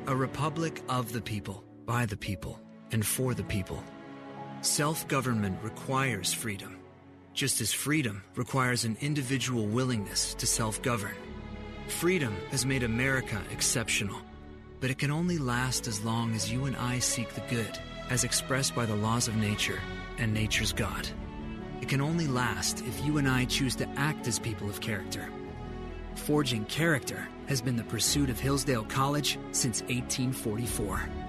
A 0.07 0.15
republic 0.15 0.81
of 0.90 1.14
the 1.14 1.22
people, 1.22 1.64
by 1.85 2.07
the 2.07 2.18
people, 2.18 2.60
and 2.91 3.06
for 3.06 3.35
the 3.35 3.44
people. 3.44 3.84
Self 4.61 5.07
government 5.07 5.60
requires 5.61 6.34
freedom, 6.34 6.77
just 7.34 7.62
as 7.62 7.74
freedom 7.74 8.24
requires 8.36 8.86
an 8.86 8.98
individual 9.02 9.66
willingness 9.66 10.34
to 10.36 10.46
self 10.46 10.82
govern. 10.82 11.16
Freedom 11.88 12.36
has 12.52 12.66
made 12.66 12.84
America 12.84 13.42
exceptional, 13.52 14.18
but 14.80 14.90
it 14.90 14.98
can 14.98 15.12
only 15.12 15.38
last 15.38 15.88
as 15.88 16.04
long 16.04 16.34
as 16.34 16.52
you 16.52 16.66
and 16.66 16.76
I 16.78 17.00
seek 17.00 17.34
the 17.34 17.42
good, 17.50 17.78
as 18.10 18.24
expressed 18.24 18.76
by 18.76 18.86
the 18.86 18.96
laws 18.96 19.28
of 19.28 19.36
nature 19.36 19.80
and 20.18 20.34
nature's 20.34 20.74
God. 20.74 21.08
It 21.82 21.90
can 21.90 22.02
only 22.02 22.28
last 22.28 22.82
if 22.86 23.04
you 23.04 23.18
and 23.18 23.28
I 23.28 23.46
choose 23.46 23.76
to 23.78 23.90
act 23.98 24.28
as 24.28 24.40
people 24.40 24.70
of 24.70 24.80
character. 24.80 25.30
Forging 26.16 26.66
character 26.66 27.28
has 27.48 27.62
been 27.62 27.76
the 27.76 27.84
pursuit 27.84 28.30
of 28.30 28.40
Hillsdale 28.40 28.86
College 28.86 29.38
since 29.52 29.82
1844. 29.82 31.23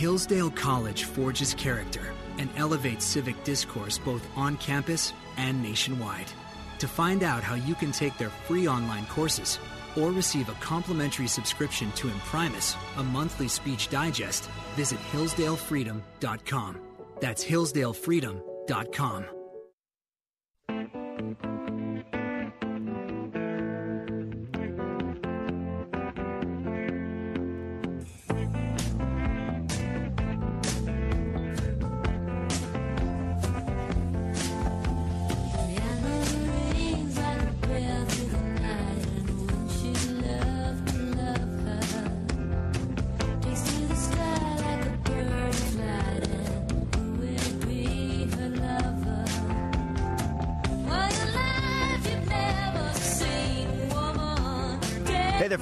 Hillsdale 0.00 0.50
College 0.52 1.04
forges 1.04 1.52
character 1.52 2.14
and 2.38 2.48
elevates 2.56 3.04
civic 3.04 3.44
discourse 3.44 3.98
both 3.98 4.26
on 4.34 4.56
campus 4.56 5.12
and 5.36 5.62
nationwide. 5.62 6.32
To 6.78 6.88
find 6.88 7.22
out 7.22 7.42
how 7.42 7.54
you 7.54 7.74
can 7.74 7.92
take 7.92 8.16
their 8.16 8.30
free 8.30 8.66
online 8.66 9.04
courses 9.08 9.58
or 9.98 10.10
receive 10.10 10.48
a 10.48 10.54
complimentary 10.54 11.26
subscription 11.26 11.92
to 11.96 12.08
Imprimis, 12.08 12.76
a 12.96 13.02
monthly 13.02 13.46
speech 13.46 13.90
digest, 13.90 14.48
visit 14.74 14.98
hillsdalefreedom.com. 15.12 16.80
That's 17.20 17.44
hillsdalefreedom.com. 17.44 19.39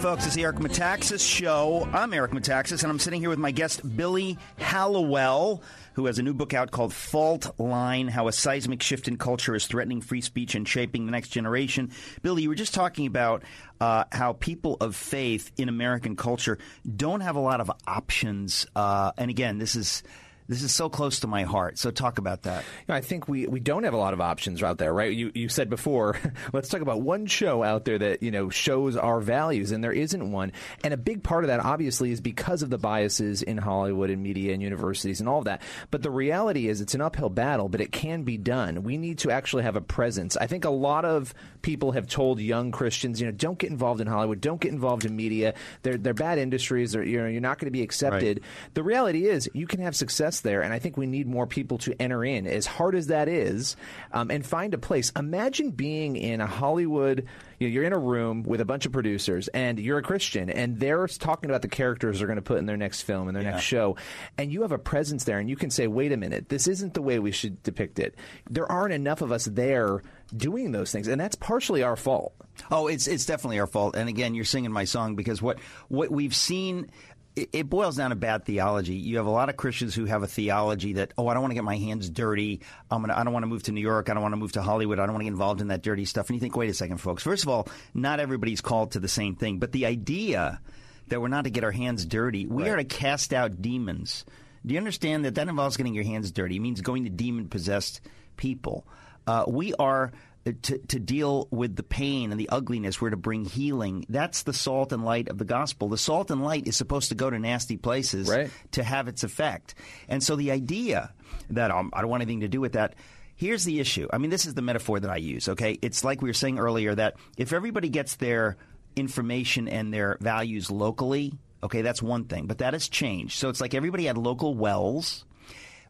folks. 0.08 0.24
It's 0.24 0.36
the 0.36 0.44
Eric 0.44 0.56
Metaxas 0.56 1.20
Show. 1.20 1.86
I'm 1.92 2.14
Eric 2.14 2.30
Metaxas, 2.30 2.82
and 2.82 2.90
I'm 2.90 2.98
sitting 2.98 3.20
here 3.20 3.28
with 3.28 3.38
my 3.38 3.50
guest, 3.50 3.82
Billy 3.94 4.38
Hallowell, 4.56 5.62
who 5.92 6.06
has 6.06 6.18
a 6.18 6.22
new 6.22 6.32
book 6.32 6.54
out 6.54 6.70
called 6.70 6.94
Fault 6.94 7.60
Line 7.60 8.08
How 8.08 8.26
a 8.26 8.32
Seismic 8.32 8.82
Shift 8.82 9.06
in 9.06 9.18
Culture 9.18 9.54
is 9.54 9.66
Threatening 9.66 10.00
Free 10.00 10.22
Speech 10.22 10.54
and 10.54 10.66
Shaping 10.66 11.04
the 11.04 11.12
Next 11.12 11.28
Generation. 11.28 11.90
Billy, 12.22 12.40
you 12.40 12.48
were 12.48 12.54
just 12.54 12.72
talking 12.72 13.06
about 13.06 13.42
uh, 13.82 14.04
how 14.10 14.32
people 14.32 14.78
of 14.80 14.96
faith 14.96 15.52
in 15.58 15.68
American 15.68 16.16
culture 16.16 16.56
don't 16.96 17.20
have 17.20 17.36
a 17.36 17.40
lot 17.40 17.60
of 17.60 17.70
options. 17.86 18.66
Uh, 18.74 19.12
and 19.18 19.28
again, 19.28 19.58
this 19.58 19.76
is. 19.76 20.02
This 20.48 20.62
is 20.62 20.74
so 20.74 20.88
close 20.88 21.20
to 21.20 21.26
my 21.26 21.42
heart. 21.42 21.78
So 21.78 21.90
talk 21.90 22.16
about 22.16 22.44
that. 22.44 22.62
You 22.62 22.84
know, 22.88 22.94
I 22.94 23.02
think 23.02 23.28
we, 23.28 23.46
we 23.46 23.60
don't 23.60 23.84
have 23.84 23.92
a 23.92 23.98
lot 23.98 24.14
of 24.14 24.20
options 24.20 24.62
out 24.62 24.78
there, 24.78 24.94
right? 24.94 25.12
You 25.12 25.30
you 25.34 25.50
said 25.50 25.68
before, 25.68 26.18
let's 26.54 26.70
talk 26.70 26.80
about 26.80 27.02
one 27.02 27.26
show 27.26 27.62
out 27.62 27.84
there 27.84 27.98
that 27.98 28.22
you 28.22 28.30
know 28.30 28.48
shows 28.48 28.96
our 28.96 29.20
values, 29.20 29.72
and 29.72 29.84
there 29.84 29.92
isn't 29.92 30.32
one. 30.32 30.52
And 30.82 30.94
a 30.94 30.96
big 30.96 31.22
part 31.22 31.44
of 31.44 31.48
that, 31.48 31.60
obviously, 31.60 32.12
is 32.12 32.22
because 32.22 32.62
of 32.62 32.70
the 32.70 32.78
biases 32.78 33.42
in 33.42 33.58
Hollywood 33.58 34.08
and 34.08 34.22
media 34.22 34.54
and 34.54 34.62
universities 34.62 35.20
and 35.20 35.28
all 35.28 35.40
of 35.40 35.44
that. 35.44 35.60
But 35.90 36.02
the 36.02 36.10
reality 36.10 36.68
is, 36.68 36.80
it's 36.80 36.94
an 36.94 37.02
uphill 37.02 37.28
battle, 37.28 37.68
but 37.68 37.82
it 37.82 37.92
can 37.92 38.22
be 38.22 38.38
done. 38.38 38.84
We 38.84 38.96
need 38.96 39.18
to 39.18 39.30
actually 39.30 39.64
have 39.64 39.76
a 39.76 39.82
presence. 39.82 40.38
I 40.38 40.46
think 40.46 40.64
a 40.64 40.70
lot 40.70 41.04
of 41.04 41.34
people 41.60 41.92
have 41.92 42.06
told 42.06 42.40
young 42.40 42.72
Christians, 42.72 43.20
you 43.20 43.26
know, 43.26 43.32
don't 43.32 43.58
get 43.58 43.70
involved 43.70 44.00
in 44.00 44.06
Hollywood, 44.06 44.40
don't 44.40 44.60
get 44.60 44.72
involved 44.72 45.04
in 45.04 45.14
media. 45.14 45.52
They're 45.82 45.98
they're 45.98 46.14
bad 46.14 46.38
industries. 46.38 46.92
They're, 46.92 47.04
you 47.04 47.20
know, 47.20 47.28
you're 47.28 47.42
not 47.42 47.58
going 47.58 47.66
to 47.66 47.70
be 47.70 47.82
accepted. 47.82 48.40
The 48.72 48.82
reality 48.82 49.26
is, 49.26 49.50
you 49.52 49.66
can 49.66 49.80
have 49.82 49.94
success 49.94 50.37
there, 50.40 50.62
and 50.62 50.72
I 50.72 50.78
think 50.78 50.96
we 50.96 51.06
need 51.06 51.26
more 51.26 51.46
people 51.46 51.78
to 51.78 51.94
enter 52.00 52.24
in, 52.24 52.46
as 52.46 52.66
hard 52.66 52.94
as 52.94 53.08
that 53.08 53.28
is, 53.28 53.76
um, 54.12 54.30
and 54.30 54.44
find 54.44 54.74
a 54.74 54.78
place. 54.78 55.10
Imagine 55.16 55.70
being 55.70 56.16
in 56.16 56.40
a 56.40 56.46
Hollywood. 56.46 57.26
You 57.58 57.68
know, 57.68 57.72
you're 57.72 57.84
in 57.84 57.92
a 57.92 57.98
room 57.98 58.42
with 58.44 58.60
a 58.60 58.64
bunch 58.64 58.86
of 58.86 58.92
producers, 58.92 59.48
and 59.48 59.78
you're 59.80 59.98
a 59.98 60.02
Christian, 60.02 60.48
and 60.48 60.78
they're 60.78 61.06
talking 61.08 61.50
about 61.50 61.62
the 61.62 61.68
characters 61.68 62.18
they're 62.18 62.28
going 62.28 62.36
to 62.36 62.42
put 62.42 62.58
in 62.58 62.66
their 62.66 62.76
next 62.76 63.02
film 63.02 63.28
and 63.28 63.36
their 63.36 63.42
next 63.42 63.64
show, 63.64 63.96
and 64.36 64.52
you 64.52 64.62
have 64.62 64.72
a 64.72 64.78
presence 64.78 65.24
there, 65.24 65.38
and 65.38 65.50
you 65.50 65.56
can 65.56 65.70
say, 65.70 65.86
"Wait 65.86 66.12
a 66.12 66.16
minute, 66.16 66.48
this 66.48 66.68
isn't 66.68 66.94
the 66.94 67.02
way 67.02 67.18
we 67.18 67.32
should 67.32 67.62
depict 67.62 67.98
it." 67.98 68.14
There 68.48 68.70
aren't 68.70 68.94
enough 68.94 69.22
of 69.22 69.32
us 69.32 69.44
there 69.46 70.02
doing 70.36 70.72
those 70.72 70.92
things, 70.92 71.08
and 71.08 71.20
that's 71.20 71.34
partially 71.34 71.82
our 71.82 71.96
fault. 71.96 72.32
Oh, 72.70 72.86
it's 72.86 73.06
it's 73.06 73.26
definitely 73.26 73.60
our 73.60 73.66
fault. 73.66 73.96
And 73.96 74.08
again, 74.08 74.34
you're 74.34 74.44
singing 74.44 74.72
my 74.72 74.84
song 74.84 75.16
because 75.16 75.42
what 75.42 75.58
what 75.88 76.10
we've 76.10 76.34
seen. 76.34 76.90
It 77.38 77.48
it 77.52 77.70
boils 77.70 77.96
down 77.96 78.10
to 78.10 78.16
bad 78.16 78.44
theology. 78.44 78.94
You 78.94 79.18
have 79.18 79.26
a 79.26 79.30
lot 79.30 79.48
of 79.48 79.56
Christians 79.56 79.94
who 79.94 80.06
have 80.06 80.22
a 80.22 80.26
theology 80.26 80.94
that, 80.94 81.14
oh, 81.16 81.28
I 81.28 81.34
don't 81.34 81.42
want 81.42 81.52
to 81.52 81.54
get 81.54 81.64
my 81.64 81.76
hands 81.76 82.10
dirty. 82.10 82.60
I'm 82.90 83.02
gonna, 83.02 83.14
I 83.16 83.22
don't 83.22 83.32
want 83.32 83.44
to 83.44 83.48
move 83.48 83.62
to 83.64 83.72
New 83.72 83.80
York. 83.80 84.10
I 84.10 84.14
don't 84.14 84.22
want 84.22 84.32
to 84.32 84.38
move 84.38 84.52
to 84.52 84.62
Hollywood. 84.62 84.98
I 84.98 85.06
don't 85.06 85.12
want 85.12 85.22
to 85.22 85.26
get 85.26 85.32
involved 85.32 85.60
in 85.60 85.68
that 85.68 85.82
dirty 85.82 86.04
stuff. 86.04 86.28
And 86.28 86.36
you 86.36 86.40
think, 86.40 86.56
wait 86.56 86.70
a 86.70 86.74
second, 86.74 86.98
folks. 86.98 87.22
First 87.22 87.44
of 87.44 87.48
all, 87.48 87.68
not 87.94 88.20
everybody's 88.20 88.60
called 88.60 88.92
to 88.92 89.00
the 89.00 89.08
same 89.08 89.36
thing. 89.36 89.58
But 89.58 89.72
the 89.72 89.86
idea 89.86 90.60
that 91.08 91.20
we're 91.20 91.28
not 91.28 91.44
to 91.44 91.50
get 91.50 91.64
our 91.64 91.70
hands 91.70 92.04
dirty, 92.04 92.46
we 92.46 92.68
are 92.68 92.76
to 92.76 92.84
cast 92.84 93.32
out 93.32 93.62
demons. 93.62 94.24
Do 94.66 94.74
you 94.74 94.78
understand 94.78 95.24
that 95.24 95.36
that 95.36 95.48
involves 95.48 95.76
getting 95.76 95.94
your 95.94 96.04
hands 96.04 96.30
dirty? 96.32 96.56
It 96.56 96.60
means 96.60 96.80
going 96.80 97.04
to 97.04 97.10
demon 97.10 97.48
possessed 97.48 98.00
people. 98.36 98.86
Uh, 99.26 99.44
we 99.46 99.74
are 99.74 100.12
to, 100.44 100.78
to 100.78 100.98
deal 100.98 101.48
with 101.50 101.76
the 101.76 101.82
pain 101.82 102.30
and 102.30 102.40
the 102.40 102.48
ugliness. 102.48 103.00
We're 103.00 103.10
to 103.10 103.16
bring 103.16 103.44
healing. 103.44 104.06
That's 104.08 104.42
the 104.42 104.52
salt 104.52 104.92
and 104.92 105.04
light 105.04 105.28
of 105.28 105.38
the 105.38 105.44
gospel. 105.44 105.88
The 105.88 105.98
salt 105.98 106.30
and 106.30 106.42
light 106.42 106.66
is 106.66 106.76
supposed 106.76 107.10
to 107.10 107.14
go 107.14 107.28
to 107.28 107.38
nasty 107.38 107.76
places 107.76 108.28
to 108.72 108.82
have 108.82 109.08
its 109.08 109.24
effect. 109.24 109.74
And 110.08 110.22
so 110.22 110.36
the 110.36 110.50
idea 110.50 111.12
that 111.50 111.70
um, 111.70 111.90
I 111.92 112.00
don't 112.00 112.10
want 112.10 112.22
anything 112.22 112.40
to 112.40 112.48
do 112.48 112.60
with 112.60 112.72
that. 112.72 112.94
Here's 113.36 113.64
the 113.64 113.78
issue. 113.78 114.08
I 114.12 114.18
mean, 114.18 114.30
this 114.30 114.46
is 114.46 114.54
the 114.54 114.62
metaphor 114.62 114.98
that 114.98 115.10
I 115.10 115.16
use, 115.16 115.48
okay? 115.50 115.78
It's 115.80 116.02
like 116.02 116.22
we 116.22 116.28
were 116.28 116.34
saying 116.34 116.58
earlier 116.58 116.94
that 116.94 117.16
if 117.36 117.52
everybody 117.52 117.88
gets 117.88 118.16
their 118.16 118.56
information 118.96 119.68
and 119.68 119.94
their 119.94 120.18
values 120.20 120.72
locally, 120.72 121.32
okay, 121.62 121.82
that's 121.82 122.02
one 122.02 122.24
thing. 122.24 122.46
But 122.46 122.58
that 122.58 122.72
has 122.72 122.88
changed. 122.88 123.38
So 123.38 123.48
it's 123.48 123.60
like 123.60 123.74
everybody 123.74 124.06
had 124.06 124.18
local 124.18 124.54
wells, 124.54 125.24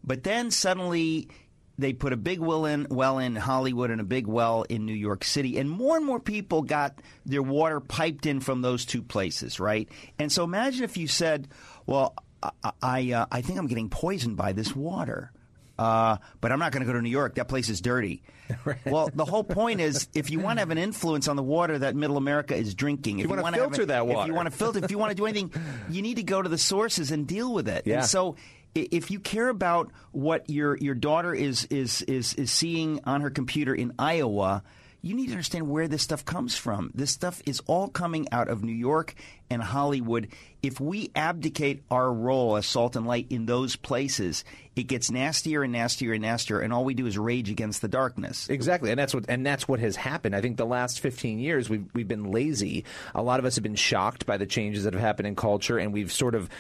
but 0.05 0.25
then 0.25 0.51
suddenly 0.51 1.29
they 1.79 1.93
put 1.93 2.13
a 2.13 2.17
big 2.17 2.41
well 2.41 2.67
in, 2.67 2.87
well 2.91 3.19
in 3.19 3.37
Hollywood 3.37 3.91
and 3.91 4.01
a 4.01 4.05
big 4.05 4.27
well 4.27 4.65
in 4.69 4.85
New 4.85 4.95
York 4.95 5.25
City, 5.25 5.59
and 5.59 5.71
more 5.71 5.97
and 5.97 6.05
more 6.05 6.21
people 6.21 6.63
got 6.63 6.99
their 7.25 7.43
water 7.43 7.81
piped 7.81 8.27
in 8.27 8.41
from 8.41 8.63
those 8.63 8.85
two 8.85 9.03
places, 9.03 9.61
right? 9.61 9.89
And 10.19 10.31
so 10.33 10.45
imagine 10.45 10.85
if 10.85 10.97
you 10.97 11.07
said, 11.07 11.49
"Well, 11.87 12.15
I 12.43 12.51
I, 12.83 13.13
uh, 13.13 13.27
I 13.31 13.41
think 13.43 13.59
I'm 13.59 13.67
getting 13.69 13.89
poisoned 13.89 14.37
by 14.37 14.53
this 14.53 14.75
water." 14.75 15.31
Uh, 15.79 16.17
but 16.41 16.51
I'm 16.51 16.59
not 16.59 16.73
going 16.73 16.81
to 16.85 16.87
go 16.87 16.93
to 16.95 17.01
New 17.01 17.09
York. 17.09 17.37
That 17.37 17.47
place 17.47 17.69
is 17.69 17.81
dirty. 17.81 18.23
Well, 18.87 19.11
the 19.15 19.27
whole 19.27 19.45
point 19.45 19.81
is, 19.81 20.09
if 20.15 20.31
you 20.31 20.41
want 20.41 20.57
to 20.57 20.61
have 20.61 20.71
an 20.71 20.79
influence 20.79 21.29
on 21.29 21.37
the 21.37 21.43
water 21.43 21.79
that 21.81 21.95
Middle 21.95 22.17
America 22.17 22.57
is 22.57 22.75
drinking, 22.75 23.19
if 23.19 23.25
You 23.25 23.29
wanna 23.29 23.43
wanna 23.43 23.59
have 23.59 23.67
filter 23.67 23.83
a- 23.83 23.87
that 23.87 24.07
water, 24.07 24.23
if 24.23 24.27
you 24.27 24.35
want 24.35 24.51
to 24.51 24.57
filter, 24.57 24.83
if 24.83 24.91
you 24.91 24.97
want 24.99 25.11
to 25.11 25.15
do 25.15 25.27
anything, 25.27 25.53
you 25.91 26.01
need 26.01 26.17
to 26.17 26.23
go 26.23 26.41
to 26.41 26.49
the 26.49 26.57
sources 26.57 27.11
and 27.11 27.27
deal 27.27 27.53
with 27.53 27.69
it. 27.69 27.87
Yeah. 27.87 27.97
And 27.99 28.07
so, 28.07 28.37
if 28.83 29.11
you 29.11 29.21
care 29.21 29.49
about 29.49 29.91
what 30.13 30.49
your 30.49 30.77
your 30.77 30.95
daughter 30.95 31.35
is 31.35 31.65
is 31.67 32.03
is 32.03 32.35
is 32.35 32.51
seeing 32.51 33.01
on 33.05 33.21
her 33.21 33.31
computer 33.31 33.75
in 33.75 33.93
Iowa. 33.99 34.63
you 35.01 35.15
need 35.15 35.27
to 35.27 35.33
understand 35.33 35.69
where 35.69 35.87
this 35.87 36.03
stuff 36.03 36.25
comes 36.25 36.57
from. 36.57 36.91
This 36.93 37.13
stuff 37.13 37.41
is 37.47 37.61
all 37.67 37.87
coming 37.89 38.27
out 38.33 38.49
of 38.49 38.65
New 38.65 38.73
York 38.73 39.15
and 39.49 39.63
Hollywood. 39.63 40.29
If 40.61 40.81
we 40.81 41.13
abdicate 41.15 41.85
our 41.89 42.13
role 42.13 42.57
as 42.57 42.67
salt 42.67 42.97
and 42.97 43.07
light 43.07 43.29
in 43.31 43.47
those 43.47 43.77
places, 43.77 44.43
it 44.75 44.89
gets 44.89 45.09
nastier 45.09 45.63
and 45.63 45.73
nastier 45.73 46.13
and 46.15 46.23
nastier, 46.23 46.61
and 46.61 46.73
all 46.73 46.85
we 46.85 46.95
do 46.95 47.07
is 47.07 47.17
rage 47.17 47.49
against 47.49 47.81
the 47.81 47.87
darkness. 47.87 48.49
Exactly, 48.49 48.91
and 48.91 48.99
that's 48.99 49.15
what 49.15 49.27
and 49.29 49.47
that's 49.47 49.69
what 49.69 49.79
has 49.79 49.95
happened. 49.95 50.35
I 50.35 50.41
think 50.41 50.57
the 50.57 50.67
last 50.67 50.99
15 50.99 51.39
years 51.39 51.71
we've 51.71 51.87
we've 51.95 52.09
been 52.09 52.33
lazy. 52.33 52.85
A 53.15 53.23
lot 53.23 53.39
of 53.39 53.47
us 53.47 53.55
have 53.55 53.63
been 53.63 53.77
shocked 53.77 54.27
by 54.27 54.37
the 54.37 54.47
changes 54.47 54.83
that 54.83 54.95
have 54.95 55.01
happened 55.01 55.29
in 55.29 55.37
culture, 55.37 55.79
and 55.79 55.93
we've 55.93 56.13
sort 56.13 56.35
of 56.35 56.51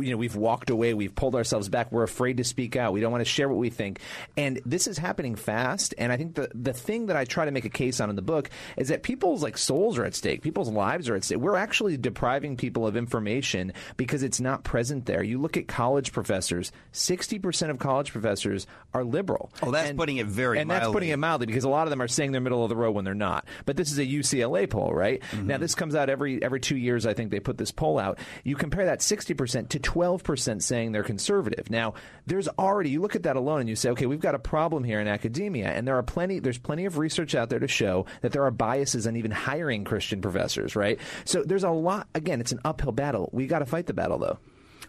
you 0.00 0.10
know 0.10 0.16
we've 0.16 0.36
walked 0.36 0.70
away 0.70 0.94
we've 0.94 1.14
pulled 1.14 1.34
ourselves 1.34 1.68
back 1.68 1.90
we're 1.92 2.02
afraid 2.02 2.36
to 2.38 2.44
speak 2.44 2.76
out 2.76 2.92
we 2.92 3.00
don't 3.00 3.12
want 3.12 3.20
to 3.20 3.30
share 3.30 3.48
what 3.48 3.58
we 3.58 3.70
think. 3.70 4.00
And 4.36 4.60
this 4.64 4.86
is 4.86 4.98
happening 4.98 5.34
fast 5.36 5.94
and 5.98 6.12
i 6.12 6.16
think 6.16 6.34
the 6.34 6.48
the 6.54 6.72
thing 6.72 7.06
that 7.06 7.16
i 7.16 7.24
try 7.24 7.44
to 7.44 7.50
make 7.50 7.64
a 7.64 7.68
case 7.70 8.00
on 8.00 8.10
in 8.10 8.16
the 8.16 8.22
book 8.22 8.50
is 8.76 8.88
that 8.88 9.02
people's 9.02 9.42
like 9.42 9.58
souls 9.58 9.98
are 9.98 10.04
at 10.04 10.14
stake 10.14 10.42
people's 10.42 10.68
lives 10.70 11.08
are 11.08 11.14
at 11.14 11.24
stake. 11.24 11.38
We're 11.38 11.56
actually 11.56 11.96
depriving 11.96 12.56
people 12.56 12.86
of 12.86 12.96
information 12.96 13.72
because 13.96 14.22
it's 14.22 14.40
not 14.40 14.64
present 14.64 15.06
there. 15.06 15.22
You 15.22 15.38
look 15.40 15.56
at 15.56 15.66
college 15.68 16.12
professors 16.12 16.72
60% 16.92 17.70
of 17.70 17.78
college 17.78 18.12
professors 18.12 18.66
are 18.94 19.04
liberal. 19.04 19.50
Oh, 19.62 19.70
that's 19.70 19.90
And- 19.90 19.98
putting 19.98 20.16
it 20.18 20.26
very 20.26 20.58
and 20.58 20.70
that's 20.70 20.88
putting 20.88 21.08
it 21.10 21.18
mildly. 21.18 21.46
because 21.46 21.64
a 21.64 21.68
lot 21.68 21.86
of 21.86 21.90
them 21.90 22.00
are 22.02 22.08
saying 22.08 22.32
they're 22.32 22.40
middle 22.40 22.62
of 22.62 22.68
the 22.68 22.76
road 22.76 22.92
when 22.92 23.04
they're 23.04 23.14
not. 23.14 23.46
But 23.66 23.76
this 23.76 23.90
is 23.92 23.98
a 23.98 24.06
ucla 24.06 24.68
poll 24.68 24.92
right? 24.92 25.20
Mm-hmm. 25.32 25.46
now 25.46 25.58
this 25.58 25.74
comes 25.74 25.94
out 25.94 26.08
every 26.10 26.42
every 26.42 26.60
two 26.60 26.76
years 26.76 27.06
i 27.06 27.14
think 27.14 27.30
they 27.30 27.40
put 27.40 27.58
this 27.58 27.70
poll 27.72 27.98
out. 27.98 28.18
You 28.44 28.56
compare 28.56 28.86
that 28.86 29.00
60% 29.00 29.68
to 29.70 29.78
12% 29.88 30.60
saying 30.62 30.92
they're 30.92 31.02
conservative 31.02 31.70
now 31.70 31.94
there's 32.26 32.46
already 32.58 32.90
you 32.90 33.00
look 33.00 33.16
at 33.16 33.22
that 33.22 33.36
alone 33.36 33.60
and 33.60 33.68
you 33.70 33.74
say 33.74 33.88
okay 33.88 34.04
we've 34.04 34.20
got 34.20 34.34
a 34.34 34.38
problem 34.38 34.84
here 34.84 35.00
in 35.00 35.08
academia 35.08 35.68
and 35.68 35.88
there 35.88 35.96
are 35.96 36.02
plenty 36.02 36.40
there's 36.40 36.58
plenty 36.58 36.84
of 36.84 36.98
research 36.98 37.34
out 37.34 37.48
there 37.48 37.58
to 37.58 37.66
show 37.68 38.04
that 38.20 38.32
there 38.32 38.44
are 38.44 38.50
biases 38.50 39.06
in 39.06 39.16
even 39.16 39.30
hiring 39.30 39.84
christian 39.84 40.20
professors 40.20 40.76
right 40.76 41.00
so 41.24 41.42
there's 41.42 41.64
a 41.64 41.70
lot 41.70 42.06
again 42.14 42.38
it's 42.38 42.52
an 42.52 42.60
uphill 42.66 42.92
battle 42.92 43.30
we 43.32 43.46
got 43.46 43.60
to 43.60 43.66
fight 43.66 43.86
the 43.86 43.94
battle 43.94 44.18
though 44.18 44.38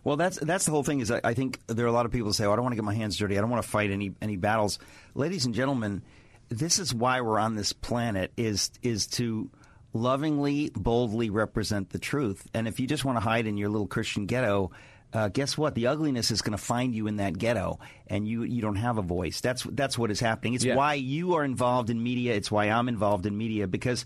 Well, 0.03 0.17
that's 0.17 0.37
that's 0.39 0.65
the 0.65 0.71
whole 0.71 0.83
thing. 0.83 0.99
Is 1.01 1.11
I, 1.11 1.21
I 1.23 1.33
think 1.33 1.59
there 1.67 1.85
are 1.85 1.89
a 1.89 1.93
lot 1.93 2.05
of 2.05 2.11
people 2.11 2.27
who 2.27 2.33
say, 2.33 2.45
"Oh, 2.45 2.53
I 2.53 2.55
don't 2.55 2.63
want 2.63 2.71
to 2.73 2.77
get 2.77 2.85
my 2.85 2.95
hands 2.95 3.17
dirty. 3.17 3.37
I 3.37 3.41
don't 3.41 3.49
want 3.49 3.63
to 3.63 3.69
fight 3.69 3.91
any 3.91 4.13
any 4.21 4.37
battles." 4.37 4.79
Ladies 5.13 5.45
and 5.45 5.53
gentlemen, 5.53 6.03
this 6.47 6.79
is 6.79 6.93
why 6.93 7.19
we're 7.19 7.37
on 7.37 7.55
this 7.55 7.73
planet. 7.73 8.31
Is 8.37 8.71
is 8.81 9.07
to 9.19 9.49
lovingly, 9.91 10.71
boldly 10.73 11.29
represent 11.29 11.89
the 11.89 11.99
truth. 11.99 12.47
And 12.53 12.65
if 12.67 12.79
you 12.79 12.87
just 12.87 13.03
want 13.03 13.17
to 13.17 13.21
hide 13.21 13.45
in 13.45 13.57
your 13.57 13.69
little 13.69 13.87
Christian 13.87 14.25
ghetto. 14.25 14.71
Uh, 15.11 15.27
guess 15.27 15.57
what? 15.57 15.73
The 15.73 15.87
ugliness 15.87 16.29
is 16.29 16.41
going 16.43 16.57
to 16.57 16.63
find 16.63 16.93
you 16.93 17.07
in 17.07 17.15
that 17.17 17.37
ghetto, 17.37 17.79
and 18.07 18.27
you 18.27 18.43
you 18.43 18.61
don't 18.61 18.75
have 18.75 18.97
a 18.97 19.01
voice. 19.01 19.41
That's 19.41 19.63
that's 19.63 19.97
what 19.97 20.11
is 20.11 20.19
happening. 20.19 20.53
It's 20.53 20.63
Yeah. 20.65 20.75
why 20.75 20.93
you 20.95 21.33
are 21.35 21.43
involved 21.43 21.89
in 21.89 22.01
media. 22.01 22.35
It's 22.35 22.51
why 22.51 22.65
I'm 22.65 22.87
involved 22.87 23.25
in 23.25 23.35
media 23.37 23.67
because 23.67 24.05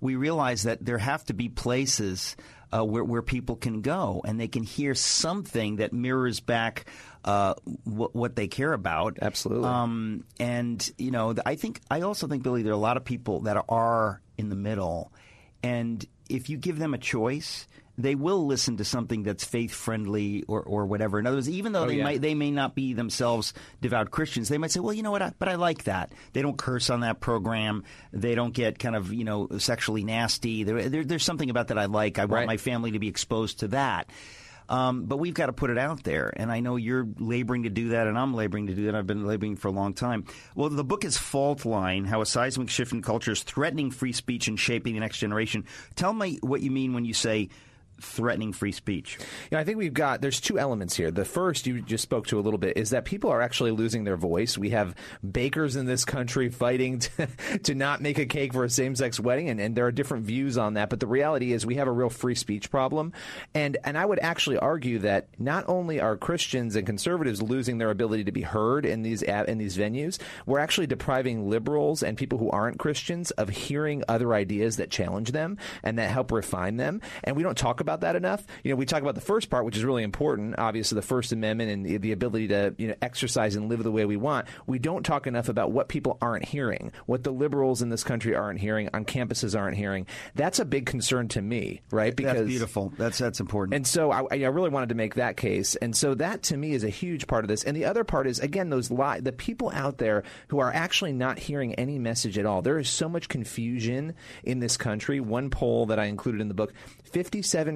we 0.00 0.14
realize 0.16 0.62
that 0.64 0.84
there 0.84 0.98
have 0.98 1.24
to 1.24 1.34
be 1.34 1.48
places 1.48 2.36
uh, 2.72 2.84
where, 2.84 3.02
where 3.04 3.22
people 3.22 3.56
can 3.56 3.80
go 3.80 4.20
and 4.24 4.38
they 4.38 4.48
can 4.48 4.62
hear 4.62 4.94
something 4.94 5.76
that 5.76 5.92
mirrors 5.92 6.40
back 6.40 6.86
uh, 7.24 7.54
what, 7.84 8.14
what 8.14 8.36
they 8.36 8.46
care 8.48 8.72
about. 8.72 9.18
Absolutely. 9.22 9.68
Um, 9.68 10.24
and 10.38 10.88
you 10.98 11.10
know, 11.10 11.34
I 11.46 11.54
think 11.56 11.80
I 11.90 12.02
also 12.02 12.26
think 12.28 12.42
Billy, 12.44 12.62
there 12.62 12.72
are 12.72 12.76
a 12.76 12.78
lot 12.78 12.96
of 12.96 13.04
people 13.04 13.40
that 13.42 13.64
are 13.68 14.20
in 14.38 14.50
the 14.50 14.56
middle, 14.56 15.12
and 15.64 16.04
if 16.28 16.48
you 16.48 16.58
give 16.58 16.78
them 16.78 16.94
a 16.94 16.98
choice. 16.98 17.66
They 17.96 18.16
will 18.16 18.46
listen 18.46 18.78
to 18.78 18.84
something 18.84 19.22
that's 19.22 19.44
faith 19.44 19.72
friendly 19.72 20.42
or, 20.48 20.60
or 20.62 20.86
whatever. 20.86 21.20
In 21.20 21.26
other 21.28 21.36
words, 21.36 21.48
even 21.48 21.72
though 21.72 21.84
Oh, 21.84 21.86
they 21.86 21.98
yeah. 21.98 22.04
might 22.04 22.20
they 22.20 22.34
may 22.34 22.50
not 22.50 22.74
be 22.74 22.92
themselves 22.92 23.54
devout 23.80 24.10
Christians, 24.10 24.48
they 24.48 24.58
might 24.58 24.72
say, 24.72 24.80
"Well, 24.80 24.92
you 24.94 25.02
know 25.04 25.12
what? 25.12 25.22
I, 25.22 25.32
but 25.38 25.48
I 25.48 25.54
like 25.54 25.84
that. 25.84 26.12
They 26.32 26.42
don't 26.42 26.58
curse 26.58 26.90
on 26.90 27.00
that 27.00 27.20
program. 27.20 27.84
They 28.12 28.34
don't 28.34 28.52
get 28.52 28.78
kind 28.80 28.96
of 28.96 29.12
you 29.12 29.22
know 29.24 29.46
sexually 29.58 30.02
nasty. 30.02 30.64
There, 30.64 30.88
there, 30.88 31.04
there's 31.04 31.24
something 31.24 31.50
about 31.50 31.68
that 31.68 31.78
I 31.78 31.84
like. 31.84 32.18
I 32.18 32.22
want 32.24 32.32
Right. 32.32 32.46
my 32.48 32.56
family 32.56 32.90
to 32.92 32.98
be 32.98 33.08
exposed 33.08 33.60
to 33.60 33.68
that." 33.68 34.10
Um, 34.66 35.04
but 35.04 35.18
we've 35.18 35.34
got 35.34 35.46
to 35.46 35.52
put 35.52 35.68
it 35.68 35.76
out 35.76 36.04
there, 36.04 36.32
and 36.34 36.50
I 36.50 36.60
know 36.60 36.76
you're 36.76 37.06
laboring 37.18 37.64
to 37.64 37.68
do 37.70 37.90
that, 37.90 38.06
and 38.06 38.18
I'm 38.18 38.32
laboring 38.32 38.68
to 38.68 38.74
do 38.74 38.86
that. 38.86 38.94
I've 38.94 39.06
been 39.06 39.26
laboring 39.26 39.56
for 39.56 39.68
a 39.68 39.72
long 39.72 39.92
time. 39.92 40.24
Well, 40.54 40.70
the 40.70 40.82
book 40.82 41.04
is 41.04 41.18
Fault 41.18 41.66
Line: 41.66 42.06
How 42.06 42.22
a 42.22 42.26
Seismic 42.26 42.70
Shift 42.70 42.92
in 42.92 43.02
Culture 43.02 43.32
is 43.32 43.42
Threatening 43.42 43.90
Free 43.90 44.12
Speech 44.12 44.48
and 44.48 44.58
Shaping 44.58 44.94
the 44.94 45.00
Next 45.00 45.18
Generation. 45.18 45.66
Tell 45.96 46.14
me 46.14 46.38
what 46.40 46.62
you 46.62 46.70
mean 46.70 46.94
when 46.94 47.04
you 47.04 47.12
say 47.12 47.50
threatening 48.04 48.52
free 48.52 48.72
speech. 48.72 49.18
Yeah, 49.50 49.58
I 49.58 49.64
think 49.64 49.78
we've 49.78 49.94
got 49.94 50.20
there's 50.20 50.40
two 50.40 50.58
elements 50.58 50.96
here. 50.96 51.10
The 51.10 51.24
first 51.24 51.66
you 51.66 51.80
just 51.80 52.02
spoke 52.02 52.26
to 52.28 52.38
a 52.38 52.42
little 52.42 52.58
bit 52.58 52.76
is 52.76 52.90
that 52.90 53.04
people 53.04 53.30
are 53.30 53.40
actually 53.40 53.70
losing 53.70 54.04
their 54.04 54.16
voice. 54.16 54.56
We 54.56 54.70
have 54.70 54.94
bakers 55.28 55.76
in 55.76 55.86
this 55.86 56.04
country 56.04 56.48
fighting 56.48 57.00
to, 57.00 57.28
to 57.64 57.74
not 57.74 58.00
make 58.00 58.18
a 58.18 58.26
cake 58.26 58.52
for 58.52 58.64
a 58.64 58.70
same-sex 58.70 59.18
wedding, 59.18 59.48
and, 59.48 59.60
and 59.60 59.76
there 59.76 59.86
are 59.86 59.92
different 59.92 60.24
views 60.24 60.58
on 60.58 60.74
that. 60.74 60.90
But 60.90 61.00
the 61.00 61.06
reality 61.06 61.52
is 61.52 61.66
we 61.66 61.76
have 61.76 61.88
a 61.88 61.92
real 61.92 62.10
free 62.10 62.34
speech 62.34 62.70
problem, 62.70 63.12
and 63.54 63.76
and 63.84 63.98
I 63.98 64.04
would 64.04 64.20
actually 64.20 64.58
argue 64.58 64.98
that 65.00 65.28
not 65.38 65.64
only 65.68 66.00
are 66.00 66.16
Christians 66.16 66.76
and 66.76 66.86
conservatives 66.86 67.42
losing 67.42 67.78
their 67.78 67.90
ability 67.90 68.24
to 68.24 68.32
be 68.32 68.42
heard 68.42 68.86
in 68.86 69.02
these 69.02 69.22
in 69.22 69.58
these 69.58 69.76
venues, 69.76 70.18
we're 70.46 70.58
actually 70.58 70.86
depriving 70.86 71.48
liberals 71.48 72.02
and 72.02 72.16
people 72.16 72.38
who 72.38 72.50
aren't 72.50 72.78
Christians 72.78 73.30
of 73.32 73.48
hearing 73.48 74.04
other 74.08 74.34
ideas 74.34 74.76
that 74.76 74.90
challenge 74.90 75.32
them 75.32 75.58
and 75.82 75.98
that 75.98 76.10
help 76.10 76.32
refine 76.32 76.76
them. 76.76 77.00
And 77.22 77.36
we 77.36 77.42
don't 77.42 77.58
talk 77.58 77.80
about 77.80 77.93
that 78.02 78.16
enough. 78.16 78.46
You 78.62 78.70
know, 78.70 78.76
we 78.76 78.86
talk 78.86 79.02
about 79.02 79.14
the 79.14 79.20
first 79.20 79.50
part, 79.50 79.64
which 79.64 79.76
is 79.76 79.84
really 79.84 80.02
important, 80.02 80.56
obviously 80.58 80.96
the 80.96 81.02
First 81.02 81.32
Amendment 81.32 81.70
and 81.70 81.86
the, 81.86 81.96
the 81.98 82.12
ability 82.12 82.48
to 82.48 82.74
you 82.78 82.88
know 82.88 82.94
exercise 83.02 83.56
and 83.56 83.68
live 83.68 83.82
the 83.82 83.92
way 83.92 84.04
we 84.04 84.16
want. 84.16 84.46
We 84.66 84.78
don't 84.78 85.04
talk 85.04 85.26
enough 85.26 85.48
about 85.48 85.72
what 85.72 85.88
people 85.88 86.18
aren't 86.20 86.44
hearing, 86.44 86.92
what 87.06 87.24
the 87.24 87.30
liberals 87.30 87.82
in 87.82 87.88
this 87.88 88.04
country 88.04 88.34
aren't 88.34 88.60
hearing, 88.60 88.88
on 88.94 89.04
campuses 89.04 89.58
aren't 89.58 89.76
hearing. 89.76 90.06
That's 90.34 90.58
a 90.58 90.64
big 90.64 90.86
concern 90.86 91.28
to 91.28 91.42
me, 91.42 91.82
right? 91.90 92.14
that's 92.16 92.46
beautiful. 92.46 92.92
That's 92.96 93.18
that's 93.18 93.40
important. 93.40 93.74
And 93.74 93.86
so 93.86 94.10
I, 94.10 94.24
I 94.30 94.46
really 94.46 94.70
wanted 94.70 94.90
to 94.90 94.94
make 94.94 95.14
that 95.14 95.36
case. 95.36 95.76
And 95.76 95.96
so 95.96 96.14
that 96.14 96.42
to 96.44 96.56
me 96.56 96.72
is 96.72 96.84
a 96.84 96.88
huge 96.88 97.26
part 97.26 97.44
of 97.44 97.48
this. 97.48 97.64
And 97.64 97.76
the 97.76 97.84
other 97.84 98.04
part 98.04 98.26
is 98.26 98.40
again 98.40 98.70
those 98.70 98.90
li- 98.90 99.20
the 99.20 99.32
people 99.32 99.70
out 99.74 99.98
there 99.98 100.24
who 100.48 100.58
are 100.58 100.72
actually 100.72 101.12
not 101.12 101.38
hearing 101.38 101.74
any 101.74 101.98
message 101.98 102.38
at 102.38 102.46
all. 102.46 102.62
There 102.62 102.78
is 102.78 102.88
so 102.88 103.08
much 103.08 103.28
confusion 103.28 104.14
in 104.42 104.60
this 104.60 104.76
country. 104.76 105.20
One 105.20 105.50
poll 105.50 105.86
that 105.86 105.98
I 105.98 106.06
included 106.06 106.40
in 106.40 106.48
the 106.48 106.54
book, 106.54 106.72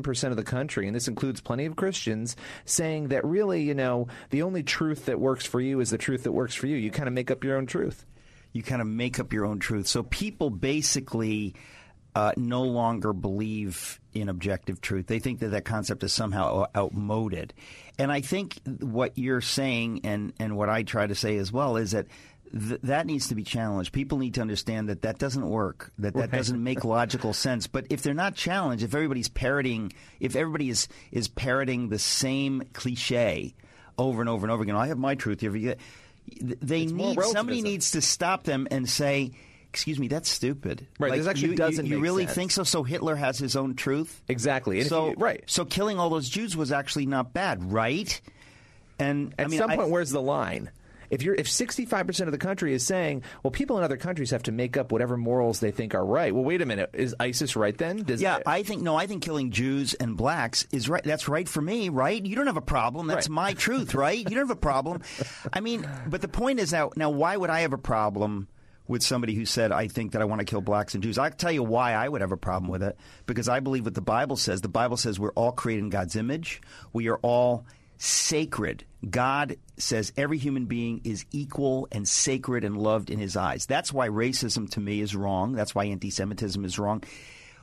57% 0.03 0.31
of 0.31 0.37
the 0.37 0.45
country, 0.45 0.87
and 0.87 0.95
this 0.95 1.09
includes 1.09 1.41
plenty 1.41 1.66
of 1.66 1.77
Christians, 1.77 2.37
saying 2.65 3.09
that 3.09 3.25
really, 3.25 3.62
you 3.62 3.75
know, 3.75 4.09
the 4.31 4.43
only 4.43 4.62
truth 4.62 5.07
that 5.07 5.20
works 5.20 5.45
for 5.47 5.61
you 5.61 5.81
is 5.81 5.91
the 5.91 5.99
truth 5.99 6.25
that 6.25 6.33
works 6.33 6.55
for 6.55 6.66
you. 6.66 6.77
You 6.77 6.91
kind 6.91 7.09
of 7.09 7.15
make 7.15 7.31
up 7.31 7.45
your 7.45 7.57
own 7.57 7.66
truth. 7.66 8.05
you 8.53 8.62
kind 8.62 8.81
of 8.81 8.89
make 8.89 9.20
up 9.20 9.33
your 9.33 9.45
own 9.45 9.59
truth. 9.59 9.87
So 9.87 10.03
people 10.03 10.51
basically 10.51 11.55
uh, 12.15 12.33
no 12.37 12.62
longer 12.62 13.12
believe 13.12 14.01
in 14.15 14.29
objective 14.29 14.81
truth. 14.81 15.07
They 15.07 15.19
think 15.19 15.41
that 15.41 15.49
that 15.49 15.65
concept 15.65 16.03
is 16.03 16.12
somehow 16.12 16.66
outmoded. 16.75 17.53
And 17.99 18.11
I 18.11 18.23
think 18.23 18.59
what 18.81 19.16
you're 19.19 19.43
saying, 19.43 20.01
and, 20.05 20.33
and 20.41 20.57
what 20.57 20.69
I 20.69 20.83
try 20.83 21.07
to 21.07 21.15
say 21.15 21.37
as 21.37 21.53
well, 21.53 21.77
is 21.77 21.93
that 21.93 22.07
th- 22.53 22.81
that 22.83 23.07
needs 23.07 23.29
to 23.29 23.35
be 23.35 23.43
challenged. 23.43 23.93
People 23.93 24.19
need 24.19 24.35
to 24.35 24.41
understand 24.41 24.89
that 24.89 25.03
that 25.03 25.19
doesn't 25.19 25.49
work, 25.49 25.93
that 25.99 26.15
that 26.15 26.20
Right. 26.20 26.31
doesn't 26.31 26.62
make 26.62 26.85
logical 26.85 27.33
sense. 27.33 27.66
But 27.66 27.87
if 27.91 28.03
they're 28.03 28.15
not 28.15 28.35
challenged, 28.35 28.83
if 28.85 28.95
everybody's 28.95 29.29
parroting, 29.29 29.93
if 30.20 30.37
everybody 30.37 30.69
is, 30.70 30.89
is 31.12 31.29
parroting 31.29 31.89
the 31.89 31.99
same 31.99 32.62
cliche 32.73 33.55
over 33.97 34.20
and 34.20 34.29
over 34.29 34.45
and 34.47 34.53
over 34.53 34.62
again, 34.62 34.75
oh, 34.77 34.79
I 34.81 34.89
have 34.89 34.99
my 34.99 35.15
truth. 35.15 35.41
Here. 35.41 35.51
They 35.53 36.83
It's 36.83 36.93
need 36.93 37.19
somebody 37.33 37.62
needs 37.62 37.93
to 37.93 38.01
stop 38.03 38.45
them 38.45 38.69
and 38.70 38.89
say, 38.89 39.31
"Excuse 39.70 39.99
me, 39.99 40.09
that's 40.09 40.29
stupid." 40.29 40.87
Right, 40.99 41.12
this 41.16 41.27
actually 41.27 41.51
you, 41.51 41.57
doesn't 41.57 41.87
You, 41.87 41.97
you 41.97 42.03
really 42.03 42.25
sense. 42.27 42.35
think 42.35 42.51
so? 42.51 42.65
So 42.65 42.83
Hitler 42.83 43.16
has 43.16 43.39
his 43.39 43.57
own 43.57 43.75
truth. 43.77 44.23
Exactly. 44.29 44.81
And 44.81 44.89
so 44.89 45.09
you- 45.11 45.15
right. 45.16 45.43
So 45.47 45.65
killing 45.65 45.99
all 45.99 46.11
those 46.11 46.29
Jews 46.29 46.55
was 46.57 46.70
actually 46.70 47.07
not 47.07 47.33
bad, 47.33 47.73
right? 47.73 48.20
And 48.99 49.33
At 49.39 49.47
I 49.47 49.49
mean, 49.49 49.59
some 49.59 49.70
I- 49.70 49.77
point, 49.77 49.91
where's 49.91 50.11
the 50.11 50.20
line? 50.20 50.70
If 51.10 51.22
you're 51.22 51.35
if 51.35 51.47
65% 51.47 52.20
of 52.26 52.32
the 52.32 52.39
country 52.39 52.74
is 52.74 52.85
saying, 52.85 53.22
well, 53.43 53.51
people 53.51 53.78
in 53.78 53.85
other 53.85 53.97
countries 53.97 54.30
have 54.30 54.43
to 54.44 54.52
make 54.52 54.76
up 54.76 54.93
whatever 54.93 55.16
morals 55.16 55.60
they 55.60 55.70
think 55.70 55.94
are 55.94 56.05
right. 56.05 56.35
Well, 56.35 56.44
wait 56.44 56.60
a 56.62 56.66
minute. 56.66 56.90
Is 56.93 57.14
ISIS 57.18 57.56
right 57.56 57.76
then? 57.76 58.02
Does, 58.05 58.20
yeah, 58.22 58.40
I 58.47 58.62
think 58.62 58.82
no. 58.82 58.97
I 58.97 59.06
think 59.06 59.22
killing 59.22 59.51
Jews 59.51 59.94
and 59.94 60.16
blacks 60.16 60.66
is 60.72 60.89
right. 60.89 61.02
That's 61.02 61.28
right 61.28 61.48
for 61.48 61.60
me, 61.62 61.89
right? 61.89 62.24
You 62.24 62.36
don't 62.36 62.47
have 62.47 62.56
a 62.56 62.60
problem. 62.60 63.06
That's 63.06 63.28
Right. 63.28 63.35
my 63.35 63.52
truth, 63.55 63.94
right? 63.94 64.18
You 64.18 64.24
don't 64.24 64.48
have 64.48 64.51
a 64.51 64.56
problem. 64.56 65.02
I 65.52 65.60
mean, 65.60 65.89
but 66.06 66.20
the 66.20 66.28
point 66.28 66.60
is 66.60 66.72
now. 66.72 66.90
Now, 66.97 67.10
why 67.10 67.36
would 67.36 67.51
I 67.51 67.60
have 67.60 67.72
a 67.72 67.78
problem 67.78 68.48
with 68.86 69.02
somebody 69.02 69.35
who 69.35 69.44
said, 69.44 69.70
"I 69.72 69.86
think 69.89 70.12
that 70.12 70.22
I 70.22 70.24
want 70.24 70.40
to 70.40 70.44
kill 70.44 70.60
blacks 70.60 70.94
and 70.94 71.02
Jews"? 71.02 71.18
I 71.18 71.28
can 71.30 71.39
tell 71.39 71.52
you 71.52 71.62
why 71.62 71.93
I 71.93 72.09
would 72.09 72.20
have 72.20 72.32
a 72.32 72.36
problem 72.36 72.70
with 72.70 72.82
it 72.82 72.97
because 73.26 73.48
I 73.48 73.60
believe 73.60 73.85
what 73.85 73.94
the 73.94 74.01
Bible 74.01 74.36
says. 74.36 74.60
The 74.62 74.68
Bible 74.68 74.97
says 74.97 75.18
we're 75.20 75.32
all 75.32 75.52
created 75.52 75.85
in 75.85 75.90
God's 75.90 76.16
image. 76.16 76.60
We 76.93 77.09
are 77.09 77.16
all 77.18 77.64
sacred. 77.98 78.85
God 79.09 79.57
says 79.77 80.12
every 80.16 80.39
human 80.39 80.66
being 80.66 81.01
is 81.05 81.25
equal 81.31 81.87
and 81.93 82.07
sacred 82.07 82.65
and 82.65 82.77
loved 82.77 83.11
in 83.11 83.19
his 83.19 83.37
eyes. 83.37 83.66
That's 83.66 83.93
why 83.93 84.09
racism 84.09 84.69
to 84.70 84.81
me 84.81 85.01
is 85.01 85.15
wrong. 85.15 85.53
That's 85.53 85.75
why 85.75 85.85
anti 85.85 86.11
Semitism 86.11 86.65
is 86.65 86.79
wrong. 86.79 87.05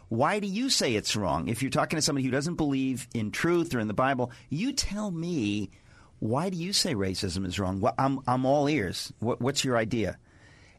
Why 0.08 0.40
do 0.40 0.48
you 0.48 0.70
say 0.70 0.96
it's 0.96 1.16
wrong? 1.16 1.48
If 1.48 1.62
you're 1.62 1.72
talking 1.72 1.98
to 1.98 2.02
somebody 2.02 2.26
who 2.26 2.32
doesn't 2.32 2.56
believe 2.56 3.08
in 3.14 3.32
truth 3.32 3.74
or 3.76 3.80
in 3.80 3.88
the 3.88 3.94
Bible, 3.94 4.32
you 4.50 4.72
tell 4.72 5.12
me 5.12 5.72
why 6.20 6.50
do 6.50 6.58
you 6.58 6.72
say 6.74 6.96
racism 6.96 7.46
is 7.46 7.60
wrong? 7.60 7.82
Well, 7.82 7.96
I'm, 7.98 8.20
I'm 8.28 8.46
all 8.46 8.70
ears. 8.70 9.12
What, 9.20 9.42
what's 9.42 9.66
your 9.66 9.78
idea? 9.78 10.18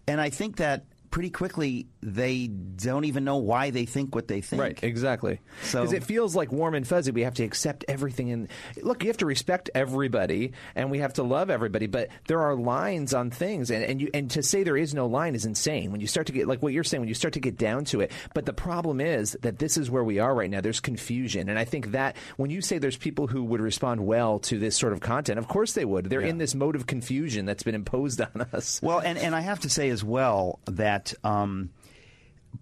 And 0.07 0.21
I 0.21 0.31
think 0.31 0.57
that 0.57 0.85
pretty 1.17 1.31
quickly 1.31 1.87
they 2.03 2.47
don't 2.47 3.07
even 3.07 3.25
know 3.25 3.39
why 3.39 3.71
they 3.71 3.87
think 3.87 4.15
what 4.15 4.29
they 4.29 4.43
think. 4.43 4.61
Right, 4.61 4.79
exactly. 4.85 5.41
So- 5.63 5.81
Because 5.81 5.95
it 5.95 6.05
feels 6.05 6.37
like 6.37 6.53
warm 6.53 6.75
and 6.75 6.87
fuzzy. 6.87 7.11
We 7.11 7.23
have 7.23 7.33
to 7.37 7.43
accept 7.43 7.87
everything. 7.89 8.31
And 8.33 8.49
look, 8.83 9.03
you 9.03 9.09
have 9.09 9.17
to 9.17 9.27
respect 9.27 9.71
everybody, 9.75 10.53
and 10.75 10.91
we 10.91 10.99
have 10.99 11.15
to 11.15 11.23
love 11.23 11.49
everybody. 11.49 11.87
But 11.87 12.09
there 12.29 12.41
are 12.43 12.55
lines 12.55 13.15
on 13.15 13.31
things, 13.31 13.71
and 13.71 13.83
and 13.83 13.99
you 14.03 14.11
and 14.13 14.31
to 14.33 14.43
say 14.43 14.63
there 14.63 14.77
is 14.77 14.93
no 14.93 15.07
line 15.07 15.35
is 15.35 15.47
insane. 15.47 15.91
When 15.91 16.03
you 16.03 16.07
start 16.07 16.27
to 16.27 16.35
get 16.35 16.47
like 16.47 16.63
what 16.63 16.75
you're 16.75 16.85
saying, 16.85 17.01
when 17.01 17.09
you 17.09 17.15
start 17.15 17.33
to 17.33 17.41
get 17.41 17.57
down 17.57 17.87
to 17.87 18.03
it. 18.03 18.13
But 18.35 18.45
the 18.45 18.53
problem 18.53 19.01
is 19.01 19.39
that 19.41 19.59
this 19.59 19.79
is 19.79 19.91
where 19.91 20.05
we 20.05 20.19
are 20.19 20.35
right 20.35 20.51
now. 20.51 20.61
There's 20.61 20.81
confusion, 20.81 21.49
and 21.49 21.59
I 21.59 21.65
think 21.65 21.93
that 21.93 22.17
when 22.37 22.51
you 22.51 22.61
say 22.61 22.77
there's 22.77 22.99
people 22.99 23.27
who 23.27 23.43
would 23.45 23.63
respond 23.63 24.05
well 24.07 24.39
to 24.41 24.59
this 24.59 24.77
sort 24.77 24.93
of 24.93 25.01
content, 25.01 25.39
of 25.39 25.49
course 25.49 25.73
they 25.73 25.87
would. 25.87 26.11
They're 26.11 26.21
in 26.21 26.37
this 26.37 26.55
mode 26.55 26.77
of 26.77 26.87
confusion 26.87 27.47
that's 27.47 27.63
been 27.63 27.75
imposed 27.75 28.21
on 28.35 28.47
us. 28.53 28.81
Well, 28.83 28.99
and, 28.99 29.17
and 29.17 29.35
I 29.35 29.41
have 29.41 29.61
to 29.61 29.71
say 29.71 29.89
as 29.89 30.05
well 30.05 30.59
that 30.67 31.06
um, 31.25 31.71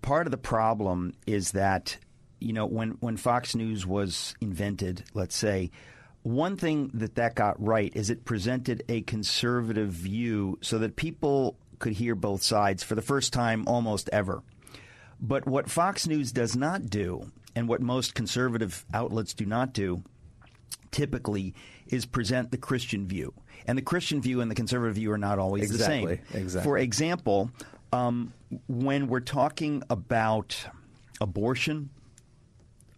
part 0.02 0.26
of 0.26 0.30
the 0.30 0.38
problem 0.38 1.14
is 1.26 1.52
that, 1.52 1.96
you 2.40 2.52
know, 2.52 2.66
when, 2.66 2.92
when 3.00 3.16
Fox 3.16 3.54
News 3.54 3.86
was 3.86 4.34
invented, 4.40 5.04
let's 5.14 5.36
say, 5.36 5.70
one 6.22 6.56
thing 6.56 6.90
that 6.94 7.16
that 7.16 7.34
got 7.34 7.62
right 7.62 7.92
is 7.94 8.08
it 8.08 8.24
presented 8.24 8.82
a 8.88 9.02
conservative 9.02 9.90
view 9.90 10.58
so 10.62 10.78
that 10.78 10.96
people 10.96 11.56
could 11.78 11.92
hear 11.92 12.14
both 12.14 12.42
sides 12.42 12.82
for 12.82 12.94
the 12.94 13.02
first 13.02 13.32
time 13.32 13.64
almost 13.66 14.08
ever. 14.12 14.42
But 15.20 15.46
what 15.46 15.70
Fox 15.70 16.06
News 16.06 16.32
does 16.32 16.56
not 16.56 16.88
do, 16.88 17.30
and 17.54 17.68
what 17.68 17.80
most 17.80 18.14
conservative 18.14 18.84
outlets 18.92 19.34
do 19.34 19.44
not 19.46 19.72
do, 19.72 20.02
typically 20.90 21.54
is 21.86 22.06
present 22.06 22.50
the 22.50 22.56
Christian 22.56 23.06
view. 23.06 23.34
And 23.66 23.76
the 23.76 23.82
Christian 23.82 24.20
view 24.20 24.40
and 24.40 24.50
the 24.50 24.54
conservative 24.54 24.94
view 24.94 25.12
are 25.12 25.18
not 25.18 25.38
always 25.38 25.70
Exactly, 25.70 26.16
the 26.16 26.32
same. 26.32 26.42
exactly. 26.42 26.70
For 26.70 26.78
example, 26.78 27.50
um, 27.94 28.32
when 28.66 29.06
we're 29.06 29.20
talking 29.20 29.82
about 29.88 30.66
abortion, 31.20 31.90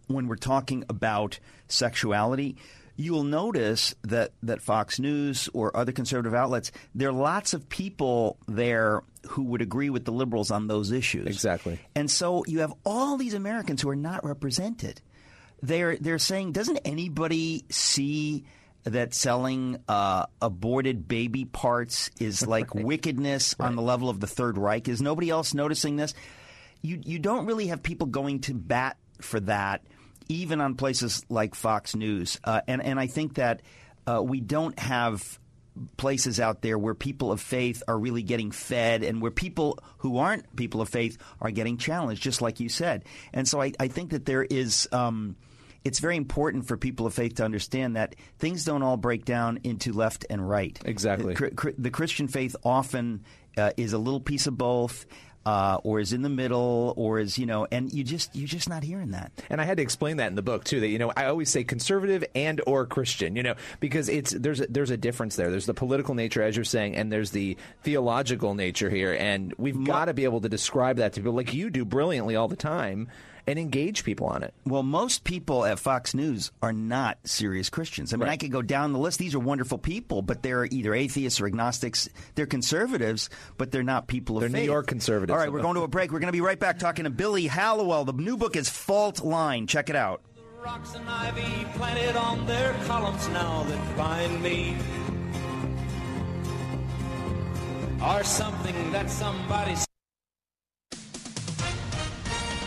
when 0.07 0.27
we're 0.27 0.35
talking 0.35 0.83
about 0.89 1.39
sexuality, 1.67 2.57
you 2.95 3.13
will 3.13 3.23
notice 3.23 3.93
that, 4.03 4.31
that 4.41 4.61
Fox 4.61 4.99
News 4.99 5.49
or 5.53 5.75
other 5.77 5.91
conservative 5.91 6.33
outlets, 6.33 6.71
there 6.95 7.09
are 7.09 7.13
lots 7.13 7.53
of 7.53 7.69
people 7.69 8.37
there 8.47 9.03
who 9.29 9.43
would 9.43 9.61
agree 9.61 9.91
with 9.91 10.05
the 10.05 10.11
liberals 10.11 10.49
on 10.49 10.67
those 10.67 10.91
issues. 10.91 11.27
Exactly. 11.27 11.79
And 11.93 12.09
so 12.09 12.43
you 12.47 12.61
have 12.61 12.73
all 12.83 13.17
these 13.17 13.35
Americans 13.35 13.83
who 13.83 13.89
are 13.89 13.95
not 13.95 14.25
represented. 14.25 14.99
They're 15.61 15.97
they're 15.97 16.19
saying, 16.19 16.51
doesn't 16.53 16.77
anybody 16.85 17.65
see 17.69 18.45
that 18.89 19.13
selling 19.13 19.79
uh, 19.87 20.25
aborted 20.41 21.07
baby 21.07 21.45
parts 21.45 22.11
is 22.19 22.45
like 22.47 22.73
wickedness 22.73 23.55
on 23.59 23.75
the 23.75 23.81
level 23.81 24.09
of 24.09 24.19
the 24.19 24.27
Third 24.27 24.57
Reich? 24.57 24.87
Is 24.87 25.01
nobody 25.01 25.29
else 25.29 25.53
noticing 25.53 25.95
this? 25.95 26.13
You 26.81 27.01
you 27.03 27.19
don't 27.19 27.45
really 27.45 27.67
have 27.67 27.83
people 27.83 28.07
going 28.07 28.41
to 28.41 28.53
bat 28.53 28.97
for 29.21 29.39
that, 29.41 29.83
even 30.29 30.61
on 30.61 30.75
places 30.75 31.25
like 31.29 31.55
Fox 31.55 31.95
News. 31.95 32.39
Uh, 32.43 32.61
and 32.67 32.83
and 32.83 32.99
I 32.99 33.07
think 33.07 33.35
that 33.35 33.61
uh, 34.05 34.21
we 34.21 34.39
don't 34.39 34.77
have 34.79 35.39
places 35.97 36.39
out 36.39 36.61
there 36.61 36.77
where 36.77 36.95
people 36.95 37.31
of 37.31 37.39
faith 37.39 37.83
are 37.87 37.97
really 37.97 38.23
getting 38.23 38.51
fed 38.51 39.03
and 39.03 39.21
where 39.21 39.31
people 39.31 39.79
who 39.99 40.17
aren't 40.17 40.55
people 40.55 40.81
of 40.81 40.89
faith 40.89 41.17
are 41.39 41.51
getting 41.51 41.77
challenged, 41.77 42.21
just 42.21 42.41
like 42.41 42.59
you 42.59 42.69
said. 42.69 43.05
And 43.33 43.47
so 43.47 43.61
I, 43.61 43.73
I 43.79 43.87
think 43.87 44.11
that 44.11 44.25
there 44.25 44.43
is. 44.43 44.87
Um, 44.91 45.35
it's 45.87 45.99
very 45.99 46.17
important 46.17 46.67
for 46.67 46.75
people 46.75 47.05
of 47.05 47.13
faith 47.13 47.35
to 47.35 47.45
understand 47.45 47.95
that 47.95 48.15
things 48.39 48.65
don't 48.65 48.83
all 48.83 48.97
break 48.97 49.23
down 49.23 49.59
into 49.63 49.93
left 49.93 50.25
and 50.29 50.47
right. 50.47 50.77
Exactly. 50.83 51.33
The, 51.33 51.73
the 51.77 51.89
Christian 51.89 52.27
faith 52.27 52.57
often 52.61 53.23
uh, 53.57 53.71
is 53.77 53.93
a 53.93 53.97
little 53.97 54.19
piece 54.19 54.47
of 54.47 54.57
both. 54.57 55.05
Uh, 55.45 55.79
or 55.85 56.01
is 56.01 56.11
in 56.11 56.23
the 56.23 56.29
middle, 56.29 56.93
or 56.97 57.19
is 57.19 57.39
you 57.39 57.45
know, 57.45 57.65
and 57.71 57.89
you 57.93 58.03
just 58.03 58.35
you're 58.35 58.49
just 58.49 58.67
not 58.67 58.83
hearing 58.83 59.11
that. 59.11 59.31
And 59.49 59.61
I 59.61 59.63
had 59.63 59.77
to 59.77 59.83
explain 59.83 60.17
that 60.17 60.27
in 60.27 60.35
the 60.35 60.41
book 60.41 60.65
too. 60.65 60.81
That 60.81 60.89
you 60.89 60.99
know, 60.99 61.13
I 61.15 61.27
always 61.27 61.49
say 61.49 61.63
conservative 61.63 62.25
and 62.35 62.59
or 62.67 62.85
Christian. 62.85 63.37
You 63.37 63.43
know, 63.43 63.55
because 63.79 64.09
it's 64.09 64.31
there's 64.31 64.59
a, 64.59 64.67
there's 64.67 64.91
a 64.91 64.97
difference 64.97 65.37
there. 65.37 65.49
There's 65.49 65.65
the 65.65 65.73
political 65.73 66.15
nature, 66.15 66.43
as 66.43 66.57
you're 66.57 66.65
saying, 66.65 66.97
and 66.97 67.09
there's 67.09 67.31
the 67.31 67.55
theological 67.83 68.55
nature 68.55 68.89
here. 68.89 69.13
And 69.17 69.53
we've 69.57 69.85
got 69.85 70.05
to 70.05 70.13
be 70.13 70.25
able 70.25 70.41
to 70.41 70.49
describe 70.49 70.97
that 70.97 71.13
to 71.13 71.21
people 71.21 71.31
like 71.31 71.53
you 71.53 71.69
do 71.69 71.85
brilliantly 71.85 72.35
all 72.35 72.49
the 72.49 72.57
time, 72.57 73.07
and 73.47 73.57
engage 73.57 74.03
people 74.03 74.27
on 74.27 74.43
it. 74.43 74.53
Well, 74.65 74.83
most 74.83 75.23
people 75.23 75.65
at 75.65 75.79
Fox 75.79 76.13
News 76.13 76.51
are 76.61 76.73
not 76.73 77.17
serious 77.23 77.69
Christians. 77.69 78.13
I 78.13 78.17
mean, 78.17 78.27
I 78.27 78.35
could 78.35 78.51
go 78.51 78.61
down 78.61 78.91
the 78.91 78.99
list. 78.99 79.17
These 79.19 79.33
are 79.33 79.39
wonderful 79.39 79.77
people, 79.77 80.21
but 80.21 80.43
they're 80.43 80.65
either 80.65 80.93
atheists 80.93 81.39
or 81.39 81.47
agnostics. 81.47 82.09
They're 82.35 82.45
conservatives, 82.45 83.29
but 83.57 83.71
they're 83.71 83.83
not 83.83 84.07
people 84.07 84.37
of 84.37 84.43
faith. 84.43 84.51
They're 84.51 84.61
New. 84.61 84.67
York 84.67 84.87
conservatives. 84.87 85.31
All 85.31 85.39
right, 85.39 85.51
we're 85.51 85.61
going 85.61 85.75
to 85.75 85.83
a 85.83 85.87
break. 85.87 86.11
We're 86.11 86.19
going 86.19 86.27
to 86.27 86.33
be 86.33 86.41
right 86.41 86.59
back 86.59 86.77
talking 86.77 87.05
to 87.05 87.09
Billy 87.09 87.47
Hallowell. 87.47 88.03
The 88.03 88.13
new 88.13 88.35
book 88.35 88.57
is 88.57 88.67
Fault 88.69 89.23
Line. 89.23 89.65
Check 89.65 89.89
it 89.89 89.95
out. 89.95 90.21
Rocks 90.61 90.95
and 90.95 91.07
ivy 91.07 91.65
planted 91.75 92.17
on 92.17 92.45
their 92.45 92.73
columns 92.85 93.29
now 93.29 93.63
that 93.63 93.97
bind 93.97 94.43
me 94.43 94.75
are 98.01 98.23
something 98.23 98.91
that 98.91 99.09
somebody 99.09 99.75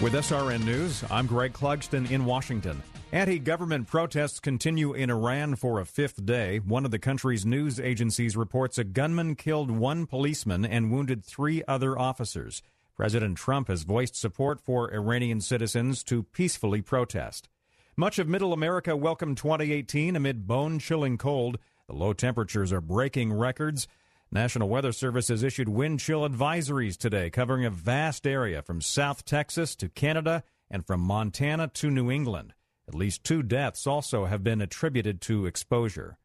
With 0.01 0.15
SRN 0.15 0.65
News, 0.65 1.05
I'm 1.11 1.27
Greg 1.27 1.53
Clugston 1.53 2.11
in 2.11 2.25
Washington. 2.25 2.83
Anti 3.13 3.39
government 3.39 3.87
protests 3.87 4.41
continue 4.41 4.95
in 4.95 5.11
Iran 5.11 5.57
for 5.57 5.79
a 5.79 5.85
fifth 5.85 6.25
day. 6.25 6.59
One 6.61 6.87
of 6.87 6.91
the 6.91 6.99
country's 6.99 7.45
news 7.45 7.79
agencies 7.79 8.35
reports 8.35 8.79
a 8.79 8.85
gunman 8.85 9.35
killed 9.35 9.71
one 9.71 10.07
policeman 10.07 10.65
and 10.65 10.91
wounded 10.91 11.23
three 11.23 11.63
other 11.69 11.99
officers. 11.99 12.63
President 12.97 13.37
Trump 13.37 13.69
has 13.69 13.83
voiced 13.83 14.17
support 14.17 14.59
for 14.59 14.91
Iranian 14.91 15.43
citizens 15.43 16.03
to 16.05 16.23
peacefully 16.23 16.81
protest. 16.81 17.51
Much 17.95 18.19
of 18.19 18.27
Middle 18.27 18.55
America 18.55 18.97
welcomed 18.97 19.37
2018 19.37 20.17
amid 20.17 20.47
bone 20.47 20.79
chilling 20.79 21.19
cold. 21.19 21.59
The 21.89 21.95
low 21.95 22.15
temperatures 22.15 22.73
are 22.73 22.81
breaking 22.81 23.35
records. 23.35 23.87
National 24.33 24.69
Weather 24.69 24.93
Service 24.93 25.27
has 25.27 25.43
issued 25.43 25.69
wind 25.69 25.99
chill 25.99 26.21
advisories 26.21 26.97
today, 26.97 27.31
covering 27.31 27.65
a 27.65 27.71
vast 27.71 28.29
area 28.29 28.63
from 28.63 28.81
South 28.81 29.25
Texas 29.25 29.75
to 29.75 29.89
Canada 29.89 30.45
and 30.71 30.87
from 30.87 31.01
Montana 31.01 31.67
to 31.75 31.91
New 31.91 32.13
England. 32.13 32.55
At 32.87 32.95
least 32.95 33.25
two 33.25 33.43
deaths 33.43 33.89
also 33.89 34.27
have 34.27 34.45
been 34.45 34.61
attributed 34.61 35.21
to 35.23 35.47
exposure. 35.47 36.17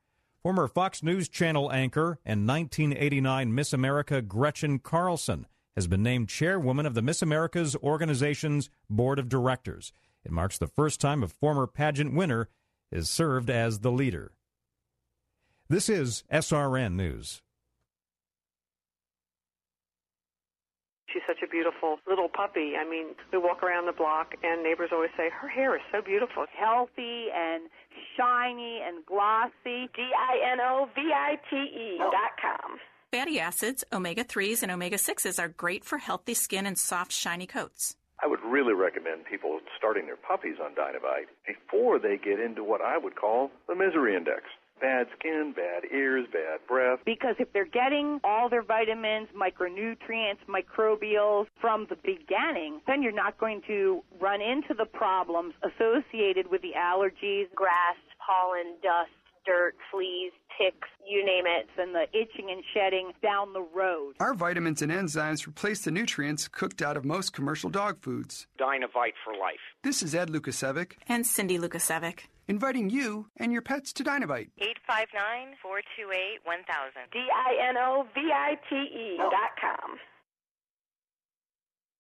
Former 0.44 0.68
Fox 0.68 1.02
News 1.02 1.28
Channel 1.28 1.72
anchor 1.72 2.20
and 2.24 2.48
1989 2.48 3.56
Miss 3.56 3.74
America 3.74 4.22
Gretchen 4.22 4.78
Carlson 4.78 5.48
has 5.76 5.88
been 5.88 6.04
named 6.04 6.30
chairwoman 6.30 6.86
of 6.86 6.94
the 6.94 7.02
Miss 7.02 7.24
America's 7.24 7.76
organization's 7.78 8.70
board 8.88 9.18
of 9.18 9.30
directors. 9.30 9.92
It 10.24 10.32
marks 10.32 10.60
the 10.60 10.68
first 10.68 11.02
time 11.02 11.24
a 11.24 11.28
former 11.28 11.66
pageant 11.66 12.14
winner 12.14 12.50
has 12.92 13.10
served 13.10 13.50
as 13.50 13.80
the 13.80 13.92
leader. 13.92 14.32
This 15.70 15.90
is 15.90 16.24
SRN 16.32 16.94
News. 16.94 17.42
She's 21.16 21.24
such 21.26 21.42
a 21.42 21.48
beautiful 21.48 22.00
little 22.10 22.28
puppy. 22.28 22.74
I 22.76 22.84
mean, 22.84 23.16
we 23.32 23.38
walk 23.38 23.64
around 23.64 23.86
the 23.86 23.94
block, 23.94 24.36
and 24.44 24.62
neighbors 24.62 24.90
always 24.92 25.12
say, 25.16 25.30
Her 25.30 25.48
hair 25.48 25.74
is 25.74 25.82
so 25.90 26.02
beautiful. 26.02 26.44
Healthy 26.52 27.28
and 27.34 27.70
shiny 28.18 28.82
and 28.86 29.06
glossy. 29.06 29.88
D 29.96 30.04
I 30.12 30.52
N 30.52 30.60
O 30.60 30.90
V 30.94 31.02
I 31.16 31.40
T 31.50 31.56
E 31.56 31.98
dot 32.00 32.36
com. 32.36 32.80
Fatty 33.14 33.40
acids, 33.40 33.86
omega 33.94 34.26
3s, 34.26 34.62
and 34.62 34.74
omega 34.74 34.98
6s 34.98 35.42
are 35.42 35.48
great 35.48 35.86
for 35.86 36.00
healthy 36.00 36.34
skin 36.34 36.66
and 36.66 36.78
soft, 36.78 37.14
shiny 37.14 37.48
coats. 37.48 37.96
I 38.22 38.28
would 38.28 38.42
really 38.44 38.74
recommend 38.74 39.24
people 39.24 39.62
starting 39.78 40.08
their 40.08 40.18
puppies 40.18 40.58
on 40.62 40.76
Dinovite 40.76 41.32
before 41.48 41.98
they 41.98 42.18
get 42.18 42.42
into 42.42 42.62
what 42.62 42.82
I 42.82 42.98
would 42.98 43.16
call 43.16 43.52
the 43.70 43.76
misery 43.76 44.18
index. 44.18 44.44
Bad 44.82 45.08
skin, 45.18 45.54
bad 45.56 45.84
ears, 45.92 46.26
bad 46.32 46.60
breath. 46.68 47.00
Because 47.06 47.36
if 47.40 47.52
they're 47.54 47.66
getting 47.66 48.20
all 48.24 48.50
their 48.50 48.62
vitamins, 48.64 49.30
micronutrients, 49.36 50.40
microbials 50.50 51.46
from 51.62 51.88
the 51.90 51.96
beginning, 51.96 52.82
then 52.88 53.02
you're 53.02 53.12
not 53.14 53.38
going 53.38 53.62
to 53.68 54.04
run 54.20 54.42
into 54.42 54.74
the 54.78 54.86
problems 54.86 55.54
associated 55.64 56.52
with 56.52 56.62
the 56.62 56.74
allergies, 56.78 57.46
Grass, 57.56 57.96
pollen, 58.26 58.76
dust, 58.84 59.12
dirt, 59.46 59.76
fleas, 59.92 60.32
ticks, 60.60 60.88
you 61.08 61.24
name 61.26 61.46
it. 61.48 61.68
and 61.80 61.94
the 61.94 62.06
itching 62.18 62.50
and 62.52 62.64
shedding 62.74 63.12
down 63.22 63.54
the 63.54 63.62
road. 63.62 64.14
Our 64.20 64.34
vitamins 64.34 64.82
and 64.82 64.92
enzymes 64.92 65.48
replace 65.48 65.82
the 65.86 65.92
nutrients 65.92 66.48
cooked 66.48 66.82
out 66.82 66.98
of 66.98 67.06
most 67.06 67.32
commercial 67.34 67.70
dog 67.70 68.00
foods. 68.02 68.48
Dinovite 68.60 69.14
for 69.24 69.34
life. 69.34 69.60
This 69.84 70.02
is 70.04 70.16
Ed 70.16 70.30
Lukasevic, 70.30 70.94
And 71.08 71.26
Cindy 71.26 71.58
Lukasevic. 71.60 72.22
Inviting 72.48 72.90
you 72.90 73.28
and 73.38 73.52
your 73.52 73.62
pets 73.62 73.92
to 73.94 74.04
Dinovite. 74.04 74.54
859 74.62 75.58
428 75.62 76.46
1000. 76.46 77.10
D 77.12 77.18
I 77.26 77.52
N 77.70 77.78
O 77.78 78.06
V 78.14 78.30
I 78.30 78.54
T 78.70 78.76
E 78.76 79.18
oh. 79.20 79.30
dot 79.34 79.58
com. 79.58 79.98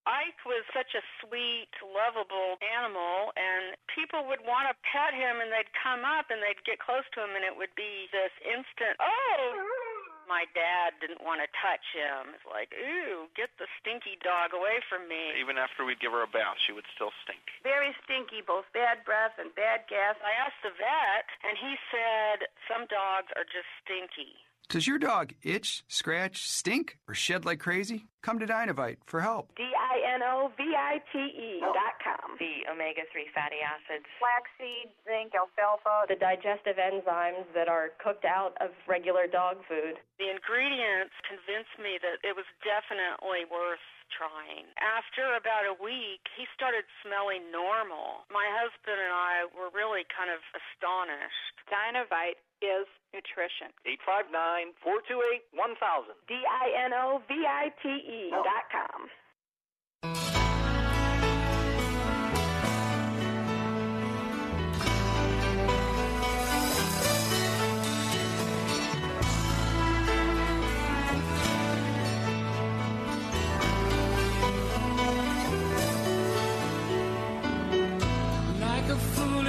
Ike 0.05 0.37
was 0.45 0.61
such 0.69 0.93
a 0.93 1.01
sweet, 1.17 1.73
lovable 1.81 2.61
animal, 2.61 3.33
and 3.33 3.73
people 3.89 4.21
would 4.29 4.45
want 4.45 4.69
to 4.69 4.77
pet 4.85 5.17
him, 5.17 5.41
and 5.41 5.49
they'd 5.49 5.73
come 5.81 6.05
up 6.05 6.29
and 6.29 6.37
they'd 6.45 6.61
get 6.61 6.77
close 6.77 7.09
to 7.17 7.25
him, 7.25 7.33
and 7.33 7.41
it 7.41 7.57
would 7.57 7.73
be 7.73 8.05
this 8.13 8.29
instant, 8.45 9.01
oh! 9.01 9.84
My 10.25 10.45
dad 10.57 10.97
didn't 11.01 11.21
want 11.21 11.41
to 11.41 11.49
touch 11.61 11.85
him. 11.93 12.33
It's 12.33 12.45
like, 12.45 12.73
ooh, 12.73 13.29
get 13.37 13.53
the 13.57 13.69
stinky 13.81 14.17
dog 14.21 14.53
away 14.53 14.81
from 14.89 15.05
me. 15.09 15.37
Even 15.37 15.57
after 15.57 15.85
we'd 15.85 16.01
give 16.01 16.13
her 16.13 16.25
a 16.25 16.29
bath, 16.29 16.57
she 16.65 16.73
would 16.73 16.85
still 16.93 17.13
stink. 17.25 17.41
Very 17.61 17.93
stinky, 18.05 18.45
both 18.45 18.65
bad 18.73 19.05
breath 19.05 19.37
and 19.41 19.53
bad 19.53 19.85
gas. 19.89 20.17
I 20.21 20.33
asked 20.37 20.61
the 20.61 20.73
vet, 20.73 21.25
and 21.45 21.57
he 21.57 21.73
said 21.89 22.37
some 22.69 22.85
dogs 22.89 23.29
are 23.33 23.45
just 23.45 23.69
stinky. 23.85 24.44
Does 24.67 24.87
your 24.87 24.97
dog 24.97 25.33
itch, 25.43 25.83
scratch, 25.87 26.49
stink, 26.49 26.97
or 27.07 27.13
shed 27.13 27.45
like 27.45 27.59
crazy? 27.59 28.07
Come 28.25 28.39
to 28.39 28.49
Dinovite 28.49 28.97
for 29.05 29.21
help. 29.21 29.53
D-I-N-O-V-I-T-E 29.55 31.61
oh. 31.61 31.73
dot 31.77 31.95
com. 32.01 32.33
The 32.41 32.65
omega-3 32.73 33.29
fatty 33.29 33.61
acids. 33.61 34.09
Flaxseed, 34.17 34.89
zinc, 35.05 35.37
alfalfa, 35.37 36.09
the 36.09 36.17
digestive 36.17 36.81
enzymes 36.81 37.45
that 37.53 37.69
are 37.69 37.93
cooked 38.01 38.25
out 38.25 38.57
of 38.57 38.73
regular 38.89 39.29
dog 39.29 39.61
food. 39.69 40.01
The 40.17 40.33
ingredients 40.33 41.13
convinced 41.29 41.77
me 41.77 42.01
that 42.01 42.17
it 42.25 42.33
was 42.33 42.49
definitely 42.65 43.45
worth 43.45 43.85
trying. 44.15 44.65
After 44.79 45.35
about 45.35 45.67
a 45.67 45.75
week, 45.77 46.23
he 46.39 46.47
started 46.55 46.87
smelling 47.03 47.51
normal. 47.51 48.23
My 48.31 48.47
husband 48.55 48.97
and 48.97 49.11
I 49.11 49.45
were 49.51 49.69
really 49.75 50.07
kind 50.07 50.31
of 50.31 50.39
astonished. 50.55 51.55
Dinovite 51.67 52.39
is 52.63 52.87
nutrition. 53.11 53.75
859 53.83 54.71
428 54.79 55.43
1000. 55.51 56.15
D-I-N-O-V-I-T-E 56.31 58.21
dot 58.31 58.65
com. 58.71 59.11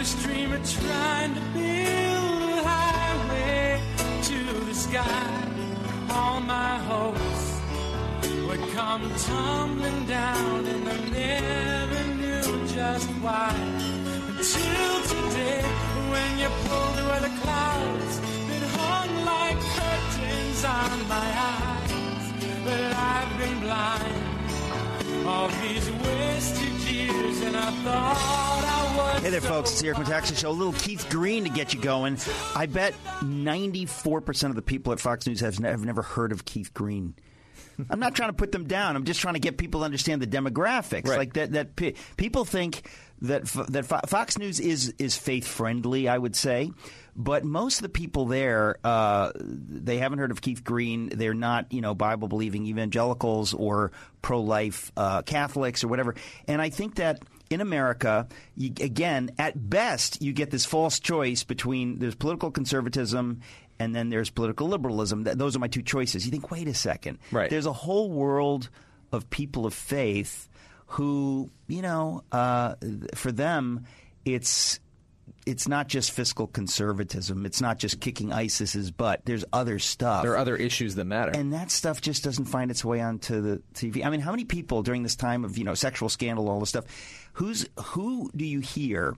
Foolish 0.06 0.24
dreamer 0.24 0.58
trying 0.64 1.34
to 1.34 1.40
build 1.52 2.58
a 2.58 2.62
highway 2.64 3.80
to 4.22 4.64
the 4.66 4.74
sky. 4.74 5.42
All 6.10 6.40
my 6.40 6.78
hopes 6.78 7.60
would 8.46 8.60
come 8.74 9.10
tumbling 9.16 10.06
down, 10.06 10.66
and 10.66 10.88
I 10.88 10.98
never 11.10 12.14
knew 12.14 12.66
just 12.68 13.08
why. 13.20 13.54
Until 14.28 15.02
today, 15.12 15.62
when 16.10 16.38
you 16.38 16.48
pulled 16.66 16.98
away 17.04 17.20
the 17.20 17.40
clouds 17.42 18.20
that 18.48 18.62
hung 18.78 19.24
like 19.24 19.58
curtains 19.76 20.64
on 20.64 21.08
my 21.08 21.28
eyes. 21.52 21.92
But 22.64 22.92
I've 22.94 23.38
been 23.38 23.60
blind 23.60 24.25
Hey 29.22 29.30
there, 29.30 29.40
folks. 29.40 29.72
It's 29.72 29.80
the 29.80 29.88
Eric 29.88 29.98
Metaxas 29.98 30.38
Show. 30.38 30.50
A 30.50 30.52
little 30.52 30.72
Keith 30.74 31.08
Green 31.10 31.42
to 31.44 31.50
get 31.50 31.74
you 31.74 31.80
going. 31.80 32.16
I 32.54 32.66
bet 32.66 32.94
94% 33.22 34.50
of 34.50 34.54
the 34.54 34.62
people 34.62 34.92
at 34.92 35.00
Fox 35.00 35.26
News 35.26 35.40
have, 35.40 35.58
ne- 35.58 35.70
have 35.70 35.84
never 35.84 36.02
heard 36.02 36.30
of 36.30 36.44
Keith 36.44 36.72
Green. 36.72 37.14
I'm 37.90 37.98
not 37.98 38.14
trying 38.14 38.28
to 38.30 38.34
put 38.34 38.52
them 38.52 38.66
down. 38.68 38.94
I'm 38.94 39.04
just 39.04 39.18
trying 39.20 39.34
to 39.34 39.40
get 39.40 39.58
people 39.58 39.80
to 39.80 39.84
understand 39.84 40.22
the 40.22 40.26
demographics. 40.28 41.08
Like 41.18 41.32
that, 41.34 41.52
that 41.52 41.74
pe- 41.76 41.94
people 42.16 42.44
think 42.44 42.88
that 43.22 43.42
F- 43.42 43.66
that 43.66 43.84
Fo- 43.84 44.00
Fox 44.06 44.38
News 44.38 44.60
is 44.60 44.94
is 44.98 45.16
faith 45.16 45.46
friendly. 45.46 46.08
I 46.08 46.16
would 46.16 46.36
say, 46.36 46.70
but 47.16 47.44
most 47.44 47.76
of 47.78 47.82
the 47.82 47.88
people 47.88 48.26
there, 48.26 48.76
uh, 48.84 49.32
they 49.34 49.98
haven't 49.98 50.18
heard 50.18 50.30
of 50.30 50.40
Keith 50.42 50.62
Green. 50.62 51.08
They're 51.08 51.34
not, 51.34 51.72
you 51.72 51.80
know, 51.80 51.94
Bible 51.94 52.28
believing 52.28 52.66
evangelicals 52.66 53.54
or 53.54 53.92
pro 54.20 54.40
life 54.42 54.92
uh, 54.96 55.22
Catholics 55.22 55.82
or 55.82 55.88
whatever. 55.88 56.14
And 56.46 56.60
I 56.60 56.68
think 56.68 56.96
that 56.96 57.22
in 57.48 57.60
America, 57.60 58.28
you, 58.54 58.72
again, 58.80 59.30
at 59.38 59.54
best, 59.70 60.20
you 60.20 60.32
get 60.32 60.50
this 60.50 60.66
false 60.66 61.00
choice 61.00 61.42
between 61.44 61.98
there's 61.98 62.14
political 62.14 62.50
conservatism 62.50 63.40
and 63.78 63.94
then 63.94 64.08
there's 64.10 64.30
political 64.30 64.68
liberalism. 64.68 65.24
Th- 65.24 65.36
Those 65.36 65.56
are 65.56 65.58
my 65.58 65.68
two 65.68 65.82
choices. 65.82 66.24
You 66.26 66.30
think, 66.30 66.50
wait 66.50 66.68
a 66.68 66.74
second. 66.74 67.18
Right. 67.30 67.48
There's 67.48 67.66
a 67.66 67.72
whole 67.72 68.10
world 68.10 68.68
of 69.12 69.30
people 69.30 69.64
of 69.64 69.72
faith 69.74 70.48
who, 70.88 71.50
you 71.68 71.82
know, 71.82 72.24
uh, 72.32 72.74
for 73.14 73.32
them, 73.32 73.86
it's 74.24 74.80
it's 75.46 75.68
not 75.68 75.86
just 75.86 76.10
fiscal 76.10 76.48
conservatism. 76.48 77.46
It's 77.46 77.60
not 77.60 77.78
just 77.78 78.00
kicking 78.00 78.32
ISIS's 78.32 78.90
butt. 78.90 79.22
There's 79.24 79.44
other 79.52 79.78
stuff. 79.78 80.22
There 80.22 80.32
are 80.32 80.38
other 80.38 80.56
issues 80.56 80.96
that 80.96 81.04
matter. 81.04 81.30
And 81.30 81.52
that 81.52 81.70
stuff 81.70 82.00
just 82.00 82.24
doesn't 82.24 82.46
find 82.46 82.68
its 82.70 82.84
way 82.84 83.00
onto 83.00 83.40
the 83.40 83.62
TV. 83.72 84.04
I 84.04 84.10
mean, 84.10 84.20
how 84.20 84.32
many 84.32 84.44
people 84.44 84.82
during 84.82 85.04
this 85.04 85.14
time 85.14 85.44
of 85.44 85.56
you 85.56 85.64
know 85.64 85.74
sexual 85.74 86.08
scandal, 86.08 86.48
all 86.48 86.58
this 86.58 86.70
stuff, 86.70 86.84
who's 87.34 87.68
who 87.76 88.28
do 88.34 88.44
you 88.44 88.58
hear, 88.58 89.16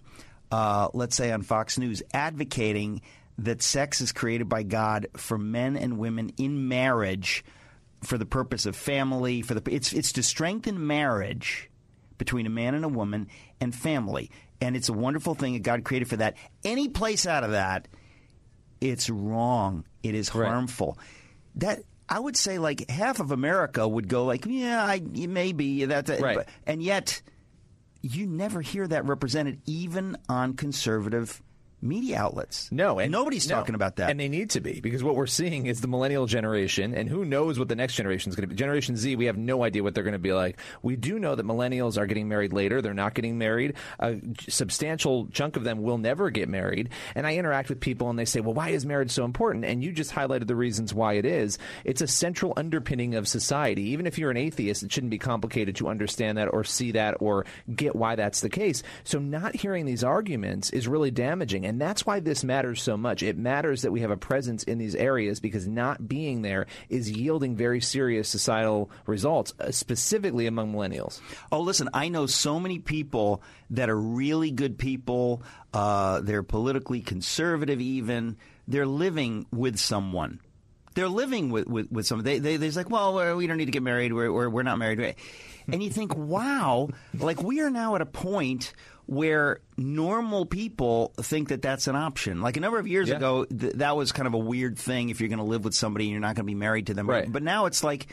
uh, 0.52 0.88
let's 0.92 1.16
say 1.16 1.32
on 1.32 1.40
Fox 1.40 1.78
News, 1.78 2.02
advocating 2.12 3.00
that 3.38 3.62
sex 3.62 4.02
is 4.02 4.12
created 4.12 4.50
by 4.50 4.64
God 4.64 5.06
for 5.16 5.38
men 5.38 5.76
and 5.76 5.98
women 5.98 6.32
in 6.36 6.68
marriage 6.68 7.42
for 8.02 8.18
the 8.18 8.26
purpose 8.26 8.66
of 8.66 8.76
family, 8.76 9.40
for 9.40 9.54
the 9.54 9.74
it's 9.74 9.94
it's 9.94 10.12
to 10.12 10.22
strengthen 10.22 10.86
marriage 10.86 11.70
between 12.18 12.46
a 12.46 12.50
man 12.50 12.74
and 12.74 12.84
a 12.84 12.88
woman 12.88 13.28
and 13.60 13.74
family. 13.74 14.30
And 14.60 14.76
it's 14.76 14.88
a 14.88 14.92
wonderful 14.92 15.34
thing 15.34 15.52
that 15.54 15.62
God 15.62 15.84
created 15.84 16.08
for 16.08 16.16
that. 16.16 16.36
Any 16.64 16.88
place 16.88 17.26
out 17.26 17.44
of 17.44 17.52
that, 17.52 17.86
it's 18.80 19.08
wrong. 19.08 19.84
It 20.02 20.14
is 20.14 20.28
harmful. 20.28 20.98
That 21.56 21.80
I 22.08 22.18
would 22.18 22.36
say, 22.36 22.58
like 22.58 22.90
half 22.90 23.20
of 23.20 23.30
America 23.30 23.86
would 23.86 24.08
go, 24.08 24.24
like, 24.24 24.46
yeah, 24.46 24.84
I 24.84 25.00
maybe 25.00 25.84
that, 25.86 26.06
that 26.06 26.20
Right. 26.20 26.38
and 26.66 26.82
yet 26.82 27.20
you 28.00 28.26
never 28.26 28.60
hear 28.60 28.86
that 28.86 29.04
represented, 29.06 29.60
even 29.66 30.16
on 30.28 30.54
conservative 30.54 31.42
media 31.80 32.18
outlets. 32.18 32.68
No, 32.72 32.98
and 32.98 33.12
nobody's 33.12 33.48
no. 33.48 33.54
talking 33.56 33.74
about 33.74 33.96
that. 33.96 34.10
and 34.10 34.18
they 34.18 34.28
need 34.28 34.50
to 34.50 34.60
be 34.60 34.80
because 34.80 35.02
what 35.02 35.14
we're 35.14 35.26
seeing 35.26 35.66
is 35.66 35.80
the 35.80 35.88
millennial 35.88 36.26
generation, 36.26 36.94
and 36.94 37.08
who 37.08 37.24
knows 37.24 37.58
what 37.58 37.68
the 37.68 37.76
next 37.76 37.94
generation 37.94 38.30
is 38.30 38.36
going 38.36 38.48
to 38.48 38.54
be. 38.54 38.58
Generation 38.58 38.96
Z, 38.96 39.16
we 39.16 39.26
have 39.26 39.36
no 39.36 39.64
idea 39.64 39.82
what 39.82 39.94
they're 39.94 40.04
going 40.04 40.12
to 40.12 40.18
be 40.18 40.32
like. 40.32 40.58
We 40.82 40.96
do 40.96 41.18
know 41.18 41.34
that 41.34 41.46
millennials 41.46 41.98
are 41.98 42.06
getting 42.06 42.28
married 42.28 42.52
later; 42.52 42.82
they're 42.82 42.94
not 42.94 43.14
getting 43.14 43.38
married. 43.38 43.74
A 44.00 44.16
substantial 44.48 45.28
chunk 45.28 45.56
of 45.56 45.64
them 45.64 45.82
will 45.82 45.98
never 45.98 46.30
get 46.30 46.48
married. 46.48 46.90
And 47.14 47.26
I 47.26 47.36
interact 47.36 47.68
with 47.68 47.80
people, 47.80 48.10
and 48.10 48.18
they 48.18 48.24
say, 48.24 48.40
"Well, 48.40 48.54
why 48.54 48.70
is 48.70 48.84
marriage 48.84 49.10
so 49.10 49.24
important?" 49.24 49.64
And 49.64 49.82
you 49.82 49.92
just 49.92 50.12
highlighted 50.12 50.46
the 50.46 50.56
reasons 50.56 50.94
why 50.94 51.14
it 51.14 51.24
is. 51.24 51.58
It's 51.84 52.02
a 52.02 52.06
central 52.06 52.52
underpinning 52.56 53.14
of 53.14 53.28
society. 53.28 53.82
Even 53.90 54.06
if 54.06 54.18
you're 54.18 54.30
an 54.30 54.36
atheist, 54.36 54.82
it 54.82 54.92
shouldn't 54.92 55.10
be 55.10 55.18
complicated 55.18 55.76
to 55.76 55.88
understand 55.88 56.38
that 56.38 56.46
or 56.46 56.64
see 56.64 56.92
that 56.92 57.16
or 57.20 57.46
get 57.74 57.94
why 57.94 58.16
that's 58.16 58.40
the 58.40 58.48
case. 58.48 58.82
So, 59.04 59.18
not 59.18 59.54
hearing 59.56 59.86
these 59.86 60.04
arguments 60.04 60.70
is 60.70 60.88
really 60.88 61.10
damaging. 61.10 61.67
And 61.68 61.78
that's 61.78 62.06
why 62.06 62.20
this 62.20 62.44
matters 62.44 62.82
so 62.82 62.96
much. 62.96 63.22
It 63.22 63.36
matters 63.36 63.82
that 63.82 63.92
we 63.92 64.00
have 64.00 64.10
a 64.10 64.16
presence 64.16 64.62
in 64.62 64.78
these 64.78 64.94
areas 64.94 65.38
because 65.38 65.68
not 65.68 66.08
being 66.08 66.40
there 66.40 66.66
is 66.88 67.10
yielding 67.10 67.56
very 67.56 67.82
serious 67.82 68.26
societal 68.26 68.90
results, 69.04 69.52
uh, 69.60 69.70
specifically 69.70 70.46
among 70.46 70.72
millennials. 70.72 71.20
Oh, 71.52 71.60
listen, 71.60 71.90
I 71.92 72.08
know 72.08 72.24
so 72.24 72.58
many 72.58 72.78
people 72.78 73.42
that 73.68 73.90
are 73.90 74.00
really 74.00 74.50
good 74.50 74.78
people. 74.78 75.42
Uh, 75.74 76.22
they're 76.22 76.42
politically 76.42 77.02
conservative, 77.02 77.82
even. 77.82 78.38
They're 78.66 78.86
living 78.86 79.44
with 79.52 79.78
someone. 79.78 80.40
They're 80.94 81.06
living 81.06 81.50
with, 81.50 81.66
with, 81.66 81.92
with 81.92 82.06
someone. 82.06 82.24
They, 82.24 82.38
they, 82.38 82.56
they're 82.56 82.70
like, 82.70 82.88
well, 82.88 83.36
we 83.36 83.46
don't 83.46 83.58
need 83.58 83.66
to 83.66 83.72
get 83.72 83.82
married. 83.82 84.14
We're, 84.14 84.32
we're, 84.32 84.48
we're 84.48 84.62
not 84.62 84.78
married. 84.78 85.16
And 85.70 85.82
you 85.82 85.90
think, 85.90 86.16
wow, 86.16 86.88
like 87.12 87.42
we 87.42 87.60
are 87.60 87.68
now 87.70 87.94
at 87.94 88.00
a 88.00 88.06
point 88.06 88.72
where 89.08 89.60
normal 89.78 90.44
people 90.44 91.14
think 91.18 91.48
that 91.48 91.62
that's 91.62 91.86
an 91.86 91.96
option. 91.96 92.42
Like 92.42 92.58
a 92.58 92.60
number 92.60 92.78
of 92.78 92.86
years 92.86 93.08
Yeah. 93.08 93.16
ago, 93.16 93.46
th- 93.46 93.72
that 93.76 93.96
was 93.96 94.12
kind 94.12 94.26
of 94.26 94.34
a 94.34 94.38
weird 94.38 94.78
thing 94.78 95.08
if 95.08 95.18
you're 95.18 95.30
going 95.30 95.38
to 95.38 95.44
live 95.46 95.64
with 95.64 95.74
somebody 95.74 96.04
and 96.04 96.12
you're 96.12 96.20
not 96.20 96.34
going 96.36 96.44
to 96.44 96.50
be 96.50 96.54
married 96.54 96.88
to 96.88 96.94
them. 96.94 97.08
Right. 97.08 97.30
But 97.32 97.42
now 97.42 97.64
it's 97.64 97.82
like 97.82 98.08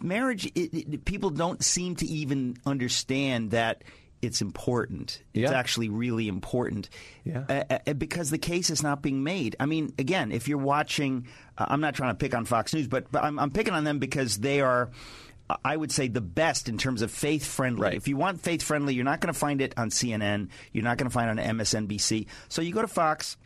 marriage, 0.00 0.46
it, 0.46 0.74
it, 0.74 1.04
people 1.04 1.30
don't 1.30 1.62
seem 1.62 1.94
to 1.94 2.06
even 2.06 2.56
understand 2.66 3.52
that 3.52 3.84
it's 4.20 4.40
important. 4.42 5.22
It's 5.32 5.52
Yeah. 5.52 5.56
actually 5.56 5.90
really 5.90 6.26
important. 6.26 6.88
Yeah. 7.22 7.44
Uh, 7.48 7.78
uh, 7.86 7.92
because 7.92 8.30
the 8.30 8.38
case 8.38 8.68
is 8.70 8.82
not 8.82 9.00
being 9.00 9.22
made. 9.22 9.54
I 9.60 9.66
mean, 9.66 9.92
again, 9.96 10.32
if 10.32 10.48
you're 10.48 10.58
watching, 10.58 11.28
uh, 11.56 11.66
I'm 11.68 11.80
not 11.80 11.94
trying 11.94 12.10
to 12.10 12.18
pick 12.18 12.34
on 12.34 12.46
Fox 12.46 12.74
News, 12.74 12.88
but, 12.88 13.12
but 13.12 13.22
I'm, 13.22 13.38
I'm 13.38 13.52
picking 13.52 13.74
on 13.74 13.84
them 13.84 14.00
because 14.00 14.38
they 14.38 14.60
are. 14.60 14.90
I 15.64 15.76
would 15.76 15.92
say 15.92 16.08
the 16.08 16.20
best 16.20 16.68
in 16.68 16.78
terms 16.78 17.02
of 17.02 17.10
faith 17.10 17.44
friendly. 17.44 17.96
If 17.96 18.08
you 18.08 18.16
want 18.16 18.40
faith 18.40 18.62
friendly, 18.62 18.94
you're 18.94 19.04
not 19.04 19.20
going 19.20 19.32
to 19.32 19.38
find 19.38 19.60
it 19.60 19.74
on 19.76 19.90
CNN. 19.90 20.48
You're 20.72 20.84
not 20.84 20.98
going 20.98 21.08
to 21.08 21.12
find 21.12 21.38
it 21.38 21.42
on 21.44 21.56
MSNBC. 21.56 22.26
So 22.48 22.62
you 22.62 22.72
go 22.72 22.82
to 22.82 22.88
Fox, 22.88 23.36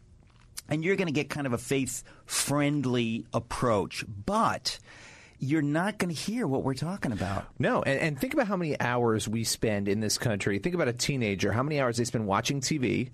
and 0.68 0.84
you're 0.84 0.96
going 0.96 1.06
to 1.06 1.12
get 1.12 1.30
kind 1.30 1.46
of 1.46 1.52
a 1.52 1.58
faith 1.58 2.02
friendly 2.24 3.26
approach. 3.32 4.04
But 4.24 4.78
you're 5.38 5.62
not 5.62 5.98
going 5.98 6.14
to 6.14 6.20
hear 6.20 6.46
what 6.46 6.62
we're 6.62 6.74
talking 6.74 7.12
about. 7.12 7.46
No, 7.58 7.82
and, 7.82 8.00
and 8.00 8.20
think 8.20 8.34
about 8.34 8.46
how 8.46 8.56
many 8.56 8.78
hours 8.80 9.28
we 9.28 9.44
spend 9.44 9.88
in 9.88 10.00
this 10.00 10.18
country. 10.18 10.58
Think 10.58 10.74
about 10.74 10.88
a 10.88 10.92
teenager, 10.92 11.52
how 11.52 11.62
many 11.62 11.80
hours 11.80 11.98
they 11.98 12.04
spend 12.04 12.26
watching 12.26 12.60
TV. 12.60 13.10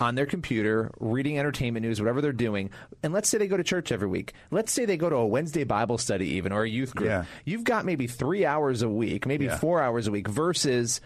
On 0.00 0.14
their 0.14 0.26
computer, 0.26 0.90
reading 1.00 1.38
entertainment 1.38 1.84
news, 1.84 2.00
whatever 2.00 2.20
they're 2.20 2.32
doing, 2.32 2.70
and 3.02 3.12
let's 3.12 3.28
say 3.28 3.38
they 3.38 3.46
go 3.48 3.56
to 3.56 3.64
church 3.64 3.92
every 3.92 4.08
week. 4.08 4.32
Let's 4.50 4.72
say 4.72 4.84
they 4.84 4.96
go 4.96 5.08
to 5.10 5.16
a 5.16 5.26
Wednesday 5.26 5.64
Bible 5.64 5.98
study, 5.98 6.30
even 6.34 6.52
or 6.52 6.62
a 6.64 6.68
youth 6.68 6.94
group. 6.94 7.08
Yeah. 7.08 7.24
You've 7.44 7.64
got 7.64 7.84
maybe 7.84 8.06
three 8.06 8.44
hours 8.44 8.82
a 8.82 8.88
week, 8.88 9.26
maybe 9.26 9.46
Yeah. 9.46 9.56
four 9.56 9.80
hours 9.82 10.06
a 10.06 10.10
week, 10.10 10.28
versus 10.28 11.00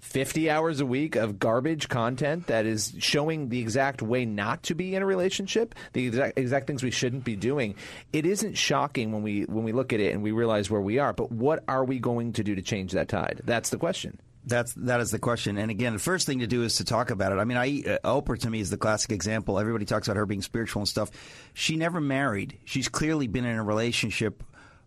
50 0.00 0.48
hours 0.50 0.80
a 0.80 0.86
week 0.86 1.16
of 1.16 1.38
garbage 1.40 1.88
content 1.88 2.46
that 2.46 2.64
is 2.64 2.94
showing 2.98 3.48
the 3.48 3.58
exact 3.58 4.02
way 4.02 4.24
not 4.24 4.62
to 4.64 4.74
be 4.74 4.94
in 4.94 5.02
a 5.02 5.06
relationship, 5.06 5.74
the 5.94 6.06
exact, 6.06 6.38
exact 6.38 6.66
things 6.68 6.84
we 6.84 6.92
shouldn't 6.92 7.24
be 7.24 7.34
doing. 7.34 7.74
It 8.12 8.24
isn't 8.24 8.54
shocking 8.56 9.10
when 9.10 9.22
we 9.22 9.42
when 9.44 9.64
we 9.64 9.72
look 9.72 9.92
at 9.92 9.98
it 9.98 10.14
and 10.14 10.22
we 10.22 10.30
realize 10.30 10.70
where 10.70 10.80
we 10.80 10.98
are, 11.00 11.12
but 11.12 11.32
what 11.32 11.64
are 11.66 11.84
we 11.84 11.98
going 11.98 12.34
to 12.34 12.44
do 12.44 12.54
to 12.54 12.62
change 12.62 12.92
that 12.92 13.08
tide? 13.08 13.40
That's 13.44 13.70
the 13.70 13.78
question. 13.78 14.20
That's 14.46 14.72
that 14.74 15.00
is 15.00 15.10
the 15.10 15.18
question. 15.18 15.58
And 15.58 15.72
again, 15.72 15.92
the 15.92 15.98
first 15.98 16.24
thing 16.24 16.38
to 16.38 16.46
do 16.46 16.62
is 16.62 16.76
to 16.76 16.84
talk 16.84 17.10
about 17.10 17.32
it. 17.32 17.36
I 17.36 17.44
mean, 17.44 17.58
I 17.58 17.82
uh, 18.04 18.20
Oprah 18.20 18.38
to 18.40 18.50
me 18.50 18.60
is 18.60 18.70
the 18.70 18.76
classic 18.76 19.10
example. 19.10 19.58
Everybody 19.58 19.84
talks 19.84 20.06
about 20.06 20.16
her 20.16 20.26
being 20.26 20.42
spiritual 20.42 20.80
and 20.80 20.88
stuff. 20.88 21.10
She 21.52 21.76
never 21.76 22.00
married. 22.00 22.58
She's 22.64 22.88
clearly 22.88 23.26
been 23.26 23.44
in 23.44 23.56
a 23.56 23.64
relationship 23.64 24.44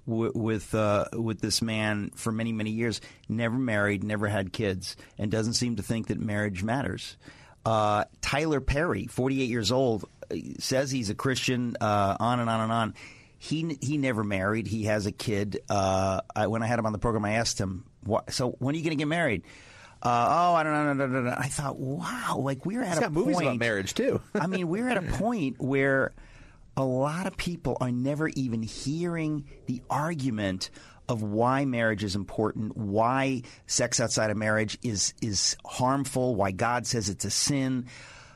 w- 0.07 0.31
with 0.33 0.73
uh, 0.73 1.05
with 1.11 1.41
this 1.41 1.61
man 1.61 2.11
for 2.15 2.31
many 2.31 2.53
many 2.53 2.71
years. 2.71 3.01
Never 3.27 3.57
married, 3.57 4.01
never 4.03 4.27
had 4.27 4.53
kids, 4.53 4.95
and 5.17 5.29
doesn't 5.29 5.53
seem 5.53 5.75
to 5.75 5.83
think 5.83 6.07
that 6.07 6.19
marriage 6.19 6.63
matters. 6.63 7.17
Uh, 7.65 8.05
Tyler 8.21 8.61
Perry, 8.61 9.07
48 9.07 9.49
years 9.49 9.73
old, 9.73 10.05
says 10.59 10.89
he's 10.89 11.09
a 11.09 11.15
Christian. 11.15 11.75
Uh, 11.81 12.15
on 12.17 12.39
and 12.39 12.49
on 12.49 12.61
and 12.61 12.71
on. 12.71 12.93
He 13.37 13.77
he 13.81 13.97
never 13.97 14.23
married. 14.23 14.67
He 14.67 14.83
has 14.83 15.05
a 15.05 15.11
kid. 15.11 15.59
Uh, 15.69 16.21
I, 16.35 16.47
when 16.47 16.63
I 16.63 16.67
had 16.67 16.79
him 16.79 16.85
on 16.85 16.93
the 16.93 16.99
program, 16.99 17.25
I 17.25 17.33
asked 17.33 17.59
him, 17.59 17.85
"What? 18.03 18.31
So 18.33 18.51
when 18.59 18.75
are 18.75 18.77
you 18.77 18.83
going 18.83 18.97
to 18.97 19.01
get 19.01 19.07
married?" 19.07 19.43
Uh, 20.01 20.27
oh, 20.29 20.55
I 20.55 20.63
don't 20.63 20.73
know. 20.73 20.93
No, 20.93 21.07
no, 21.07 21.21
no, 21.21 21.29
no. 21.29 21.35
I 21.37 21.47
thought, 21.47 21.77
wow, 21.77 22.37
like 22.41 22.65
we're 22.65 22.81
at 22.83 22.89
He's 22.89 22.97
a 22.99 23.01
got 23.01 23.11
movies 23.11 23.35
point. 23.35 23.47
about 23.47 23.59
marriage 23.59 23.93
too. 23.93 24.21
I 24.33 24.47
mean, 24.47 24.69
we're 24.69 24.87
at 24.87 24.97
a 24.97 25.01
point 25.17 25.59
where 25.59 26.13
a 26.77 26.83
lot 26.83 27.27
of 27.27 27.35
people 27.35 27.75
are 27.81 27.91
never 27.91 28.29
even 28.29 28.63
hearing 28.63 29.43
the 29.65 29.81
argument 29.89 30.69
of 31.09 31.21
why 31.21 31.65
marriage 31.65 32.03
is 32.03 32.15
important, 32.15 32.77
why 32.77 33.41
sex 33.65 33.99
outside 33.99 34.29
of 34.29 34.37
marriage 34.37 34.77
is 34.83 35.13
is 35.21 35.57
harmful, 35.65 36.35
why 36.35 36.51
God 36.51 36.87
says 36.87 37.09
it's 37.09 37.25
a 37.25 37.31
sin. 37.31 37.87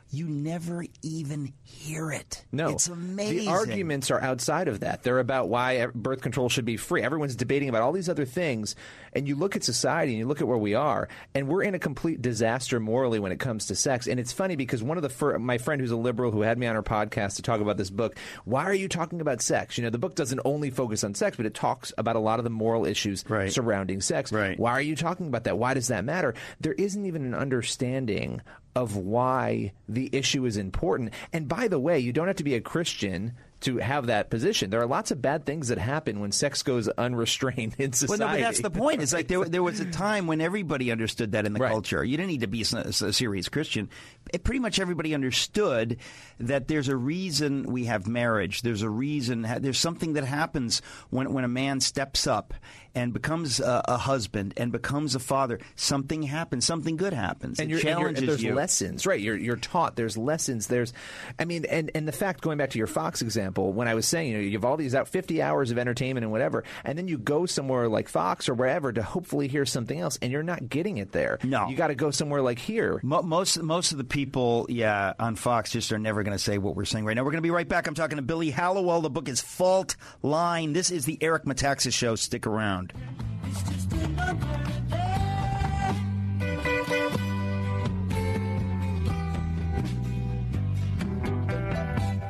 You 0.09 0.27
never 0.27 0.83
even 1.01 1.53
hear 1.73 2.11
it. 2.11 2.45
No, 2.51 2.69
it's 2.69 2.87
amazing. 2.87 3.37
The 3.39 3.47
arguments 3.47 4.11
are 4.11 4.21
outside 4.21 4.67
of 4.67 4.81
that. 4.81 5.03
They're 5.03 5.19
about 5.19 5.49
why 5.49 5.87
birth 5.87 6.21
control 6.21 6.49
should 6.49 6.65
be 6.65 6.77
free. 6.77 7.01
Everyone's 7.01 7.35
debating 7.35 7.69
about 7.69 7.81
all 7.81 7.91
these 7.91 8.09
other 8.09 8.25
things, 8.25 8.75
and 9.13 9.27
you 9.27 9.35
look 9.35 9.55
at 9.55 9.63
society 9.63 10.13
and 10.13 10.19
you 10.19 10.27
look 10.27 10.41
at 10.41 10.47
where 10.47 10.57
we 10.57 10.75
are, 10.75 11.09
and 11.33 11.47
we're 11.47 11.63
in 11.63 11.75
a 11.75 11.79
complete 11.79 12.21
disaster 12.21 12.79
morally 12.79 13.19
when 13.19 13.31
it 13.31 13.39
comes 13.39 13.65
to 13.67 13.75
sex. 13.75 14.07
And 14.07 14.19
it's 14.19 14.31
funny 14.31 14.55
because 14.55 14.83
one 14.83 14.97
of 14.97 15.03
the 15.03 15.09
fir- 15.09 15.39
my 15.39 15.57
friend 15.57 15.81
who's 15.81 15.91
a 15.91 15.97
liberal 15.97 16.31
who 16.31 16.41
had 16.41 16.57
me 16.57 16.67
on 16.67 16.75
her 16.75 16.83
podcast 16.83 17.37
to 17.37 17.41
talk 17.41 17.59
about 17.59 17.77
this 17.77 17.89
book. 17.89 18.17
Why 18.45 18.63
are 18.65 18.73
you 18.73 18.87
talking 18.87 19.19
about 19.21 19.41
sex? 19.41 19.77
You 19.77 19.83
know, 19.83 19.89
the 19.89 19.97
book 19.97 20.15
doesn't 20.15 20.41
only 20.45 20.69
focus 20.69 21.03
on 21.03 21.15
sex, 21.15 21.37
but 21.37 21.45
it 21.45 21.53
talks 21.53 21.91
about 21.97 22.15
a 22.15 22.19
lot 22.19 22.39
of 22.39 22.43
the 22.43 22.49
moral 22.49 22.85
issues 22.85 23.23
surrounding 23.51 24.01
sex. 24.01 24.31
Right. 24.31 24.59
Why 24.59 24.71
are 24.71 24.81
you 24.81 24.95
talking 24.95 25.27
about 25.27 25.45
that? 25.45 25.57
Why 25.57 25.73
does 25.73 25.87
that 25.87 26.05
matter? 26.05 26.33
There 26.59 26.73
isn't 26.73 27.05
even 27.05 27.25
an 27.25 27.33
understanding 27.35 28.41
of 28.75 28.95
why 28.95 29.71
the 29.87 30.09
issue 30.11 30.45
is 30.45 30.57
important. 30.57 31.13
And 31.31 31.47
by 31.47 31.62
the 31.67 31.79
way, 31.79 31.99
you 31.99 32.13
don't 32.13 32.27
have 32.27 32.37
to 32.37 32.43
be 32.43 32.55
a 32.55 32.61
Christian 32.61 33.33
to 33.61 33.77
have 33.77 34.07
that 34.07 34.29
position. 34.29 34.69
There 34.69 34.81
are 34.81 34.85
lots 34.85 35.11
of 35.11 35.21
bad 35.21 35.45
things 35.45 35.69
that 35.69 35.77
happen 35.77 36.19
when 36.19 36.33
sex 36.33 36.63
goes 36.63 36.89
unrestrained 36.89 37.75
in 37.77 37.91
Well, 37.91 37.97
society. 37.97 38.19
no, 38.19 38.27
but 38.27 38.39
that's 38.41 38.59
the 38.61 38.69
point. 38.69 39.01
It's 39.01 39.13
like 39.13 39.29
there, 39.29 39.45
there 39.45 39.63
was 39.63 39.79
a 39.79 39.85
time 39.89 40.27
when 40.27 40.41
everybody 40.41 40.91
understood 40.91 41.31
that 41.31 41.45
in 41.45 41.53
the 41.53 41.59
culture. 41.59 42.03
You 42.03 42.17
didn't 42.17 42.29
need 42.29 42.41
to 42.41 42.47
be 42.47 42.63
a, 42.73 42.77
a 42.77 42.91
serious 43.13 43.47
Christian. 43.47 43.89
It, 44.33 44.43
pretty 44.43 44.59
much 44.59 44.79
everybody 44.79 45.13
understood 45.13 45.97
that 46.41 46.67
there's 46.67 46.89
a 46.89 46.95
reason 46.97 47.63
we 47.63 47.85
have 47.85 48.05
marriage. 48.05 48.63
There's 48.63 48.81
a 48.81 48.89
reason. 48.89 49.47
There's 49.59 49.79
something 49.79 50.13
that 50.13 50.25
happens 50.25 50.81
when 51.09 51.31
when 51.31 51.45
a 51.45 51.49
man 51.49 51.79
steps 51.79 52.27
up 52.27 52.53
and 52.95 53.13
becomes 53.13 53.59
a, 53.59 53.81
a 53.85 53.97
husband 53.97 54.53
and 54.57 54.71
becomes 54.71 55.15
a 55.15 55.19
father. 55.19 55.59
Something 55.75 56.23
happens. 56.23 56.65
Something 56.65 56.95
good 56.95 57.13
happens. 57.13 57.59
and 57.59 57.71
it 57.71 57.83
you're, 57.83 58.07
and 58.07 58.17
and 58.17 58.27
there's 58.27 58.43
you. 58.43 58.53
lessons, 58.53 59.05
right? 59.05 59.19
You're 59.19 59.37
you're 59.37 59.55
taught. 59.55 59.95
There's 59.95 60.17
lessons. 60.17 60.67
There's, 60.67 60.93
I 61.39 61.45
mean, 61.45 61.65
and 61.65 61.91
and 61.95 62.07
the 62.07 62.11
fact 62.11 62.41
going 62.41 62.57
back 62.57 62.71
to 62.71 62.77
your 62.77 62.87
Fox 62.87 63.21
example, 63.21 63.73
when 63.73 63.87
I 63.87 63.95
was 63.95 64.07
saying, 64.07 64.31
you 64.31 64.37
know, 64.37 64.43
you 64.43 64.51
have 64.53 64.65
all 64.65 64.77
these 64.77 64.95
out 64.95 65.07
50 65.07 65.41
hours 65.41 65.71
of 65.71 65.77
entertainment 65.77 66.23
and 66.23 66.31
whatever, 66.31 66.63
and 66.83 66.97
then 66.97 67.07
you 67.07 67.17
go 67.17 67.45
somewhere 67.45 67.87
like 67.87 68.09
Fox 68.09 68.47
or 68.47 68.53
wherever 68.53 68.91
to 68.91 69.01
hopefully 69.01 69.47
hear 69.47 69.65
something 69.65 69.99
else, 69.99 70.19
and 70.21 70.31
you're 70.31 70.43
not 70.43 70.69
getting 70.69 70.97
it 70.97 71.11
there. 71.11 71.39
No, 71.43 71.67
you 71.67 71.75
got 71.75 71.87
to 71.87 71.95
go 71.95 72.11
somewhere 72.11 72.41
like 72.41 72.59
here. 72.59 72.99
Mo- 73.03 73.23
most 73.23 73.61
most 73.61 73.91
of 73.91 73.97
the 73.97 74.03
people, 74.03 74.65
yeah, 74.69 75.13
on 75.19 75.35
Fox 75.35 75.71
just 75.71 75.91
are 75.91 75.99
never 75.99 76.23
going 76.23 76.37
to 76.37 76.43
say 76.43 76.57
what 76.57 76.75
we're 76.75 76.85
saying 76.85 77.05
right 77.05 77.15
now. 77.15 77.23
We're 77.23 77.31
going 77.31 77.41
to 77.41 77.47
be 77.47 77.51
right 77.51 77.67
back. 77.67 77.87
I'm 77.87 77.95
talking 77.95 78.17
to 78.17 78.21
Billy 78.21 78.51
Hallowell. 78.51 79.01
The 79.01 79.09
book 79.09 79.29
is 79.29 79.41
Fault 79.41 79.95
Line. 80.21 80.73
This 80.73 80.91
is 80.91 81.05
the 81.05 81.17
Eric 81.21 81.45
Metaxas 81.45 81.93
Show. 81.93 82.15
Stick 82.15 82.45
around. 82.45 82.82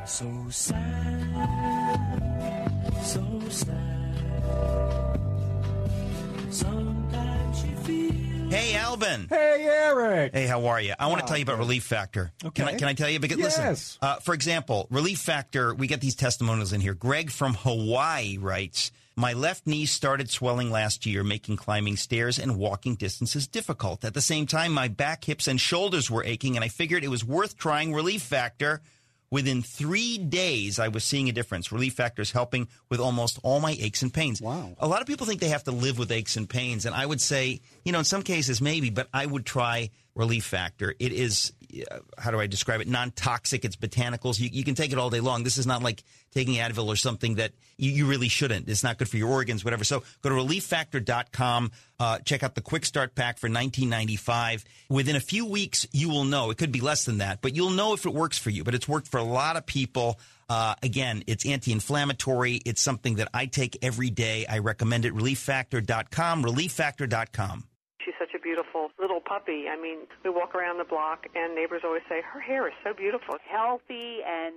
So 0.06 0.26
sad, 0.50 0.78
so 3.02 3.40
sad. 3.48 4.14
Sometimes 6.50 7.64
you 7.64 7.76
feel. 7.78 8.50
Hey, 8.50 8.74
Alvin. 8.76 9.26
Hey, 9.30 9.66
Eric. 9.68 10.34
Hey, 10.34 10.46
how 10.46 10.66
are 10.66 10.80
you? 10.80 10.92
I 10.98 11.06
want 11.06 11.20
to 11.20 11.24
Oh, 11.24 11.28
tell 11.28 11.38
you 11.38 11.42
about 11.42 11.58
Relief 11.58 11.84
Factor. 11.84 12.32
Can 12.54 12.68
I 12.68 12.74
can 12.74 12.86
I 12.86 12.92
tell 12.92 13.08
you? 13.08 13.18
Because 13.18 13.38
Yes. 13.38 13.58
listen, 13.58 13.98
uh, 14.02 14.16
for 14.20 14.34
example, 14.34 14.86
Relief 14.90 15.18
Factor. 15.20 15.74
We 15.74 15.86
get 15.86 16.00
these 16.02 16.14
testimonials 16.14 16.72
in 16.74 16.80
here. 16.82 16.94
Greg 16.94 17.30
from 17.30 17.54
Hawaii 17.54 18.36
writes. 18.38 18.92
My 19.16 19.32
left 19.32 19.64
knee 19.64 19.86
started 19.86 20.28
swelling 20.28 20.72
last 20.72 21.06
year, 21.06 21.22
making 21.22 21.56
climbing 21.56 21.96
stairs 21.96 22.36
and 22.36 22.56
walking 22.56 22.96
distances 22.96 23.46
difficult. 23.46 24.04
At 24.04 24.12
the 24.12 24.20
same 24.20 24.46
time, 24.46 24.72
my 24.72 24.88
back, 24.88 25.24
hips, 25.24 25.46
and 25.46 25.60
shoulders 25.60 26.10
were 26.10 26.24
aching, 26.24 26.56
and 26.56 26.64
I 26.64 26.68
figured 26.68 27.04
it 27.04 27.08
was 27.08 27.24
worth 27.24 27.56
trying 27.56 27.94
Relief 27.94 28.22
Factor. 28.22 28.82
Within 29.30 29.62
three 29.62 30.18
days, 30.18 30.80
I 30.80 30.88
was 30.88 31.04
seeing 31.04 31.28
a 31.28 31.32
difference. 31.32 31.70
Relief 31.70 31.94
Factor 31.94 32.22
is 32.22 32.32
helping 32.32 32.68
with 32.88 32.98
almost 32.98 33.38
all 33.44 33.60
my 33.60 33.76
aches 33.78 34.02
and 34.02 34.12
pains. 34.12 34.42
Wow. 34.42 34.74
A 34.78 34.88
lot 34.88 35.00
of 35.00 35.06
people 35.06 35.26
think 35.26 35.40
they 35.40 35.48
have 35.48 35.64
to 35.64 35.72
live 35.72 35.96
with 35.96 36.10
aches 36.10 36.36
and 36.36 36.48
pains, 36.48 36.84
and 36.84 36.94
I 36.94 37.06
would 37.06 37.20
say, 37.20 37.60
you 37.84 37.92
know, 37.92 38.00
in 38.00 38.04
some 38.04 38.22
cases 38.22 38.60
maybe, 38.60 38.90
but 38.90 39.08
I 39.12 39.26
would 39.26 39.46
try 39.46 39.90
Relief 40.16 40.44
Factor. 40.44 40.94
It 40.98 41.12
is, 41.12 41.52
how 42.18 42.30
do 42.30 42.40
I 42.40 42.46
describe 42.46 42.80
it? 42.80 42.88
Non 42.88 43.10
toxic. 43.10 43.64
It's 43.64 43.76
botanicals. 43.76 44.38
You, 44.38 44.48
you 44.52 44.64
can 44.64 44.74
take 44.74 44.92
it 44.92 44.98
all 44.98 45.10
day 45.10 45.20
long. 45.20 45.44
This 45.44 45.58
is 45.58 45.66
not 45.66 45.82
like 45.82 46.02
taking 46.32 46.54
Advil 46.54 46.86
or 46.86 46.96
something 46.96 47.36
that 47.36 47.52
you, 47.76 47.90
you 47.90 48.06
really 48.06 48.28
shouldn't. 48.28 48.68
It's 48.68 48.82
not 48.82 48.98
good 48.98 49.08
for 49.08 49.16
your 49.16 49.30
organs, 49.30 49.64
whatever. 49.64 49.84
So 49.84 50.02
go 50.22 50.30
to 50.30 50.34
relieffactor.com. 50.34 51.72
Uh, 51.98 52.18
check 52.18 52.42
out 52.42 52.54
the 52.54 52.60
quick 52.60 52.84
start 52.84 53.14
pack 53.14 53.38
for 53.38 53.46
1995. 53.46 54.64
Within 54.88 55.16
a 55.16 55.20
few 55.20 55.46
weeks, 55.46 55.86
you 55.92 56.08
will 56.08 56.24
know. 56.24 56.50
It 56.50 56.58
could 56.58 56.72
be 56.72 56.80
less 56.80 57.04
than 57.04 57.18
that, 57.18 57.40
but 57.40 57.54
you'll 57.54 57.70
know 57.70 57.94
if 57.94 58.06
it 58.06 58.12
works 58.12 58.38
for 58.38 58.50
you. 58.50 58.64
But 58.64 58.74
it's 58.74 58.88
worked 58.88 59.08
for 59.08 59.18
a 59.18 59.24
lot 59.24 59.56
of 59.56 59.66
people. 59.66 60.18
Uh, 60.48 60.74
again, 60.82 61.24
it's 61.26 61.46
anti-inflammatory. 61.46 62.60
It's 62.64 62.82
something 62.82 63.16
that 63.16 63.28
I 63.32 63.46
take 63.46 63.78
every 63.82 64.10
day. 64.10 64.46
I 64.46 64.58
recommend 64.58 65.04
it. 65.04 65.14
Relieffactor.com. 65.14 66.44
Relieffactor.com. 66.44 67.64
She's 68.44 68.56
such 68.56 68.64
a 68.64 68.72
beautiful 68.72 68.90
little 69.00 69.20
puppy. 69.20 69.66
I 69.68 69.80
mean, 69.80 70.06
we 70.24 70.30
walk 70.30 70.54
around 70.54 70.78
the 70.78 70.84
block, 70.84 71.26
and 71.34 71.54
neighbors 71.54 71.82
always 71.84 72.02
say, 72.08 72.20
her 72.22 72.40
hair 72.40 72.68
is 72.68 72.74
so 72.84 72.92
beautiful. 72.94 73.36
Healthy 73.48 74.18
and 74.26 74.56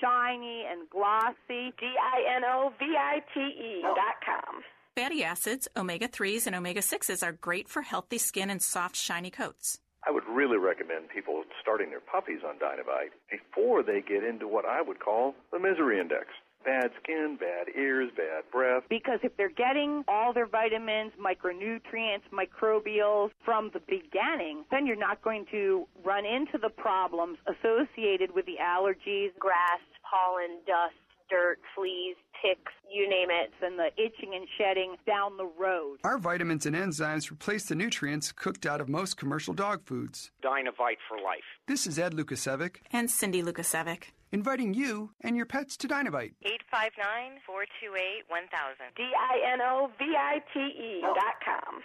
shiny 0.00 0.64
and 0.70 0.88
glossy. 0.90 1.72
D 1.78 1.86
I 1.86 2.36
N 2.36 2.42
O 2.44 2.72
V 2.78 2.84
I 2.96 3.20
T 3.34 3.40
E 3.40 3.82
dot 3.82 4.20
com. 4.24 4.62
Fatty 4.96 5.22
acids, 5.22 5.68
omega 5.76 6.08
3s, 6.08 6.46
and 6.46 6.56
omega 6.56 6.80
6s 6.80 7.22
are 7.22 7.32
great 7.32 7.68
for 7.68 7.82
healthy 7.82 8.16
skin 8.18 8.48
and 8.48 8.62
soft, 8.62 8.96
shiny 8.96 9.30
coats. 9.30 9.78
I 10.06 10.10
would 10.10 10.24
really 10.26 10.56
recommend 10.56 11.10
people 11.10 11.42
starting 11.60 11.90
their 11.90 12.00
puppies 12.00 12.40
on 12.46 12.58
Dinovite 12.58 13.12
before 13.30 13.82
they 13.82 14.00
get 14.00 14.24
into 14.24 14.48
what 14.48 14.64
I 14.64 14.80
would 14.80 15.00
call 15.00 15.34
the 15.52 15.58
misery 15.58 16.00
index. 16.00 16.28
Bad 16.66 16.90
skin, 17.00 17.38
bad 17.38 17.68
ears, 17.78 18.10
bad 18.16 18.42
breath. 18.50 18.82
Because 18.90 19.20
if 19.22 19.36
they're 19.36 19.48
getting 19.48 20.02
all 20.08 20.32
their 20.32 20.48
vitamins, 20.48 21.12
micronutrients, 21.14 22.26
microbials 22.32 23.30
from 23.44 23.70
the 23.72 23.80
beginning, 23.86 24.64
then 24.72 24.84
you're 24.84 24.96
not 24.96 25.22
going 25.22 25.46
to 25.52 25.86
run 26.04 26.26
into 26.26 26.58
the 26.60 26.68
problems 26.68 27.38
associated 27.46 28.34
with 28.34 28.46
the 28.46 28.56
allergies, 28.60 29.30
Grass, 29.38 29.80
pollen, 30.02 30.58
dust, 30.66 30.98
dirt, 31.30 31.58
fleas, 31.74 32.16
ticks, 32.42 32.72
you 32.92 33.08
name 33.08 33.28
it. 33.30 33.52
and 33.64 33.78
the 33.78 33.88
itching 34.00 34.34
and 34.34 34.46
shedding 34.58 34.96
down 35.06 35.36
the 35.36 35.46
road. 35.58 35.98
Our 36.04 36.18
vitamins 36.18 36.66
and 36.66 36.76
enzymes 36.76 37.30
replace 37.30 37.64
the 37.66 37.74
nutrients 37.74 38.32
cooked 38.32 38.66
out 38.66 38.80
of 38.80 38.88
most 38.88 39.16
commercial 39.16 39.54
dog 39.54 39.84
foods. 39.84 40.30
Dinovite 40.42 40.98
for 41.08 41.16
life. 41.18 41.44
This 41.66 41.86
is 41.86 41.98
Ed 41.98 42.12
Lukacevic, 42.14 42.76
And 42.92 43.10
Cindy 43.10 43.42
Lukacevic. 43.42 44.04
inviting 44.32 44.74
you 44.74 45.10
and 45.22 45.36
your 45.36 45.46
pets 45.46 45.76
to 45.78 45.88
Dinovite. 45.88 46.34
859 46.44 47.40
428 47.46 48.24
1000. 48.28 48.76
D 48.96 49.02
I 49.02 49.52
N 49.52 49.60
O 49.62 49.90
V 49.98 50.04
I 50.16 50.42
T 50.52 50.60
E 50.60 51.00
dot 51.02 51.34
com. 51.44 51.80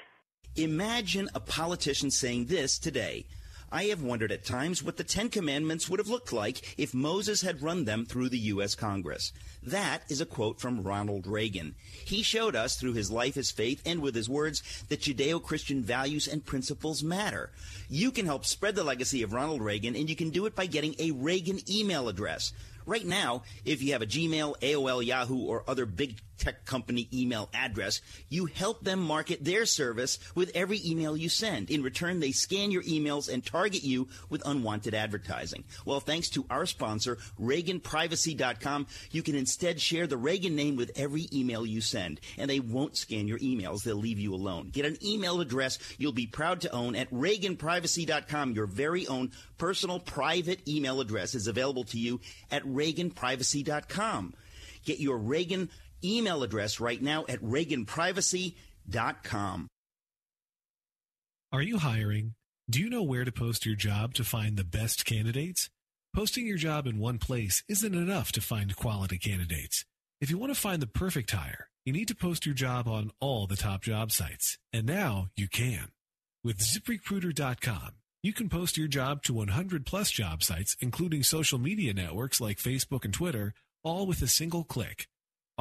Imagine 0.58 1.30
a 1.34 1.40
politician 1.40 2.12
saying 2.12 2.46
this 2.48 2.78
today. 2.78 3.26
I 3.72 3.86
have 3.86 4.02
wondered 4.02 4.34
at 4.34 4.44
times 4.44 4.84
what 4.84 4.98
the 4.98 5.04
Ten 5.06 5.30
Commandments 5.30 5.88
would 5.88 6.00
have 6.00 6.10
looked 6.10 6.34
like 6.34 6.78
if 6.78 6.94
Moses 6.94 7.42
had 7.42 7.62
run 7.62 7.86
them 7.86 8.06
through 8.06 8.28
the 8.28 8.38
U.S. 8.40 8.76
Congress. 8.76 9.32
That 9.64 10.02
is 10.10 10.20
a 10.20 10.26
quote 10.26 10.60
from 10.60 10.84
Ronald 10.84 11.26
Reagan. 11.26 11.76
He 12.04 12.22
showed 12.22 12.54
us 12.54 12.76
through 12.76 12.94
his 12.94 13.10
life, 13.10 13.36
his 13.36 13.50
faith, 13.50 13.82
and 13.86 14.02
with 14.02 14.14
his 14.14 14.28
words 14.28 14.62
that 14.90 15.02
Judeo 15.02 15.42
Christian 15.42 15.84
values 15.84 16.28
and 16.28 16.46
principles 16.46 17.02
matter. 17.02 17.52
You 17.90 18.12
can 18.12 18.26
help 18.26 18.46
spread 18.46 18.76
the 18.76 18.84
legacy 18.84 19.24
of 19.24 19.32
Ronald 19.32 19.62
Reagan, 19.62 19.96
and 19.96 20.10
you 20.10 20.18
can 20.18 20.32
do 20.32 20.46
it 20.48 20.56
by 20.56 20.66
getting 20.66 20.96
a 21.00 21.12
Reagan 21.12 21.60
email 21.70 22.10
address. 22.10 22.52
Right 22.86 23.06
now, 23.06 23.44
if 23.64 23.82
you 23.82 23.94
have 23.94 24.02
a 24.02 24.08
Gmail, 24.08 24.60
AOL, 24.60 25.06
Yahoo, 25.06 25.46
or 25.46 25.64
other 25.68 25.86
big 25.86 26.18
tech 26.42 26.66
company 26.66 27.08
email 27.14 27.50
address, 27.54 28.02
you 28.28 28.48
help 28.48 28.84
them 28.84 29.00
market 29.00 29.44
their 29.44 29.66
service 29.66 30.20
with 30.36 30.52
every 30.56 30.82
email 30.84 31.16
you 31.16 31.30
send. 31.30 31.70
In 31.70 31.84
return, 31.84 32.20
they 32.20 32.32
scan 32.32 32.72
your 32.72 32.84
emails 32.84 33.32
and 33.32 33.46
target 33.46 33.84
you 33.84 34.08
with 34.30 34.42
unwanted 34.46 34.94
advertising. 34.96 35.64
Well, 35.86 36.00
thanks 36.00 36.30
to 36.30 36.46
our 36.50 36.66
sponsor, 36.66 37.18
ReaganPrivacy.com, 37.40 38.88
you 39.12 39.22
can 39.22 39.36
instead 39.36 39.80
share 39.80 40.08
the 40.08 40.18
Reagan 40.18 40.56
name 40.56 40.76
with 40.76 40.92
every 40.96 41.28
email 41.32 41.66
you 41.66 41.80
send, 41.80 42.20
and 42.38 42.50
they 42.50 42.60
won't 42.60 42.98
scan 42.98 43.28
your 43.28 43.40
emails. 43.40 43.84
They'll 43.84 43.96
leave 43.96 44.20
you 44.20 44.34
alone. 44.34 44.70
Get 44.70 44.86
an 44.86 44.98
email 45.06 45.40
address 45.42 45.78
you'll 45.98 46.12
be 46.12 46.28
proud 46.28 46.62
to 46.62 46.72
own 46.72 46.96
at 46.96 47.12
ReaganPrivacy.com. 47.12 48.54
Your 48.54 48.66
very 48.66 49.08
own 49.08 49.32
personal 49.58 50.00
private 50.00 50.68
email 50.68 51.02
address 51.02 51.36
is 51.36 51.48
available 51.48 51.84
to 51.86 52.00
you 52.00 52.20
at 52.50 52.64
ReaganPrivacy.com. 52.64 54.34
Get 54.84 55.00
your 55.00 55.18
Reagan 55.18 55.70
email 56.04 56.44
address 56.44 56.80
right 56.80 57.02
now 57.02 57.26
at 57.28 57.42
ReaganPrivacy.com. 57.42 59.68
Are 61.54 61.62
you 61.62 61.80
hiring? 61.80 62.36
Do 62.70 62.80
you 62.80 62.90
know 62.90 63.04
where 63.04 63.26
to 63.26 63.32
post 63.32 63.66
your 63.66 63.76
job 63.76 64.14
to 64.14 64.24
find 64.24 64.56
the 64.56 64.64
best 64.64 65.06
candidates? 65.06 65.70
Posting 66.16 66.48
your 66.48 66.58
job 66.58 66.88
in 66.88 67.00
one 67.00 67.18
place 67.18 67.64
isn't 67.68 67.94
enough 67.94 68.32
to 68.34 68.42
find 68.42 68.76
quality 68.76 69.18
candidates. 69.18 69.86
If 70.22 70.30
you 70.30 70.38
want 70.38 70.54
to 70.54 70.60
find 70.60 70.82
the 70.82 70.88
perfect 70.88 71.32
hire, 71.32 71.68
you 71.86 71.94
need 71.94 72.08
to 72.10 72.16
post 72.16 72.46
your 72.46 72.56
job 72.56 72.88
on 72.88 73.12
all 73.20 73.48
the 73.48 73.56
top 73.56 73.82
job 73.82 74.12
sites. 74.12 74.58
And 74.72 74.86
now 74.86 75.30
you 75.36 75.48
can. 75.48 75.90
With 76.44 76.60
ziprecruiter.com, 76.60 77.92
you 78.24 78.34
can 78.34 78.50
post 78.50 78.78
your 78.78 78.88
job 78.88 79.24
to 79.24 79.34
100 79.34 79.86
plus 79.86 80.12
job 80.12 80.44
sites, 80.44 80.78
including 80.80 81.24
social 81.24 81.60
media 81.60 81.94
networks 81.94 82.40
like 82.40 82.60
Facebook 82.60 83.04
and 83.04 83.14
Twitter, 83.14 83.54
all 83.84 84.06
with 84.06 84.22
a 84.22 84.28
single 84.28 84.64
click. 84.64 85.08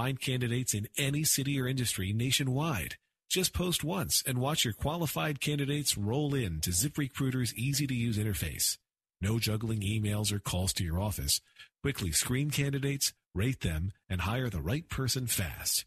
Find 0.00 0.18
candidates 0.18 0.72
in 0.72 0.88
any 0.96 1.24
city 1.24 1.60
or 1.60 1.68
industry 1.68 2.14
nationwide. 2.14 2.94
Just 3.28 3.52
post 3.52 3.84
once 3.84 4.22
and 4.26 4.38
watch 4.38 4.64
your 4.64 4.72
qualified 4.72 5.42
candidates 5.42 5.98
roll 5.98 6.34
in 6.34 6.62
to 6.62 6.70
ZipRecruiter's 6.70 7.54
easy 7.54 7.86
to 7.86 7.92
use 7.92 8.16
interface. 8.16 8.78
No 9.20 9.38
juggling 9.38 9.82
emails 9.82 10.32
or 10.32 10.38
calls 10.38 10.72
to 10.74 10.84
your 10.84 10.98
office. 10.98 11.42
Quickly 11.82 12.12
screen 12.12 12.50
candidates, 12.50 13.12
rate 13.34 13.60
them, 13.60 13.92
and 14.08 14.22
hire 14.22 14.48
the 14.48 14.62
right 14.62 14.88
person 14.88 15.26
fast. 15.26 15.84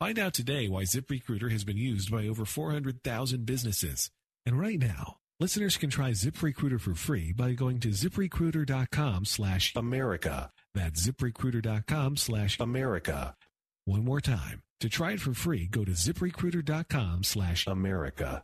Find 0.00 0.18
out 0.18 0.34
today 0.34 0.66
why 0.66 0.82
ZipRecruiter 0.82 1.52
has 1.52 1.62
been 1.62 1.76
used 1.76 2.10
by 2.10 2.26
over 2.26 2.44
400,000 2.44 3.46
businesses. 3.46 4.10
And 4.44 4.58
right 4.58 4.80
now, 4.80 5.18
listeners 5.38 5.76
can 5.76 5.90
try 5.90 6.10
ZipRecruiter 6.10 6.80
for 6.80 6.96
free 6.96 7.32
by 7.32 7.52
going 7.52 7.78
to 7.78 7.90
ziprecruiter.com 7.90 9.24
slash 9.24 9.72
America. 9.76 10.50
That's 10.74 11.06
ziprecruiter.com 11.06 12.16
slash 12.16 12.58
America. 12.58 13.36
One 13.84 14.04
more 14.04 14.20
time. 14.20 14.62
To 14.80 14.88
try 14.88 15.12
it 15.12 15.20
for 15.20 15.34
free, 15.34 15.66
go 15.66 15.84
to 15.84 15.92
ziprecruiter.com 15.92 17.24
slash 17.24 17.66
America. 17.66 18.42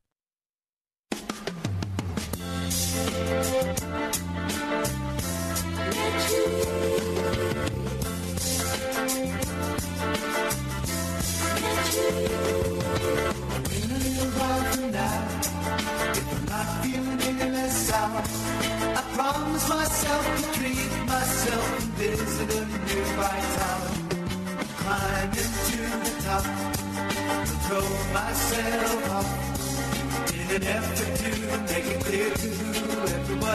Myself 28.12 29.10
off 29.10 30.32
in 30.35 30.56
an 30.56 30.62
effort 30.62 31.16
to 31.18 31.74
make 31.74 31.86
it 31.86 32.01
clear 32.05 32.35
to 32.35 32.48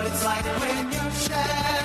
it's 0.06 0.26
like 0.26 0.44
when 0.44 0.92
you're 0.92 1.12
shattered. 1.12 1.84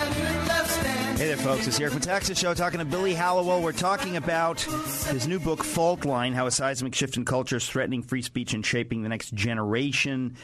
Hey 1.19 1.27
there, 1.27 1.37
folks. 1.37 1.67
It's 1.67 1.79
the 1.79 1.83
Eric 1.83 1.95
Metaxas 1.97 2.39
Show 2.39 2.55
talking 2.55 2.79
to 2.79 2.85
Billy 2.85 3.13
Hallowell. 3.13 3.61
We're 3.61 3.73
talking 3.73 4.17
about 4.17 4.61
his 4.61 5.27
new 5.27 5.41
book, 5.41 5.65
Fault 5.65 6.05
Line 6.05 6.33
How 6.33 6.47
a 6.47 6.51
Seismic 6.53 6.95
Shift 6.95 7.17
in 7.17 7.25
Culture 7.25 7.57
is 7.57 7.69
Threatening 7.69 8.05
Free 8.05 8.23
Speech 8.23 8.55
and 8.55 8.65
Shaping 8.65 9.03
the 9.03 9.09
Next 9.09 9.35
Generation. 9.35 10.37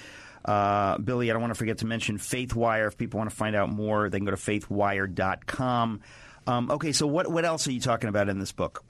Uh, 0.44 0.98
Billy, 0.98 1.30
I 1.30 1.32
don't 1.32 1.42
want 1.42 1.52
to 1.52 1.58
forget 1.58 1.78
to 1.78 1.86
mention 1.86 2.18
FaithWire. 2.18 2.88
If 2.88 2.98
people 2.98 3.18
want 3.18 3.30
to 3.30 3.36
find 3.36 3.54
out 3.54 3.70
more, 3.70 4.10
they 4.10 4.18
can 4.18 4.24
go 4.24 4.32
to 4.32 4.36
faithwire.com. 4.36 6.00
Um, 6.48 6.70
okay, 6.72 6.90
so 6.90 7.06
what, 7.06 7.30
what 7.30 7.44
else 7.44 7.68
are 7.68 7.72
you 7.72 7.80
talking 7.80 8.08
about 8.08 8.28
in 8.28 8.40
this 8.40 8.50
book? 8.50 8.82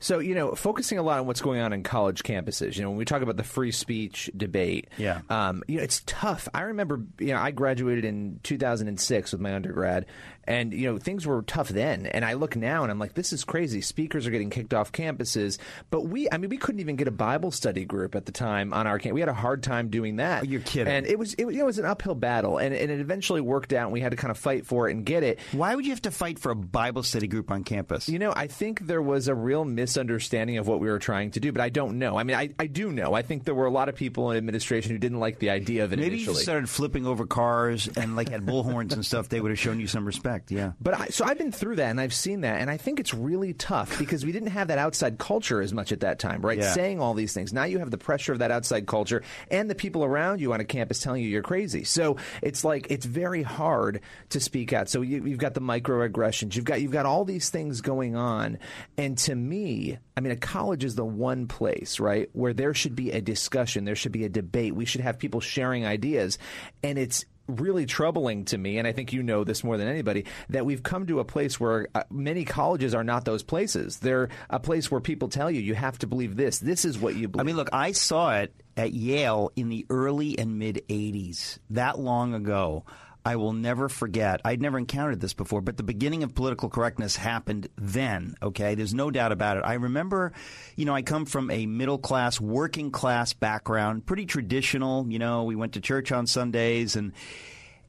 So, 0.00 0.18
you 0.20 0.34
know, 0.34 0.54
focusing 0.54 0.98
a 0.98 1.02
lot 1.02 1.18
on 1.18 1.26
what's 1.26 1.40
going 1.40 1.60
on 1.60 1.72
in 1.72 1.82
college 1.82 2.22
campuses. 2.22 2.76
You 2.76 2.82
know, 2.82 2.90
when 2.90 2.98
we 2.98 3.04
talk 3.04 3.22
about 3.22 3.36
the 3.36 3.42
free 3.44 3.72
speech 3.72 4.30
debate, 4.36 4.88
Yeah. 4.96 5.20
um, 5.28 5.62
you 5.66 5.78
know, 5.78 5.82
it's 5.82 6.02
tough. 6.06 6.48
I 6.54 6.62
remember, 6.62 7.00
you 7.18 7.28
know, 7.28 7.38
I 7.38 7.50
graduated 7.50 8.04
in 8.04 8.40
2006 8.44 9.32
with 9.32 9.40
my 9.40 9.54
undergrad, 9.54 10.06
and 10.48 10.72
you 10.72 10.90
know, 10.90 10.98
things 10.98 11.26
were 11.26 11.42
tough 11.42 11.68
then. 11.68 12.06
And 12.06 12.24
I 12.24 12.32
look 12.32 12.56
now, 12.56 12.82
and 12.82 12.90
I'm 12.90 12.98
like, 12.98 13.14
this 13.14 13.32
is 13.32 13.44
crazy. 13.44 13.80
Speakers 13.82 14.26
are 14.26 14.30
getting 14.30 14.50
kicked 14.50 14.74
off 14.74 14.90
campuses, 14.90 15.58
but 15.90 16.06
we, 16.06 16.28
I 16.32 16.38
mean, 16.38 16.50
we 16.50 16.56
couldn't 16.56 16.80
even 16.80 16.96
get 16.96 17.06
a 17.06 17.12
Bible 17.12 17.50
study 17.50 17.84
group 17.84 18.14
at 18.16 18.26
the 18.26 18.32
time 18.32 18.72
on 18.72 18.86
our 18.86 18.98
campus. 18.98 19.14
We 19.14 19.20
had 19.20 19.28
a 19.28 19.34
hard 19.34 19.62
time 19.62 19.88
doing 19.90 20.16
that. 20.16 20.42
Oh, 20.42 20.46
you're 20.46 20.60
kidding. 20.62 20.92
And 20.92 21.06
it 21.06 21.18
was, 21.18 21.34
it, 21.34 21.44
was- 21.44 21.54
you 21.54 21.58
know, 21.60 21.64
it 21.64 21.66
was 21.66 21.78
an 21.78 21.84
uphill 21.84 22.14
battle, 22.14 22.58
and, 22.58 22.74
and 22.74 22.90
it 22.90 22.98
eventually 23.00 23.40
worked 23.40 23.72
out. 23.72 23.84
and 23.84 23.92
We 23.92 24.00
had 24.00 24.10
to 24.10 24.16
kind 24.16 24.30
of 24.30 24.38
fight 24.38 24.66
for 24.66 24.88
it 24.88 24.92
and 24.96 25.04
get 25.04 25.22
it. 25.22 25.38
Why 25.52 25.74
would 25.74 25.84
you 25.84 25.92
have 25.92 26.02
to 26.02 26.10
fight 26.10 26.38
for 26.38 26.50
a 26.50 26.56
Bible 26.56 27.02
study 27.02 27.26
group 27.28 27.50
on 27.50 27.62
campus? 27.62 28.08
You 28.08 28.18
know, 28.18 28.32
I 28.34 28.46
think 28.46 28.86
there 28.86 29.02
was 29.02 29.28
a 29.28 29.34
real 29.34 29.64
misunderstanding 29.64 30.58
of 30.58 30.66
what 30.66 30.80
we 30.80 30.88
were 30.88 30.98
trying 30.98 31.30
to 31.32 31.40
do, 31.40 31.52
but 31.52 31.60
I 31.60 31.68
don't 31.68 31.98
know. 31.98 32.16
I 32.18 32.22
mean, 32.22 32.36
I, 32.36 32.50
I 32.58 32.66
do 32.66 32.90
know. 32.92 33.12
I 33.14 33.22
think 33.22 33.44
there 33.44 33.54
were 33.54 33.66
a 33.66 33.70
lot 33.70 33.88
of 33.88 33.94
people 33.96 34.30
in 34.30 34.36
administration 34.36 34.92
who 34.92 34.98
didn't 34.98 35.20
like 35.20 35.38
the 35.38 35.50
idea 35.50 35.84
of 35.84 35.92
it 35.92 35.98
Maybe 35.98 36.20
if 36.22 36.26
you 36.28 36.34
started 36.34 36.68
flipping 36.70 37.06
over 37.06 37.26
cars 37.26 37.88
and 37.88 38.16
like 38.16 38.28
had 38.30 38.46
bullhorns 38.46 38.92
and 38.92 39.04
stuff, 39.04 39.28
they 39.28 39.40
would 39.40 39.50
have 39.50 39.58
shown 39.58 39.80
you 39.80 39.86
some 39.86 40.04
respect. 40.06 40.37
Yeah. 40.48 40.72
But 40.80 40.94
I, 40.94 41.06
so 41.06 41.24
I've 41.24 41.38
been 41.38 41.52
through 41.52 41.76
that 41.76 41.90
and 41.90 42.00
I've 42.00 42.14
seen 42.14 42.42
that, 42.42 42.60
and 42.60 42.70
I 42.70 42.76
think 42.76 43.00
it's 43.00 43.14
really 43.14 43.52
tough 43.54 43.98
because 43.98 44.24
we 44.24 44.32
didn't 44.32 44.50
have 44.50 44.68
that 44.68 44.78
outside 44.78 45.18
culture 45.18 45.60
as 45.60 45.72
much 45.72 45.92
at 45.92 46.00
that 46.00 46.18
time, 46.18 46.42
right? 46.42 46.58
Yeah. 46.58 46.72
Saying 46.72 47.00
all 47.00 47.14
these 47.14 47.32
things. 47.32 47.52
Now 47.52 47.64
you 47.64 47.78
have 47.78 47.90
the 47.90 47.98
pressure 47.98 48.32
of 48.32 48.40
that 48.40 48.50
outside 48.50 48.86
culture 48.86 49.22
and 49.50 49.68
the 49.68 49.74
people 49.74 50.04
around 50.04 50.40
you 50.40 50.52
on 50.52 50.60
a 50.60 50.64
campus 50.64 51.00
telling 51.00 51.22
you 51.22 51.28
you're 51.28 51.42
crazy. 51.42 51.84
So 51.84 52.16
it's 52.42 52.64
like 52.64 52.86
it's 52.90 53.06
very 53.06 53.42
hard 53.42 54.00
to 54.30 54.40
speak 54.40 54.72
out. 54.72 54.88
So 54.88 55.02
you, 55.02 55.24
you've 55.24 55.38
got 55.38 55.54
the 55.54 55.60
microaggressions, 55.60 56.56
you've 56.56 56.64
got 56.64 56.80
you've 56.80 56.92
got 56.92 57.06
all 57.06 57.24
these 57.24 57.50
things 57.50 57.80
going 57.80 58.16
on, 58.16 58.58
and 58.96 59.16
to 59.18 59.34
me, 59.34 59.98
I 60.16 60.20
mean, 60.20 60.32
a 60.32 60.36
college 60.36 60.84
is 60.84 60.94
the 60.94 61.04
one 61.04 61.46
place, 61.46 62.00
right, 62.00 62.28
where 62.32 62.52
there 62.52 62.74
should 62.74 62.96
be 62.96 63.12
a 63.12 63.20
discussion, 63.20 63.84
there 63.84 63.96
should 63.96 64.12
be 64.12 64.24
a 64.24 64.28
debate, 64.28 64.74
we 64.74 64.84
should 64.84 65.00
have 65.00 65.18
people 65.18 65.40
sharing 65.40 65.86
ideas, 65.86 66.38
and 66.82 66.98
it's 66.98 67.24
really 67.48 67.86
troubling 67.86 68.44
to 68.46 68.58
me, 68.58 68.78
and 68.78 68.86
I 68.86 68.92
think 68.92 69.12
you 69.12 69.22
know 69.22 69.42
this 69.42 69.64
more 69.64 69.76
than 69.76 69.88
anybody, 69.88 70.26
that 70.50 70.64
we've 70.64 70.82
come 70.82 71.06
to 71.06 71.20
a 71.20 71.24
place 71.24 71.58
where 71.58 71.88
uh, 71.94 72.04
many 72.10 72.44
colleges 72.44 72.94
are 72.94 73.04
not 73.04 73.24
those 73.24 73.42
places. 73.42 73.98
They're 73.98 74.28
a 74.50 74.60
place 74.60 74.90
where 74.90 75.00
people 75.00 75.28
tell 75.28 75.50
you 75.50 75.60
you 75.60 75.74
have 75.74 75.98
to 75.98 76.06
believe 76.06 76.36
this. 76.36 76.58
This 76.58 76.84
is 76.84 76.98
what 76.98 77.16
you 77.16 77.28
believe. 77.28 77.40
I 77.40 77.44
mean, 77.44 77.56
look, 77.56 77.70
I 77.72 77.92
saw 77.92 78.36
it 78.36 78.54
at 78.76 78.92
Yale 78.92 79.50
in 79.56 79.68
the 79.68 79.86
early 79.90 80.38
and 80.38 80.58
mid 80.58 80.82
80s, 80.88 81.58
that 81.70 81.98
long 81.98 82.34
ago. 82.34 82.84
I 83.28 83.36
will 83.36 83.52
never 83.52 83.90
forget. 83.90 84.40
I'd 84.42 84.62
never 84.62 84.78
encountered 84.78 85.20
this 85.20 85.34
before, 85.34 85.60
but 85.60 85.76
the 85.76 85.82
beginning 85.82 86.22
of 86.22 86.34
political 86.34 86.70
correctness 86.70 87.14
happened 87.14 87.68
then, 87.76 88.34
okay? 88.42 88.74
There's 88.74 88.94
no 88.94 89.10
doubt 89.10 89.32
about 89.32 89.58
it. 89.58 89.64
I 89.66 89.74
remember, 89.74 90.32
you 90.76 90.86
know, 90.86 90.94
I 90.94 91.02
come 91.02 91.26
from 91.26 91.50
a 91.50 91.66
middle 91.66 91.98
class, 91.98 92.40
working 92.40 92.90
class 92.90 93.34
background, 93.34 94.06
pretty 94.06 94.24
traditional, 94.24 95.06
you 95.10 95.18
know, 95.18 95.44
we 95.44 95.56
went 95.56 95.74
to 95.74 95.82
church 95.82 96.10
on 96.10 96.26
Sundays 96.26 96.96
and 96.96 97.12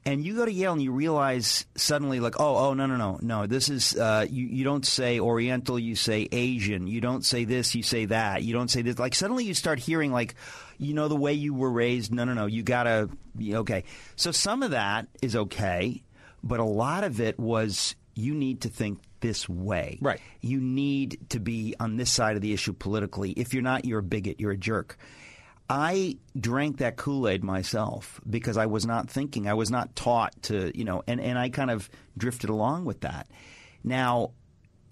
and 0.04 0.24
you 0.24 0.36
go 0.36 0.44
to 0.44 0.52
Yale 0.52 0.72
and 0.72 0.82
you 0.82 0.92
realize 0.92 1.66
suddenly, 1.74 2.20
like, 2.20 2.40
oh, 2.40 2.56
oh, 2.56 2.74
no, 2.74 2.86
no, 2.86 2.96
no, 2.96 3.18
no. 3.20 3.46
This 3.46 3.68
is 3.68 3.94
uh, 3.96 4.26
you. 4.28 4.46
You 4.46 4.64
don't 4.64 4.86
say 4.86 5.20
Oriental, 5.20 5.78
you 5.78 5.94
say 5.94 6.28
Asian. 6.32 6.86
You 6.86 7.00
don't 7.00 7.24
say 7.24 7.44
this, 7.44 7.74
you 7.74 7.82
say 7.82 8.06
that. 8.06 8.42
You 8.42 8.52
don't 8.52 8.70
say 8.70 8.82
this. 8.82 8.98
Like 8.98 9.14
suddenly 9.14 9.44
you 9.44 9.54
start 9.54 9.78
hearing 9.78 10.12
like, 10.12 10.34
you 10.78 10.94
know, 10.94 11.08
the 11.08 11.16
way 11.16 11.34
you 11.34 11.52
were 11.52 11.70
raised. 11.70 12.12
No, 12.12 12.24
no, 12.24 12.34
no. 12.34 12.46
You 12.46 12.62
gotta. 12.62 13.10
Okay. 13.42 13.84
So 14.16 14.32
some 14.32 14.62
of 14.62 14.70
that 14.70 15.06
is 15.20 15.36
okay, 15.36 16.02
but 16.42 16.60
a 16.60 16.64
lot 16.64 17.04
of 17.04 17.20
it 17.20 17.38
was 17.38 17.94
you 18.14 18.34
need 18.34 18.62
to 18.62 18.68
think 18.68 19.00
this 19.20 19.48
way. 19.48 19.98
Right. 20.00 20.20
You 20.40 20.60
need 20.60 21.18
to 21.30 21.40
be 21.40 21.74
on 21.78 21.96
this 21.96 22.10
side 22.10 22.36
of 22.36 22.42
the 22.42 22.52
issue 22.52 22.72
politically. 22.72 23.32
If 23.32 23.54
you're 23.54 23.62
not, 23.62 23.84
you're 23.84 24.00
a 24.00 24.02
bigot. 24.02 24.40
You're 24.40 24.52
a 24.52 24.56
jerk. 24.56 24.96
I 25.70 26.18
drank 26.36 26.78
that 26.78 26.96
Kool 26.96 27.28
Aid 27.28 27.44
myself 27.44 28.20
because 28.28 28.56
I 28.56 28.66
was 28.66 28.86
not 28.86 29.08
thinking. 29.08 29.46
I 29.46 29.54
was 29.54 29.70
not 29.70 29.94
taught 29.94 30.42
to, 30.42 30.76
you 30.76 30.84
know, 30.84 31.04
and, 31.06 31.20
and 31.20 31.38
I 31.38 31.48
kind 31.48 31.70
of 31.70 31.88
drifted 32.18 32.50
along 32.50 32.86
with 32.86 33.02
that. 33.02 33.28
Now, 33.84 34.32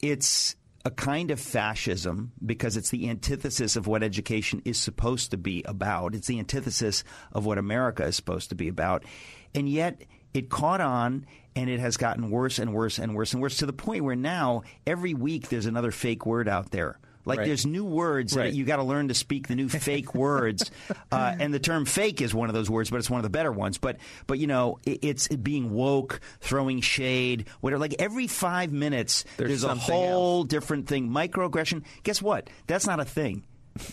it's 0.01 0.55
a 0.85 0.93
kind 0.93 1.33
of 1.33 1.41
fascism 1.41 2.31
because 2.47 2.77
it's 2.77 2.91
the 2.91 3.11
antithesis 3.11 3.75
of 3.75 3.89
what 3.89 4.05
education 4.05 4.63
is 4.65 4.79
supposed 4.79 5.33
to 5.33 5.37
be 5.37 5.65
about. 5.65 6.15
It's 6.15 6.29
the 6.29 6.39
antithesis 6.39 7.03
of 7.33 7.45
what 7.45 7.59
America 7.59 8.05
is 8.05 8.15
supposed 8.15 8.51
to 8.51 8.55
be 8.55 8.69
about. 8.69 9.05
And 9.57 9.69
yet, 9.69 10.05
it 10.33 10.49
caught 10.49 10.81
on 10.81 11.27
and 11.57 11.69
it 11.69 11.81
has 11.81 11.97
gotten 11.97 12.31
worse 12.31 12.61
and 12.61 12.73
worse 12.73 13.01
and 13.01 13.17
worse 13.17 13.33
and 13.33 13.43
worse 13.43 13.57
to 13.57 13.67
the 13.67 13.73
point 13.73 14.05
where 14.05 14.15
now 14.15 14.63
every 14.87 15.15
week 15.15 15.49
there's 15.49 15.67
another 15.67 15.91
fake 15.91 16.25
word 16.25 16.49
out 16.49 16.71
there. 16.71 17.01
Like 17.29 17.39
Right. 17.39 17.47
there's 17.47 17.67
new 17.67 17.85
words 17.85 18.35
Right. 18.37 18.45
that 18.51 18.55
you 18.57 18.65
got 18.65 18.77
to 18.77 18.83
learn 18.83 19.09
to 19.09 19.15
speak 19.15 19.47
the 19.47 19.55
new 19.55 19.69
fake 19.87 20.15
words, 20.15 20.71
uh, 21.13 21.37
and 21.39 21.53
the 21.55 21.59
term 21.61 21.85
"fake" 21.85 22.21
is 22.23 22.35
one 22.35 22.49
of 22.49 22.55
those 22.55 22.69
words, 22.71 22.91
but 22.91 22.97
it's 22.97 23.11
one 23.11 23.19
of 23.19 23.23
the 23.23 23.31
better 23.31 23.53
ones. 23.53 23.79
But 23.79 23.99
but 24.27 24.39
you 24.39 24.47
know, 24.47 24.79
it, 24.85 24.99
it's 25.03 25.29
being 25.29 25.71
woke, 25.73 26.21
throwing 26.41 26.81
shade, 26.81 27.47
whatever. 27.61 27.79
Like 27.81 27.95
every 27.99 28.27
five 28.27 28.73
minutes, 28.73 29.25
There's 29.37 29.51
there's, 29.51 29.65
a 29.65 29.75
whole 29.75 30.43
different 30.45 30.89
thing. 30.89 31.11
Microaggression. 31.11 31.85
Guess 32.03 32.23
what? 32.23 32.49
That's 32.67 32.87
not 32.87 32.99
a 32.99 33.05
thing. 33.05 33.45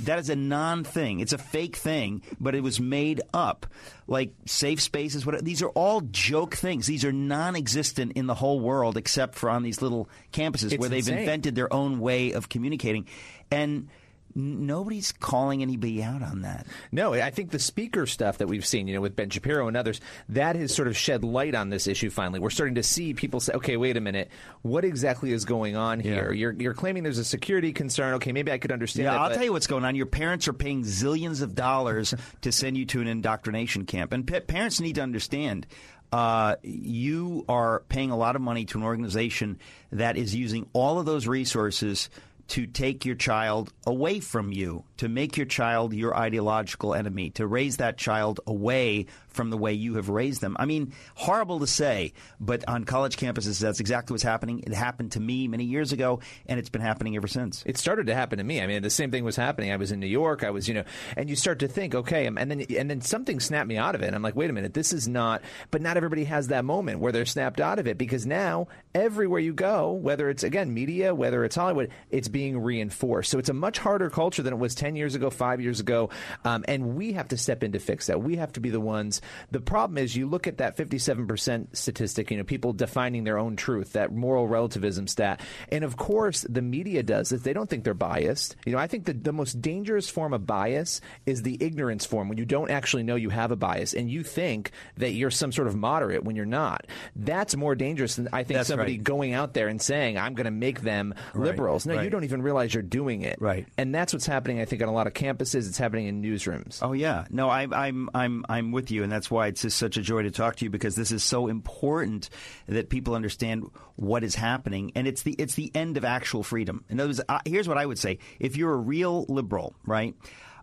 That 0.03 0.19
is 0.19 0.29
a 0.29 0.35
non 0.35 0.83
thing. 0.83 1.19
It's 1.19 1.33
a 1.33 1.37
fake 1.37 1.75
thing, 1.75 2.21
but 2.39 2.55
it 2.55 2.61
was 2.61 2.79
made 2.79 3.21
up. 3.33 3.65
Like 4.07 4.33
safe 4.45 4.81
spaces, 4.81 5.25
what 5.25 5.43
these 5.43 5.61
are 5.61 5.69
all 5.69 6.01
joke 6.01 6.55
things. 6.55 6.85
These 6.87 7.05
are 7.05 7.11
non 7.11 7.55
existent 7.55 8.13
in 8.13 8.27
the 8.27 8.35
whole 8.35 8.59
world 8.59 8.97
except 8.97 9.35
for 9.35 9.49
on 9.49 9.63
these 9.63 9.81
little 9.81 10.09
campuses 10.31 10.71
It's 10.71 10.77
where 10.77 10.89
they've 10.89 10.99
insane. 10.99 11.19
invented 11.19 11.55
their 11.55 11.71
own 11.73 11.99
way 11.99 12.31
of 12.33 12.49
communicating. 12.49 13.07
And 13.51 13.87
nobody's 14.35 15.11
calling 15.13 15.61
anybody 15.61 16.03
out 16.03 16.21
on 16.21 16.41
that. 16.41 16.67
No, 16.91 17.13
I 17.13 17.29
think 17.31 17.51
the 17.51 17.59
speaker 17.59 18.05
stuff 18.05 18.39
that 18.39 18.47
we've 18.47 18.65
seen, 18.65 18.87
you 18.87 18.93
know, 18.93 19.01
with 19.01 19.15
Ben 19.15 19.29
Shapiro 19.29 19.67
and 19.67 19.77
others, 19.77 20.01
that 20.29 20.55
has 20.57 20.73
sort 20.75 20.87
of 20.87 20.97
shed 20.97 21.23
light 21.23 21.55
on 21.55 21.69
this 21.69 21.87
issue 21.87 22.09
finally. 22.09 22.39
We're 22.39 22.49
starting 22.49 22.75
to 22.75 22.83
see 22.83 23.13
people 23.13 23.39
say, 23.39 23.53
okay, 23.53 23.77
wait 23.77 23.95
a 23.97 24.01
minute, 24.01 24.29
what 24.61 24.83
exactly 24.83 25.31
is 25.31 25.45
going 25.45 25.75
on 25.75 25.99
here? 25.99 26.33
You're, 26.33 26.51
you're 26.51 26.73
claiming 26.73 27.03
there's 27.03 27.17
a 27.17 27.23
security 27.25 27.71
concern. 27.71 28.15
Okay, 28.15 28.31
maybe 28.33 28.51
I 28.51 28.57
could 28.57 28.71
understand 28.71 29.05
Yeah, 29.05 29.11
that. 29.13 29.19
I'll 29.21 29.29
but- 29.29 29.35
tell 29.35 29.43
you 29.45 29.53
what's 29.53 29.67
going 29.67 29.85
on. 29.85 29.95
Your 29.95 30.05
parents 30.05 30.47
are 30.47 30.53
paying 30.53 30.83
zillions 30.83 31.41
of 31.41 31.55
dollars 31.55 32.13
to 32.41 32.51
send 32.51 32.77
you 32.77 32.85
to 32.87 33.01
an 33.01 33.07
indoctrination 33.07 33.85
camp, 33.85 34.11
and 34.11 34.27
pa- 34.27 34.41
parents 34.41 34.79
need 34.81 34.95
to 34.95 35.01
understand. 35.01 35.65
Uh, 36.11 36.55
you 36.61 37.43
are 37.49 37.81
paying 37.89 38.11
a 38.11 38.15
lot 38.17 38.35
of 38.35 38.41
money 38.41 38.63
to 38.65 38.77
an 38.77 38.83
organization 38.83 39.59
that 39.91 40.15
is 40.17 40.33
using 40.35 40.65
all 40.71 40.99
of 40.99 41.05
those 41.05 41.27
resources 41.27 42.09
to 42.47 42.67
take 42.67 43.05
your 43.05 43.15
child 43.15 43.73
away 43.85 44.19
from 44.19 44.51
you, 44.51 44.83
to 44.97 45.09
make 45.09 45.37
your 45.37 45.45
child 45.45 45.93
your 45.93 46.15
ideological 46.15 46.93
enemy, 46.93 47.29
to 47.31 47.47
raise 47.47 47.77
that 47.77 47.97
child 47.97 48.39
away 48.45 49.07
from 49.35 49.49
the 49.49 49.57
way 49.57 49.73
you 49.73 49.95
have 49.95 50.09
raised 50.09 50.41
them. 50.41 50.55
I 50.59 50.65
mean, 50.65 50.93
horrible 51.13 51.59
to 51.59 51.67
say, 51.67 52.13
but 52.39 52.67
on 52.67 52.85
college 52.85 53.17
campuses, 53.17 53.59
that's 53.59 53.79
exactly 53.79 54.13
what's 54.13 54.23
happening. 54.23 54.63
It 54.65 54.73
happened 54.73 55.11
to 55.13 55.19
me 55.19 55.47
many 55.47 55.65
years 55.65 55.91
ago, 55.91 56.21
and 56.47 56.59
it's 56.59 56.69
been 56.69 56.81
happening 56.81 57.15
ever 57.15 57.27
since. 57.27 57.63
It 57.65 57.77
started 57.77 58.07
to 58.07 58.15
happen 58.15 58.37
to 58.37 58.43
me. 58.43 58.61
I 58.61 58.67
mean, 58.67 58.81
the 58.81 58.89
same 58.89 59.11
thing 59.11 59.23
was 59.23 59.35
happening. 59.35 59.71
I 59.71 59.75
was 59.75 59.91
in 59.91 59.99
New 59.99 60.07
York. 60.07 60.43
I 60.43 60.49
was, 60.49 60.67
you 60.67 60.73
know, 60.73 60.83
and 61.17 61.29
you 61.29 61.35
start 61.35 61.59
to 61.59 61.67
think, 61.67 61.93
okay, 61.93 62.25
and 62.25 62.37
then 62.37 62.61
and 62.61 62.89
then 62.89 63.01
something 63.01 63.39
snapped 63.39 63.67
me 63.67 63.77
out 63.77 63.95
of 63.95 64.01
it. 64.01 64.13
I'm 64.13 64.21
like, 64.21 64.35
wait 64.35 64.49
a 64.49 64.53
minute, 64.53 64.73
this 64.73 64.93
is 64.93 65.07
not. 65.07 65.41
But 65.71 65.81
not 65.81 65.97
everybody 65.97 66.23
has 66.25 66.47
that 66.47 66.65
moment 66.65 66.99
where 66.99 67.11
they're 67.11 67.25
snapped 67.25 67.59
out 67.59 67.79
of 67.79 67.87
it 67.87 67.97
because 67.97 68.25
now 68.25 68.67
everywhere 68.93 69.39
you 69.39 69.53
go, 69.53 69.91
whether 69.91 70.29
it's 70.29 70.43
again 70.43 70.73
media, 70.73 71.13
whether 71.13 71.43
it's 71.43 71.55
Hollywood, 71.55 71.91
it's 72.09 72.27
being 72.27 72.57
reinforced. 72.59 73.29
So 73.29 73.39
it's 73.39 73.49
a 73.49 73.53
much 73.53 73.77
harder 73.77 74.09
culture 74.09 74.41
than 74.41 74.53
it 74.53 74.59
was 74.59 74.75
10 74.75 74.95
years 74.95 75.15
ago, 75.15 75.29
five 75.29 75.61
years 75.61 75.79
ago, 75.79 76.09
um, 76.43 76.63
and 76.67 76.95
we 76.95 77.13
have 77.13 77.27
to 77.29 77.37
step 77.37 77.63
in 77.63 77.73
to 77.73 77.79
fix 77.79 78.07
that. 78.07 78.21
We 78.21 78.37
have 78.37 78.53
to 78.53 78.59
be 78.59 78.69
the 78.69 78.79
ones. 78.79 79.21
The 79.51 79.61
problem 79.61 79.97
is, 79.97 80.15
you 80.15 80.27
look 80.27 80.47
at 80.47 80.57
that 80.57 80.77
57% 80.77 81.75
statistic, 81.75 82.31
you 82.31 82.37
know, 82.37 82.43
people 82.43 82.73
defining 82.73 83.23
their 83.23 83.37
own 83.37 83.55
truth, 83.55 83.93
that 83.93 84.11
moral 84.13 84.47
relativism 84.47 85.07
stat, 85.07 85.41
and 85.71 85.83
of 85.83 85.97
course 85.97 86.45
the 86.49 86.61
media 86.61 87.03
does 87.03 87.29
this. 87.29 87.41
They 87.41 87.53
don't 87.53 87.69
think 87.69 87.83
they're 87.83 87.93
biased. 87.93 88.55
You 88.65 88.71
know, 88.73 88.77
I 88.77 88.87
think 88.87 89.05
that 89.05 89.23
the 89.23 89.33
most 89.33 89.61
dangerous 89.61 90.09
form 90.09 90.33
of 90.33 90.45
bias 90.45 91.01
is 91.25 91.41
the 91.41 91.57
ignorance 91.59 92.05
form 92.05 92.29
when 92.29 92.37
you 92.37 92.45
don't 92.45 92.69
actually 92.69 93.03
know 93.03 93.15
you 93.15 93.29
have 93.29 93.51
a 93.51 93.55
bias 93.55 93.93
and 93.93 94.09
you 94.09 94.23
think 94.23 94.71
that 94.97 95.11
you're 95.11 95.31
some 95.31 95.51
sort 95.51 95.67
of 95.67 95.75
moderate 95.75 96.23
when 96.23 96.35
you're 96.35 96.45
not. 96.45 96.87
That's 97.15 97.55
more 97.55 97.75
dangerous 97.75 98.15
than 98.15 98.29
I 98.33 98.43
think 98.43 98.57
That's 98.57 98.69
somebody 98.69 98.93
right. 98.93 99.03
going 99.03 99.33
out 99.33 99.53
there 99.53 99.67
and 99.67 99.81
saying, 99.81 100.17
"I'm 100.17 100.33
going 100.33 100.45
to 100.45 100.51
make 100.51 100.81
them 100.81 101.13
Right, 101.33 101.47
liberals." 101.47 101.85
No, 101.85 101.99
you 102.01 102.09
don't 102.09 102.23
even 102.23 102.41
realize 102.41 102.73
you're 102.73 102.83
doing 102.83 103.21
it. 103.21 103.37
Right. 103.39 103.67
And 103.77 103.93
that's 103.93 104.13
what's 104.13 104.25
happening. 104.25 104.59
I 104.59 104.65
think 104.65 104.81
on 104.81 104.89
a 104.89 104.93
lot 104.93 105.07
of 105.07 105.13
campuses. 105.13 105.67
It's 105.67 105.77
happening 105.77 106.07
in 106.07 106.21
newsrooms. 106.21 106.79
Oh 106.81 106.93
yeah, 106.93 107.25
no, 107.29 107.49
I, 107.49 107.67
I'm 107.71 108.09
I'm 108.13 108.45
I'm 108.49 108.71
with 108.71 108.91
you, 108.91 109.03
and 109.03 109.11
that's 109.15 109.31
why 109.31 109.47
it's 109.47 109.61
just 109.61 109.77
such 109.77 109.97
a 109.97 110.01
joy 110.01 110.23
to 110.23 110.31
talk 110.31 110.57
to 110.57 110.65
you 110.65 110.69
because 110.69 110.95
this 110.95 111.11
is 111.11 111.23
so 111.23 111.47
important 111.47 112.29
that 112.67 112.89
people 112.89 113.15
understand 113.15 113.65
what 113.95 114.23
is 114.23 114.35
happening, 114.35 114.91
and 114.95 115.07
it's 115.07 115.23
the 115.23 115.33
it's 115.33 115.55
the 115.55 115.71
end 115.73 115.97
of 115.97 116.05
actual 116.05 116.43
freedom. 116.43 116.83
In 116.89 116.99
other 116.99 117.09
words, 117.09 117.21
uh, 117.27 117.39
here's 117.45 117.67
what 117.67 117.77
I 117.77 117.85
would 117.85 117.97
say: 117.97 118.19
if 118.39 118.57
you're 118.57 118.73
a 118.73 118.77
real 118.77 119.25
liberal, 119.29 119.73
right, 119.85 120.13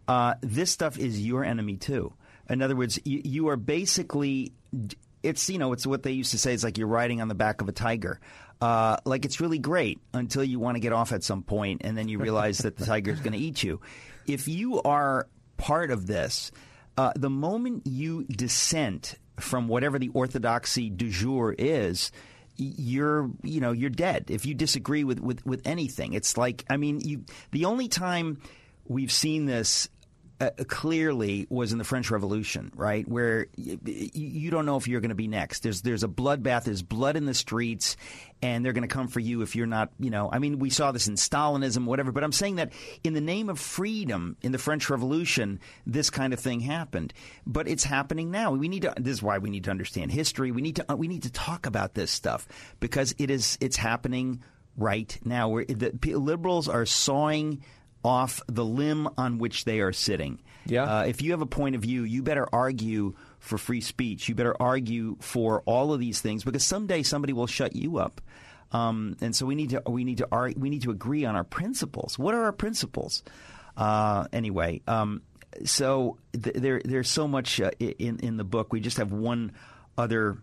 uh, 0.07 0.35
this 0.43 0.71
stuff 0.71 0.99
is 0.99 1.21
your 1.21 1.45
enemy 1.45 1.77
too. 1.77 2.13
In 2.49 2.61
other 2.61 2.77
words, 2.77 2.99
you, 3.05 3.23
you 3.25 3.49
are 3.49 3.57
basically 3.57 4.53
it's 5.23 5.49
you 5.49 5.59
know 5.59 5.73
it's 5.73 5.87
what 5.87 6.03
they 6.03 6.13
used 6.13 6.33
to 6.33 6.39
say. 6.39 6.53
It's 6.53 6.65
like 6.65 6.79
you're 6.79 6.87
riding 6.87 7.21
on 7.21 7.29
the 7.29 7.35
back 7.35 7.61
of 7.61 7.69
a 7.69 7.73
tiger. 7.73 8.21
Uh, 8.61 8.97
like 9.05 9.25
it's 9.25 9.41
really 9.41 9.59
great 9.59 10.01
until 10.15 10.45
you 10.45 10.61
want 10.61 10.77
to 10.77 10.81
get 10.81 10.93
off 10.93 11.13
at 11.13 11.25
some 11.25 11.43
point, 11.43 11.83
and 11.85 11.97
then 11.97 12.09
you 12.09 12.19
realize 12.19 12.59
that 12.59 12.77
the 12.77 12.87
tiger 12.93 13.13
is 13.13 13.21
going 13.21 13.33
to 13.33 13.39
eat 13.39 13.63
you. 13.63 13.81
If 14.27 14.47
you 14.47 14.83
are 14.83 15.27
part 15.57 15.91
of 15.91 16.07
this, 16.07 16.53
uh, 17.03 17.13
the 17.17 17.31
moment 17.31 17.85
you 17.85 18.23
dissent 18.25 19.17
from 19.41 19.67
whatever 19.67 19.99
the 19.99 20.11
orthodoxy 20.11 20.89
du 20.89 21.11
jour 21.11 21.53
is, 21.59 22.13
you're 22.57 23.29
you 23.43 23.61
know 23.61 23.73
you're 23.73 23.91
dead. 23.91 24.27
If 24.29 24.47
you 24.47 24.55
disagree 24.55 25.03
with 25.03 25.19
with, 25.19 25.45
with 25.45 25.67
anything, 25.67 26.13
it's 26.13 26.37
like 26.37 26.65
I 26.71 26.77
mean 26.77 27.01
you. 27.01 27.25
The 27.51 27.65
only 27.65 27.89
time 27.89 28.41
we've 28.87 29.11
seen 29.11 29.47
this 29.47 29.89
uh, 30.43 30.65
clearly 30.69 31.47
was 31.51 31.73
in 31.73 31.79
the 31.79 31.85
French 31.85 32.11
Revolution, 32.11 32.73
right? 32.75 33.07
Where 33.09 33.47
y- 33.57 33.79
y- 33.85 34.11
you 34.13 34.51
don't 34.51 34.67
know 34.67 34.77
if 34.77 34.89
you're 34.89 35.01
going 35.01 35.09
to 35.11 35.15
be 35.15 35.29
next. 35.29 35.63
There's 35.63 35.83
there's 35.83 36.03
a 36.05 36.09
bloodbath. 36.09 36.65
There's 36.65 36.83
blood 36.83 37.17
in 37.17 37.25
the 37.27 37.35
streets, 37.35 37.97
and 38.43 38.65
they're 38.65 38.73
going 38.73 38.87
to 38.89 38.95
come 38.95 39.09
for 39.09 39.21
you 39.21 39.43
if 39.43 39.55
you're 39.57 39.67
not. 39.67 39.91
You 39.99 40.11
know, 40.11 40.29
I 40.33 40.39
mean, 40.39 40.59
we 40.59 40.71
saw 40.71 40.93
this 40.93 41.09
in 41.09 41.15
Stalinism, 41.15 41.85
whatever. 41.87 42.13
But 42.13 42.25
I'm 42.25 42.33
saying 42.33 42.57
that 42.57 42.73
in 43.05 43.15
the 43.15 43.21
name 43.21 43.49
of 43.49 43.59
freedom 43.59 44.37
in 44.43 44.53
the 44.53 44.59
French 44.59 44.91
Revolution, 44.91 45.61
this 45.87 46.11
kind 46.11 46.33
of 46.33 46.41
thing 46.41 46.61
happened. 46.61 47.13
But 47.47 47.69
it's 47.69 47.85
happening 47.85 48.31
now. 48.31 48.53
We 48.53 48.69
need 48.69 48.83
to. 48.83 48.95
This 48.99 49.15
is 49.15 49.23
why 49.23 49.39
we 49.39 49.51
need 49.51 49.65
to 49.65 49.71
understand 49.71 50.13
history. 50.13 50.51
We 50.51 50.63
need 50.63 50.77
to. 50.77 50.93
uh, 50.93 50.97
We 50.97 51.09
need 51.09 51.23
to 51.25 51.31
talk 51.33 51.67
about 51.67 51.95
this 51.95 52.11
stuff 52.11 52.49
because 52.81 53.15
it 53.19 53.31
is. 53.31 53.59
It's 53.61 53.77
happening 53.77 54.43
right 54.77 55.19
now. 55.25 55.49
Where 55.51 55.65
the 55.65 56.15
liberals 56.17 56.69
are 56.69 56.87
sawing 56.87 57.63
off 58.05 58.41
the 58.47 58.65
limb 58.65 59.09
on 59.17 59.39
which 59.39 59.65
they 59.65 59.81
are 59.81 59.93
sitting. 59.93 60.41
Yeah. 60.67 60.85
Uh, 60.85 61.03
if 61.05 61.23
you 61.23 61.33
have 61.33 61.43
a 61.43 61.47
point 61.47 61.75
of 61.75 61.83
view, 61.83 62.03
you 62.05 62.23
better 62.23 62.49
argue 62.53 63.15
for 63.39 63.59
free 63.59 63.81
speech. 63.81 64.29
You 64.29 64.35
better 64.35 64.57
argue 64.61 65.17
for 65.21 65.63
all 65.67 65.93
of 65.93 66.01
these 66.01 66.21
things 66.21 66.45
because 66.45 66.65
someday 66.65 67.03
somebody 67.03 67.33
will 67.33 67.47
shut 67.47 67.75
you 67.75 67.99
up. 67.99 68.21
Um, 68.71 69.17
and 69.21 69.37
so 69.37 69.45
we 69.45 69.55
need 69.55 69.71
to 69.71 69.83
we 69.87 70.05
need 70.05 70.19
to 70.19 70.29
we 70.57 70.71
need 70.71 70.83
to 70.83 70.91
agree 70.91 71.25
on 71.25 71.37
our 71.37 71.45
principles. 71.45 72.19
What 72.19 72.35
are 72.35 72.45
our 72.45 72.53
principles? 72.53 73.23
Uh, 73.77 74.27
anyway, 74.33 74.81
um, 74.87 75.23
so 75.65 76.17
th- 76.33 76.57
there 76.57 76.81
there's 76.85 77.11
so 77.11 77.29
much 77.29 77.61
uh, 77.61 77.71
in 77.79 78.21
in 78.21 78.37
the 78.37 78.45
book. 78.45 78.73
We 78.73 78.81
just 78.81 78.97
have 78.97 79.13
one 79.13 79.53
other. 79.99 80.39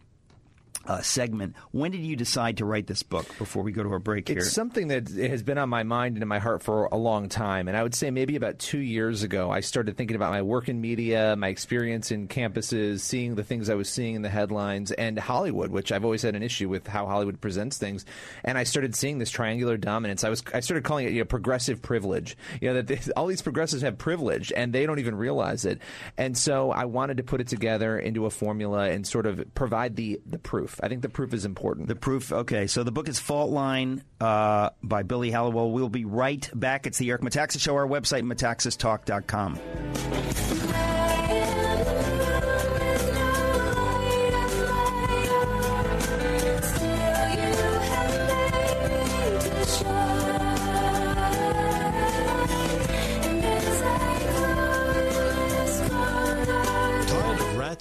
Uh, 0.85 1.01
segment. 1.01 1.55
When 1.71 1.91
did 1.91 2.01
you 2.01 2.15
decide 2.15 2.57
to 2.57 2.65
write 2.65 2.87
this 2.87 3.03
book? 3.03 3.27
Before 3.37 3.61
we 3.61 3.71
go 3.71 3.83
to 3.83 3.89
our 3.91 3.99
break 3.99 4.27
here, 4.27 4.39
It's 4.39 4.51
something 4.51 4.87
that 4.87 5.09
has 5.09 5.43
been 5.43 5.59
on 5.59 5.69
my 5.69 5.83
mind 5.83 6.15
and 6.15 6.23
in 6.23 6.27
my 6.27 6.39
heart 6.39 6.63
for 6.63 6.85
a 6.85 6.97
long 6.97 7.29
time. 7.29 7.67
And 7.67 7.77
I 7.77 7.83
would 7.83 7.93
say 7.93 8.09
maybe 8.09 8.35
about 8.35 8.57
two 8.57 8.79
years 8.79 9.21
ago, 9.21 9.51
I 9.51 9.59
started 9.59 9.97
thinking 9.97 10.15
about 10.15 10.31
my 10.31 10.41
work 10.41 10.67
in 10.67 10.81
media, 10.81 11.35
my 11.37 11.49
experience 11.49 12.11
in 12.11 12.27
campuses, 12.27 13.01
seeing 13.01 13.35
the 13.35 13.43
things 13.43 13.69
I 13.69 13.75
was 13.75 13.87
seeing 13.89 14.15
in 14.15 14.21
the 14.23 14.29
headlines, 14.29 14.91
and 14.91 15.19
Hollywood, 15.19 15.69
which 15.69 15.91
I've 15.91 16.05
always 16.05 16.23
had 16.23 16.35
an 16.35 16.41
issue 16.41 16.69
with 16.69 16.87
how 16.87 17.05
Hollywood 17.05 17.39
presents 17.39 17.77
things. 17.77 18.05
And 18.43 18.57
I 18.57 18.63
started 18.63 18.95
seeing 18.95 19.19
this 19.19 19.29
triangular 19.29 19.77
dominance. 19.77 20.23
I 20.23 20.29
was 20.29 20.41
I 20.53 20.61
started 20.61 20.85
calling 20.85 21.05
it 21.05 21.11
you 21.11 21.19
know, 21.19 21.25
progressive 21.25 21.81
privilege. 21.81 22.35
You 22.61 22.69
know 22.69 22.75
that 22.75 22.87
this, 22.87 23.09
all 23.15 23.27
these 23.27 23.43
progressives 23.43 23.83
have 23.83 23.97
privilege 23.97 24.51
and 24.55 24.73
they 24.73 24.85
don't 24.87 24.99
even 24.99 25.15
realize 25.15 25.65
it. 25.65 25.81
And 26.17 26.37
so 26.37 26.71
I 26.71 26.85
wanted 26.85 27.17
to 27.17 27.23
put 27.23 27.41
it 27.41 27.47
together 27.47 27.99
into 27.99 28.25
a 28.25 28.29
formula 28.29 28.89
and 28.89 29.05
sort 29.05 29.25
of 29.27 29.43
provide 29.53 29.95
the 29.95 30.19
the 30.25 30.39
proof. 30.39 30.68
I 30.81 30.87
think 30.87 31.01
the 31.01 31.09
proof 31.09 31.33
is 31.33 31.45
important. 31.45 31.87
The 31.87 31.95
proof. 31.95 32.31
Okay, 32.31 32.67
so 32.67 32.83
the 32.83 32.91
book 32.91 33.07
is 33.07 33.19
Fault 33.19 33.51
Line 33.51 34.03
uh, 34.19 34.71
by 34.83 35.03
Billy 35.03 35.31
Hallowell. 35.31 35.71
We'll 35.71 35.89
be 35.89 36.05
right 36.05 36.49
back. 36.53 36.87
It's 36.87 36.97
the 36.97 37.09
Eric 37.09 37.21
Metaxas 37.21 37.61
Show. 37.61 37.75
Our 37.75 37.87
website, 37.87 38.23
metaxastalk.com. 38.23 40.98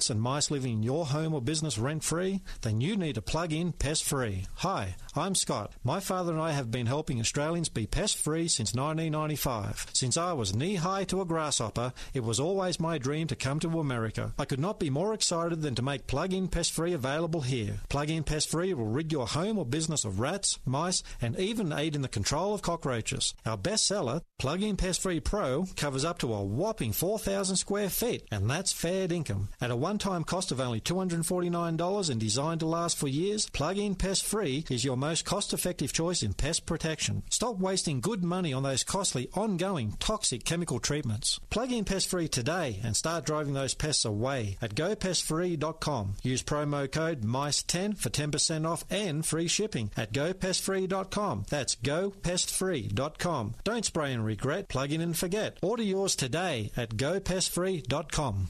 and 0.09 0.21
mice 0.21 0.51
living 0.51 0.73
in 0.73 0.83
your 0.83 1.05
home 1.05 1.33
or 1.33 1.41
business 1.41 1.77
rent 1.77 2.03
free? 2.03 2.41
Then 2.61 2.81
you 2.81 2.95
need 2.95 3.15
to 3.15 3.21
plug 3.21 3.53
in 3.53 3.71
Pest 3.71 4.03
Free. 4.03 4.45
Hi, 4.55 4.95
I'm 5.15 5.33
Scott. 5.33 5.73
My 5.83 5.99
father 5.99 6.31
and 6.33 6.41
I 6.41 6.51
have 6.51 6.69
been 6.69 6.85
helping 6.85 7.19
Australians 7.19 7.67
be 7.67 7.87
pest 7.87 8.15
free 8.17 8.47
since 8.47 8.75
1995. 8.75 9.87
Since 9.91 10.17
I 10.17 10.33
was 10.33 10.55
knee 10.55 10.75
high 10.75 11.03
to 11.05 11.21
a 11.21 11.25
grasshopper, 11.25 11.93
it 12.13 12.23
was 12.23 12.39
always 12.39 12.79
my 12.79 12.99
dream 12.99 13.25
to 13.27 13.35
come 13.35 13.59
to 13.61 13.79
America. 13.79 14.33
I 14.37 14.45
could 14.45 14.59
not 14.59 14.79
be 14.79 14.91
more 14.91 15.15
excited 15.15 15.63
than 15.63 15.73
to 15.75 15.81
make 15.81 16.05
Plug 16.05 16.31
In 16.31 16.47
Pest 16.47 16.73
Free 16.73 16.93
available 16.93 17.41
here. 17.41 17.79
Plug 17.89 18.11
In 18.11 18.23
Pest 18.23 18.51
Free 18.51 18.71
will 18.75 18.85
rid 18.85 19.11
your 19.11 19.25
home 19.25 19.57
or 19.57 19.65
business 19.65 20.05
of 20.05 20.19
rats, 20.19 20.59
mice, 20.63 21.01
and 21.19 21.39
even 21.39 21.73
aid 21.73 21.95
in 21.95 22.03
the 22.03 22.07
control 22.07 22.53
of 22.53 22.61
cockroaches. 22.61 23.33
Our 23.47 23.57
bestseller, 23.57 24.21
Plug 24.37 24.61
In 24.61 24.77
Pest 24.77 25.01
Free 25.01 25.19
Pro, 25.19 25.65
covers 25.75 26.05
up 26.05 26.19
to 26.19 26.31
a 26.31 26.43
whopping 26.43 26.93
4,000 26.93 27.55
square 27.55 27.89
feet, 27.89 28.27
and 28.29 28.47
that's 28.47 28.71
fair 28.71 29.11
income. 29.11 29.49
At 29.59 29.71
a 29.71 29.75
one 29.75 29.97
time 29.97 30.23
cost 30.23 30.51
of 30.51 30.61
only 30.61 30.81
$249 30.81 32.09
and 32.11 32.19
designed 32.19 32.59
to 32.59 32.67
last 32.67 32.95
for 32.95 33.07
years, 33.07 33.49
Plug 33.49 33.79
In 33.79 33.95
Pest 33.95 34.23
Free 34.23 34.65
is 34.69 34.85
your 34.85 34.99
most 34.99 35.08
cost 35.21 35.53
effective 35.53 35.91
choice 35.91 36.23
in 36.23 36.33
pest 36.33 36.65
protection. 36.65 37.23
Stop 37.29 37.57
wasting 37.57 37.99
good 37.99 38.23
money 38.23 38.53
on 38.53 38.63
those 38.63 38.83
costly, 38.83 39.27
ongoing, 39.33 39.93
toxic 39.99 40.45
chemical 40.45 40.79
treatments. 40.79 41.39
Plug 41.49 41.71
in 41.71 41.85
Pest 41.85 42.09
Free 42.09 42.27
today 42.27 42.79
and 42.83 42.95
start 42.95 43.25
driving 43.25 43.53
those 43.53 43.73
pests 43.73 44.05
away 44.05 44.57
at 44.61 44.75
gopestfree.com. 44.75 46.15
Use 46.23 46.43
promo 46.43 46.91
code 46.91 47.23
MICE10 47.23 47.97
for 47.97 48.09
10% 48.09 48.67
off 48.67 48.85
and 48.89 49.25
free 49.25 49.47
shipping 49.47 49.91
at 49.97 50.13
gopestfree.com. 50.13 51.45
That's 51.49 51.75
gopestfree.com. 51.75 53.55
Don't 53.63 53.85
spray 53.85 54.13
and 54.13 54.25
regret, 54.25 54.69
plug 54.69 54.91
in 54.91 55.01
and 55.01 55.17
forget. 55.17 55.57
Order 55.61 55.83
yours 55.83 56.15
today 56.15 56.71
at 56.77 56.91
gopestfree.com. 56.91 58.49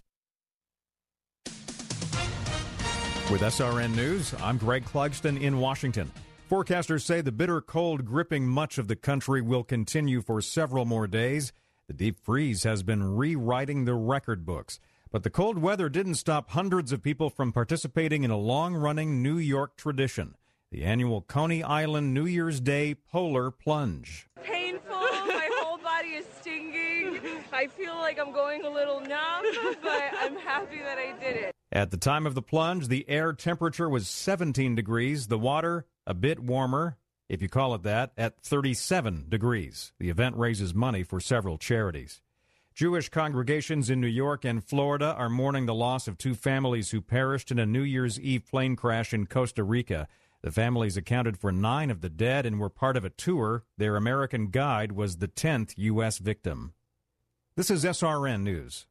With 3.31 3.41
SRN 3.41 3.95
News, 3.95 4.34
I'm 4.41 4.57
Greg 4.57 4.86
Clugston 4.86 5.40
in 5.40 5.60
Washington. 5.60 6.11
Forecasters 6.50 7.04
say 7.04 7.22
the 7.22 7.32
bitter 7.32 7.62
cold 7.62 8.06
gripping 8.06 8.48
much 8.48 8.80
of 8.80 8.88
the 8.88 8.96
country 8.96 9.40
will 9.40 9.64
continue 9.64 10.20
for 10.20 10.42
several 10.42 10.84
more 10.84 11.06
days. 11.06 11.54
The 11.86 11.94
deep 11.94 12.18
freeze 12.20 12.64
has 12.64 12.82
been 12.82 13.16
rewriting 13.16 13.86
the 13.86 13.94
record 13.94 14.48
books. 14.48 14.80
But 15.12 15.22
the 15.22 15.30
cold 15.30 15.60
weather 15.60 15.90
didn't 15.90 16.16
stop 16.16 16.50
hundreds 16.50 16.92
of 16.92 17.04
people 17.04 17.30
from 17.30 17.54
participating 17.54 18.24
in 18.24 18.32
a 18.32 18.38
long 18.38 18.74
running 18.74 19.22
New 19.22 19.38
York 19.38 19.78
tradition 19.78 20.34
the 20.72 20.84
annual 20.84 21.22
Coney 21.22 21.62
Island 21.62 22.16
New 22.16 22.26
Year's 22.26 22.60
Day 22.60 22.96
Polar 22.96 23.52
Plunge. 23.52 24.28
Painful, 24.42 24.90
my 24.90 25.50
whole 25.60 25.78
body 25.78 26.10
is 26.10 26.26
stinging. 26.42 27.20
I 27.54 27.68
feel 27.68 27.94
like 27.96 28.20
I'm 28.20 28.32
going 28.32 28.64
a 28.66 28.70
little 28.70 29.02
numb, 29.02 29.46
but 29.84 30.04
I'm 30.20 30.36
happy 30.38 30.80
that 30.80 30.98
I 30.98 31.14
did 31.20 31.36
it. 31.36 31.56
At 31.72 31.92
the 31.92 31.98
time 31.98 32.26
of 32.26 32.34
the 32.34 32.42
plunge, 32.42 32.88
the 32.88 33.08
air 33.08 33.34
temperature 33.34 33.88
was 33.88 34.08
17 34.08 34.74
degrees, 34.74 35.28
the 35.28 35.38
water 35.38 35.86
a 36.10 36.14
bit 36.15 36.40
warmer, 36.40 36.98
if 37.30 37.40
you 37.40 37.48
call 37.48 37.76
it 37.76 37.84
that, 37.84 38.11
at 38.18 38.41
37 38.41 39.27
degrees. 39.30 39.94
The 39.99 40.10
event 40.10 40.36
raises 40.36 40.73
money 40.73 41.03
for 41.03 41.19
several 41.19 41.60
charities. 41.60 42.22
Jewish 42.73 43.10
congregations 43.10 43.91
in 43.91 44.02
New 44.02 44.07
York 44.07 44.44
and 44.44 44.64
Florida 44.64 45.14
are 45.15 45.30
mourning 45.30 45.68
the 45.68 45.73
loss 45.76 46.07
of 46.07 46.18
two 46.18 46.34
families 46.34 46.90
who 46.90 46.99
perished 46.99 47.52
in 47.52 47.60
a 47.60 47.65
New 47.65 47.84
Year's 47.84 48.19
Eve 48.19 48.48
plane 48.49 48.76
crash 48.76 49.14
in 49.14 49.27
Costa 49.27 49.64
Rica. 49.64 50.07
The 50.41 50.52
families 50.52 50.98
accounted 50.98 51.38
for 51.38 51.52
nine 51.52 51.91
of 51.91 52.02
the 52.02 52.10
dead 52.10 52.44
and 52.44 52.60
were 52.60 52.69
part 52.69 52.98
of 52.98 53.06
a 53.06 53.11
tour. 53.11 53.65
Their 53.77 53.95
American 53.95 54.48
guide 54.48 54.94
was 54.94 55.18
the 55.18 55.27
10th 55.27 55.73
U.S. 55.77 56.18
victim. 56.18 56.73
This 57.56 57.69
is 57.69 57.84
SRN 57.84 58.41
News. 58.41 58.88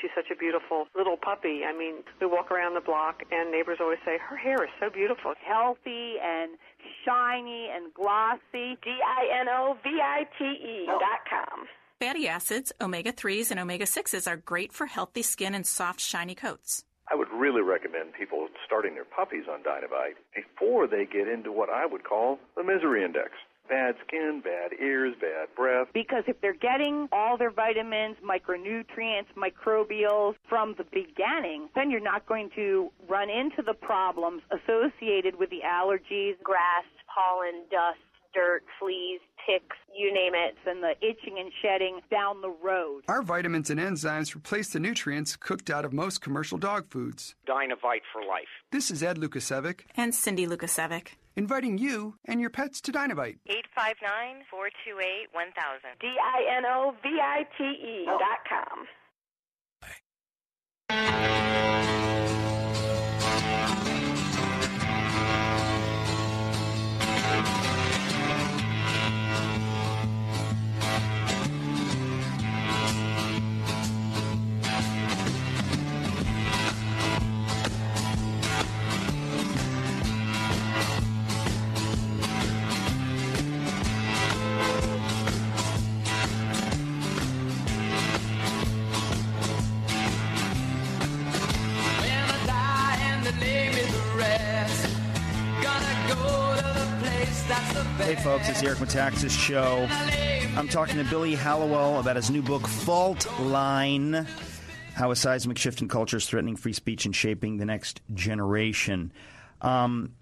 She's 0.00 0.10
such 0.14 0.30
a 0.30 0.36
beautiful 0.36 0.86
little 0.94 1.16
puppy. 1.16 1.62
I 1.64 1.76
mean, 1.76 2.04
we 2.20 2.26
walk 2.26 2.50
around 2.50 2.74
the 2.74 2.80
block 2.80 3.22
and 3.30 3.50
neighbors 3.50 3.78
always 3.80 3.98
say, 4.04 4.18
her 4.18 4.36
hair 4.36 4.62
is 4.62 4.70
so 4.78 4.90
beautiful. 4.90 5.34
Healthy 5.40 6.16
and 6.22 6.58
shiny 7.04 7.70
and 7.74 7.92
glossy. 7.94 8.76
D-I-N-O-V-I-T-E 8.84 10.86
oh. 10.88 10.98
dot 10.98 11.24
com. 11.28 11.66
Fatty 11.98 12.28
acids, 12.28 12.72
omega 12.78 13.10
3s, 13.10 13.50
and 13.50 13.58
omega 13.58 13.86
6s 13.86 14.30
are 14.30 14.36
great 14.36 14.70
for 14.70 14.84
healthy 14.84 15.22
skin 15.22 15.54
and 15.54 15.66
soft, 15.66 15.98
shiny 15.98 16.34
coats. 16.34 16.84
I 17.10 17.14
would 17.14 17.28
really 17.32 17.62
recommend 17.62 18.12
people 18.12 18.48
starting 18.66 18.94
their 18.94 19.06
puppies 19.06 19.44
on 19.50 19.62
Dinovite 19.62 20.16
before 20.34 20.86
they 20.86 21.06
get 21.06 21.28
into 21.28 21.52
what 21.52 21.70
I 21.70 21.86
would 21.86 22.04
call 22.04 22.38
the 22.56 22.64
misery 22.64 23.04
index. 23.04 23.30
Bad 23.68 23.96
skin, 24.06 24.40
bad 24.44 24.72
ears, 24.80 25.14
bad 25.20 25.48
breath. 25.56 25.88
Because 25.92 26.24
if 26.26 26.40
they're 26.40 26.54
getting 26.54 27.08
all 27.12 27.36
their 27.36 27.50
vitamins, 27.50 28.16
micronutrients, 28.24 29.26
microbials 29.36 30.34
from 30.48 30.74
the 30.78 30.84
beginning, 30.84 31.68
then 31.74 31.90
you're 31.90 32.00
not 32.00 32.26
going 32.26 32.50
to 32.56 32.90
run 33.08 33.28
into 33.30 33.62
the 33.62 33.74
problems 33.74 34.42
associated 34.50 35.36
with 35.38 35.50
the 35.50 35.60
allergies, 35.66 36.40
Grass, 36.42 36.84
pollen, 37.12 37.64
dust, 37.70 37.98
dirt, 38.34 38.62
fleas, 38.78 39.20
ticks, 39.46 39.76
you 39.96 40.12
name 40.12 40.32
it. 40.34 40.54
and 40.66 40.82
the 40.82 40.92
itching 41.00 41.38
and 41.38 41.50
shedding 41.62 42.00
down 42.10 42.40
the 42.42 42.50
road. 42.62 43.02
Our 43.08 43.22
vitamins 43.22 43.70
and 43.70 43.80
enzymes 43.80 44.34
replace 44.34 44.68
the 44.70 44.80
nutrients 44.80 45.36
cooked 45.36 45.70
out 45.70 45.84
of 45.84 45.92
most 45.92 46.20
commercial 46.20 46.58
dog 46.58 46.86
foods. 46.90 47.34
Dinovite 47.48 48.02
for 48.12 48.22
life. 48.22 48.48
This 48.72 48.90
is 48.90 49.02
Ed 49.02 49.16
Lukacevic, 49.18 49.80
And 49.96 50.14
Cindy 50.14 50.46
Lukacevic. 50.46 51.08
Inviting 51.36 51.76
you 51.76 52.14
and 52.24 52.40
your 52.40 52.48
pets 52.48 52.80
to 52.82 52.92
Dinovite. 52.92 53.38
859-428-1000. 53.48 55.98
D-I-N-O-V-I-T-E 56.00 58.06
dot 58.06 58.38
com. 58.48 58.86
Folks, 98.56 98.66
Eric 98.66 98.78
Metaxas 98.78 99.38
Show. 99.38 99.86
I'm 100.56 100.68
talking 100.68 100.96
to 100.96 101.04
Billy 101.04 101.34
Hallowell 101.34 102.00
about 102.00 102.16
his 102.16 102.30
new 102.30 102.40
book, 102.40 102.66
Fault 102.66 103.28
Line 103.40 104.26
How 104.94 105.10
a 105.10 105.16
Seismic 105.16 105.58
Shift 105.58 105.82
in 105.82 105.88
Culture 105.88 106.16
is 106.16 106.26
Threatening 106.26 106.56
Free 106.56 106.72
Speech 106.72 107.04
and 107.04 107.14
Shaping 107.14 107.58
the 107.58 107.66
Next 107.66 108.00
Generation. 108.14 109.12
Um, 109.60 110.14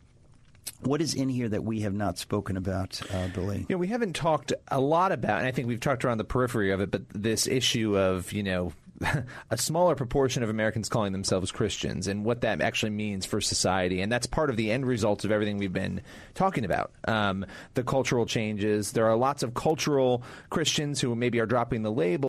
what 0.80 1.00
is 1.00 1.14
in 1.14 1.28
here 1.28 1.48
that 1.48 1.62
we 1.62 1.82
have 1.82 1.94
not 1.94 2.18
spoken 2.18 2.56
about, 2.56 3.00
uh, 3.12 3.28
Billy? 3.28 3.66
You 3.68 3.76
know, 3.76 3.78
we 3.78 3.86
haven't 3.86 4.16
talked 4.16 4.52
a 4.68 4.80
lot 4.80 5.12
about, 5.12 5.38
and 5.38 5.46
I 5.46 5.52
think 5.52 5.68
we've 5.68 5.78
talked 5.78 6.04
around 6.04 6.18
the 6.18 6.24
periphery 6.24 6.72
of 6.72 6.80
it, 6.80 6.90
but 6.90 7.08
this 7.10 7.46
issue 7.46 7.96
of, 7.96 8.32
you 8.32 8.42
know, 8.42 8.72
a 9.50 9.56
smaller 9.56 9.94
proportion 9.94 10.42
of 10.42 10.50
Americans 10.50 10.88
calling 10.88 11.12
themselves 11.12 11.50
Christians 11.50 12.06
and 12.06 12.24
what 12.24 12.42
that 12.42 12.60
actually 12.60 12.90
means 12.90 13.26
for 13.26 13.40
society. 13.40 14.00
And 14.00 14.10
that's 14.10 14.26
part 14.26 14.50
of 14.50 14.56
the 14.56 14.70
end 14.70 14.86
results 14.86 15.24
of 15.24 15.32
everything 15.32 15.58
we've 15.58 15.72
been 15.72 16.02
talking 16.34 16.64
about. 16.64 16.92
Um, 17.06 17.46
the 17.74 17.82
cultural 17.82 18.26
changes. 18.26 18.92
There 18.92 19.06
are 19.06 19.16
lots 19.16 19.42
of 19.42 19.54
cultural 19.54 20.22
Christians 20.50 21.00
who 21.00 21.14
maybe 21.14 21.40
are 21.40 21.46
dropping 21.46 21.82
the 21.82 21.92
label. 21.92 22.28